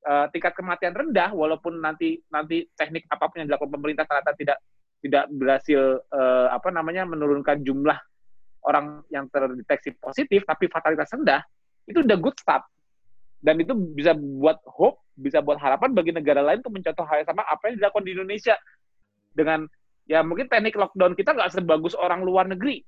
uh, 0.06 0.26
tingkat 0.30 0.54
kematian 0.54 0.94
rendah 0.94 1.34
walaupun 1.34 1.82
nanti 1.82 2.22
nanti 2.30 2.68
teknik 2.78 3.04
apa 3.10 3.26
pun 3.26 3.42
yang 3.42 3.48
dilakukan 3.50 3.72
pemerintah 3.74 4.04
ternyata 4.06 4.32
tidak 4.38 4.58
tidak 5.02 5.24
berhasil 5.34 6.00
uh, 6.14 6.48
apa 6.54 6.68
namanya 6.72 7.04
menurunkan 7.04 7.60
jumlah 7.66 7.98
orang 8.66 9.02
yang 9.10 9.30
terdeteksi 9.30 9.94
positif 9.98 10.42
tapi 10.46 10.66
fatalitas 10.70 11.10
rendah 11.14 11.42
itu 11.86 12.02
udah 12.02 12.18
good 12.18 12.34
start 12.38 12.66
dan 13.42 13.60
itu 13.62 13.76
bisa 13.94 14.16
buat 14.16 14.58
hope 14.66 15.02
bisa 15.14 15.38
buat 15.44 15.60
harapan 15.60 15.94
bagi 15.94 16.10
negara 16.10 16.42
lain 16.42 16.60
untuk 16.64 16.74
mencontoh 16.74 17.06
hal 17.06 17.22
yang 17.22 17.28
sama 17.28 17.42
apa 17.46 17.62
yang 17.70 17.76
dilakukan 17.78 18.04
di 18.04 18.12
Indonesia 18.16 18.54
dengan 19.36 19.68
ya 20.06 20.22
mungkin 20.22 20.46
teknik 20.46 20.78
lockdown 20.78 21.18
kita 21.18 21.34
nggak 21.34 21.52
sebagus 21.52 21.98
orang 21.98 22.22
luar 22.22 22.46
negeri. 22.46 22.80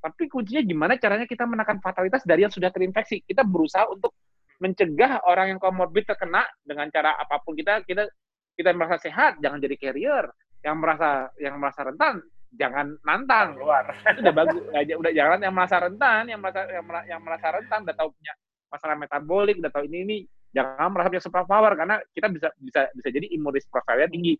Tapi 0.00 0.28
kuncinya 0.28 0.62
gimana 0.64 0.92
caranya 0.96 1.28
kita 1.28 1.44
menekan 1.44 1.80
fatalitas 1.80 2.24
dari 2.24 2.44
yang 2.48 2.52
sudah 2.52 2.72
terinfeksi? 2.72 3.24
Kita 3.24 3.44
berusaha 3.44 3.84
untuk 3.88 4.16
mencegah 4.56 5.20
orang 5.28 5.56
yang 5.56 5.60
komorbid 5.60 6.08
terkena 6.08 6.48
dengan 6.64 6.88
cara 6.88 7.12
apa 7.20 7.36
pun 7.44 7.52
kita 7.52 7.84
kita 7.84 8.08
kita 8.56 8.72
merasa 8.72 8.96
sehat 8.96 9.36
jangan 9.44 9.60
jadi 9.60 9.76
carrier. 9.76 10.24
Yang 10.64 10.76
merasa 10.82 11.10
yang 11.38 11.54
merasa 11.60 11.80
rentan 11.86 12.24
jangan 12.56 12.96
nantang. 13.04 13.60
Luar. 13.60 13.84
Udah 14.20 14.32
bagus. 14.32 14.62
Udah 14.72 15.12
jangan 15.12 15.38
yang 15.44 15.54
merasa 15.54 15.76
rentan 15.84 16.22
yang 16.32 16.40
merasa 16.40 16.60
yang, 16.72 16.84
yang 17.04 17.20
merasa 17.20 17.46
rentan 17.52 17.84
udah 17.84 17.96
tahu 17.96 18.08
punya 18.16 18.32
masalah 18.66 18.96
metabolik 18.98 19.56
udah 19.62 19.70
tahu 19.70 19.84
ini 19.86 19.98
ini 20.02 20.16
jangan 20.50 20.88
merasa 20.88 21.12
punya 21.12 21.22
super 21.22 21.44
power 21.44 21.72
karena 21.76 21.96
kita 22.16 22.26
bisa 22.32 22.48
bisa 22.56 22.88
bisa 22.96 23.08
jadi 23.12 23.26
imunis 23.34 23.68
profilnya 23.68 24.08
tinggi. 24.08 24.34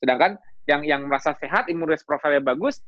Sedangkan 0.00 0.40
yang 0.68 0.82
yang 0.86 1.00
merasa 1.10 1.34
sehat 1.38 1.66
imunis 1.66 2.06
profilnya 2.06 2.42
bagus 2.42 2.78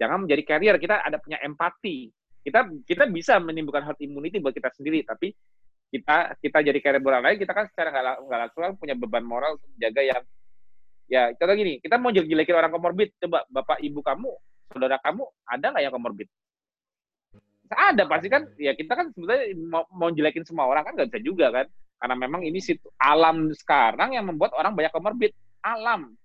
jangan 0.00 0.24
menjadi 0.24 0.42
carrier. 0.46 0.76
Kita 0.80 1.02
ada 1.02 1.18
punya 1.20 1.42
empati. 1.42 2.08
Kita 2.40 2.64
kita 2.86 3.04
bisa 3.10 3.36
menimbulkan 3.42 3.84
herd 3.84 4.00
immunity 4.00 4.40
buat 4.40 4.56
kita 4.56 4.72
sendiri 4.72 5.04
tapi 5.04 5.34
kita 5.88 6.38
kita 6.40 6.58
jadi 6.64 6.78
carrier 6.80 7.02
orang 7.04 7.24
lain 7.24 7.38
kita 7.40 7.52
kan 7.52 7.64
secara 7.68 7.92
nggak 8.20 8.38
langsung 8.40 8.60
kan 8.60 8.72
punya 8.76 8.94
beban 8.96 9.24
moral 9.24 9.56
untuk 9.56 9.68
menjaga 9.72 10.02
yang 10.04 10.22
ya 11.08 11.32
contoh 11.32 11.56
gini 11.56 11.80
kita 11.80 11.96
mau 11.96 12.12
jelek-jelekin 12.14 12.56
orang 12.56 12.72
komorbid. 12.72 13.12
Coba 13.20 13.44
bapak 13.52 13.82
ibu 13.84 14.00
kamu 14.00 14.30
saudara 14.72 14.96
kamu 15.02 15.24
ada 15.44 15.66
nggak 15.74 15.84
yang 15.84 15.94
komorbid? 15.94 16.28
Ada 17.68 18.08
pasti 18.08 18.32
kan. 18.32 18.48
Ya 18.56 18.72
kita 18.72 18.96
kan 18.96 19.12
sebetulnya 19.12 19.44
mau, 19.68 19.84
mau 19.92 20.08
jelekin 20.08 20.46
semua 20.48 20.64
orang 20.64 20.88
kan 20.88 20.92
nggak 20.96 21.12
bisa 21.12 21.20
juga 21.20 21.52
kan. 21.52 21.66
Karena 21.98 22.14
memang 22.14 22.46
ini 22.46 22.62
situ 22.62 22.88
alam 22.96 23.50
sekarang 23.52 24.16
yang 24.16 24.24
membuat 24.24 24.56
orang 24.56 24.72
banyak 24.72 24.94
komorbid. 24.94 25.36
Alam 25.60 26.16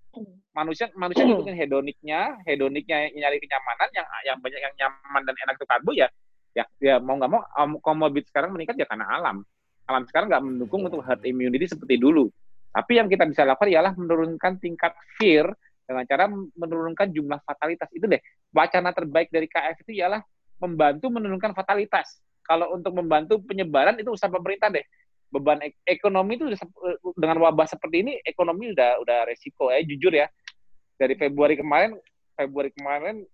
manusia 0.53 0.89
manusia 0.93 1.23
ngikutin 1.27 1.57
hedoniknya 1.57 2.37
hedoniknya 2.45 3.09
nyari 3.13 3.37
kenyamanan 3.41 3.89
yang 3.93 4.07
yang 4.25 4.37
banyak 4.37 4.59
yang 4.61 4.73
nyaman 4.77 5.21
dan 5.25 5.35
enak 5.47 5.55
itu 5.57 5.65
karbo 5.65 5.91
ya 5.93 6.07
ya 6.53 6.65
ya 6.77 7.01
mau 7.01 7.17
nggak 7.17 7.31
mau 7.33 7.41
komorbid 7.81 8.29
sekarang 8.29 8.53
meningkat 8.53 8.77
ya 8.77 8.85
karena 8.85 9.09
alam 9.09 9.41
alam 9.87 10.03
sekarang 10.07 10.27
nggak 10.31 10.43
mendukung 10.43 10.81
untuk 10.87 11.03
herd 11.03 11.23
immunity 11.27 11.67
seperti 11.67 11.99
dulu. 11.99 12.31
Tapi 12.73 12.97
yang 12.97 13.07
kita 13.11 13.27
bisa 13.27 13.45
lakukan 13.45 13.69
ialah 13.69 13.93
menurunkan 13.93 14.57
tingkat 14.57 14.95
fear 15.19 15.45
dengan 15.83 16.03
cara 16.07 16.25
menurunkan 16.31 17.11
jumlah 17.11 17.43
fatalitas. 17.43 17.91
Itu 17.93 18.09
deh, 18.09 18.17
wacana 18.55 18.95
terbaik 18.95 19.29
dari 19.29 19.45
KF 19.45 19.83
itu 19.85 20.01
ialah 20.01 20.23
membantu 20.63 21.11
menurunkan 21.11 21.53
fatalitas. 21.53 22.17
Kalau 22.43 22.75
untuk 22.75 22.95
membantu 22.95 23.39
penyebaran 23.43 23.95
itu 23.99 24.09
usaha 24.11 24.31
pemerintah 24.31 24.71
deh. 24.73 24.83
Beban 25.33 25.65
ek 25.65 25.73
ekonomi 25.89 26.37
itu 26.37 26.45
dengan 27.17 27.41
wabah 27.41 27.65
seperti 27.65 28.05
ini, 28.05 28.13
ekonomi 28.21 28.69
udah 28.69 29.01
udah 29.01 29.25
resiko 29.25 29.73
ya, 29.73 29.81
jujur 29.81 30.13
ya. 30.13 30.29
Dari 31.01 31.17
Februari 31.17 31.57
kemarin, 31.57 31.97
Februari 32.37 32.69
kemarin 32.69 33.25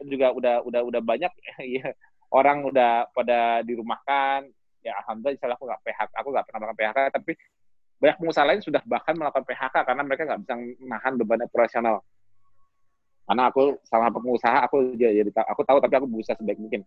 juga 0.00 0.32
udah 0.32 0.64
udah 0.64 0.80
udah 0.88 1.00
banyak 1.04 1.28
ya 1.76 1.92
orang 2.32 2.64
udah 2.64 3.12
pada 3.12 3.60
dirumahkan, 3.60 4.48
ya 4.80 4.96
alhamdulillah 5.04 5.36
insya 5.36 5.52
aku 5.52 5.68
nggak 5.68 5.82
PHK, 5.84 6.10
aku 6.16 6.28
nggak 6.32 6.44
pernah 6.48 6.58
melakukan 6.64 6.80
PHK, 6.80 6.98
tapi 7.20 7.32
banyak 8.02 8.16
pengusaha 8.18 8.44
lain 8.48 8.60
sudah 8.64 8.82
bahkan 8.88 9.14
melakukan 9.14 9.44
PHK 9.46 9.74
karena 9.86 10.02
mereka 10.02 10.22
nggak 10.26 10.40
bisa 10.42 10.54
menahan 10.80 11.12
beban 11.20 11.44
operasional. 11.44 11.96
Karena 13.22 13.52
aku 13.52 13.78
sama 13.86 14.10
pengusaha, 14.10 14.58
aku 14.66 14.98
jadi 14.98 15.28
aku 15.30 15.62
tahu 15.62 15.78
tapi 15.78 15.94
aku 16.00 16.08
berusaha 16.10 16.34
sebaik 16.34 16.58
mungkin. 16.58 16.82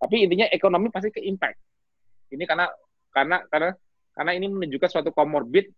Tapi 0.00 0.26
intinya 0.26 0.50
ekonomi 0.50 0.90
pasti 0.90 1.14
ke 1.14 1.22
impact. 1.22 1.60
Ini 2.34 2.42
karena 2.42 2.66
karena 3.14 3.46
karena 3.46 3.70
karena 4.16 4.32
ini 4.32 4.48
menunjukkan 4.48 4.88
suatu 4.88 5.12
komorbid 5.12 5.68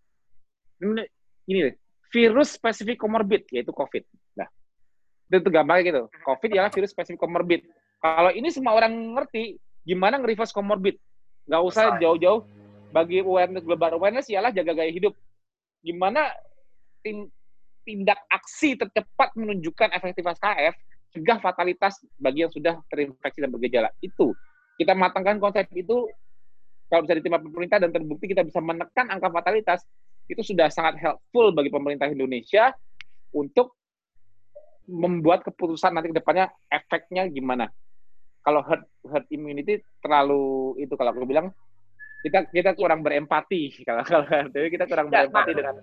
ini, 0.79 1.03
ini 1.51 1.75
virus 2.15 2.55
spesifik 2.55 3.03
komorbid 3.03 3.51
yaitu 3.51 3.75
COVID. 3.75 4.07
Nah, 4.39 4.47
itu, 5.29 5.43
itu 5.43 5.51
gampang 5.51 5.83
gitu. 5.83 6.07
COVID 6.23 6.51
ialah 6.55 6.71
virus 6.71 6.95
spesifik 6.95 7.19
komorbid. 7.19 7.67
Kalau 7.99 8.31
ini 8.31 8.49
semua 8.55 8.79
orang 8.79 8.95
ngerti 9.19 9.59
gimana 9.83 10.23
nge-reverse 10.23 10.55
komorbid, 10.55 10.97
Nggak 11.49 11.63
usah 11.65 11.97
jauh-jauh 11.97 12.45
bagi 12.93 13.25
awareness 13.25 13.65
global 13.65 13.97
awareness 13.97 14.29
ialah 14.29 14.53
jaga 14.53 14.77
gaya 14.77 14.93
hidup. 14.93 15.17
Gimana 15.81 16.29
tindak 17.89 18.21
aksi 18.29 18.77
tercepat 18.77 19.33
menunjukkan 19.33 19.97
efektivitas 19.97 20.37
KF 20.37 20.77
cegah 21.09 21.41
fatalitas 21.41 22.05
bagi 22.21 22.45
yang 22.45 22.53
sudah 22.53 22.77
terinfeksi 22.93 23.41
dan 23.41 23.49
bergejala. 23.49 23.89
Itu 24.05 24.37
kita 24.77 24.93
matangkan 24.93 25.41
konsep 25.41 25.65
itu 25.73 26.13
kalau 26.89 27.05
bisa 27.05 27.15
ditimpa 27.21 27.39
pemerintah 27.41 27.79
dan 27.81 27.93
terbukti 27.93 28.33
kita 28.33 28.43
bisa 28.43 28.59
menekan 28.65 29.07
angka 29.13 29.29
fatalitas 29.29 29.85
itu 30.29 30.41
sudah 30.45 30.69
sangat 30.69 31.01
helpful 31.01 31.53
bagi 31.53 31.73
pemerintah 31.73 32.09
Indonesia 32.09 32.73
untuk 33.33 33.77
membuat 34.89 35.45
keputusan 35.45 35.93
nanti 35.93 36.13
ke 36.13 36.17
depannya 36.17 36.49
efeknya 36.69 37.29
gimana. 37.29 37.69
kalau 38.41 38.65
herd 38.65 38.81
herd 39.05 39.27
immunity 39.29 39.77
terlalu 40.01 40.73
itu 40.81 40.97
kalau 40.97 41.13
aku 41.13 41.29
bilang 41.29 41.53
kita 42.25 42.49
kita 42.49 42.73
kurang 42.73 43.05
berempati 43.05 43.69
kalau 43.89 44.01
kalau 44.09 44.25
kita 44.73 44.89
kurang 44.89 45.13
berempati 45.13 45.53
dengan 45.53 45.77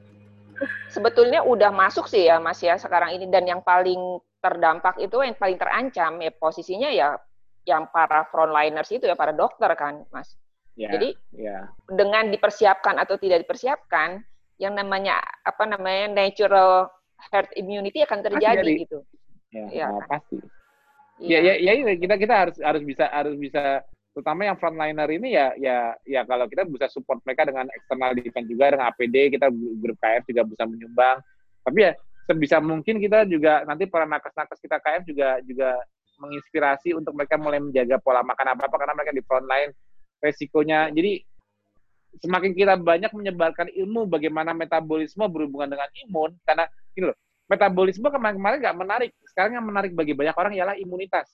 sebetulnya 0.89 1.43
udah 1.45 1.69
masuk 1.69 2.09
sih 2.09 2.25
ya 2.25 2.41
Mas 2.41 2.63
ya 2.63 2.79
sekarang 2.79 3.13
ini 3.13 3.29
dan 3.29 3.45
yang 3.45 3.61
paling 3.61 4.17
terdampak 4.41 4.97
itu 4.97 5.13
yang 5.21 5.37
paling 5.37 5.59
terancam 5.59 6.17
ya 6.23 6.31
posisinya 6.33 6.89
ya 6.89 7.19
yang 7.65 7.89
para 7.89 8.25
frontliners 8.29 8.89
itu 8.93 9.09
ya 9.09 9.17
para 9.17 9.33
dokter 9.33 9.69
kan 9.77 10.05
Mas. 10.09 10.33
Yeah, 10.75 10.91
Jadi 10.91 11.09
yeah. 11.31 11.71
dengan 11.87 12.27
dipersiapkan 12.35 12.99
atau 12.99 13.15
tidak 13.15 13.47
dipersiapkan 13.47 14.19
yang 14.59 14.75
namanya 14.75 15.23
apa 15.47 15.63
namanya 15.63 16.11
natural 16.11 16.91
herd 17.31 17.47
immunity 17.55 18.03
akan 18.03 18.19
terjadi 18.23 18.59
pasti 18.59 18.83
gitu. 18.83 18.99
Ya, 19.55 19.67
ya 19.71 19.87
kan? 19.87 20.19
pasti. 20.19 20.37
Ya, 21.23 21.39
ya, 21.39 21.55
ya, 21.55 21.71
ya, 21.79 21.95
kita 21.95 22.15
kita 22.19 22.33
harus 22.35 22.57
harus 22.59 22.83
bisa 22.83 23.07
harus 23.07 23.39
bisa 23.39 23.79
terutama 24.11 24.47
yang 24.47 24.59
frontliner 24.59 25.07
ini 25.11 25.35
ya 25.35 25.51
ya 25.59 25.95
ya 26.07 26.23
kalau 26.27 26.47
kita 26.47 26.63
bisa 26.67 26.87
support 26.87 27.19
mereka 27.27 27.47
dengan 27.47 27.67
eksternal 27.71 28.15
defense 28.15 28.47
juga 28.47 28.71
dengan 28.71 28.87
APD 28.91 29.15
kita 29.35 29.47
grup 29.51 29.99
KF 29.99 30.23
juga 30.31 30.43
bisa 30.47 30.63
menyumbang 30.63 31.19
tapi 31.67 31.83
ya 31.83 31.91
sebisa 32.23 32.63
mungkin 32.63 33.03
kita 33.03 33.27
juga 33.27 33.67
nanti 33.67 33.91
para 33.91 34.07
nakes-nakes 34.07 34.59
kita 34.63 34.79
KF 34.79 35.03
juga 35.03 35.29
juga 35.43 35.69
menginspirasi 36.15 36.95
untuk 36.95 37.11
mereka 37.11 37.35
mulai 37.35 37.59
menjaga 37.59 37.99
pola 37.99 38.23
makan 38.23 38.55
apa 38.55 38.71
apa 38.71 38.75
karena 38.79 38.95
mereka 38.95 39.11
di 39.11 39.23
frontline 39.27 39.71
resikonya. 40.23 40.91
Jadi 40.91 41.23
semakin 42.23 42.51
kita 42.55 42.79
banyak 42.79 43.11
menyebarkan 43.11 43.67
ilmu 43.75 44.07
bagaimana 44.07 44.55
metabolisme 44.55 45.27
berhubungan 45.27 45.75
dengan 45.75 45.89
imun 46.07 46.31
karena 46.47 46.63
ini 46.95 47.11
loh 47.11 47.17
metabolisme 47.45 48.07
kemarin-kemarin 48.07 48.57
nggak 48.63 48.77
menarik 48.79 49.11
sekarang 49.29 49.59
yang 49.59 49.65
menarik 49.67 49.91
bagi 49.93 50.15
banyak 50.17 50.33
orang 50.33 50.53
ialah 50.55 50.75
imunitas. 50.79 51.27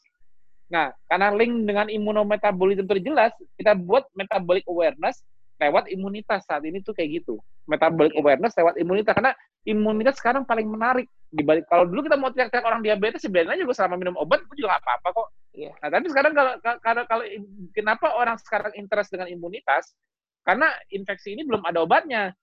Nah, 0.71 0.91
karena 1.07 1.35
link 1.35 1.67
dengan 1.67 1.91
imunometabolisme 1.91 2.87
terjelas, 2.87 3.35
kita 3.59 3.75
buat 3.75 4.07
metabolic 4.15 4.63
awareness 4.71 5.19
lewat 5.61 5.93
imunitas 5.93 6.41
saat 6.49 6.65
ini 6.65 6.81
tuh 6.81 6.97
kayak 6.97 7.21
gitu. 7.21 7.37
Metabolic 7.69 8.17
awareness 8.17 8.57
lewat 8.57 8.81
imunitas 8.81 9.13
karena 9.13 9.37
imunitas 9.61 10.17
sekarang 10.17 10.41
paling 10.41 10.65
menarik 10.65 11.05
dibalik 11.29 11.63
kalau 11.69 11.85
dulu 11.85 12.09
kita 12.09 12.17
mau 12.17 12.33
teriak-teriak 12.33 12.65
orang 12.65 12.81
diabetes 12.81 13.21
sebenarnya 13.21 13.61
juga 13.61 13.77
selama 13.77 13.95
minum 14.01 14.17
obat 14.17 14.41
itu 14.43 14.65
juga 14.65 14.75
nggak 14.75 14.83
apa-apa 14.83 15.09
kok. 15.13 15.27
Iya. 15.53 15.71
Nah, 15.77 15.89
tapi 15.93 16.05
sekarang 16.09 16.33
kalau 16.33 16.53
kalau 16.59 17.03
kalau 17.05 17.23
kenapa 17.71 18.07
orang 18.17 18.35
sekarang 18.41 18.73
interest 18.75 19.13
dengan 19.13 19.29
imunitas? 19.29 19.93
Karena 20.41 20.73
infeksi 20.89 21.37
ini 21.37 21.45
belum 21.45 21.61
ada 21.61 21.85
obatnya. 21.85 22.33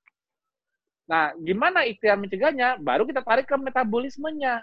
Nah, 1.11 1.35
gimana 1.43 1.83
ikhtiar 1.83 2.15
mencegahnya? 2.15 2.79
Baru 2.79 3.03
kita 3.09 3.27
tarik 3.27 3.51
ke 3.51 3.57
metabolismenya. 3.59 4.63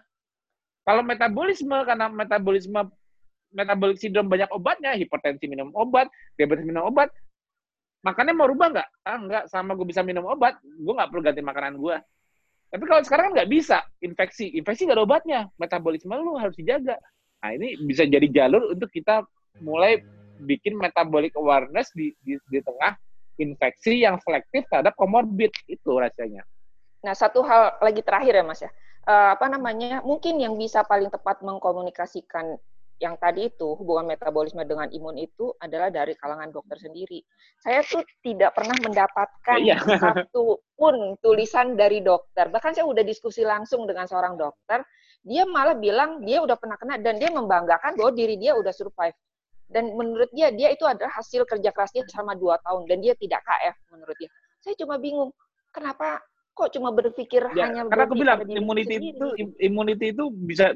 Kalau 0.86 1.02
metabolisme 1.04 1.76
karena 1.84 2.08
metabolisme 2.08 2.80
metabolic 3.56 3.98
syndrome 3.98 4.28
banyak 4.28 4.52
obatnya, 4.52 4.94
hipertensi 5.00 5.48
minum 5.48 5.72
obat, 5.74 6.12
diabetes 6.36 6.68
minum 6.68 6.86
obat. 6.86 7.10
Makannya 8.06 8.38
mau 8.38 8.46
rubah 8.46 8.70
nggak? 8.70 8.90
Ah 9.02 9.18
nggak, 9.18 9.44
sama 9.50 9.74
gue 9.74 9.88
bisa 9.90 10.06
minum 10.06 10.30
obat, 10.30 10.62
gue 10.62 10.94
nggak 10.94 11.10
perlu 11.10 11.26
ganti 11.26 11.42
makanan 11.42 11.82
gue. 11.82 11.98
Tapi 12.70 12.84
kalau 12.86 13.02
sekarang 13.02 13.34
nggak 13.34 13.50
bisa, 13.50 13.82
infeksi. 14.06 14.54
Infeksi 14.54 14.86
nggak 14.86 15.02
ada 15.02 15.06
obatnya, 15.10 15.40
metabolisme 15.58 16.14
lu 16.14 16.38
harus 16.38 16.54
dijaga. 16.54 17.02
Nah 17.42 17.50
ini 17.58 17.82
bisa 17.82 18.06
jadi 18.06 18.30
jalur 18.30 18.78
untuk 18.78 18.94
kita 18.94 19.26
mulai 19.66 20.06
bikin 20.38 20.78
metabolic 20.78 21.34
awareness 21.34 21.90
di, 21.98 22.14
di, 22.22 22.38
di 22.52 22.60
tengah 22.62 22.94
infeksi 23.42 24.06
yang 24.06 24.22
selektif 24.22 24.70
terhadap 24.70 24.94
komorbid. 24.94 25.50
Itu 25.66 25.98
rasanya. 25.98 26.46
Nah, 27.06 27.14
satu 27.14 27.46
hal 27.46 27.78
lagi 27.82 28.02
terakhir 28.02 28.34
ya, 28.42 28.44
Mas 28.44 28.62
ya. 28.66 28.72
Uh, 29.06 29.38
apa 29.38 29.46
namanya? 29.46 30.02
Mungkin 30.02 30.42
yang 30.42 30.58
bisa 30.58 30.82
paling 30.82 31.14
tepat 31.14 31.46
mengkomunikasikan 31.46 32.58
yang 32.96 33.20
tadi 33.20 33.52
itu 33.52 33.76
hubungan 33.76 34.08
metabolisme 34.08 34.64
dengan 34.64 34.88
imun 34.88 35.20
itu 35.20 35.52
adalah 35.60 35.92
dari 35.92 36.16
kalangan 36.16 36.48
dokter 36.48 36.80
sendiri. 36.80 37.20
Saya 37.60 37.84
tuh 37.84 38.08
tidak 38.24 38.56
pernah 38.56 38.76
mendapatkan 38.80 39.60
iya. 39.60 39.76
satu 40.04 40.64
pun 40.80 41.20
tulisan 41.20 41.76
dari 41.76 42.00
dokter. 42.00 42.48
Bahkan 42.48 42.72
saya 42.72 42.88
udah 42.88 43.04
diskusi 43.04 43.44
langsung 43.44 43.84
dengan 43.84 44.08
seorang 44.08 44.40
dokter, 44.40 44.80
dia 45.26 45.44
malah 45.44 45.76
bilang 45.76 46.24
dia 46.24 46.40
udah 46.40 46.56
pernah 46.56 46.80
kena 46.80 46.96
dan 47.02 47.20
dia 47.20 47.34
membanggakan 47.36 48.00
bahwa 48.00 48.16
diri 48.16 48.40
dia 48.40 48.56
udah 48.56 48.72
survive. 48.72 49.16
Dan 49.66 49.98
menurut 49.98 50.30
dia, 50.32 50.54
dia 50.54 50.72
itu 50.72 50.86
adalah 50.86 51.12
hasil 51.20 51.44
kerja 51.44 51.74
kerasnya 51.74 52.06
selama 52.08 52.38
dua 52.38 52.62
tahun 52.64 52.86
dan 52.88 53.02
dia 53.02 53.18
tidak 53.18 53.44
KF 53.44 53.76
menurut 53.92 54.16
dia. 54.22 54.30
Saya 54.62 54.78
cuma 54.78 55.02
bingung, 55.02 55.34
kenapa 55.74 56.22
kok 56.56 56.72
cuma 56.72 56.96
berpikir 56.96 57.44
ya, 57.52 57.68
hanya 57.68 57.84
karena 57.92 58.06
aku 58.08 58.16
bilang 58.16 58.40
immunity 58.48 59.12
itu 59.12 59.28
immunity 59.60 60.16
itu 60.16 60.32
bisa 60.32 60.72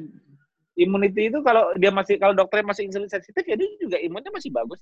immunity 0.80 1.28
itu 1.28 1.44
kalau 1.44 1.76
dia 1.76 1.92
masih 1.92 2.16
kalau 2.16 2.32
dokternya 2.32 2.72
masih 2.72 2.88
insulin 2.88 3.12
sensitif 3.12 3.44
ya 3.44 3.60
dia 3.60 3.68
juga 3.78 4.00
imunnya 4.00 4.32
masih 4.32 4.50
bagus. 4.50 4.80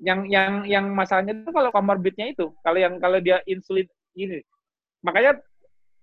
Yang 0.00 0.20
yang 0.32 0.52
yang 0.66 0.84
masalahnya 0.90 1.36
itu 1.36 1.52
kalau 1.52 1.70
komorbidnya 1.70 2.32
itu, 2.32 2.50
kalau 2.64 2.78
yang 2.80 2.96
kalau 2.98 3.20
dia 3.20 3.44
insulin 3.44 3.86
ini. 4.16 4.40
Makanya 5.04 5.38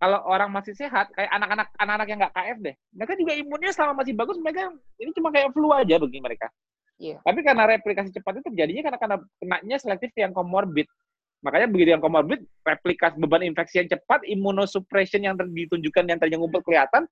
kalau 0.02 0.22
orang 0.26 0.50
masih 0.50 0.74
sehat 0.74 1.14
kayak 1.14 1.30
anak-anak 1.30 1.68
anak-anak 1.78 2.08
yang 2.10 2.20
nggak 2.22 2.34
KF 2.34 2.58
deh, 2.62 2.76
mereka 2.94 3.14
juga 3.18 3.32
imunnya 3.38 3.72
selama 3.74 4.02
masih 4.02 4.14
bagus 4.18 4.38
mereka 4.42 4.74
ini 4.98 5.12
cuma 5.14 5.30
kayak 5.30 5.50
flu 5.54 5.70
aja 5.74 5.96
bagi 6.02 6.20
mereka. 6.22 6.48
Iya. 7.02 7.18
Tapi 7.26 7.40
karena 7.42 7.66
replikasi 7.66 8.10
cepat 8.14 8.38
itu 8.38 8.44
terjadinya 8.54 8.82
karena 8.86 8.98
karena 9.02 9.18
kenanya 9.42 9.78
selektif 9.82 10.14
yang 10.14 10.34
komorbid. 10.34 10.86
Makanya 11.42 11.68
begitu 11.74 11.90
yang 11.98 12.04
komorbid, 12.06 12.46
replikasi 12.62 13.18
beban 13.18 13.42
infeksi 13.42 13.82
yang 13.82 13.90
cepat, 13.90 14.22
imunosuppression 14.30 15.26
yang 15.26 15.34
ditunjukkan 15.34 16.06
yang 16.06 16.22
tadinya 16.22 16.46
ngumpul 16.46 16.62
kelihatan, 16.62 17.10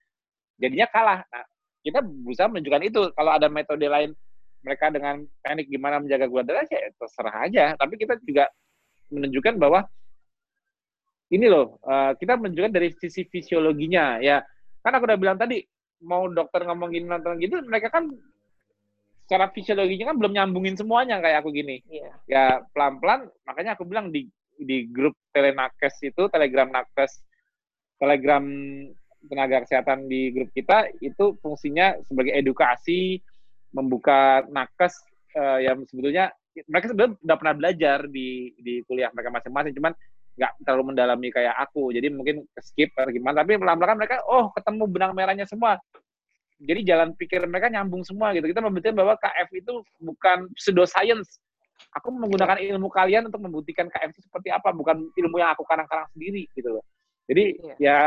jadinya 0.60 0.88
kalah. 0.91 1.19
Nah, 1.26 1.45
kita 1.81 1.99
berusaha 2.03 2.48
menunjukkan 2.52 2.84
itu. 2.86 3.02
Kalau 3.15 3.31
ada 3.31 3.48
metode 3.48 3.88
lain 3.88 4.11
mereka 4.60 4.91
dengan 4.91 5.23
teknik 5.40 5.72
gimana 5.72 6.03
menjaga 6.03 6.27
gula 6.27 6.44
darah 6.44 6.68
ya 6.68 6.91
terserah 6.99 7.36
aja. 7.48 7.64
Tapi 7.80 7.95
kita 7.95 8.19
juga 8.27 8.52
menunjukkan 9.10 9.56
bahwa 9.57 9.88
ini 11.30 11.45
loh, 11.48 11.80
eh, 11.86 12.11
kita 12.19 12.36
menunjukkan 12.36 12.73
dari 12.73 12.90
sisi 12.99 13.23
fisiologinya 13.26 14.19
ya. 14.19 14.44
Kan 14.84 14.91
aku 14.98 15.07
udah 15.07 15.19
bilang 15.19 15.38
tadi 15.40 15.64
mau 16.03 16.27
dokter 16.27 16.64
ngomong 16.64 16.90
gini 16.95 17.06
nonton 17.07 17.40
gitu, 17.44 17.60
mereka 17.68 17.91
kan 17.91 18.07
secara 19.27 19.52
fisiologinya 19.53 20.10
kan 20.10 20.18
belum 20.18 20.34
nyambungin 20.34 20.73
semuanya 20.80 21.22
kayak 21.22 21.45
aku 21.45 21.53
gini. 21.53 21.84
Yeah. 21.86 22.14
Ya 22.26 22.44
pelan-pelan, 22.73 23.30
makanya 23.45 23.77
aku 23.77 23.86
bilang 23.86 24.10
di 24.10 24.26
di 24.57 24.90
grup 24.90 25.14
telenakes 25.31 26.02
itu, 26.02 26.27
telegram 26.34 26.73
nakes, 26.73 27.22
telegram 28.02 28.44
tenaga 29.30 29.64
kesehatan 29.64 30.10
di 30.10 30.34
grup 30.34 30.50
kita 30.52 30.90
itu 31.00 31.38
fungsinya 31.40 31.96
sebagai 32.10 32.34
edukasi, 32.34 33.22
membuka 33.72 34.44
nakes 34.50 34.98
uh, 35.38 35.62
yang 35.62 35.86
sebetulnya 35.86 36.34
mereka 36.66 36.92
sebenarnya 36.92 37.16
udah 37.22 37.38
pernah 37.38 37.56
belajar 37.56 37.98
di 38.10 38.52
di 38.58 38.82
kuliah 38.84 39.14
mereka 39.14 39.30
masing-masing, 39.32 39.74
cuman 39.78 39.94
nggak 40.40 40.52
terlalu 40.64 40.84
mendalami 40.96 41.28
kayak 41.30 41.56
aku, 41.56 41.92
jadi 41.92 42.08
mungkin 42.10 42.48
skip 42.60 42.96
atau 42.96 43.12
gimana. 43.12 43.44
Tapi 43.44 43.60
pelan-pelan 43.60 44.00
mereka, 44.00 44.24
oh 44.26 44.50
ketemu 44.56 44.84
benang 44.88 45.12
merahnya 45.12 45.46
semua. 45.46 45.78
Jadi 46.60 46.84
jalan 46.84 47.16
pikir 47.16 47.44
mereka 47.48 47.72
nyambung 47.72 48.04
semua 48.04 48.36
gitu. 48.36 48.44
Kita 48.48 48.60
membuktikan 48.60 48.96
bahwa 48.96 49.16
KF 49.16 49.48
itu 49.56 49.74
bukan 50.04 50.52
pseudo 50.60 50.84
science. 50.84 51.40
Aku 51.96 52.12
menggunakan 52.12 52.60
ilmu 52.60 52.92
kalian 52.92 53.32
untuk 53.32 53.40
membuktikan 53.40 53.88
KF 53.88 54.12
itu 54.12 54.22
seperti 54.28 54.52
apa, 54.52 54.76
bukan 54.76 55.08
ilmu 55.16 55.40
yang 55.40 55.56
aku 55.56 55.64
karang-karang 55.64 56.08
sendiri 56.12 56.52
gitu 56.52 56.76
loh. 56.76 56.84
Jadi 57.32 57.56
yeah. 57.78 57.78
ya 57.80 57.98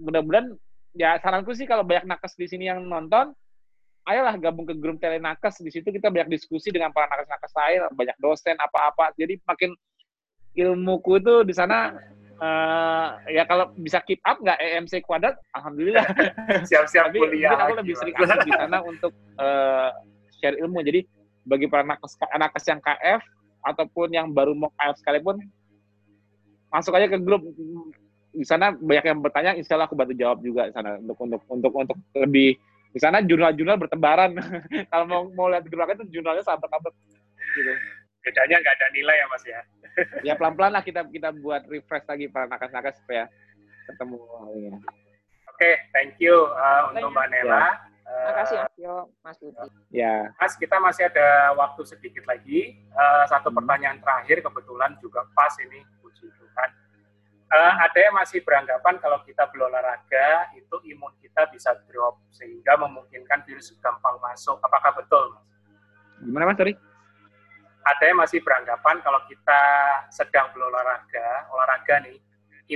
mudah-mudahan 0.00 0.56
ya 0.98 1.14
saranku 1.22 1.54
sih 1.54 1.64
kalau 1.64 1.86
banyak 1.86 2.10
nakes 2.10 2.34
di 2.34 2.50
sini 2.50 2.66
yang 2.66 2.82
nonton, 2.82 3.30
ayolah 4.02 4.34
gabung 4.34 4.66
ke 4.66 4.74
grup 4.74 4.98
telenakes 4.98 5.62
di 5.62 5.70
situ 5.70 5.94
kita 5.94 6.10
banyak 6.10 6.34
diskusi 6.34 6.74
dengan 6.74 6.90
para 6.90 7.06
nakes-nakes 7.06 7.54
lain, 7.54 7.80
banyak 7.94 8.16
dosen 8.18 8.58
apa-apa. 8.58 9.14
Jadi 9.14 9.38
makin 9.46 9.70
ilmuku 10.58 11.22
itu 11.22 11.34
di 11.46 11.54
sana 11.54 11.94
uh, 12.42 13.14
ya 13.30 13.46
kalau 13.46 13.70
bisa 13.78 14.02
keep 14.02 14.18
up 14.26 14.42
nggak 14.42 14.58
EMC 14.58 15.06
kuadrat, 15.06 15.38
alhamdulillah. 15.54 16.02
Siap-siap 16.68 17.14
kuliah. 17.14 17.54
Tapi 17.54 17.62
aku 17.62 17.74
lebih 17.78 17.94
sering 17.94 18.14
aktif 18.18 18.42
di 18.42 18.52
sana 18.58 18.78
untuk 18.82 19.14
uh, 19.38 19.94
share 20.42 20.58
ilmu. 20.58 20.82
Jadi 20.82 21.06
bagi 21.46 21.70
para 21.70 21.86
nakes, 21.86 22.18
nakes 22.18 22.64
yang 22.66 22.82
KF 22.82 23.22
ataupun 23.70 24.08
yang 24.10 24.26
baru 24.34 24.50
mau 24.58 24.74
KF 24.74 24.98
sekalipun 24.98 25.38
masuk 26.68 26.92
aja 26.96 27.08
ke 27.08 27.16
grup 27.22 27.40
di 28.32 28.44
sana 28.44 28.72
banyak 28.76 29.04
yang 29.08 29.18
bertanya, 29.24 29.52
insya 29.56 29.74
Allah 29.76 29.88
aku 29.88 29.96
bantu 29.96 30.14
jawab 30.14 30.38
juga 30.44 30.68
di 30.68 30.74
sana 30.74 31.00
untuk 31.00 31.16
untuk 31.24 31.40
untuk 31.48 31.72
untuk 31.72 31.98
lebih 32.14 32.60
di 32.92 32.98
sana 33.00 33.24
jurnal-jurnal 33.24 33.80
bertebaran. 33.80 34.36
Kalau 34.92 35.04
mau 35.08 35.22
mau 35.32 35.46
lihat 35.48 35.64
jurnal 35.68 35.96
itu 35.96 36.20
jurnalnya 36.20 36.44
sahabat-sahabat 36.44 36.92
gitu. 37.56 37.72
Bedanya 38.24 38.56
nggak 38.60 38.74
ada 38.76 38.86
nilai 38.92 39.16
ya 39.16 39.26
mas 39.30 39.44
ya? 39.44 39.60
ya 40.28 40.32
pelan-pelan 40.36 40.72
lah 40.76 40.82
kita 40.84 41.04
kita 41.08 41.32
buat 41.40 41.64
refresh 41.66 42.06
lagi 42.06 42.28
para 42.28 42.46
nakas-nakas 42.46 43.00
supaya 43.00 43.24
ketemu. 43.88 44.20
Ya. 44.60 44.74
Oke, 45.48 45.64
okay, 45.64 45.74
thank 45.90 46.14
you 46.20 46.36
uh, 46.54 46.92
untuk 46.92 47.10
Mbak 47.10 47.26
Nela. 47.32 47.56
Ya. 47.56 47.66
Terima 48.08 48.32
kasih 48.40 48.56
Mas 49.20 49.36
Budi. 49.36 49.68
Ya. 49.92 50.32
Mas, 50.40 50.56
kita 50.56 50.80
masih 50.80 51.12
ada 51.12 51.52
waktu 51.60 51.84
sedikit 51.84 52.24
lagi. 52.24 52.80
Uh, 52.96 53.24
satu 53.28 53.52
hmm. 53.52 53.60
pertanyaan 53.60 54.00
terakhir 54.00 54.40
kebetulan 54.40 54.96
juga 55.04 55.28
pas 55.36 55.52
ini, 55.60 55.84
puji 56.00 56.24
Tuhan 56.24 56.70
uh, 57.52 57.74
ada 57.80 57.98
yang 57.98 58.14
masih 58.16 58.44
beranggapan 58.44 59.00
kalau 59.00 59.18
kita 59.24 59.48
berolahraga 59.48 60.52
itu 60.56 60.76
imun 60.94 61.12
kita 61.20 61.48
bisa 61.52 61.74
drop 61.88 62.20
sehingga 62.32 62.76
memungkinkan 62.80 63.44
virus 63.48 63.72
gampang 63.80 64.16
masuk. 64.20 64.60
Apakah 64.60 64.92
betul, 64.96 65.34
Mas? 65.34 65.44
Gimana 66.22 66.44
Mas, 66.50 66.56
sorry? 66.58 66.74
Ada 67.88 68.04
yang 68.12 68.18
masih 68.20 68.40
beranggapan 68.44 69.00
kalau 69.00 69.20
kita 69.30 69.60
sedang 70.12 70.52
berolahraga, 70.52 71.48
olahraga 71.48 72.04
nih, 72.04 72.20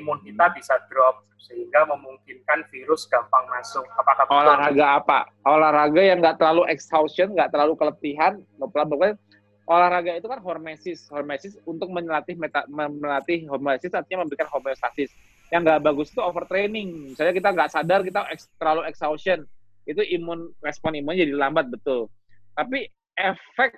imun 0.00 0.24
kita 0.24 0.48
hmm. 0.48 0.56
bisa 0.56 0.74
drop 0.88 1.28
sehingga 1.42 1.84
memungkinkan 1.90 2.64
virus 2.70 3.04
gampang 3.10 3.44
masuk. 3.50 3.84
Apakah 3.98 4.24
betul? 4.24 4.40
olahraga 4.40 4.86
apa? 5.02 5.18
Olahraga 5.44 6.00
yang 6.00 6.18
nggak 6.22 6.38
terlalu 6.38 6.64
exhaustion, 6.70 7.34
nggak 7.34 7.50
terlalu 7.50 7.74
keletihan, 7.76 8.40
pokoknya 8.56 9.18
olahraga 9.68 10.18
itu 10.18 10.26
kan 10.26 10.40
hormesis, 10.42 11.06
hormesis 11.08 11.54
untuk 11.66 11.88
melatih 11.90 12.34
meta, 12.34 12.66
melatih 12.70 13.46
hormesis 13.46 13.94
artinya 13.94 14.26
memberikan 14.26 14.50
homeostasis. 14.50 15.12
Yang 15.52 15.60
nggak 15.68 15.80
bagus 15.84 16.08
itu 16.10 16.20
overtraining. 16.24 17.12
Misalnya 17.12 17.34
kita 17.36 17.48
nggak 17.52 17.70
sadar 17.70 18.00
kita 18.02 18.24
terlalu 18.56 18.88
exhaustion, 18.88 19.44
itu 19.84 20.02
imun 20.18 20.50
respon 20.64 20.96
imun 20.96 21.14
jadi 21.14 21.36
lambat 21.36 21.68
betul. 21.68 22.08
Tapi 22.56 22.88
efek 23.16 23.76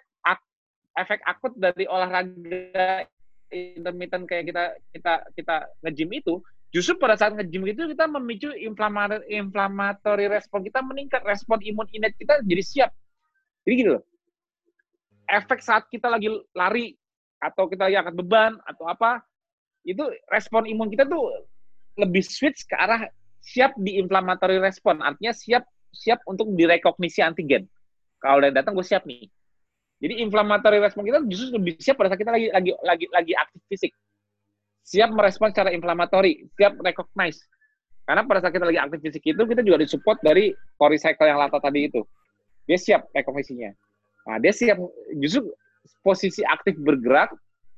efek 0.94 1.20
akut 1.26 1.52
dari 1.58 1.90
olahraga 1.90 3.02
intermittent 3.50 4.30
kayak 4.30 4.50
kita 4.50 4.64
kita 4.94 5.14
kita 5.34 5.56
nge-gym 5.82 6.10
itu 6.14 6.38
justru 6.70 6.98
pada 6.98 7.18
saat 7.18 7.34
nge-gym 7.34 7.66
itu 7.66 7.86
kita 7.90 8.06
memicu 8.06 8.50
inflamatori, 8.54 9.26
inflamatori 9.30 10.26
respon 10.30 10.62
kita 10.62 10.82
meningkat, 10.82 11.22
respon 11.26 11.58
imun 11.62 11.86
innate 11.90 12.14
kita 12.18 12.42
jadi 12.46 12.62
siap. 12.62 12.90
Jadi 13.66 13.74
gitu 13.74 13.90
loh. 13.98 14.02
Efek 15.28 15.60
saat 15.64 15.88
kita 15.88 16.08
lagi 16.08 16.28
lari 16.52 16.94
atau 17.40 17.68
kita 17.68 17.88
lagi 17.88 17.96
angkat 18.00 18.14
beban 18.16 18.56
atau 18.64 18.88
apa, 18.88 19.20
itu 19.84 20.04
respon 20.32 20.64
imun 20.64 20.88
kita 20.88 21.04
tuh 21.04 21.28
lebih 22.00 22.24
switch 22.24 22.64
ke 22.64 22.74
arah 22.74 23.08
siap 23.44 23.76
di 23.76 24.00
inflammatory 24.00 24.56
respon, 24.56 25.04
artinya 25.04 25.36
siap 25.36 25.68
siap 25.92 26.24
untuk 26.24 26.50
direkognisi 26.56 27.20
antigen. 27.20 27.68
Kalau 28.18 28.40
udah 28.40 28.50
datang 28.50 28.72
gue 28.72 28.82
siap 28.82 29.04
nih. 29.04 29.28
Jadi 30.00 30.20
inflammatory 30.24 30.80
respon 30.80 31.04
kita 31.06 31.22
justru 31.28 31.54
lebih 31.60 31.76
siap 31.78 32.00
pada 32.00 32.12
saat 32.12 32.20
kita 32.24 32.32
lagi 32.34 32.48
lagi 32.50 32.72
lagi 32.82 33.06
lagi 33.12 33.32
aktif 33.36 33.62
fisik. 33.68 33.92
Siap 34.84 35.12
merespon 35.12 35.52
secara 35.52 35.72
inflammatory, 35.72 36.44
siap 36.56 36.76
recognize. 36.80 37.40
Karena 38.04 38.20
pada 38.24 38.44
saat 38.44 38.52
kita 38.52 38.68
lagi 38.68 38.80
aktif 38.80 39.00
fisik 39.00 39.22
itu 39.24 39.42
kita 39.48 39.64
juga 39.64 39.80
disupport 39.80 40.18
dari 40.20 40.52
cycle 41.00 41.28
yang 41.28 41.40
Lata 41.40 41.56
tadi 41.56 41.88
itu. 41.88 42.04
Dia 42.68 42.76
siap 42.76 43.08
rekognisinya. 43.12 43.72
Nah, 44.24 44.36
dia 44.40 44.52
siap 44.52 44.80
justru 45.20 45.52
posisi 46.00 46.40
aktif 46.44 46.76
bergerak 46.80 47.32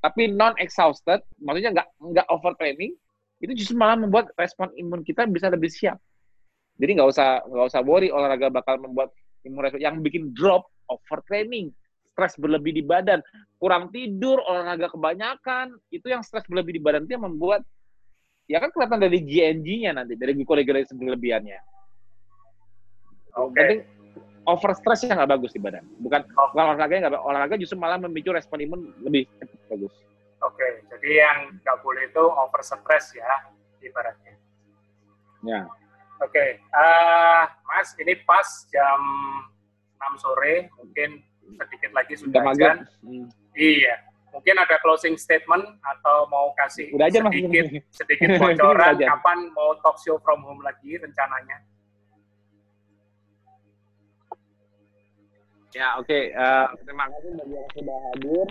tapi 0.05 0.31
non 0.31 0.55
exhausted, 0.63 1.19
maksudnya 1.43 1.83
nggak 1.83 1.89
nggak 1.99 2.27
overtraining, 2.31 2.95
itu 3.43 3.53
justru 3.59 3.75
malah 3.75 3.99
membuat 3.99 4.31
respon 4.39 4.71
imun 4.79 5.03
kita 5.03 5.27
bisa 5.27 5.51
lebih 5.51 5.67
siap. 5.67 5.99
Jadi 6.79 7.01
nggak 7.01 7.11
usah 7.11 7.43
nggak 7.43 7.67
usah 7.75 7.83
worry 7.83 8.13
olahraga 8.15 8.53
bakal 8.53 8.79
membuat 8.79 9.11
imun 9.43 9.67
respon 9.67 9.83
yang 9.83 9.99
bikin 10.05 10.31
drop 10.37 10.71
overtraining 10.87 11.75
stres 12.17 12.33
berlebih 12.41 12.73
di 12.73 12.81
badan, 12.81 13.21
kurang 13.61 13.93
tidur, 13.93 14.41
olahraga 14.49 14.89
kebanyakan, 14.89 15.77
itu 15.93 16.09
yang 16.09 16.25
stres 16.25 16.49
berlebih 16.49 16.81
di 16.81 16.81
badan 16.81 17.05
itu 17.05 17.13
yang 17.13 17.29
membuat 17.29 17.61
ya 18.49 18.57
kan 18.57 18.73
kelihatan 18.73 19.05
dari 19.05 19.21
GNG-nya 19.21 19.93
nanti, 20.01 20.17
dari 20.17 20.33
gluconeogenesis 20.33 20.97
berlebihannya. 20.97 21.61
Oke. 23.37 23.53
Okay. 23.53 23.73
Over 24.47 24.73
stress 24.79 25.03
yang 25.05 25.19
nggak 25.19 25.33
bagus 25.37 25.51
di 25.53 25.61
badan. 25.61 25.85
Bukan, 26.01 26.23
oh. 26.39 26.49
bukan 26.55 26.65
olahraga 26.73 26.93
yang 26.95 27.05
nggak 27.11 27.23
olahraga 27.23 27.55
justru 27.59 27.77
malah 27.77 27.99
memicu 27.99 28.31
respon 28.31 28.63
imun 28.63 28.95
lebih 29.03 29.27
bagus. 29.67 29.93
Oke, 30.45 30.63
okay. 30.63 30.71
jadi 30.95 31.11
yang 31.27 31.39
nggak 31.61 31.77
boleh 31.83 32.07
itu 32.07 32.25
over 32.25 32.63
stress 32.63 33.13
ya, 33.17 33.51
ibaratnya. 33.83 34.35
Ya. 35.43 35.67
Oke, 36.23 36.33
okay. 36.33 36.51
uh, 36.73 37.45
eh, 37.45 37.45
Mas, 37.69 37.93
ini 38.01 38.15
pas 38.25 38.47
jam 38.73 39.01
6 40.01 40.23
sore, 40.23 40.73
mungkin 40.81 41.21
sedikit 41.55 41.91
lagi 41.93 42.15
sudah 42.17 42.41
kan. 42.57 42.89
Hmm. 43.05 43.29
Iya. 43.53 44.01
Mungkin 44.33 44.57
ada 44.61 44.77
closing 44.85 45.17
statement 45.17 45.65
atau 45.81 46.29
mau 46.29 46.53
kasih 46.61 46.93
Udah 46.93 47.09
aja, 47.09 47.25
sedikit 47.25 47.73
mas. 47.73 47.89
sedikit 47.89 48.29
bocoran 48.41 49.01
kapan 49.01 49.39
mau 49.57 49.73
talk 49.81 49.97
show 49.97 50.21
from 50.21 50.45
home 50.45 50.61
lagi 50.61 51.01
rencananya? 51.01 51.65
Ya, 55.77 56.01
oke. 56.01 56.09
Okay. 56.09 56.33
Uh, 56.33 56.73
eh, 56.73 56.85
terima 56.89 57.05
kasih 57.13 57.31
bagi 57.37 57.53
yang 57.53 57.69
sudah 57.77 57.99
hadir. 58.09 58.47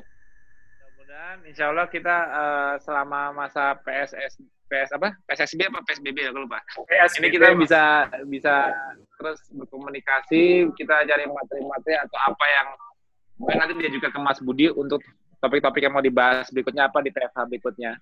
Mudah-mudahan 0.78 1.38
insya 1.50 1.66
Allah 1.74 1.88
kita 1.90 2.18
uh, 2.30 2.74
selama 2.78 3.34
masa 3.34 3.74
PSS 3.82 4.46
PS 4.70 4.94
apa 4.94 5.18
PSSB 5.26 5.66
apa 5.74 5.82
PSBB 5.90 6.18
ya 6.22 6.30
lupa. 6.30 6.62
PSBB, 6.86 7.18
ini 7.18 7.28
kita 7.34 7.48
bisa 7.58 7.82
bisa 8.30 8.54
terus 9.18 9.42
berkomunikasi, 9.58 10.70
kita 10.78 11.02
cari 11.02 11.26
materi-materi 11.26 11.98
atau 11.98 12.18
apa 12.30 12.46
yang 12.46 12.68
mungkin 13.42 13.58
nanti 13.58 13.74
dia 13.82 13.90
juga 13.90 14.14
ke 14.14 14.20
Mas 14.22 14.38
Budi 14.38 14.70
untuk 14.70 15.02
topik-topik 15.42 15.82
yang 15.82 15.98
mau 15.98 16.06
dibahas 16.06 16.54
berikutnya 16.54 16.94
apa 16.94 17.02
di 17.02 17.10
PFH 17.10 17.42
berikutnya. 17.50 17.98